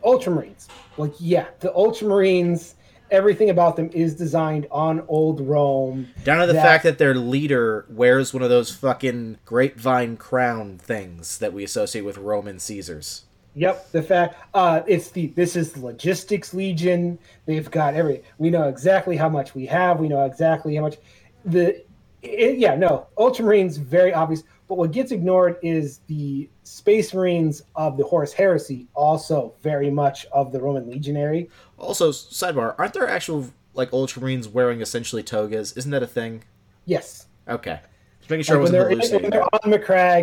"Ultramarines." 0.04 0.66
Like, 0.98 1.12
yeah, 1.18 1.46
the 1.60 1.70
Ultramarines. 1.70 2.74
Everything 3.10 3.50
about 3.50 3.76
them 3.76 3.90
is 3.92 4.14
designed 4.14 4.66
on 4.70 5.02
old 5.08 5.40
Rome. 5.40 6.08
Down 6.24 6.40
to 6.40 6.46
the 6.46 6.54
That- 6.54 6.62
fact 6.64 6.84
that 6.84 6.98
their 6.98 7.14
leader 7.14 7.84
wears 7.88 8.32
one 8.34 8.42
of 8.42 8.48
those 8.48 8.70
fucking 8.70 9.38
grapevine 9.44 10.16
crown 10.16 10.78
things 10.78 11.38
that 11.38 11.52
we 11.52 11.62
associate 11.62 12.02
with 12.04 12.18
Roman 12.18 12.58
Caesars. 12.58 13.24
Yep, 13.56 13.92
the 13.92 14.02
fact 14.02 14.36
uh, 14.54 14.82
it's 14.86 15.10
the 15.10 15.28
this 15.28 15.56
is 15.56 15.72
the 15.72 15.80
logistics 15.80 16.52
legion. 16.54 17.18
They've 17.46 17.70
got 17.70 17.94
every. 17.94 18.22
We 18.38 18.50
know 18.50 18.68
exactly 18.68 19.16
how 19.16 19.28
much 19.28 19.54
we 19.54 19.66
have. 19.66 20.00
We 20.00 20.08
know 20.08 20.24
exactly 20.24 20.74
how 20.74 20.82
much 20.82 20.96
the. 21.44 21.82
It, 22.22 22.58
yeah, 22.58 22.74
no, 22.74 23.06
Ultramarines 23.18 23.78
very 23.78 24.12
obvious. 24.12 24.42
But 24.66 24.78
what 24.78 24.92
gets 24.92 25.12
ignored 25.12 25.58
is 25.62 26.00
the 26.06 26.48
Space 26.62 27.12
Marines 27.12 27.62
of 27.76 27.98
the 27.98 28.04
Horus 28.04 28.32
Heresy, 28.32 28.86
also 28.94 29.52
very 29.62 29.90
much 29.90 30.24
of 30.32 30.52
the 30.52 30.60
Roman 30.60 30.88
legionary. 30.88 31.50
Also, 31.78 32.10
sidebar, 32.10 32.74
aren't 32.78 32.94
there 32.94 33.06
actual 33.06 33.50
like 33.74 33.90
ultramarines 33.90 34.50
wearing 34.50 34.80
essentially 34.80 35.22
togas? 35.22 35.72
Isn't 35.72 35.90
that 35.90 36.02
a 36.02 36.06
thing? 36.06 36.44
Yes, 36.86 37.26
Okay. 37.48 37.80
Just 38.24 38.30
making 38.30 38.44
sure 38.44 38.56
like 38.56 38.70
I 38.72 38.72
when 38.72 38.72
wasn't 38.72 38.72
they're, 38.72 38.88
when 38.88 38.96
hallucinating. 38.98 39.30
they're 39.30 39.42
on 39.42 39.70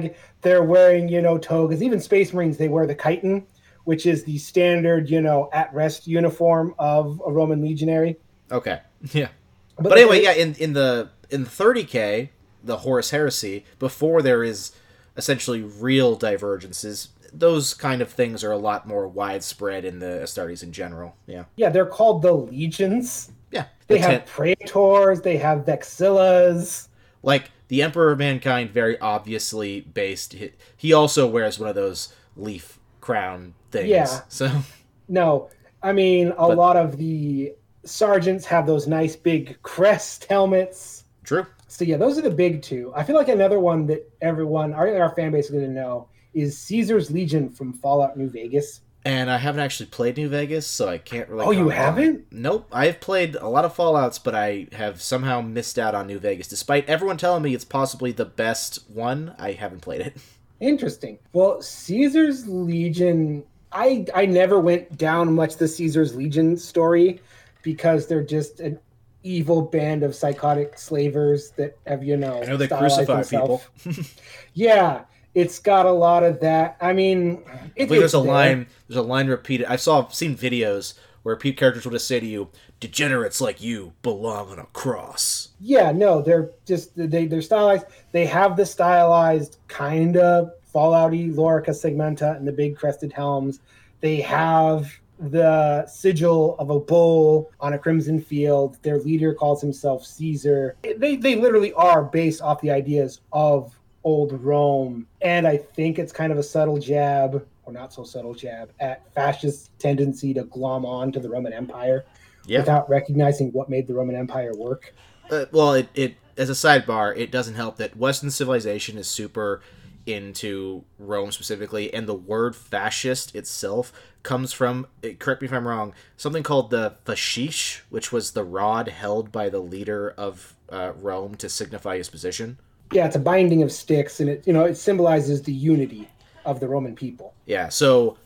Macragge, 0.10 0.16
they're 0.42 0.64
wearing 0.64 1.08
you 1.08 1.22
know 1.22 1.38
togas. 1.38 1.82
Even 1.84 2.00
Space 2.00 2.34
Marines, 2.34 2.58
they 2.58 2.68
wear 2.68 2.88
the 2.88 2.96
chiton, 2.96 3.44
which 3.84 4.06
is 4.08 4.24
the 4.24 4.38
standard 4.40 5.10
you 5.10 5.22
know 5.22 5.50
at 5.54 5.72
rest 5.74 6.08
uniform 6.08 6.74
of 6.80 7.22
a 7.26 7.32
Roman 7.32 7.62
legionary. 7.62 8.18
Okay. 8.52 8.80
Yeah. 9.14 9.30
But, 9.78 9.90
But 9.90 9.98
anyway, 10.00 10.22
yeah, 10.24 10.34
in 10.34 10.56
in 10.56 10.74
the 10.74 11.10
in 11.30 11.46
30k, 11.46 12.30
the 12.64 12.78
Horus 12.78 13.10
Heresy, 13.12 13.66
before 13.80 14.22
there 14.22 14.44
is 14.44 14.72
essentially 15.18 15.62
real 15.62 16.16
divergences, 16.16 17.10
those 17.34 17.74
kind 17.74 18.02
of 18.02 18.10
things 18.12 18.44
are 18.44 18.52
a 18.52 18.58
lot 18.58 18.88
more 18.88 19.08
widespread 19.08 19.86
in 19.86 20.00
the 20.00 20.20
Astartes 20.24 20.62
in 20.64 20.72
general. 20.72 21.16
Yeah. 21.28 21.46
Yeah, 21.56 21.70
they're 21.70 21.86
called 21.86 22.22
the 22.22 22.34
legions. 22.34 23.32
Yeah. 23.52 23.66
They 23.88 23.96
The 23.96 24.02
have 24.02 24.12
ten- 24.12 24.28
praetors, 24.28 25.22
they 25.22 25.38
have 25.38 25.60
vexillas. 25.66 26.88
like 27.24 27.50
the 27.72 27.82
Emperor 27.82 28.12
of 28.12 28.20
Mankind 28.20 28.70
very 28.70 29.00
obviously 29.00 29.80
based 29.80 30.34
he, 30.34 30.52
he 30.76 30.92
also 30.92 31.26
wears 31.26 31.58
one 31.58 31.70
of 31.70 31.76
those 31.76 32.14
leaf 32.36 32.78
crown 33.00 33.54
things. 33.72 33.88
Yeah. 33.88 34.20
So 34.28 34.52
No, 35.08 35.50
I 35.82 35.94
mean 35.94 36.28
a 36.38 36.48
But- 36.50 36.58
lot 36.58 36.76
of 36.76 36.98
the 36.98 37.54
sergeants 37.86 38.46
have 38.46 38.68
those 38.68 38.88
nice 38.88 39.16
big 39.16 39.58
crest 39.64 40.26
helmets. 40.26 41.06
true. 41.24 41.46
So 41.70 41.86
yeah, 41.86 41.96
those 41.96 42.18
are 42.18 42.22
the 42.22 42.30
big 42.30 42.62
two. 42.62 42.92
I 42.94 43.04
feel 43.06 43.16
like 43.16 43.30
another 43.30 43.60
one 43.62 43.88
that 43.88 44.02
everyone, 44.20 44.74
our, 44.74 44.94
our 45.02 45.16
fan 45.16 45.32
base 45.32 45.46
is 45.46 45.52
going 45.52 45.64
to 45.64 45.72
know 45.72 46.10
is 46.34 46.58
Caesar's 46.60 47.10
Legion 47.10 47.50
from 47.50 47.72
Fallout 47.72 48.18
New 48.18 48.30
Vegas. 48.30 48.82
And 49.04 49.32
I 49.32 49.38
haven't 49.38 49.62
actually 49.62 49.88
played 49.88 50.18
New 50.18 50.30
Vegas, 50.30 50.68
so 50.68 50.88
I 50.88 51.00
can't 51.00 51.28
really. 51.28 51.46
Oh, 51.46 51.52
you 51.52 51.70
haven't? 51.70 52.28
Nope. 52.32 52.68
I've 52.72 53.00
played 53.00 53.36
a 53.36 53.48
lot 53.48 53.66
of 53.66 53.74
Fallout's, 53.74 54.20
but 54.20 54.36
I 54.36 54.68
have 54.74 55.02
somehow 55.02 55.42
missed 55.42 55.80
out 55.80 55.96
on 55.96 56.06
New 56.06 56.20
Vegas. 56.20 56.48
Despite 56.48 56.88
everyone 56.88 57.18
telling 57.18 57.42
me 57.42 57.56
it's 57.56 57.66
possibly 57.66 58.12
the 58.12 58.26
best 58.26 58.88
one, 58.90 59.36
I 59.40 59.54
haven't 59.54 59.82
played 59.82 60.02
it. 60.02 60.18
Interesting. 60.60 61.18
Well, 61.34 61.62
Caesar's 61.64 62.48
Legion, 62.48 63.44
I 63.72 64.06
I 64.14 64.28
never 64.28 64.60
went 64.60 64.96
down 64.98 65.34
much 65.34 65.56
the 65.56 65.68
Caesar's 65.68 66.16
Legion 66.16 66.56
story 66.56 67.20
because 67.64 68.06
they're 68.06 68.24
just 68.24 68.60
an 68.60 68.80
evil 69.24 69.62
band 69.64 70.04
of 70.04 70.16
psychotic 70.16 70.78
slavers 70.78 71.52
that 71.52 71.78
have 71.88 72.04
you 72.04 72.18
know. 72.18 72.42
I 72.44 72.46
know 72.46 72.58
they 72.58 72.68
crucify 72.68 73.24
people. 73.24 73.64
yeah, 74.54 75.06
it's 75.34 75.60
got 75.60 75.86
a 75.86 75.92
lot 75.92 76.24
of 76.24 76.40
that. 76.42 76.78
I 76.82 76.94
mean, 76.94 77.44
I 77.78 77.86
there's 77.86 78.14
a 78.14 78.18
there. 78.18 78.28
line. 78.28 78.68
There's 78.88 78.98
a 78.98 79.02
line 79.02 79.28
repeated. 79.28 79.68
I 79.68 79.76
saw 79.76 80.08
seen 80.10 80.36
videos 80.36 80.94
where 81.24 81.36
characters 81.36 81.86
will 81.86 81.92
just 81.92 82.08
say 82.08 82.20
to 82.20 82.26
you, 82.26 82.50
"Degenerates 82.80 83.40
like 83.42 83.62
you 83.62 83.94
belong 84.02 84.50
on 84.50 84.60
a 84.60 84.66
cross." 84.74 85.50
Yeah, 85.60 85.92
no, 85.92 86.22
they're 86.22 86.52
just 86.66 86.92
they 86.96 87.26
they're 87.28 87.42
stylized. 87.42 87.86
They 88.12 88.26
have 88.26 88.58
the 88.58 88.66
stylized 88.66 89.58
kind 89.68 90.18
of 90.18 90.52
Fallouty 90.74 91.34
Lorica 91.34 91.70
segmenta 91.70 92.36
and 92.36 92.48
the 92.48 92.52
big 92.52 92.76
crested 92.76 93.14
helms. 93.14 93.60
They 94.00 94.20
have 94.22 94.92
the 95.20 95.86
sigil 95.86 96.56
of 96.58 96.72
a 96.72 96.80
bull 96.80 97.52
on 97.60 97.74
a 97.74 97.78
crimson 97.78 98.20
field. 98.20 98.78
Their 98.82 98.98
leader 98.98 99.34
calls 99.34 99.62
himself 99.62 100.06
Caesar. 100.06 100.76
They 100.98 101.16
they 101.16 101.36
literally 101.36 101.74
are 101.74 102.04
based 102.04 102.42
off 102.42 102.60
the 102.62 102.72
ideas 102.72 103.22
of 103.32 103.78
old 104.04 104.34
Rome, 104.44 105.08
and 105.22 105.48
I 105.48 105.58
think 105.58 106.00
it's 106.00 106.12
kind 106.12 106.32
of 106.32 106.38
a 106.38 106.44
subtle 106.44 106.78
jab 106.78 107.46
or 107.64 107.74
not 107.74 107.94
so 107.94 108.04
subtle 108.04 108.34
jab 108.34 108.72
at 108.80 109.12
fascist 109.14 109.78
tendency 109.80 110.34
to 110.34 110.44
glom 110.46 110.86
on 110.86 111.12
to 111.12 111.20
the 111.20 111.30
Roman 111.30 111.54
Empire 111.54 112.06
Yeah. 112.46 112.60
without 112.60 112.90
recognizing 112.90 113.52
what 113.52 113.70
made 113.70 113.88
the 113.88 113.94
Roman 113.94 114.16
Empire 114.16 114.52
work. 114.58 114.94
Uh, 115.30 115.46
well, 115.52 115.74
it, 115.74 115.88
it 115.94 116.16
as 116.38 116.50
a 116.50 116.54
sidebar, 116.54 117.16
it 117.16 117.32
doesn't 117.32 117.56
help 117.56 117.78
that 117.78 117.96
Western 117.96 118.32
civilization 118.32 118.98
is 118.98 119.08
super 119.08 119.62
into 120.08 120.84
Rome 120.98 121.32
specifically, 121.32 121.94
and 121.94 122.08
the 122.08 122.16
word 122.16 122.56
fascist 122.56 123.36
itself 123.36 123.94
comes 124.24 124.52
from. 124.52 124.88
eh, 125.04 125.14
Correct 125.20 125.42
me 125.44 125.48
if 125.48 125.54
I'm 125.54 125.68
wrong. 125.68 125.94
Something 126.18 126.42
called 126.42 126.72
the 126.72 126.96
fascish, 127.06 127.82
which 127.90 128.12
was 128.12 128.32
the 128.32 128.44
rod 128.44 128.88
held 128.88 129.32
by 129.32 129.50
the 129.50 129.60
leader 129.60 130.14
of 130.18 130.56
uh, 130.72 130.94
Rome 131.00 131.36
to 131.36 131.48
signify 131.50 131.98
his 131.98 132.10
position. 132.10 132.58
Yeah, 132.92 133.06
it's 133.06 133.16
a 133.16 133.20
binding 133.20 133.64
of 133.64 133.72
sticks, 133.72 134.20
and 134.20 134.30
it 134.30 134.46
you 134.46 134.54
know 134.54 134.66
it 134.66 134.76
symbolizes 134.76 135.42
the 135.42 135.54
unity 135.54 136.08
of 136.46 136.60
the 136.60 136.68
Roman 136.68 136.96
people. 136.96 137.34
Yeah, 137.46 137.70
so 137.70 138.18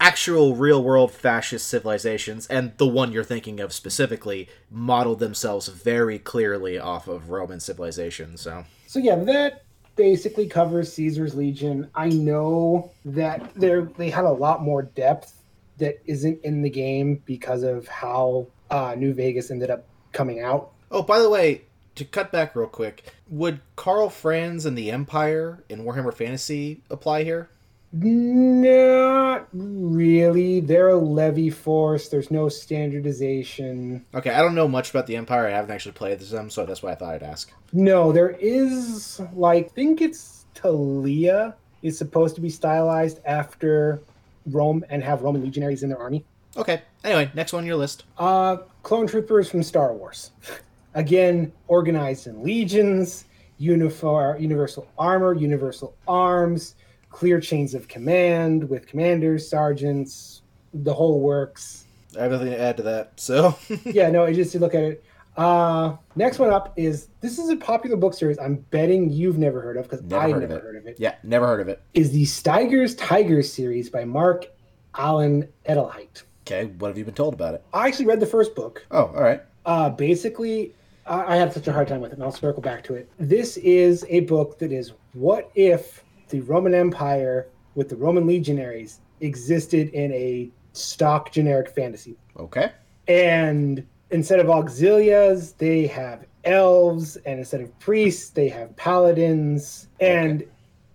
actual 0.00 0.56
real 0.56 0.82
world 0.82 1.12
fascist 1.12 1.68
civilizations, 1.68 2.46
and 2.48 2.76
the 2.76 2.86
one 2.86 3.12
you're 3.12 3.24
thinking 3.24 3.60
of 3.60 3.72
specifically, 3.72 4.48
modeled 4.70 5.20
themselves 5.20 5.68
very 5.68 6.18
clearly 6.18 6.78
off 6.78 7.08
of 7.08 7.30
Roman 7.30 7.60
civilization. 7.60 8.36
So 8.36 8.64
So 8.86 8.98
yeah, 8.98 9.16
that 9.16 9.64
basically 9.96 10.46
covers 10.46 10.92
Caesar's 10.92 11.34
Legion. 11.34 11.88
I 11.94 12.08
know 12.08 12.90
that 13.04 13.54
they 13.54 13.80
they 13.96 14.10
had 14.10 14.24
a 14.24 14.32
lot 14.32 14.62
more 14.62 14.82
depth 14.82 15.38
that 15.78 16.00
isn't 16.04 16.40
in 16.44 16.62
the 16.62 16.70
game 16.70 17.22
because 17.24 17.62
of 17.62 17.88
how 17.88 18.46
uh, 18.70 18.94
New 18.96 19.14
Vegas 19.14 19.50
ended 19.50 19.70
up 19.70 19.84
coming 20.12 20.40
out. 20.40 20.72
Oh, 20.90 21.02
by 21.02 21.18
the 21.18 21.30
way, 21.30 21.62
to 21.94 22.04
cut 22.04 22.32
back 22.32 22.56
real 22.56 22.66
quick, 22.66 23.12
would 23.28 23.60
Karl 23.76 24.08
Franz 24.08 24.66
and 24.66 24.76
the 24.76 24.90
Empire 24.90 25.62
in 25.68 25.84
Warhammer 25.84 26.14
Fantasy 26.14 26.82
apply 26.90 27.24
here? 27.24 27.50
Not 27.94 29.48
really. 29.52 30.60
They're 30.60 30.88
a 30.88 30.96
levy 30.96 31.50
force. 31.50 32.08
There's 32.08 32.30
no 32.30 32.48
standardization. 32.48 34.06
Okay, 34.14 34.30
I 34.30 34.40
don't 34.40 34.54
know 34.54 34.66
much 34.66 34.88
about 34.90 35.06
the 35.06 35.16
Empire. 35.16 35.46
I 35.46 35.50
haven't 35.50 35.72
actually 35.72 35.92
played 35.92 36.18
them, 36.18 36.48
so 36.48 36.64
that's 36.64 36.82
why 36.82 36.92
I 36.92 36.94
thought 36.94 37.14
I'd 37.14 37.22
ask. 37.22 37.52
No, 37.72 38.10
there 38.10 38.30
is 38.30 39.20
like 39.34 39.66
I 39.66 39.68
think 39.68 40.00
it's 40.00 40.46
Tilea 40.54 41.54
is 41.82 41.98
supposed 41.98 42.34
to 42.36 42.40
be 42.40 42.48
stylized 42.48 43.20
after 43.26 44.00
Rome 44.46 44.84
and 44.88 45.02
have 45.02 45.22
Roman 45.22 45.42
legionaries 45.42 45.82
in 45.82 45.90
their 45.90 45.98
army. 45.98 46.24
Okay, 46.56 46.82
anyway, 47.04 47.30
next 47.34 47.52
one 47.52 47.64
on 47.64 47.66
your 47.66 47.76
list. 47.76 48.04
Uh 48.16 48.58
clone 48.82 49.06
troopers 49.06 49.50
from 49.50 49.62
Star 49.62 49.92
Wars. 49.92 50.30
Again, 50.94 51.52
organized 51.68 52.26
in 52.26 52.42
legions, 52.42 53.24
uniform 53.58 54.40
universal 54.40 54.88
armor, 54.98 55.34
universal 55.34 55.94
arms, 56.06 56.74
clear 57.10 57.40
chains 57.40 57.74
of 57.74 57.88
command 57.88 58.68
with 58.68 58.86
commanders, 58.86 59.48
sergeants, 59.48 60.42
the 60.74 60.92
whole 60.92 61.20
works. 61.20 61.84
I 62.18 62.22
have 62.22 62.32
nothing 62.32 62.50
to 62.50 62.60
add 62.60 62.76
to 62.78 62.82
that, 62.84 63.18
so. 63.18 63.56
yeah, 63.84 64.10
no, 64.10 64.24
I 64.24 64.32
just 64.32 64.52
to 64.52 64.58
look 64.58 64.74
at 64.74 64.82
it. 64.82 65.04
Uh, 65.36 65.96
next 66.14 66.38
one 66.38 66.50
up 66.50 66.74
is 66.76 67.08
this 67.22 67.38
is 67.38 67.48
a 67.48 67.56
popular 67.56 67.96
book 67.96 68.12
series. 68.12 68.38
I'm 68.38 68.56
betting 68.70 69.08
you've 69.08 69.38
never 69.38 69.62
heard 69.62 69.78
of 69.78 69.88
because 69.88 70.00
I 70.12 70.30
heard 70.30 70.42
never 70.42 70.56
of 70.56 70.62
heard 70.62 70.76
of 70.76 70.86
it. 70.86 70.96
yeah, 70.98 71.14
never 71.22 71.46
heard 71.46 71.60
of 71.60 71.68
it. 71.68 71.80
Is 71.94 72.10
the 72.10 72.26
Stiger's 72.26 72.94
Tigers 72.96 73.50
series 73.50 73.88
by 73.88 74.04
Marc 74.04 74.46
Alan 74.94 75.48
Edelheit. 75.66 76.24
Okay, 76.46 76.66
what 76.78 76.88
have 76.88 76.98
you 76.98 77.04
been 77.04 77.14
told 77.14 77.32
about 77.32 77.54
it? 77.54 77.64
I 77.72 77.86
actually 77.86 78.06
read 78.06 78.20
the 78.20 78.26
first 78.26 78.54
book. 78.54 78.84
Oh, 78.90 79.04
alright. 79.04 79.42
Uh, 79.64 79.88
basically, 79.90 80.74
I, 81.06 81.34
I 81.34 81.36
had 81.36 81.52
such 81.52 81.68
a 81.68 81.72
hard 81.72 81.88
time 81.88 82.00
with 82.00 82.12
it, 82.12 82.14
and 82.14 82.22
I'll 82.22 82.32
circle 82.32 82.62
back 82.62 82.82
to 82.84 82.94
it. 82.94 83.10
This 83.18 83.56
is 83.58 84.04
a 84.08 84.20
book 84.20 84.58
that 84.58 84.72
is 84.72 84.92
what 85.14 85.50
if 85.54 86.04
the 86.28 86.40
Roman 86.42 86.74
Empire 86.74 87.48
with 87.74 87.88
the 87.88 87.96
Roman 87.96 88.26
legionaries 88.26 89.00
existed 89.20 89.88
in 89.90 90.12
a 90.12 90.50
stock 90.72 91.30
generic 91.30 91.68
fantasy 91.68 92.16
Okay. 92.38 92.72
and 93.06 93.86
instead 94.10 94.40
of 94.40 94.46
auxilias 94.48 95.52
they 95.58 95.86
have 95.86 96.24
elves 96.44 97.16
and 97.26 97.38
instead 97.38 97.60
of 97.60 97.78
priests 97.78 98.30
they 98.30 98.48
have 98.48 98.74
paladins 98.76 99.88
and 100.00 100.44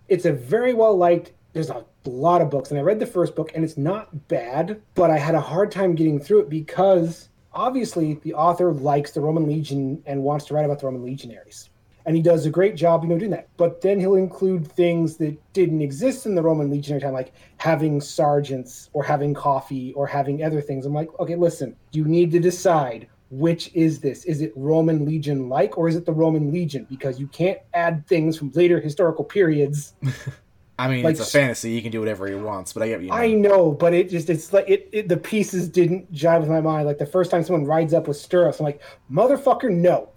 it's 0.08 0.24
a 0.24 0.32
very 0.32 0.74
well 0.74 0.96
liked 0.96 1.32
there's 1.52 1.70
a 1.70 1.84
lot 2.06 2.42
of 2.42 2.50
books 2.50 2.70
and 2.70 2.78
i 2.78 2.82
read 2.82 2.98
the 2.98 3.06
first 3.06 3.36
book 3.36 3.52
and 3.54 3.64
it's 3.64 3.76
not 3.78 4.26
bad 4.28 4.80
but 4.94 5.10
i 5.10 5.16
had 5.16 5.34
a 5.36 5.40
hard 5.40 5.70
time 5.70 5.94
getting 5.94 6.18
through 6.18 6.40
it 6.40 6.48
because 6.50 7.27
obviously 7.52 8.14
the 8.22 8.34
author 8.34 8.72
likes 8.72 9.12
the 9.12 9.20
roman 9.20 9.46
legion 9.46 10.02
and 10.06 10.22
wants 10.22 10.44
to 10.46 10.54
write 10.54 10.64
about 10.64 10.78
the 10.78 10.86
roman 10.86 11.04
legionaries 11.04 11.70
and 12.08 12.16
he 12.16 12.22
does 12.22 12.46
a 12.46 12.50
great 12.50 12.74
job, 12.74 13.02
you 13.02 13.10
know, 13.10 13.18
doing 13.18 13.32
that. 13.32 13.48
But 13.58 13.82
then 13.82 14.00
he'll 14.00 14.14
include 14.14 14.66
things 14.66 15.18
that 15.18 15.36
didn't 15.52 15.82
exist 15.82 16.24
in 16.24 16.34
the 16.34 16.40
Roman 16.40 16.70
legionary 16.70 17.02
time, 17.02 17.12
like 17.12 17.34
having 17.58 18.00
sergeants 18.00 18.88
or 18.94 19.04
having 19.04 19.34
coffee 19.34 19.92
or 19.92 20.06
having 20.06 20.42
other 20.42 20.62
things. 20.62 20.86
I'm 20.86 20.94
like, 20.94 21.10
okay, 21.20 21.36
listen, 21.36 21.76
you 21.92 22.06
need 22.06 22.30
to 22.30 22.40
decide 22.40 23.08
which 23.30 23.70
is 23.74 24.00
this? 24.00 24.24
Is 24.24 24.40
it 24.40 24.54
Roman 24.56 25.04
legion 25.04 25.50
like, 25.50 25.76
or 25.76 25.86
is 25.86 25.96
it 25.96 26.06
the 26.06 26.12
Roman 26.12 26.50
legion? 26.50 26.86
Because 26.88 27.20
you 27.20 27.26
can't 27.26 27.58
add 27.74 28.06
things 28.06 28.38
from 28.38 28.52
later 28.52 28.80
historical 28.80 29.24
periods. 29.24 29.92
I 30.78 30.88
mean, 30.88 31.02
Like 31.02 31.12
it's 31.12 31.20
a 31.20 31.24
fantasy. 31.24 31.74
He 31.74 31.82
can 31.82 31.90
do 31.90 31.98
whatever 31.98 32.28
he 32.28 32.34
wants, 32.36 32.72
but 32.72 32.82
I 32.84 32.88
get 32.88 33.02
you 33.02 33.10
I 33.12 33.32
know, 33.32 33.72
but 33.72 33.92
it 33.94 34.08
just 34.08 34.30
it's 34.30 34.52
like 34.52 34.68
it, 34.68 34.88
it 34.92 35.08
the 35.08 35.16
pieces 35.16 35.68
didn't 35.68 36.12
jive 36.12 36.40
with 36.40 36.48
my 36.48 36.60
mind. 36.60 36.86
Like 36.86 36.98
the 36.98 37.06
first 37.06 37.30
time 37.30 37.42
someone 37.42 37.64
rides 37.64 37.92
up 37.92 38.06
with 38.06 38.16
stirrups, 38.16 38.60
I'm 38.60 38.64
like, 38.64 38.80
motherfucker, 39.10 39.70
no. 39.70 40.10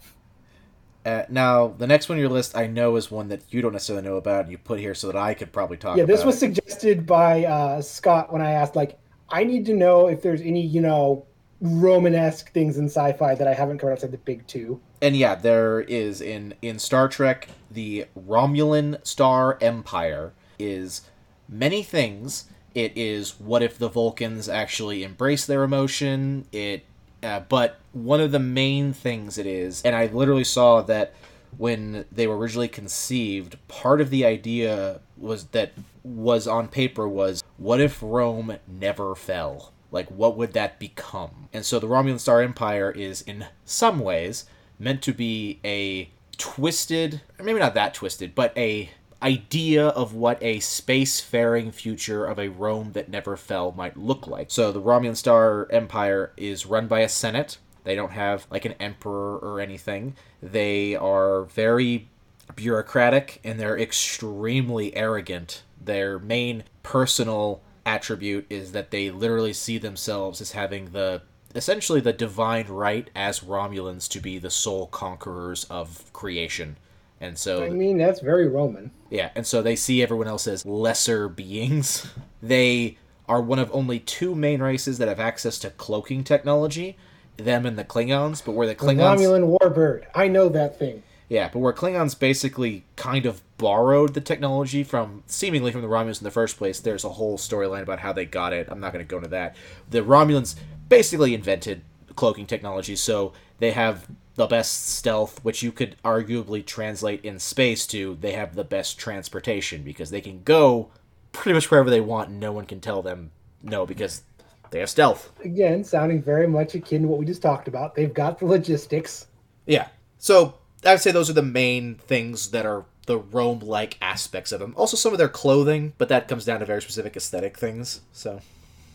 Uh, 1.04 1.24
now, 1.30 1.70
the 1.80 1.88
next 1.88 2.10
one 2.10 2.18
on 2.18 2.20
your 2.20 2.30
list 2.30 2.56
I 2.56 2.68
know 2.68 2.96
is 2.96 3.10
one 3.10 3.30
that 3.30 3.42
you 3.50 3.62
don't 3.64 3.74
necessarily 3.74 4.06
know 4.08 4.18
about, 4.18 4.42
and 4.44 4.52
you 4.52 4.60
put 4.60 4.80
here 4.80 4.94
so 4.94 5.08
that 5.08 5.16
I 5.16 5.34
could 5.34 5.52
probably 5.52 5.78
talk 5.78 5.98
Yeah, 5.98 6.06
this 6.06 6.24
was 6.24 6.36
it. 6.36 6.40
suggested 6.40 7.08
by 7.08 7.44
uh, 7.46 7.82
Scott 7.82 8.32
when 8.32 8.40
I 8.42 8.52
asked, 8.52 8.76
like, 8.76 9.00
I 9.30 9.44
need 9.44 9.66
to 9.66 9.74
know 9.74 10.10
if 10.10 10.22
there's 10.22 10.42
any, 10.42 10.62
you 10.62 10.80
know, 10.80 11.26
Romanesque 11.60 12.52
things 12.54 12.78
in 12.78 12.86
sci-fi 12.86 13.34
that 13.36 13.48
I 13.48 13.54
haven't 13.56 13.80
covered 13.80 13.94
outside 13.94 14.12
the 14.12 14.18
big 14.20 14.46
two. 14.48 14.80
and 15.02 15.16
yeah, 15.16 15.34
there 15.36 15.82
is 15.82 16.22
in 16.22 16.54
in 16.62 16.78
Star 16.80 17.08
Trek 17.08 17.50
the 17.70 18.06
Romulan 18.18 19.04
Star 19.06 19.58
Empire 19.62 20.34
is 20.62 21.02
many 21.48 21.84
things. 21.84 22.46
It 22.74 22.94
is 22.96 23.40
what 23.40 23.62
if 23.62 23.78
the 23.78 23.90
Vulcans 23.90 24.48
actually 24.48 25.04
embrace 25.04 25.46
their 25.46 25.64
emotion? 25.64 26.46
It, 26.52 26.86
uh, 27.22 27.42
but 27.42 27.80
one 27.92 28.22
of 28.22 28.32
the 28.32 28.40
main 28.40 28.94
things 28.94 29.38
it 29.38 29.46
is, 29.46 29.82
and 29.84 29.96
I 29.96 30.08
literally 30.08 30.46
saw 30.46 30.82
that 30.84 31.14
when 31.58 32.06
they 32.12 32.28
were 32.28 32.38
originally 32.38 32.68
conceived, 32.68 33.58
part 33.68 34.02
of 34.02 34.10
the 34.10 34.26
idea 34.26 35.02
was 35.18 35.46
that 35.48 35.74
was 36.04 36.48
on 36.48 36.68
paper 36.68 37.08
was 37.08 37.44
what 37.58 37.80
if 37.82 38.00
Rome 38.02 38.58
never 38.68 39.16
fell? 39.16 39.74
Like, 39.92 40.08
what 40.08 40.38
would 40.38 40.54
that 40.54 40.80
become? 40.80 41.50
And 41.52 41.66
so 41.66 41.78
the 41.78 41.88
Romulan 41.88 42.20
Star 42.20 42.42
Empire 42.42 42.92
is, 42.92 43.22
in 43.22 43.46
some 43.66 44.00
ways, 44.00 44.46
meant 44.80 45.02
to 45.04 45.14
be 45.14 45.60
a 45.66 46.10
twisted, 46.38 47.22
maybe 47.44 47.60
not 47.60 47.74
that 47.74 47.94
twisted, 47.94 48.34
but 48.34 48.58
a 48.58 48.90
idea 49.24 49.88
of 49.88 50.14
what 50.14 50.38
a 50.42 50.58
spacefaring 50.58 51.74
future 51.74 52.26
of 52.26 52.40
a 52.40 52.50
Rome 52.50 52.94
that 52.94 53.10
never 53.10 53.38
fell 53.38 53.72
might 53.72 53.98
look 53.98 54.28
like. 54.28 54.52
So 54.52 54.72
the 54.72 54.82
Romulan 54.82 55.16
Star 55.16 55.68
Empire 55.72 56.32
is 56.38 56.66
run 56.66 56.88
by 56.88 57.02
a 57.02 57.10
senate. 57.10 57.58
They 57.84 57.96
don't 57.96 58.12
have 58.12 58.48
like 58.50 58.66
an 58.66 58.76
emperor 58.80 59.38
or 59.38 59.60
anything. 59.60 60.16
They 60.42 60.96
are 60.96 61.44
very 61.44 62.10
bureaucratic 62.56 63.40
and 63.44 63.60
they're 63.60 63.80
extremely 63.80 64.96
arrogant. 64.96 65.64
Their 65.80 66.20
main 66.20 66.64
personal 66.84 67.62
attribute 67.86 68.46
is 68.50 68.72
that 68.74 68.92
they 68.92 69.10
literally 69.10 69.54
see 69.54 69.78
themselves 69.78 70.42
as 70.42 70.52
having 70.52 70.92
the 70.92 71.22
essentially 71.56 72.00
the 72.00 72.14
divine 72.14 72.68
right 72.68 73.10
as 73.16 73.42
Romulans 73.42 74.08
to 74.10 74.20
be 74.20 74.38
the 74.38 74.50
sole 74.50 74.88
conquerors 74.88 75.66
of 75.66 76.12
creation. 76.14 76.78
And 77.22 77.38
so 77.38 77.64
I 77.64 77.70
mean, 77.70 77.98
that's 77.98 78.20
very 78.20 78.48
Roman. 78.48 78.92
yeah, 79.10 79.30
and 79.36 79.46
so 79.48 79.62
they 79.62 79.76
see 79.76 80.02
everyone 80.04 80.28
else 80.28 80.48
as 80.48 80.66
lesser 80.66 81.30
beings. 81.30 82.08
They 82.42 82.98
are 83.30 83.42
one 83.42 83.60
of 83.60 83.70
only 83.72 84.00
two 84.00 84.34
main 84.36 84.62
races 84.62 84.98
that 84.98 85.08
have 85.08 85.20
access 85.20 85.60
to 85.60 85.70
cloaking 85.70 86.24
technology, 86.24 86.98
them 87.38 87.66
and 87.68 87.78
the 87.78 87.86
Klingons, 87.86 88.44
but 88.44 88.54
where 88.54 88.66
the 88.68 88.74
The 88.74 88.80
Klingons 88.80 89.20
Romulan 89.20 89.58
warbird. 89.60 90.06
I 90.16 90.28
know 90.28 90.50
that 90.50 90.78
thing. 90.80 91.04
yeah, 91.30 91.48
but 91.54 91.60
where 91.60 91.72
Klingons 91.72 92.18
basically 92.18 92.84
kind 92.96 93.26
of 93.28 93.42
borrowed 93.60 94.16
the 94.16 94.22
technology 94.22 94.84
from 94.84 95.22
seemingly 95.28 95.72
from 95.72 95.82
the 95.84 95.88
Romulans 95.88 96.20
in 96.20 96.24
the 96.26 96.32
first 96.32 96.58
place, 96.58 96.80
there's 96.80 97.06
a 97.06 97.10
whole 97.10 97.38
storyline 97.38 97.84
about 97.84 98.00
how 98.00 98.12
they 98.12 98.26
got 98.26 98.52
it. 98.54 98.68
I'm 98.72 98.80
not 98.80 98.92
going 98.92 99.06
to 99.06 99.10
go 99.10 99.18
into 99.18 99.30
that. 99.30 99.56
The 99.90 100.02
Romulans 100.02 100.56
basically 100.90 101.36
invented 101.36 101.84
cloaking 102.16 102.48
technology, 102.48 102.96
so 102.96 103.32
they 103.60 103.72
have 103.72 104.08
the 104.36 104.48
best 104.48 104.88
stealth, 104.88 105.44
which 105.44 105.62
you 105.62 105.72
could 105.72 105.96
arguably 106.04 106.66
translate 106.66 107.24
in 107.24 107.40
space 107.40 107.86
to 107.88 108.18
they 108.22 108.32
have 108.32 108.56
the 108.56 108.64
best 108.64 108.98
transportation 108.98 109.84
because 109.84 110.10
they 110.10 110.22
can 110.22 110.44
go 110.44 110.90
pretty 111.32 111.54
much 111.54 111.70
wherever 111.70 111.90
they 111.90 112.02
want 112.02 112.30
and 112.30 112.40
no 112.40 112.52
one 112.52 112.66
can 112.66 112.80
tell 112.80 113.02
them 113.02 113.32
no 113.64 113.86
because 113.86 114.24
they 114.72 114.80
have 114.80 114.90
stealth. 114.90 115.32
Again, 115.44 115.84
sounding 115.84 116.22
very 116.22 116.48
much 116.48 116.76
akin 116.76 117.04
to 117.04 117.08
what 117.08 117.20
we 117.20 117.26
just 117.26 117.42
talked 117.42 117.68
about. 117.68 117.94
They've 117.94 118.14
got 118.14 118.40
the 118.40 118.46
logistics. 118.46 119.28
Yeah. 119.66 119.88
So 120.18 120.56
I 120.86 120.94
would 120.94 121.02
say 121.02 121.12
those 121.12 121.30
are 121.30 121.34
the 121.34 121.42
main 121.42 121.96
things 121.96 122.52
that 122.52 122.66
are 122.66 122.86
the 123.06 123.18
Rome 123.18 123.60
like 123.60 123.98
aspects 124.02 124.52
of 124.52 124.60
them. 124.60 124.74
Also 124.78 124.96
some 124.96 125.12
of 125.12 125.18
their 125.18 125.30
clothing, 125.30 125.94
but 125.98 126.10
that 126.10 126.28
comes 126.28 126.46
down 126.46 126.60
to 126.62 126.66
very 126.66 126.82
specific 126.82 127.18
aesthetic 127.18 127.58
things. 127.58 128.02
So 128.14 128.40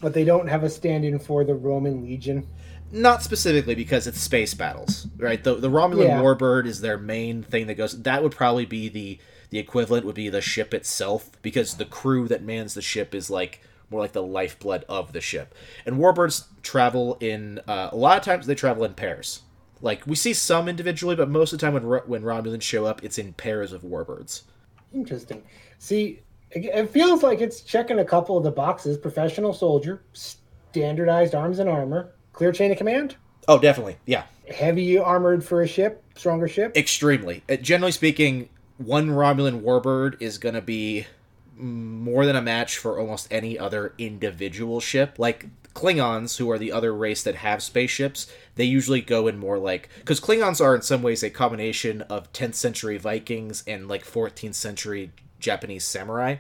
But 0.01 0.15
they 0.15 0.25
don't 0.25 0.49
have 0.49 0.65
a 0.65 0.71
stand 0.71 1.05
in 1.05 1.19
for 1.19 1.45
the 1.45 1.55
Roman 1.55 2.03
legion. 2.03 2.47
Not 2.97 3.23
specifically 3.23 3.75
because 3.75 4.07
it's 4.07 4.21
space 4.21 4.55
battles, 4.55 5.07
right? 5.19 5.43
The 5.43 5.55
the 5.55 5.71
Romulan 5.71 6.09
Yeah. 6.09 6.21
warbird 6.23 6.67
is 6.67 6.81
their 6.81 6.99
main 6.99 7.43
thing 7.43 7.67
that 7.67 7.75
goes. 7.75 8.01
That 8.03 8.23
would 8.23 8.33
probably 8.33 8.67
be 8.67 8.89
the 8.89 9.19
the 9.51 9.59
equivalent 9.59 10.05
would 10.05 10.15
be 10.17 10.29
the 10.29 10.41
ship 10.41 10.75
itself 10.75 11.31
because 11.43 11.75
the 11.75 11.85
crew 11.85 12.27
that 12.29 12.43
mans 12.43 12.75
the 12.75 12.83
ship 12.83 13.15
is 13.15 13.31
like 13.31 13.61
more 13.91 14.01
like 14.01 14.13
the 14.13 14.23
lifeblood 14.23 14.85
of 14.89 15.13
the 15.13 15.21
ship. 15.21 15.55
And 15.85 15.97
warbirds 15.97 16.47
travel 16.63 17.17
in 17.21 17.61
uh, 17.69 17.91
a 17.93 17.97
lot 17.97 18.19
of 18.19 18.25
times 18.25 18.47
they 18.47 18.57
travel 18.57 18.83
in 18.85 18.95
pairs. 18.95 19.43
Like 19.81 20.05
we 20.07 20.17
see 20.17 20.33
some 20.35 20.69
individually, 20.69 21.15
but 21.15 21.29
most 21.31 21.53
of 21.53 21.59
the 21.61 21.65
time 21.67 21.75
when 21.75 21.85
when 21.85 22.23
Romulans 22.23 22.63
show 22.63 22.87
up, 22.87 23.05
it's 23.05 23.19
in 23.19 23.35
pairs 23.35 23.73
of 23.73 23.83
warbirds. 23.83 24.43
Interesting. 24.93 25.43
See, 25.79 26.23
it- 26.51 26.65
it 26.65 26.91
feels 26.91 27.23
like 27.23 27.41
it's 27.41 27.61
checking 27.61 27.99
a 27.99 28.05
couple 28.05 28.37
of 28.39 28.43
the 28.45 28.51
boxes 28.51 28.97
professional 28.97 29.53
soldier, 29.53 30.03
standardized 30.73 31.35
arms 31.35 31.59
and 31.59 31.69
armor, 31.69 32.13
clear 32.37 32.53
chain 32.53 32.71
of 32.71 32.79
command, 32.79 33.17
Oh, 33.49 33.59
definitely, 33.59 33.97
yeah. 34.07 34.25
heavy 34.53 34.97
armored 34.99 35.43
for 35.45 35.63
a 35.63 35.67
ship, 35.69 36.03
stronger 36.15 36.47
ship. 36.49 36.77
Extremely. 36.77 37.43
Uh, 37.49 37.57
generally 37.57 37.93
speaking, 37.93 38.49
one 38.79 39.09
Romulan 39.11 39.63
warbird 39.63 40.21
is 40.21 40.39
going 40.39 40.55
to 40.55 40.63
be 40.63 41.07
more 41.57 42.27
than 42.27 42.37
a 42.37 42.43
match 42.43 42.77
for 42.77 42.99
almost 43.01 43.27
any 43.31 43.59
other 43.59 43.95
individual 43.99 44.79
ship. 44.81 45.19
Like 45.19 45.47
Klingons, 45.75 46.37
who 46.39 46.51
are 46.51 46.59
the 46.59 46.73
other 46.73 46.93
race 46.95 47.23
that 47.23 47.37
have 47.37 47.63
spaceships, 47.63 48.31
they 48.57 48.65
usually 48.65 49.01
go 49.01 49.27
in 49.29 49.39
more 49.39 49.59
like 49.59 49.89
because 49.97 50.21
Klingons 50.21 50.61
are 50.61 50.75
in 50.75 50.83
some 50.83 51.03
ways 51.03 51.23
a 51.23 51.31
combination 51.31 52.03
of 52.03 52.33
10th 52.33 52.55
century 52.57 52.99
Vikings 52.99 53.63
and 53.67 53.89
like 53.89 54.05
14th 54.05 54.55
century 54.55 55.13
Japanese 55.39 55.85
samurai. 55.85 56.37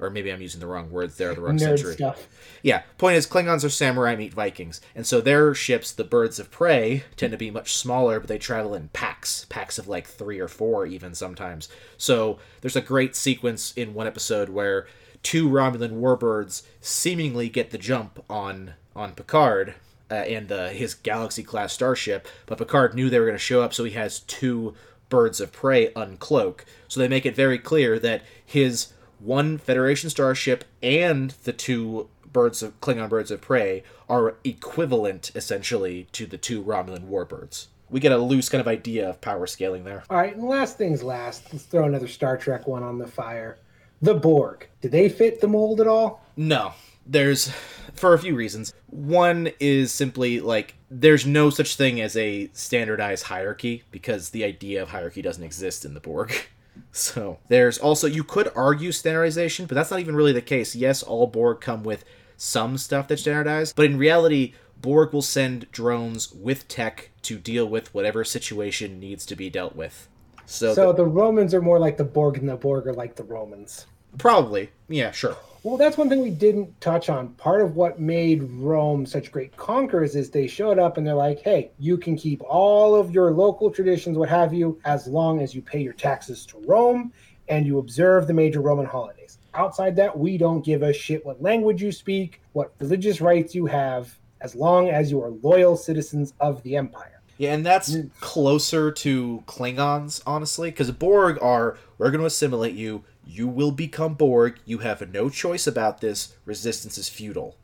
Or 0.00 0.10
maybe 0.10 0.32
I'm 0.32 0.40
using 0.40 0.60
the 0.60 0.66
wrong 0.66 0.90
words 0.90 1.16
there, 1.16 1.34
the 1.34 1.40
wrong 1.40 1.56
Nerd 1.56 1.60
century. 1.60 1.94
stuff. 1.94 2.28
Yeah, 2.62 2.82
point 2.98 3.16
is, 3.16 3.26
Klingons 3.26 3.64
are 3.64 3.68
samurai 3.68 4.14
meet 4.16 4.32
Vikings, 4.32 4.80
and 4.94 5.06
so 5.06 5.20
their 5.20 5.54
ships, 5.54 5.92
the 5.92 6.04
birds 6.04 6.38
of 6.38 6.50
prey, 6.50 7.04
tend 7.16 7.32
to 7.32 7.38
be 7.38 7.50
much 7.50 7.74
smaller, 7.74 8.20
but 8.20 8.28
they 8.28 8.38
travel 8.38 8.74
in 8.74 8.88
packs, 8.88 9.46
packs 9.48 9.78
of 9.78 9.88
like 9.88 10.06
three 10.06 10.38
or 10.38 10.48
four, 10.48 10.86
even 10.86 11.14
sometimes. 11.14 11.68
So 11.96 12.38
there's 12.60 12.76
a 12.76 12.80
great 12.80 13.16
sequence 13.16 13.72
in 13.76 13.94
one 13.94 14.06
episode 14.06 14.48
where 14.48 14.86
two 15.22 15.48
Romulan 15.48 16.00
warbirds 16.00 16.62
seemingly 16.80 17.48
get 17.48 17.70
the 17.70 17.78
jump 17.78 18.24
on 18.30 18.74
on 18.94 19.12
Picard 19.12 19.74
uh, 20.10 20.14
and 20.14 20.50
uh, 20.50 20.68
his 20.68 20.94
Galaxy 20.94 21.42
class 21.42 21.72
starship, 21.72 22.26
but 22.46 22.58
Picard 22.58 22.94
knew 22.94 23.10
they 23.10 23.18
were 23.18 23.26
going 23.26 23.34
to 23.34 23.38
show 23.38 23.62
up, 23.62 23.74
so 23.74 23.84
he 23.84 23.92
has 23.92 24.20
two 24.20 24.74
birds 25.08 25.40
of 25.40 25.52
prey 25.52 25.92
uncloak. 25.92 26.60
So 26.88 27.00
they 27.00 27.08
make 27.08 27.26
it 27.26 27.36
very 27.36 27.58
clear 27.58 27.98
that 27.98 28.22
his 28.44 28.92
one 29.20 29.58
Federation 29.58 30.10
starship 30.10 30.64
and 30.82 31.30
the 31.44 31.52
two 31.52 32.08
birds 32.32 32.62
of 32.62 32.80
Klingon 32.80 33.08
birds 33.08 33.30
of 33.30 33.40
prey 33.40 33.82
are 34.08 34.36
equivalent 34.44 35.30
essentially 35.34 36.08
to 36.12 36.26
the 36.26 36.38
two 36.38 36.62
Romulan 36.62 37.08
warbirds. 37.08 37.66
We 37.90 38.00
get 38.00 38.12
a 38.12 38.18
loose 38.18 38.48
kind 38.48 38.60
of 38.60 38.68
idea 38.68 39.08
of 39.08 39.20
power 39.20 39.46
scaling 39.46 39.84
there. 39.84 40.04
All 40.10 40.18
right, 40.18 40.36
and 40.36 40.44
last 40.44 40.76
things 40.76 41.02
last. 41.02 41.52
Let's 41.52 41.64
throw 41.64 41.84
another 41.84 42.08
Star 42.08 42.36
Trek 42.36 42.66
one 42.66 42.82
on 42.82 42.98
the 42.98 43.06
fire. 43.06 43.58
The 44.02 44.14
Borg. 44.14 44.68
Do 44.82 44.88
they 44.88 45.08
fit 45.08 45.40
the 45.40 45.48
mold 45.48 45.80
at 45.80 45.86
all? 45.86 46.22
No, 46.36 46.74
there's 47.06 47.50
for 47.94 48.14
a 48.14 48.18
few 48.18 48.36
reasons. 48.36 48.72
One 48.86 49.50
is 49.58 49.90
simply 49.92 50.40
like 50.40 50.74
there's 50.90 51.26
no 51.26 51.50
such 51.50 51.76
thing 51.76 52.00
as 52.00 52.16
a 52.16 52.50
standardized 52.52 53.24
hierarchy 53.24 53.82
because 53.90 54.30
the 54.30 54.44
idea 54.44 54.82
of 54.82 54.90
hierarchy 54.90 55.22
doesn't 55.22 55.42
exist 55.42 55.84
in 55.84 55.94
the 55.94 56.00
Borg. 56.00 56.32
So 56.92 57.38
there's 57.48 57.78
also 57.78 58.06
you 58.06 58.24
could 58.24 58.50
argue 58.54 58.92
standardization, 58.92 59.66
but 59.66 59.74
that's 59.74 59.90
not 59.90 60.00
even 60.00 60.14
really 60.14 60.32
the 60.32 60.42
case. 60.42 60.74
Yes, 60.74 61.02
all 61.02 61.26
Borg 61.26 61.60
come 61.60 61.82
with 61.82 62.04
some 62.36 62.78
stuff 62.78 63.08
that's 63.08 63.22
standardized, 63.22 63.76
but 63.76 63.86
in 63.86 63.98
reality, 63.98 64.54
Borg 64.80 65.12
will 65.12 65.22
send 65.22 65.70
drones 65.72 66.32
with 66.32 66.68
tech 66.68 67.10
to 67.22 67.38
deal 67.38 67.66
with 67.68 67.92
whatever 67.94 68.24
situation 68.24 69.00
needs 69.00 69.26
to 69.26 69.36
be 69.36 69.50
dealt 69.50 69.74
with. 69.74 70.08
So, 70.46 70.72
So 70.72 70.92
the 70.92 71.04
Romans 71.04 71.52
are 71.52 71.60
more 71.60 71.78
like 71.78 71.96
the 71.96 72.04
Borg, 72.04 72.38
and 72.38 72.48
the 72.48 72.56
Borg 72.56 72.86
are 72.86 72.94
like 72.94 73.16
the 73.16 73.24
Romans. 73.24 73.86
probably, 74.16 74.70
yeah, 74.88 75.10
sure. 75.10 75.36
Well, 75.68 75.76
that's 75.76 75.98
one 75.98 76.08
thing 76.08 76.22
we 76.22 76.30
didn't 76.30 76.80
touch 76.80 77.10
on. 77.10 77.34
Part 77.34 77.60
of 77.60 77.76
what 77.76 78.00
made 78.00 78.42
Rome 78.42 79.04
such 79.04 79.30
great 79.30 79.54
conquerors 79.58 80.16
is 80.16 80.30
they 80.30 80.46
showed 80.46 80.78
up 80.78 80.96
and 80.96 81.06
they're 81.06 81.12
like, 81.12 81.40
hey, 81.40 81.72
you 81.78 81.98
can 81.98 82.16
keep 82.16 82.40
all 82.42 82.94
of 82.94 83.10
your 83.10 83.32
local 83.32 83.70
traditions, 83.70 84.16
what 84.16 84.30
have 84.30 84.54
you, 84.54 84.80
as 84.86 85.06
long 85.06 85.42
as 85.42 85.54
you 85.54 85.60
pay 85.60 85.82
your 85.82 85.92
taxes 85.92 86.46
to 86.46 86.58
Rome 86.66 87.12
and 87.50 87.66
you 87.66 87.80
observe 87.80 88.26
the 88.26 88.32
major 88.32 88.62
Roman 88.62 88.86
holidays. 88.86 89.36
Outside 89.52 89.94
that, 89.96 90.18
we 90.18 90.38
don't 90.38 90.64
give 90.64 90.82
a 90.82 90.90
shit 90.90 91.26
what 91.26 91.42
language 91.42 91.82
you 91.82 91.92
speak, 91.92 92.40
what 92.54 92.72
religious 92.78 93.20
rights 93.20 93.54
you 93.54 93.66
have, 93.66 94.18
as 94.40 94.54
long 94.54 94.88
as 94.88 95.10
you 95.10 95.22
are 95.22 95.32
loyal 95.42 95.76
citizens 95.76 96.32
of 96.40 96.62
the 96.62 96.76
empire. 96.76 97.20
Yeah, 97.36 97.52
and 97.52 97.64
that's 97.64 97.94
mm. 97.94 98.10
closer 98.20 98.90
to 98.90 99.44
Klingons, 99.46 100.22
honestly, 100.26 100.70
because 100.70 100.90
Borg 100.92 101.38
are 101.42 101.76
we're 101.98 102.10
going 102.10 102.20
to 102.20 102.26
assimilate 102.26 102.74
you. 102.74 103.04
You 103.30 103.46
will 103.46 103.72
become 103.72 104.14
Borg. 104.14 104.58
You 104.64 104.78
have 104.78 105.12
no 105.12 105.28
choice 105.28 105.66
about 105.66 106.00
this. 106.00 106.34
Resistance 106.46 106.96
is 106.96 107.10
futile. 107.10 107.56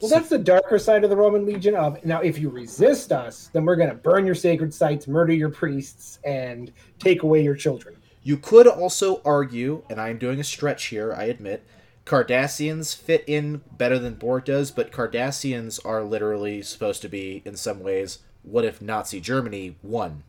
Well, 0.00 0.10
that's 0.10 0.28
the 0.28 0.38
darker 0.38 0.80
side 0.80 1.04
of 1.04 1.10
the 1.10 1.16
Roman 1.16 1.46
Legion. 1.46 1.76
Of 1.76 2.04
now, 2.04 2.20
if 2.20 2.40
you 2.40 2.50
resist 2.50 3.12
us, 3.12 3.48
then 3.52 3.64
we're 3.64 3.76
going 3.76 3.88
to 3.88 3.94
burn 3.94 4.26
your 4.26 4.34
sacred 4.34 4.74
sites, 4.74 5.06
murder 5.06 5.32
your 5.32 5.48
priests, 5.48 6.18
and 6.24 6.72
take 6.98 7.22
away 7.22 7.40
your 7.40 7.54
children. 7.54 7.94
You 8.24 8.36
could 8.36 8.66
also 8.66 9.22
argue, 9.24 9.84
and 9.88 10.00
I 10.00 10.08
am 10.08 10.18
doing 10.18 10.40
a 10.40 10.44
stretch 10.44 10.86
here, 10.86 11.14
I 11.16 11.24
admit, 11.24 11.64
Cardassians 12.04 12.96
fit 12.96 13.22
in 13.28 13.62
better 13.76 14.00
than 14.00 14.14
Borg 14.14 14.46
does, 14.46 14.72
but 14.72 14.90
Cardassians 14.90 15.78
are 15.86 16.02
literally 16.02 16.62
supposed 16.62 17.00
to 17.02 17.08
be, 17.08 17.42
in 17.44 17.54
some 17.54 17.80
ways, 17.80 18.18
what 18.42 18.64
if 18.64 18.82
Nazi 18.82 19.20
Germany 19.20 19.76
won, 19.84 20.24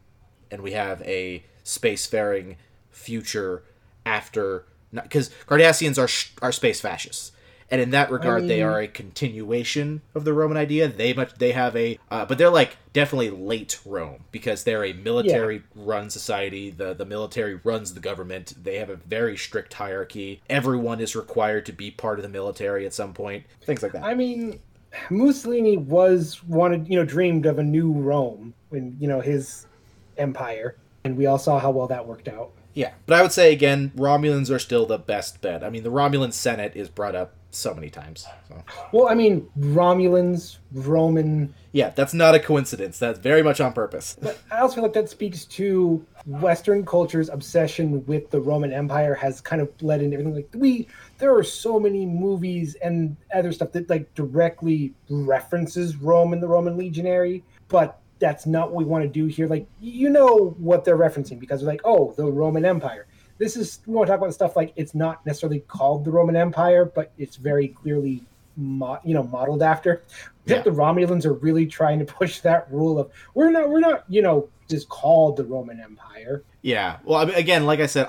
and 0.51 0.61
we 0.61 0.73
have 0.73 1.01
a 1.01 1.45
spacefaring 1.65 2.57
future 2.91 3.63
after 4.05 4.65
because 4.93 5.29
Cardassians 5.47 5.97
are 5.97 6.45
are 6.45 6.51
space 6.51 6.79
fascists, 6.79 7.31
and 7.69 7.81
in 7.81 7.91
that 7.91 8.11
regard, 8.11 8.43
they 8.43 8.57
mean- 8.57 8.63
are 8.63 8.79
a 8.79 8.87
continuation 8.87 10.01
of 10.13 10.25
the 10.25 10.33
Roman 10.33 10.57
idea. 10.57 10.87
They 10.87 11.13
much 11.13 11.33
they 11.35 11.51
have 11.51 11.75
a, 11.75 11.97
uh, 12.11 12.25
but 12.25 12.37
they're 12.37 12.49
like 12.49 12.77
definitely 12.93 13.31
late 13.31 13.79
Rome 13.85 14.23
because 14.31 14.63
they're 14.63 14.85
a 14.85 14.93
military 14.93 15.63
run 15.75 16.09
society. 16.09 16.69
the 16.69 16.93
The 16.93 17.05
military 17.05 17.55
runs 17.55 17.93
the 17.93 17.99
government. 17.99 18.53
They 18.61 18.77
have 18.77 18.89
a 18.89 18.95
very 18.95 19.37
strict 19.37 19.73
hierarchy. 19.73 20.41
Everyone 20.49 20.99
is 20.99 21.15
required 21.15 21.65
to 21.65 21.71
be 21.73 21.89
part 21.91 22.19
of 22.19 22.23
the 22.23 22.29
military 22.29 22.85
at 22.85 22.93
some 22.93 23.13
point. 23.13 23.45
Things 23.61 23.81
like 23.81 23.93
that. 23.93 24.03
I 24.03 24.13
mean, 24.13 24.59
Mussolini 25.09 25.77
was 25.77 26.43
wanted, 26.43 26.87
you 26.87 26.95
know, 26.97 27.05
dreamed 27.05 27.45
of 27.45 27.59
a 27.59 27.63
new 27.63 27.91
Rome 27.91 28.53
when 28.69 28.95
you 28.99 29.07
know 29.07 29.21
his 29.21 29.65
empire, 30.17 30.75
and 31.03 31.17
we 31.17 31.25
all 31.25 31.39
saw 31.39 31.59
how 31.59 31.71
well 31.71 31.87
that 31.87 32.05
worked 32.05 32.27
out. 32.27 32.51
Yeah, 32.73 32.93
but 33.05 33.17
I 33.17 33.21
would 33.21 33.31
say 33.31 33.53
again, 33.53 33.91
Romulans 33.95 34.49
are 34.49 34.59
still 34.59 34.85
the 34.85 34.97
best 34.97 35.41
bet. 35.41 35.63
I 35.63 35.69
mean, 35.69 35.83
the 35.83 35.91
Romulan 35.91 36.33
Senate 36.33 36.73
is 36.75 36.89
brought 36.89 37.15
up 37.15 37.35
so 37.51 37.73
many 37.73 37.89
times. 37.89 38.25
So. 38.47 38.63
Well, 38.91 39.07
I 39.07 39.13
mean, 39.13 39.47
Romulans, 39.59 40.57
Roman. 40.71 41.53
Yeah, 41.71 41.89
that's 41.89 42.13
not 42.13 42.35
a 42.35 42.39
coincidence. 42.39 42.97
That's 42.97 43.19
very 43.19 43.43
much 43.43 43.61
on 43.61 43.73
purpose. 43.73 44.17
But 44.19 44.39
I 44.51 44.59
also 44.59 44.75
feel 44.75 44.83
like 44.83 44.93
that 44.93 45.09
speaks 45.09 45.45
to 45.45 46.03
Western 46.25 46.85
culture's 46.85 47.29
obsession 47.29 48.05
with 48.05 48.31
the 48.31 48.39
Roman 48.41 48.73
Empire 48.73 49.13
has 49.13 49.41
kind 49.41 49.61
of 49.61 49.75
bled 49.77 50.01
into 50.01 50.15
everything. 50.15 50.35
Like 50.35 50.49
we, 50.55 50.87
there 51.19 51.35
are 51.35 51.43
so 51.43 51.79
many 51.79 52.05
movies 52.05 52.75
and 52.83 53.15
other 53.33 53.51
stuff 53.51 53.71
that 53.73 53.89
like 53.89 54.13
directly 54.15 54.93
references 55.09 55.95
Rome 55.95 56.33
and 56.33 56.41
the 56.41 56.47
Roman 56.47 56.77
legionary, 56.77 57.43
but 57.67 57.99
that's 58.23 58.45
not 58.45 58.69
what 58.71 58.77
we 58.77 58.85
want 58.85 59.03
to 59.03 59.09
do 59.09 59.25
here. 59.25 59.47
Like 59.47 59.67
you 59.81 60.09
know 60.09 60.55
what 60.57 60.85
they're 60.85 60.97
referencing 60.97 61.39
because 61.39 61.59
they're 61.59 61.69
like, 61.69 61.81
oh, 61.83 62.13
the 62.15 62.25
Roman 62.25 62.63
Empire. 62.63 63.05
This 63.37 63.57
is 63.57 63.79
we 63.85 63.93
want 63.93 64.07
to 64.07 64.11
talk 64.13 64.21
about 64.21 64.33
stuff 64.33 64.55
like 64.55 64.71
it's 64.77 64.95
not 64.95 65.25
necessarily 65.25 65.59
called 65.59 66.05
the 66.05 66.11
Roman 66.11 66.37
Empire, 66.37 66.85
but 66.85 67.11
it's 67.17 67.35
very 67.35 67.67
clearly, 67.67 68.23
mo- 68.55 68.99
you 69.03 69.13
know, 69.13 69.23
modeled 69.23 69.61
after. 69.61 70.03
I 70.05 70.47
think 70.47 70.65
Yeah. 70.65 70.71
the 70.71 70.77
Romulans 70.77 71.25
are 71.25 71.33
really 71.33 71.65
trying 71.65 71.99
to 71.99 72.05
push 72.05 72.39
that 72.41 72.71
rule 72.71 72.97
of 72.99 73.11
we're 73.33 73.51
not 73.51 73.69
we're 73.69 73.79
not 73.81 74.05
you 74.07 74.21
know 74.21 74.47
just 74.69 74.87
called 74.87 75.35
the 75.35 75.43
Roman 75.43 75.81
Empire. 75.81 76.43
Yeah. 76.61 76.99
Well, 77.03 77.19
I 77.19 77.25
mean, 77.25 77.35
again, 77.35 77.65
like 77.65 77.81
I 77.81 77.85
said, 77.87 78.07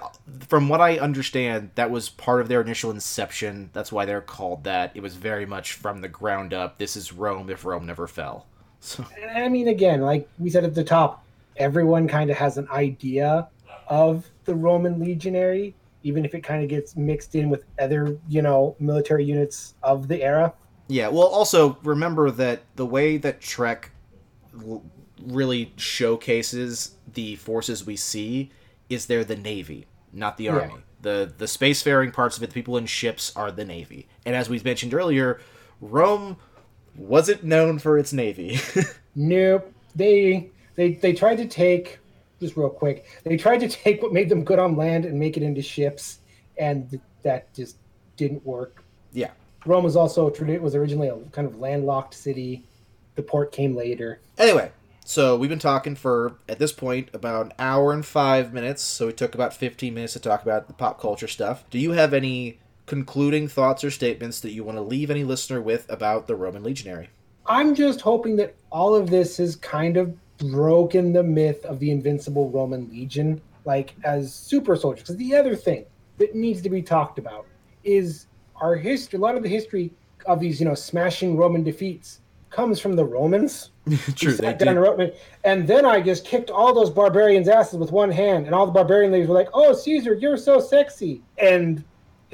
from 0.49 0.69
what 0.69 0.81
I 0.81 0.99
understand, 0.99 1.71
that 1.75 1.91
was 1.91 2.09
part 2.09 2.41
of 2.41 2.47
their 2.47 2.61
initial 2.61 2.93
inception. 2.93 3.71
That's 3.73 3.91
why 3.91 4.05
they're 4.05 4.21
called 4.21 4.63
that. 4.63 4.93
It 4.95 5.03
was 5.03 5.17
very 5.17 5.45
much 5.47 5.73
from 5.73 6.01
the 6.03 6.09
ground 6.09 6.55
up. 6.55 6.79
This 6.79 6.95
is 6.97 7.13
Rome 7.13 7.51
if 7.51 7.65
Rome 7.65 7.87
never 7.87 8.07
fell. 8.07 8.47
So 8.85 9.03
I 9.35 9.49
mean, 9.49 9.69
again, 9.69 10.03
like 10.03 10.29
we 10.39 10.51
said 10.51 10.63
at 10.63 10.75
the 10.75 10.85
top, 10.85 11.25
everyone 11.57 12.07
kind 12.07 12.31
of 12.31 12.37
has 12.37 12.59
an 12.59 12.69
idea 12.71 13.49
of 13.89 14.29
the 14.45 14.55
Roman 14.55 15.01
legionary, 15.01 15.75
even 16.03 16.25
if 16.27 16.35
it 16.35 16.43
kind 16.43 16.63
of 16.63 16.69
gets 16.69 16.95
mixed 16.95 17.35
in 17.35 17.49
with 17.49 17.65
other, 17.81 18.19
you 18.29 18.43
know, 18.43 18.77
military 18.79 19.25
units 19.25 19.75
of 19.83 20.07
the 20.07 20.23
era. 20.23 20.53
Yeah, 20.89 21.09
well, 21.09 21.27
also 21.27 21.79
remember 21.83 22.31
that 22.33 22.63
the 22.77 22.85
way 22.85 23.17
that 23.17 23.41
Trek 23.41 23.91
really 25.23 25.73
showcases 25.77 26.97
the 27.11 27.37
forces 27.37 27.87
we 27.87 27.97
see 27.97 28.51
is 28.91 29.07
they're 29.07 29.25
the 29.25 29.37
Navy, 29.37 29.87
not 30.13 30.37
the 30.37 30.45
Yeah. 30.45 30.59
Army. 30.59 30.75
The 31.01 31.33
the 31.37 31.47
spacefaring 31.47 32.13
parts 32.13 32.37
of 32.37 32.43
it, 32.43 32.49
the 32.49 32.55
people 32.55 32.77
in 32.77 32.85
ships, 32.85 33.33
are 33.35 33.51
the 33.51 33.65
Navy. 33.65 34.09
And 34.27 34.37
as 34.37 34.51
we 34.51 34.61
mentioned 34.61 34.93
earlier, 34.93 35.41
Rome 35.81 36.37
wasn't 36.97 37.45
known 37.45 37.79
for 37.79 37.99
its 37.99 38.13
Navy. 38.13 38.59
Nope. 39.17 39.73
They 39.95 40.51
they 40.75 40.95
they 40.95 41.13
tried 41.13 41.37
to 41.37 41.47
take 41.47 42.01
just 42.41 42.57
real 42.57 42.69
quick. 42.69 43.07
They 43.23 43.37
tried 43.37 43.59
to 43.61 43.69
take 43.69 44.03
what 44.03 44.13
made 44.13 44.29
them 44.29 44.43
good 44.43 44.59
on 44.59 44.77
land 44.77 45.05
and 45.05 45.21
make 45.21 45.37
it 45.37 45.45
into 45.45 45.63
ships, 45.63 46.19
and 46.59 46.91
th- 46.91 47.03
that 47.23 47.55
just 47.55 47.77
didn't 48.17 48.45
work. 48.45 48.83
yeah. 49.13 49.31
Rome 49.67 49.85
was 49.85 49.95
also 49.97 50.29
was 50.61 50.75
originally 50.75 51.09
a 51.09 51.17
kind 51.31 51.47
of 51.47 51.61
landlocked 51.61 52.13
city. 52.13 52.65
The 53.15 53.23
port 53.23 53.53
came 53.53 53.77
later. 53.77 54.21
Anyway, 54.37 54.73
so 55.05 55.37
we've 55.37 55.49
been 55.49 55.61
talking 55.61 55.95
for 55.95 56.35
at 56.49 56.59
this 56.59 56.73
point 56.73 57.09
about 57.15 57.47
an 57.47 57.53
hour 57.59 57.93
and 57.93 58.05
five 58.05 58.53
minutes. 58.53 58.83
So 58.83 59.07
we 59.07 59.13
took 59.13 59.35
about 59.37 59.55
fifteen 59.55 59.95
minutes 59.95 60.15
to 60.15 60.19
talk 60.19 60.43
about 60.43 60.67
the 60.67 60.75
pop 60.75 61.01
culture 61.01 61.29
stuff. 61.29 61.65
Do 61.71 61.79
you 61.79 61.93
have 61.93 62.13
any 62.13 62.59
concluding 62.87 63.49
thoughts 63.49 63.85
or 63.85 63.91
statements 63.91 64.41
that 64.41 64.53
you 64.53 64.65
want 64.65 64.79
to 64.79 64.83
leave 64.83 65.11
any 65.11 65.25
listener 65.25 65.61
with 65.61 65.91
about 65.91 66.27
the 66.27 66.37
Roman 66.37 66.63
legionary? 66.63 67.09
I'm 67.47 67.75
just 67.75 68.01
hoping 68.01 68.37
that 68.37 68.55
all 68.71 68.95
of 68.95 69.11
this 69.11 69.37
has 69.37 69.57
kind 69.57 69.97
of 69.97 70.15
broken 70.39 71.13
the 71.13 71.23
myth 71.23 71.65
of 71.65 71.79
the 71.79 71.91
invincible 71.91 72.51
Roman 72.51 72.89
legion, 72.91 73.41
like 73.65 73.95
as 74.05 74.33
super 74.33 74.77
soldiers. 74.77 75.03
Because 75.03 75.17
the 75.17 75.35
other 75.35 75.55
thing 75.55 75.85
that 76.19 76.35
needs 76.35 76.63
to 76.63 76.71
be 76.71 76.83
talked 76.83 77.19
about 77.19 77.47
is 77.83 78.27
our 78.57 78.75
history. 78.77 79.19
A 79.19 79.21
lot 79.21 79.37
of 79.37 79.43
the 79.43 79.49
history 79.49 79.93
of 80.27 80.41
these, 80.41 80.61
you 80.61 80.67
know, 80.67 80.75
smashing 80.75 81.37
Roman 81.37 81.63
defeats 81.63 82.21
comes 82.51 82.81
from 82.81 82.95
the 82.97 83.05
Romans. 83.05 83.71
True, 84.15 84.33
they 84.33 84.37
sat 84.37 84.59
down 84.59 84.77
and 84.77 84.77
did. 84.77 84.99
wrote 84.99 85.15
And 85.43 85.67
then 85.67 85.85
I 85.85 86.01
just 86.01 86.25
kicked 86.25 86.51
all 86.51 86.73
those 86.73 86.89
barbarians' 86.91 87.49
asses 87.49 87.79
with 87.79 87.93
one 87.93 88.11
hand, 88.11 88.47
and 88.47 88.55
all 88.55 88.65
the 88.65 88.73
barbarian 88.73 89.13
ladies 89.13 89.29
were 89.29 89.35
like, 89.35 89.49
"Oh, 89.53 89.75
Caesar, 89.75 90.15
you're 90.15 90.37
so 90.37 90.61
sexy." 90.61 91.21
And 91.37 91.85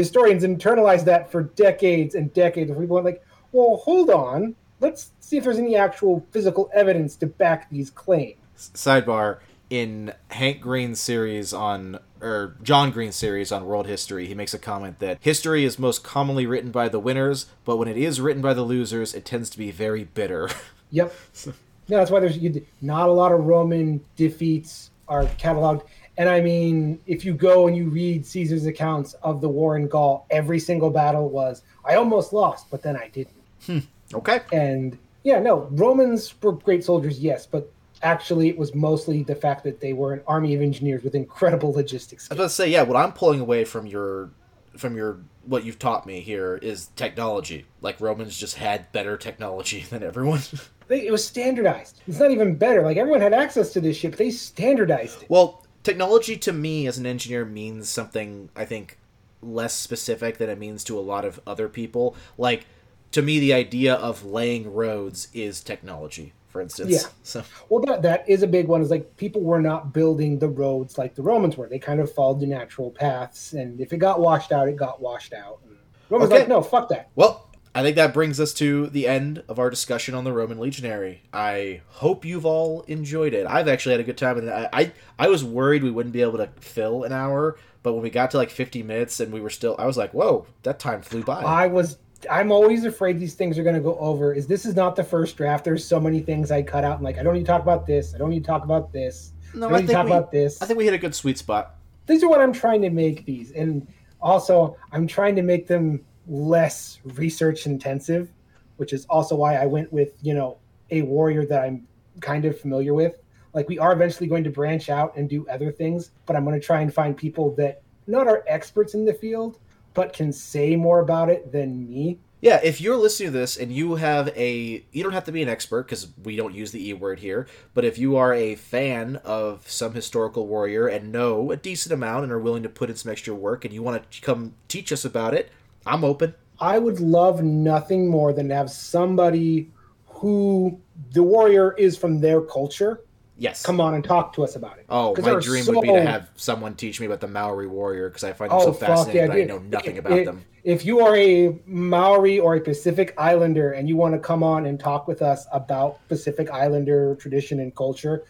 historians 0.00 0.44
internalized 0.44 1.04
that 1.04 1.30
for 1.30 1.42
decades 1.42 2.14
and 2.14 2.32
decades. 2.32 2.70
We 2.70 2.86
went 2.86 3.04
like, 3.04 3.22
"Well, 3.52 3.76
hold 3.76 4.10
on, 4.10 4.54
let's 4.80 5.10
see 5.20 5.36
if 5.36 5.44
there's 5.44 5.58
any 5.58 5.76
actual 5.76 6.26
physical 6.30 6.70
evidence 6.74 7.16
to 7.16 7.26
back 7.26 7.70
these 7.70 7.90
claims." 7.90 8.36
Sidebar: 8.56 9.38
In 9.68 10.12
Hank 10.28 10.60
Green's 10.60 11.00
series 11.00 11.52
on, 11.52 11.98
or 12.22 12.56
John 12.62 12.90
Green's 12.90 13.16
series 13.16 13.52
on 13.52 13.66
world 13.66 13.86
history, 13.86 14.26
he 14.26 14.34
makes 14.34 14.54
a 14.54 14.58
comment 14.58 14.98
that 15.00 15.18
history 15.20 15.64
is 15.64 15.78
most 15.78 16.02
commonly 16.02 16.46
written 16.46 16.70
by 16.70 16.88
the 16.88 16.98
winners, 16.98 17.46
but 17.64 17.76
when 17.76 17.88
it 17.88 17.98
is 17.98 18.20
written 18.20 18.42
by 18.42 18.54
the 18.54 18.62
losers, 18.62 19.14
it 19.14 19.24
tends 19.24 19.50
to 19.50 19.58
be 19.58 19.70
very 19.70 20.04
bitter. 20.04 20.48
Yep. 20.90 21.14
No, 21.90 21.96
that's 21.96 22.10
why 22.12 22.20
there's 22.20 22.38
you, 22.38 22.64
not 22.80 23.08
a 23.08 23.12
lot 23.12 23.32
of 23.32 23.46
Roman 23.46 24.00
defeats 24.14 24.92
are 25.08 25.24
cataloged. 25.24 25.82
And 26.20 26.28
I 26.28 26.42
mean, 26.42 27.00
if 27.06 27.24
you 27.24 27.32
go 27.32 27.66
and 27.66 27.74
you 27.74 27.88
read 27.88 28.26
Caesar's 28.26 28.66
accounts 28.66 29.14
of 29.22 29.40
the 29.40 29.48
war 29.48 29.78
in 29.78 29.88
Gaul, 29.88 30.26
every 30.30 30.58
single 30.58 30.90
battle 30.90 31.30
was, 31.30 31.62
I 31.82 31.94
almost 31.94 32.34
lost, 32.34 32.70
but 32.70 32.82
then 32.82 32.94
I 32.94 33.08
didn't. 33.08 33.42
Hmm. 33.64 33.78
okay. 34.12 34.40
And 34.52 34.98
yeah, 35.22 35.40
no, 35.40 35.66
Romans 35.70 36.34
were 36.42 36.52
great 36.52 36.84
soldiers, 36.84 37.20
yes, 37.20 37.46
but 37.46 37.72
actually 38.02 38.50
it 38.50 38.58
was 38.58 38.74
mostly 38.74 39.22
the 39.22 39.34
fact 39.34 39.64
that 39.64 39.80
they 39.80 39.94
were 39.94 40.12
an 40.12 40.20
army 40.26 40.54
of 40.54 40.60
engineers 40.60 41.02
with 41.02 41.14
incredible 41.14 41.72
logistics. 41.72 42.30
I 42.30 42.34
was 42.34 42.38
about 42.38 42.44
to 42.44 42.50
say, 42.50 42.68
yeah. 42.68 42.82
What 42.82 42.98
I'm 42.98 43.12
pulling 43.12 43.40
away 43.40 43.64
from 43.64 43.86
your, 43.86 44.28
from 44.76 44.98
your, 44.98 45.20
what 45.46 45.64
you've 45.64 45.78
taught 45.78 46.04
me 46.04 46.20
here 46.20 46.56
is 46.56 46.88
technology. 46.96 47.64
Like 47.80 47.98
Romans 47.98 48.36
just 48.36 48.56
had 48.56 48.92
better 48.92 49.16
technology 49.16 49.86
than 49.88 50.02
everyone. 50.02 50.42
They, 50.88 51.06
it 51.06 51.12
was 51.12 51.26
standardized. 51.26 52.02
It's 52.06 52.20
not 52.20 52.30
even 52.30 52.56
better. 52.56 52.82
Like 52.82 52.98
everyone 52.98 53.22
had 53.22 53.32
access 53.32 53.72
to 53.72 53.80
this 53.80 53.96
ship. 53.96 54.16
They 54.16 54.30
standardized 54.30 55.22
it. 55.22 55.30
well, 55.30 55.64
technology 55.82 56.36
to 56.38 56.52
me 56.52 56.86
as 56.86 56.98
an 56.98 57.06
engineer 57.06 57.44
means 57.44 57.88
something 57.88 58.50
I 58.56 58.64
think 58.64 58.98
less 59.42 59.74
specific 59.74 60.38
than 60.38 60.50
it 60.50 60.58
means 60.58 60.84
to 60.84 60.98
a 60.98 61.00
lot 61.00 61.24
of 61.24 61.40
other 61.46 61.68
people. 61.68 62.14
Like 62.36 62.66
to 63.12 63.22
me, 63.22 63.38
the 63.40 63.52
idea 63.54 63.94
of 63.94 64.24
laying 64.24 64.72
roads 64.72 65.28
is 65.32 65.60
technology. 65.62 66.32
For 66.48 66.60
instance, 66.60 66.90
Yeah. 66.90 67.08
So 67.22 67.44
Well, 67.68 67.80
that 67.86 68.02
that 68.02 68.28
is 68.28 68.42
a 68.42 68.46
big 68.46 68.66
one. 68.66 68.82
Is 68.82 68.90
like 68.90 69.16
people 69.16 69.40
were 69.40 69.60
not 69.60 69.92
building 69.92 70.38
the 70.38 70.48
roads 70.48 70.98
like 70.98 71.14
the 71.14 71.22
Romans 71.22 71.56
were. 71.56 71.68
They 71.68 71.78
kind 71.78 72.00
of 72.00 72.12
followed 72.12 72.40
the 72.40 72.46
natural 72.46 72.90
paths, 72.90 73.52
and 73.52 73.80
if 73.80 73.92
it 73.92 73.98
got 73.98 74.20
washed 74.20 74.50
out, 74.50 74.68
it 74.68 74.76
got 74.76 75.00
washed 75.00 75.32
out. 75.32 75.60
And 75.64 75.76
Romans 76.08 76.30
Okay. 76.32 76.40
like, 76.40 76.48
no, 76.48 76.60
fuck 76.60 76.88
that. 76.88 77.08
Well, 77.14 77.49
I 77.74 77.82
think 77.82 77.96
that 77.96 78.12
brings 78.12 78.40
us 78.40 78.52
to 78.54 78.88
the 78.88 79.06
end 79.06 79.44
of 79.48 79.58
our 79.60 79.70
discussion 79.70 80.14
on 80.14 80.24
the 80.24 80.32
Roman 80.32 80.58
Legionary. 80.58 81.22
I 81.32 81.82
hope 81.88 82.24
you've 82.24 82.44
all 82.44 82.82
enjoyed 82.82 83.32
it. 83.32 83.46
I've 83.46 83.68
actually 83.68 83.92
had 83.92 84.00
a 84.00 84.04
good 84.04 84.18
time, 84.18 84.38
and 84.38 84.50
I, 84.50 84.68
I 84.72 84.92
I 85.18 85.28
was 85.28 85.44
worried 85.44 85.84
we 85.84 85.90
wouldn't 85.90 86.12
be 86.12 86.22
able 86.22 86.38
to 86.38 86.48
fill 86.58 87.04
an 87.04 87.12
hour, 87.12 87.56
but 87.82 87.92
when 87.92 88.02
we 88.02 88.10
got 88.10 88.32
to 88.32 88.38
like 88.38 88.50
50 88.50 88.82
minutes 88.82 89.20
and 89.20 89.32
we 89.32 89.40
were 89.40 89.50
still, 89.50 89.76
I 89.78 89.86
was 89.86 89.96
like, 89.96 90.12
whoa, 90.12 90.46
that 90.64 90.78
time 90.80 91.02
flew 91.02 91.22
by. 91.22 91.42
I 91.42 91.68
was. 91.68 91.98
I'm 92.30 92.52
always 92.52 92.84
afraid 92.84 93.18
these 93.18 93.32
things 93.32 93.58
are 93.58 93.62
going 93.62 93.76
to 93.76 93.80
go 93.80 93.96
over. 93.98 94.34
Is 94.34 94.46
this 94.46 94.66
is 94.66 94.76
not 94.76 94.94
the 94.94 95.04
first 95.04 95.38
draft? 95.38 95.64
There's 95.64 95.86
so 95.86 95.98
many 95.98 96.20
things 96.20 96.50
I 96.50 96.62
cut 96.62 96.84
out. 96.84 96.98
I'm 96.98 97.02
like, 97.02 97.16
I 97.16 97.22
don't 97.22 97.32
need 97.32 97.40
to 97.40 97.46
talk 97.46 97.62
about 97.62 97.86
this. 97.86 98.14
I 98.14 98.18
don't 98.18 98.28
need 98.28 98.44
to 98.44 98.46
talk 98.46 98.62
about 98.62 98.92
this. 98.92 99.32
no, 99.54 99.68
I 99.68 99.70
don't 99.70 99.80
need 99.82 99.86
to 99.86 99.92
talk 99.94 100.04
we, 100.04 100.10
about 100.10 100.30
this. 100.30 100.60
I 100.60 100.66
think 100.66 100.76
we 100.76 100.84
hit 100.84 100.92
a 100.92 100.98
good 100.98 101.14
sweet 101.14 101.38
spot. 101.38 101.76
these 102.06 102.22
are 102.22 102.28
what 102.28 102.42
I'm 102.42 102.52
trying 102.52 102.82
to 102.82 102.90
make 102.90 103.24
these, 103.24 103.52
and 103.52 103.86
also 104.20 104.76
I'm 104.92 105.06
trying 105.06 105.34
to 105.36 105.42
make 105.42 105.66
them 105.66 106.04
less 106.30 107.00
research 107.04 107.66
intensive, 107.66 108.32
which 108.76 108.92
is 108.92 109.04
also 109.06 109.34
why 109.34 109.56
I 109.56 109.66
went 109.66 109.92
with 109.92 110.14
you 110.22 110.32
know 110.32 110.58
a 110.90 111.02
warrior 111.02 111.44
that 111.46 111.62
I'm 111.62 111.86
kind 112.20 112.44
of 112.44 112.58
familiar 112.58 112.94
with. 112.94 113.16
Like 113.52 113.68
we 113.68 113.78
are 113.78 113.92
eventually 113.92 114.28
going 114.28 114.44
to 114.44 114.50
branch 114.50 114.88
out 114.88 115.16
and 115.16 115.28
do 115.28 115.46
other 115.48 115.72
things, 115.72 116.12
but 116.24 116.36
I'm 116.36 116.44
going 116.44 116.58
to 116.58 116.64
try 116.64 116.80
and 116.80 116.94
find 116.94 117.16
people 117.16 117.54
that 117.56 117.82
not 118.06 118.28
are 118.28 118.44
experts 118.46 118.94
in 118.94 119.04
the 119.04 119.14
field, 119.14 119.58
but 119.92 120.12
can 120.12 120.32
say 120.32 120.76
more 120.76 121.00
about 121.00 121.28
it 121.28 121.50
than 121.50 121.88
me. 121.88 122.20
Yeah, 122.40 122.58
if 122.62 122.80
you're 122.80 122.96
listening 122.96 123.32
to 123.32 123.38
this 123.38 123.58
and 123.58 123.70
you 123.70 123.96
have 123.96 124.28
a, 124.28 124.82
you 124.92 125.02
don't 125.02 125.12
have 125.12 125.24
to 125.24 125.32
be 125.32 125.42
an 125.42 125.48
expert 125.48 125.82
because 125.82 126.08
we 126.22 126.36
don't 126.36 126.54
use 126.54 126.72
the 126.72 126.88
E 126.88 126.94
word 126.94 127.18
here, 127.18 127.46
but 127.74 127.84
if 127.84 127.98
you 127.98 128.16
are 128.16 128.32
a 128.32 128.54
fan 128.54 129.16
of 129.24 129.70
some 129.70 129.92
historical 129.92 130.46
warrior 130.46 130.86
and 130.86 131.12
know 131.12 131.50
a 131.50 131.56
decent 131.56 131.92
amount 131.92 132.24
and 132.24 132.32
are 132.32 132.38
willing 132.38 132.62
to 132.62 132.70
put 132.70 132.88
in 132.88 132.96
some 132.96 133.12
extra 133.12 133.34
work 133.34 133.66
and 133.66 133.74
you 133.74 133.82
want 133.82 134.10
to 134.10 134.20
come 134.22 134.54
teach 134.68 134.90
us 134.90 135.04
about 135.04 135.34
it, 135.34 135.50
I'm 135.86 136.04
open. 136.04 136.34
I 136.60 136.78
would 136.78 137.00
love 137.00 137.42
nothing 137.42 138.08
more 138.08 138.32
than 138.32 138.48
to 138.48 138.54
have 138.54 138.70
somebody 138.70 139.70
who 140.06 140.78
the 141.12 141.22
warrior 141.22 141.72
is 141.74 141.96
from 141.96 142.20
their 142.20 142.40
culture 142.42 143.04
Yes. 143.38 143.62
come 143.64 143.80
on 143.80 143.94
and 143.94 144.04
talk 144.04 144.34
to 144.34 144.44
us 144.44 144.54
about 144.56 144.76
it. 144.76 144.84
Oh, 144.90 145.16
my 145.22 145.40
dream 145.40 145.64
would 145.68 145.80
be 145.80 145.88
to 145.88 146.02
have 146.02 146.28
someone 146.36 146.74
teach 146.74 147.00
me 147.00 147.06
about 147.06 147.20
the 147.20 147.26
Maori 147.26 147.66
warrior 147.66 148.10
because 148.10 148.22
I 148.22 148.34
find 148.34 148.50
them 148.50 148.58
Oh 148.58 148.64
so 148.66 148.72
fuck 148.74 148.88
fascinating, 148.90 149.20
yeah! 149.22 149.26
but 149.28 149.36
I 149.38 149.44
know 149.44 149.58
nothing 149.60 149.96
If- 149.96 150.04
about 150.04 150.18
if- 150.18 150.26
them. 150.26 150.42
If 150.62 150.84
you 150.84 151.00
are 151.00 151.16
a 151.16 151.58
Maori 151.64 152.38
or 152.38 152.56
a 152.56 152.60
Pacific 152.60 153.14
Islander 153.16 153.72
and 153.72 153.88
you 153.88 153.96
want 153.96 154.12
to 154.12 154.18
come 154.20 154.42
on 154.42 154.66
and 154.66 154.78
talk 154.78 155.08
with 155.08 155.22
us 155.22 155.46
about 155.54 156.06
Pacific 156.08 156.50
Islander 156.50 157.14
tradition 157.14 157.60
and 157.60 157.74
culture, 157.74 158.24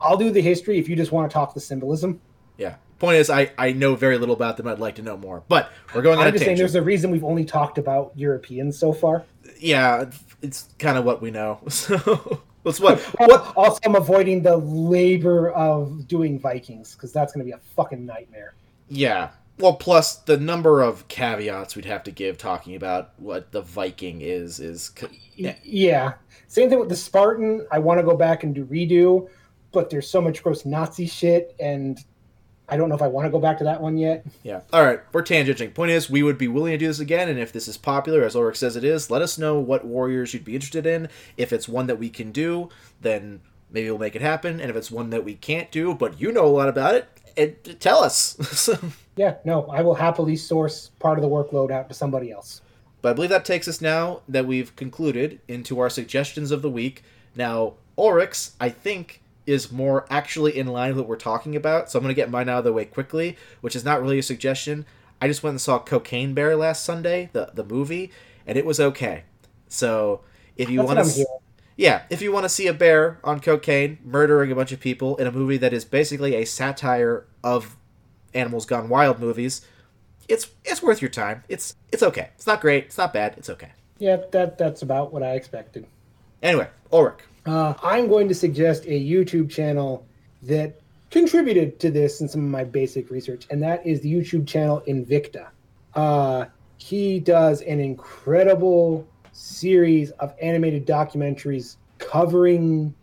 I'll 0.00 0.16
do 0.16 0.30
the 0.30 0.40
history. 0.40 0.78
If 0.78 0.88
you 0.88 0.96
just 0.96 1.12
want 1.12 1.30
to 1.30 1.34
talk 1.34 1.52
the 1.52 1.60
symbolism, 1.60 2.22
Yeah. 2.56 2.76
Point 2.98 3.16
is, 3.16 3.28
I, 3.28 3.50
I 3.58 3.72
know 3.72 3.96
very 3.96 4.18
little 4.18 4.34
about 4.34 4.56
them. 4.56 4.68
I'd 4.68 4.78
like 4.78 4.94
to 4.96 5.02
know 5.02 5.16
more, 5.16 5.42
but 5.48 5.70
we're 5.94 6.02
going 6.02 6.18
on 6.18 6.26
I'm 6.26 6.32
just 6.32 6.44
saying 6.44 6.56
there's 6.56 6.74
a 6.74 6.82
reason 6.82 7.10
we've 7.10 7.24
only 7.24 7.44
talked 7.44 7.78
about 7.78 8.12
Europeans 8.14 8.78
so 8.78 8.92
far. 8.92 9.24
Yeah, 9.58 10.10
it's 10.42 10.68
kind 10.78 10.96
of 10.96 11.04
what 11.04 11.20
we 11.20 11.30
know. 11.30 11.60
So 11.70 12.40
that's 12.64 12.80
what 12.80 12.98
what 13.18 13.52
Also, 13.56 13.78
I'm 13.84 13.94
avoiding 13.94 14.42
the 14.42 14.56
labor 14.56 15.50
of 15.50 16.08
doing 16.08 16.38
Vikings 16.38 16.94
because 16.94 17.12
that's 17.12 17.32
going 17.32 17.44
to 17.44 17.50
be 17.50 17.52
a 17.52 17.60
fucking 17.76 18.06
nightmare. 18.06 18.54
Yeah. 18.88 19.30
Well, 19.58 19.74
plus 19.74 20.16
the 20.16 20.36
number 20.36 20.82
of 20.82 21.06
caveats 21.08 21.76
we'd 21.76 21.84
have 21.84 22.02
to 22.04 22.10
give 22.10 22.38
talking 22.38 22.74
about 22.74 23.12
what 23.18 23.52
the 23.52 23.62
Viking 23.62 24.20
is 24.22 24.58
is. 24.60 24.92
Yeah. 25.36 26.14
Same 26.48 26.70
thing 26.70 26.80
with 26.80 26.88
the 26.88 26.96
Spartan. 26.96 27.66
I 27.70 27.78
want 27.78 27.98
to 27.98 28.04
go 28.04 28.16
back 28.16 28.42
and 28.42 28.54
do 28.54 28.64
redo, 28.64 29.28
but 29.72 29.90
there's 29.90 30.08
so 30.08 30.20
much 30.20 30.42
gross 30.42 30.64
Nazi 30.64 31.06
shit, 31.06 31.54
and 31.60 32.02
I 32.68 32.76
don't 32.76 32.88
know 32.88 32.94
if 32.94 33.02
I 33.02 33.08
want 33.08 33.26
to 33.26 33.30
go 33.30 33.38
back 33.38 33.58
to 33.58 33.64
that 33.64 33.80
one 33.82 33.98
yet. 33.98 34.24
Yeah. 34.42 34.60
All 34.72 34.84
right, 34.84 35.00
we're 35.12 35.22
tangenting. 35.22 35.74
Point 35.74 35.90
is, 35.90 36.08
we 36.08 36.22
would 36.22 36.38
be 36.38 36.48
willing 36.48 36.72
to 36.72 36.78
do 36.78 36.86
this 36.86 36.98
again, 37.00 37.28
and 37.28 37.38
if 37.38 37.52
this 37.52 37.68
is 37.68 37.76
popular, 37.76 38.24
as 38.24 38.34
Ulrich 38.34 38.56
says 38.56 38.74
it 38.76 38.84
is, 38.84 39.10
let 39.10 39.20
us 39.22 39.36
know 39.38 39.58
what 39.58 39.84
warriors 39.84 40.32
you'd 40.32 40.44
be 40.44 40.54
interested 40.54 40.86
in. 40.86 41.08
If 41.36 41.52
it's 41.52 41.68
one 41.68 41.86
that 41.88 41.98
we 41.98 42.08
can 42.08 42.32
do, 42.32 42.70
then 43.02 43.40
maybe 43.70 43.90
we'll 43.90 43.98
make 43.98 44.16
it 44.16 44.22
happen. 44.22 44.60
And 44.60 44.70
if 44.70 44.76
it's 44.76 44.90
one 44.90 45.10
that 45.10 45.24
we 45.24 45.34
can't 45.34 45.70
do, 45.70 45.94
but 45.94 46.20
you 46.20 46.32
know 46.32 46.46
a 46.46 46.48
lot 46.48 46.68
about 46.70 46.94
it, 46.94 47.06
it 47.36 47.80
tell 47.80 48.02
us. 48.02 48.36
So- 48.52 48.78
Yeah, 49.16 49.36
no, 49.44 49.66
I 49.66 49.80
will 49.82 49.94
happily 49.94 50.34
source 50.34 50.90
part 50.98 51.18
of 51.18 51.22
the 51.22 51.28
workload 51.28 51.70
out 51.70 51.88
to 51.88 51.94
somebody 51.94 52.32
else. 52.32 52.62
But 53.00 53.10
I 53.10 53.12
believe 53.12 53.30
that 53.30 53.44
takes 53.44 53.68
us 53.68 53.80
now 53.80 54.22
that 54.28 54.44
we've 54.44 54.74
concluded 54.74 55.38
into 55.46 55.78
our 55.78 55.88
suggestions 55.88 56.50
of 56.50 56.62
the 56.62 56.70
week. 56.70 57.04
Now, 57.36 57.74
Oryx, 57.94 58.56
I 58.60 58.70
think, 58.70 59.20
is 59.46 59.70
more 59.70 60.06
actually 60.10 60.56
in 60.56 60.66
line 60.66 60.90
with 60.90 60.98
what 60.98 61.08
we're 61.08 61.16
talking 61.16 61.54
about, 61.56 61.90
so 61.90 61.98
I'm 61.98 62.02
going 62.02 62.14
to 62.14 62.20
get 62.20 62.30
mine 62.30 62.48
out 62.48 62.58
of 62.58 62.64
the 62.64 62.72
way 62.72 62.84
quickly, 62.84 63.36
which 63.60 63.76
is 63.76 63.84
not 63.84 64.00
really 64.00 64.18
a 64.18 64.22
suggestion. 64.22 64.86
I 65.20 65.28
just 65.28 65.42
went 65.42 65.52
and 65.54 65.60
saw 65.60 65.78
Cocaine 65.78 66.34
Bear 66.34 66.56
last 66.56 66.84
Sunday, 66.84 67.30
the, 67.32 67.50
the 67.54 67.64
movie, 67.64 68.10
and 68.46 68.58
it 68.58 68.66
was 68.66 68.80
okay. 68.80 69.24
So 69.68 70.22
if 70.56 70.70
you 70.70 70.82
want 70.82 71.04
to. 71.04 71.26
Yeah, 71.76 72.02
if 72.08 72.22
you 72.22 72.30
want 72.30 72.44
to 72.44 72.48
see 72.48 72.68
a 72.68 72.72
bear 72.72 73.18
on 73.24 73.40
cocaine 73.40 73.98
murdering 74.04 74.52
a 74.52 74.54
bunch 74.54 74.70
of 74.70 74.78
people 74.78 75.16
in 75.16 75.26
a 75.26 75.32
movie 75.32 75.56
that 75.56 75.72
is 75.72 75.84
basically 75.84 76.36
a 76.36 76.44
satire 76.44 77.26
of 77.42 77.76
animals 78.32 78.64
gone 78.64 78.88
wild 78.88 79.18
movies, 79.18 79.66
it's 80.28 80.50
it's 80.64 80.82
worth 80.82 81.02
your 81.02 81.10
time. 81.10 81.42
It's 81.48 81.74
it's 81.90 82.02
okay. 82.02 82.30
It's 82.36 82.46
not 82.46 82.60
great. 82.60 82.84
It's 82.84 82.98
not 82.98 83.12
bad. 83.12 83.34
It's 83.36 83.50
okay. 83.50 83.72
Yeah, 83.98 84.18
that 84.30 84.56
that's 84.56 84.82
about 84.82 85.12
what 85.12 85.24
I 85.24 85.32
expected. 85.32 85.86
Anyway, 86.42 86.68
Ulrich. 86.92 87.20
Uh, 87.46 87.74
I'm 87.82 88.08
going 88.08 88.28
to 88.28 88.34
suggest 88.34 88.84
a 88.84 89.00
YouTube 89.00 89.50
channel 89.50 90.06
that 90.42 90.80
contributed 91.10 91.78
to 91.80 91.90
this 91.90 92.20
in 92.20 92.28
some 92.28 92.42
of 92.42 92.50
my 92.50 92.64
basic 92.64 93.10
research, 93.10 93.46
and 93.50 93.62
that 93.62 93.86
is 93.86 94.00
the 94.00 94.12
YouTube 94.12 94.46
channel 94.46 94.82
Invicta. 94.88 95.48
Uh, 95.94 96.46
he 96.78 97.20
does 97.20 97.60
an 97.62 97.80
incredible 97.80 99.06
series 99.32 100.10
of 100.12 100.34
animated 100.40 100.86
documentaries 100.86 101.76
covering 101.98 102.94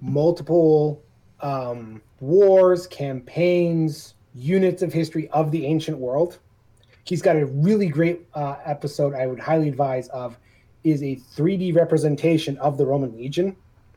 multiple 0.00 1.02
um, 1.40 2.00
wars, 2.20 2.86
campaigns, 2.86 4.14
units 4.34 4.82
of 4.82 4.92
history 4.92 5.28
of 5.30 5.50
the 5.50 5.66
ancient 5.66 5.98
world. 5.98 6.38
He's 7.04 7.22
got 7.22 7.36
a 7.36 7.46
really 7.46 7.88
great 7.88 8.26
uh, 8.34 8.56
episode 8.64 9.14
I 9.14 9.26
would 9.26 9.40
highly 9.40 9.68
advise 9.68 10.08
of 10.08 10.38
is 10.84 11.02
a 11.02 11.16
3D 11.16 11.74
representation 11.74 12.56
of 12.58 12.78
the 12.78 12.86
Roman 12.86 13.16
legion 13.16 13.56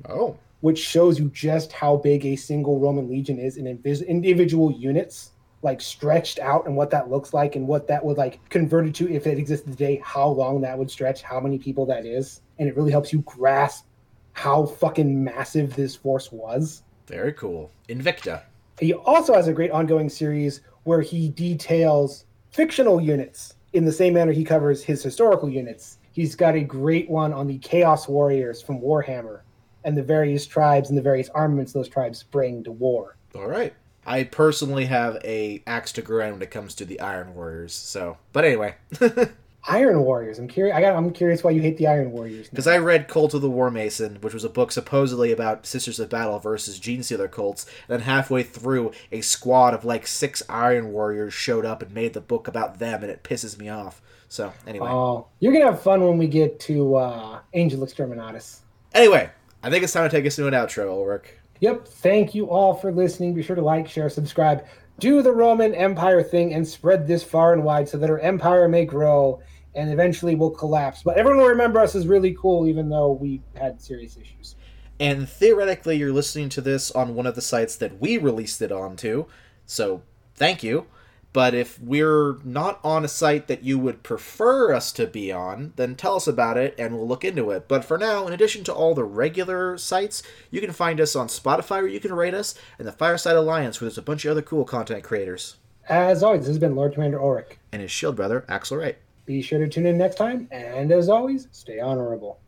Oh, 0.09 0.37
which 0.61 0.79
shows 0.79 1.19
you 1.19 1.29
just 1.29 1.71
how 1.71 1.97
big 1.97 2.25
a 2.25 2.35
single 2.35 2.79
Roman 2.79 3.09
legion 3.09 3.39
is 3.39 3.57
in 3.57 3.65
invis- 3.65 4.07
individual 4.07 4.71
units, 4.71 5.31
like 5.63 5.81
stretched 5.81 6.39
out, 6.39 6.65
and 6.65 6.75
what 6.75 6.89
that 6.91 7.09
looks 7.09 7.33
like, 7.33 7.55
and 7.55 7.67
what 7.67 7.87
that 7.87 8.03
would 8.03 8.17
like 8.17 8.39
converted 8.49 8.95
to 8.95 9.11
if 9.11 9.27
it 9.27 9.37
existed 9.37 9.71
today, 9.71 10.01
how 10.03 10.27
long 10.27 10.61
that 10.61 10.77
would 10.77 10.89
stretch, 10.89 11.21
how 11.21 11.39
many 11.39 11.57
people 11.57 11.85
that 11.87 12.05
is, 12.05 12.41
and 12.59 12.67
it 12.67 12.75
really 12.75 12.91
helps 12.91 13.11
you 13.11 13.21
grasp 13.21 13.85
how 14.33 14.65
fucking 14.65 15.23
massive 15.23 15.75
this 15.75 15.95
force 15.95 16.31
was. 16.31 16.83
very 17.07 17.33
cool. 17.33 17.69
Invicta. 17.89 18.43
He 18.79 18.93
also 18.93 19.33
has 19.33 19.47
a 19.47 19.53
great 19.53 19.71
ongoing 19.71 20.09
series 20.09 20.61
where 20.83 21.01
he 21.01 21.29
details 21.29 22.25
fictional 22.51 23.01
units 23.01 23.55
in 23.73 23.85
the 23.85 23.91
same 23.91 24.13
manner 24.13 24.31
he 24.31 24.43
covers 24.43 24.83
his 24.83 25.03
historical 25.03 25.49
units. 25.49 25.97
He's 26.13 26.35
got 26.35 26.55
a 26.55 26.61
great 26.61 27.09
one 27.09 27.33
on 27.33 27.47
the 27.47 27.57
Chaos 27.59 28.07
Warriors 28.07 28.61
from 28.61 28.81
Warhammer 28.81 29.41
and 29.83 29.97
the 29.97 30.03
various 30.03 30.45
tribes 30.45 30.89
and 30.89 30.97
the 30.97 31.01
various 31.01 31.29
armaments 31.29 31.73
those 31.73 31.89
tribes 31.89 32.23
bring 32.23 32.63
to 32.63 32.71
war. 32.71 33.15
All 33.35 33.47
right. 33.47 33.73
I 34.05 34.23
personally 34.23 34.85
have 34.85 35.17
a 35.23 35.61
axe 35.67 35.91
to 35.93 36.01
grind 36.01 36.33
when 36.33 36.41
it 36.41 36.49
comes 36.51 36.73
to 36.75 36.85
the 36.85 36.99
Iron 36.99 37.35
Warriors. 37.35 37.73
So, 37.73 38.17
but 38.33 38.43
anyway, 38.43 38.75
Iron 39.67 40.01
Warriors. 40.01 40.39
I'm 40.39 40.47
curious. 40.47 40.75
I 40.75 40.81
got. 40.81 40.95
I'm 40.95 41.11
curious 41.13 41.43
why 41.43 41.51
you 41.51 41.61
hate 41.61 41.77
the 41.77 41.85
Iron 41.85 42.11
Warriors. 42.11 42.49
because 42.49 42.65
I 42.65 42.79
read 42.79 43.07
Cult 43.07 43.35
of 43.35 43.41
the 43.43 43.49
Warmason, 43.49 44.19
which 44.23 44.33
was 44.33 44.43
a 44.43 44.49
book 44.49 44.71
supposedly 44.71 45.31
about 45.31 45.67
Sisters 45.67 45.99
of 45.99 46.09
Battle 46.09 46.39
versus 46.39 46.79
Genestealer 46.79 47.29
cults. 47.29 47.67
And 47.87 47.99
then 47.99 48.07
halfway 48.07 48.41
through, 48.41 48.91
a 49.11 49.21
squad 49.21 49.75
of 49.75 49.85
like 49.85 50.07
six 50.07 50.41
Iron 50.49 50.91
Warriors 50.91 51.35
showed 51.35 51.63
up 51.63 51.83
and 51.83 51.93
made 51.93 52.13
the 52.13 52.21
book 52.21 52.47
about 52.47 52.79
them, 52.79 53.03
and 53.03 53.11
it 53.11 53.23
pisses 53.23 53.59
me 53.59 53.69
off. 53.69 54.01
So 54.29 54.51
anyway, 54.65 54.87
Oh, 54.89 55.27
you're 55.39 55.53
gonna 55.53 55.65
have 55.65 55.83
fun 55.83 56.01
when 56.07 56.17
we 56.17 56.25
get 56.25 56.59
to 56.61 56.95
uh, 56.95 57.39
Angel 57.53 57.85
Exterminatus. 57.85 58.61
anyway, 58.95 59.29
I 59.63 59.69
think 59.69 59.83
it's 59.83 59.93
time 59.93 60.09
to 60.09 60.15
take 60.15 60.25
us 60.25 60.35
to 60.37 60.47
an 60.47 60.53
outro, 60.53 60.89
Ulrich. 60.89 61.33
Yep. 61.59 61.87
Thank 61.87 62.33
you 62.33 62.49
all 62.49 62.73
for 62.73 62.91
listening. 62.91 63.33
Be 63.33 63.43
sure 63.43 63.55
to 63.55 63.61
like, 63.61 63.87
share, 63.87 64.09
subscribe. 64.09 64.65
Do 64.99 65.21
the 65.21 65.31
Roman 65.31 65.75
Empire 65.75 66.23
thing 66.23 66.53
and 66.53 66.67
spread 66.67 67.07
this 67.07 67.23
far 67.23 67.53
and 67.53 67.63
wide 67.63 67.87
so 67.87 67.97
that 67.97 68.09
our 68.09 68.19
empire 68.19 68.67
may 68.67 68.85
grow 68.85 69.41
and 69.75 69.91
eventually 69.91 70.35
will 70.35 70.49
collapse. 70.49 71.03
But 71.03 71.17
everyone 71.17 71.41
will 71.41 71.49
remember 71.49 71.79
us 71.79 71.95
as 71.95 72.07
really 72.07 72.35
cool, 72.39 72.67
even 72.67 72.89
though 72.89 73.11
we 73.11 73.41
had 73.55 73.81
serious 73.81 74.17
issues. 74.17 74.55
And 74.99 75.27
theoretically, 75.27 75.97
you're 75.97 76.11
listening 76.11 76.49
to 76.49 76.61
this 76.61 76.91
on 76.91 77.15
one 77.15 77.25
of 77.25 77.35
the 77.35 77.41
sites 77.41 77.75
that 77.77 77.99
we 77.99 78.17
released 78.17 78.61
it 78.61 78.71
onto, 78.71 79.25
so 79.65 80.03
thank 80.35 80.61
you. 80.61 80.85
But 81.33 81.53
if 81.53 81.79
we're 81.79 82.37
not 82.43 82.79
on 82.83 83.05
a 83.05 83.07
site 83.07 83.47
that 83.47 83.63
you 83.63 83.79
would 83.79 84.03
prefer 84.03 84.73
us 84.73 84.91
to 84.93 85.07
be 85.07 85.31
on, 85.31 85.71
then 85.77 85.95
tell 85.95 86.15
us 86.15 86.27
about 86.27 86.57
it 86.57 86.75
and 86.77 86.93
we'll 86.93 87.07
look 87.07 87.23
into 87.23 87.51
it. 87.51 87.67
But 87.67 87.85
for 87.85 87.97
now, 87.97 88.27
in 88.27 88.33
addition 88.33 88.63
to 88.65 88.73
all 88.73 88.93
the 88.93 89.05
regular 89.05 89.77
sites, 89.77 90.23
you 90.49 90.59
can 90.59 90.73
find 90.73 90.99
us 90.99 91.15
on 91.15 91.27
Spotify 91.27 91.81
where 91.81 91.87
you 91.87 92.01
can 92.01 92.13
rate 92.13 92.33
us, 92.33 92.55
and 92.77 92.87
the 92.87 92.91
Fireside 92.91 93.35
Alliance 93.35 93.79
where 93.79 93.89
there's 93.89 93.97
a 93.97 94.01
bunch 94.01 94.25
of 94.25 94.31
other 94.31 94.41
cool 94.41 94.65
content 94.65 95.03
creators. 95.03 95.55
As 95.87 96.21
always, 96.21 96.41
this 96.41 96.49
has 96.49 96.59
been 96.59 96.75
Lord 96.75 96.93
Commander 96.93 97.21
Ulrich. 97.21 97.57
And 97.71 97.81
his 97.81 97.91
shield 97.91 98.15
brother, 98.15 98.45
Axle 98.47 98.77
Wright. 98.77 98.97
Be 99.25 99.41
sure 99.41 99.59
to 99.59 99.67
tune 99.67 99.85
in 99.85 99.97
next 99.97 100.15
time, 100.15 100.47
and 100.51 100.91
as 100.91 101.07
always, 101.07 101.47
stay 101.51 101.79
honorable. 101.79 102.39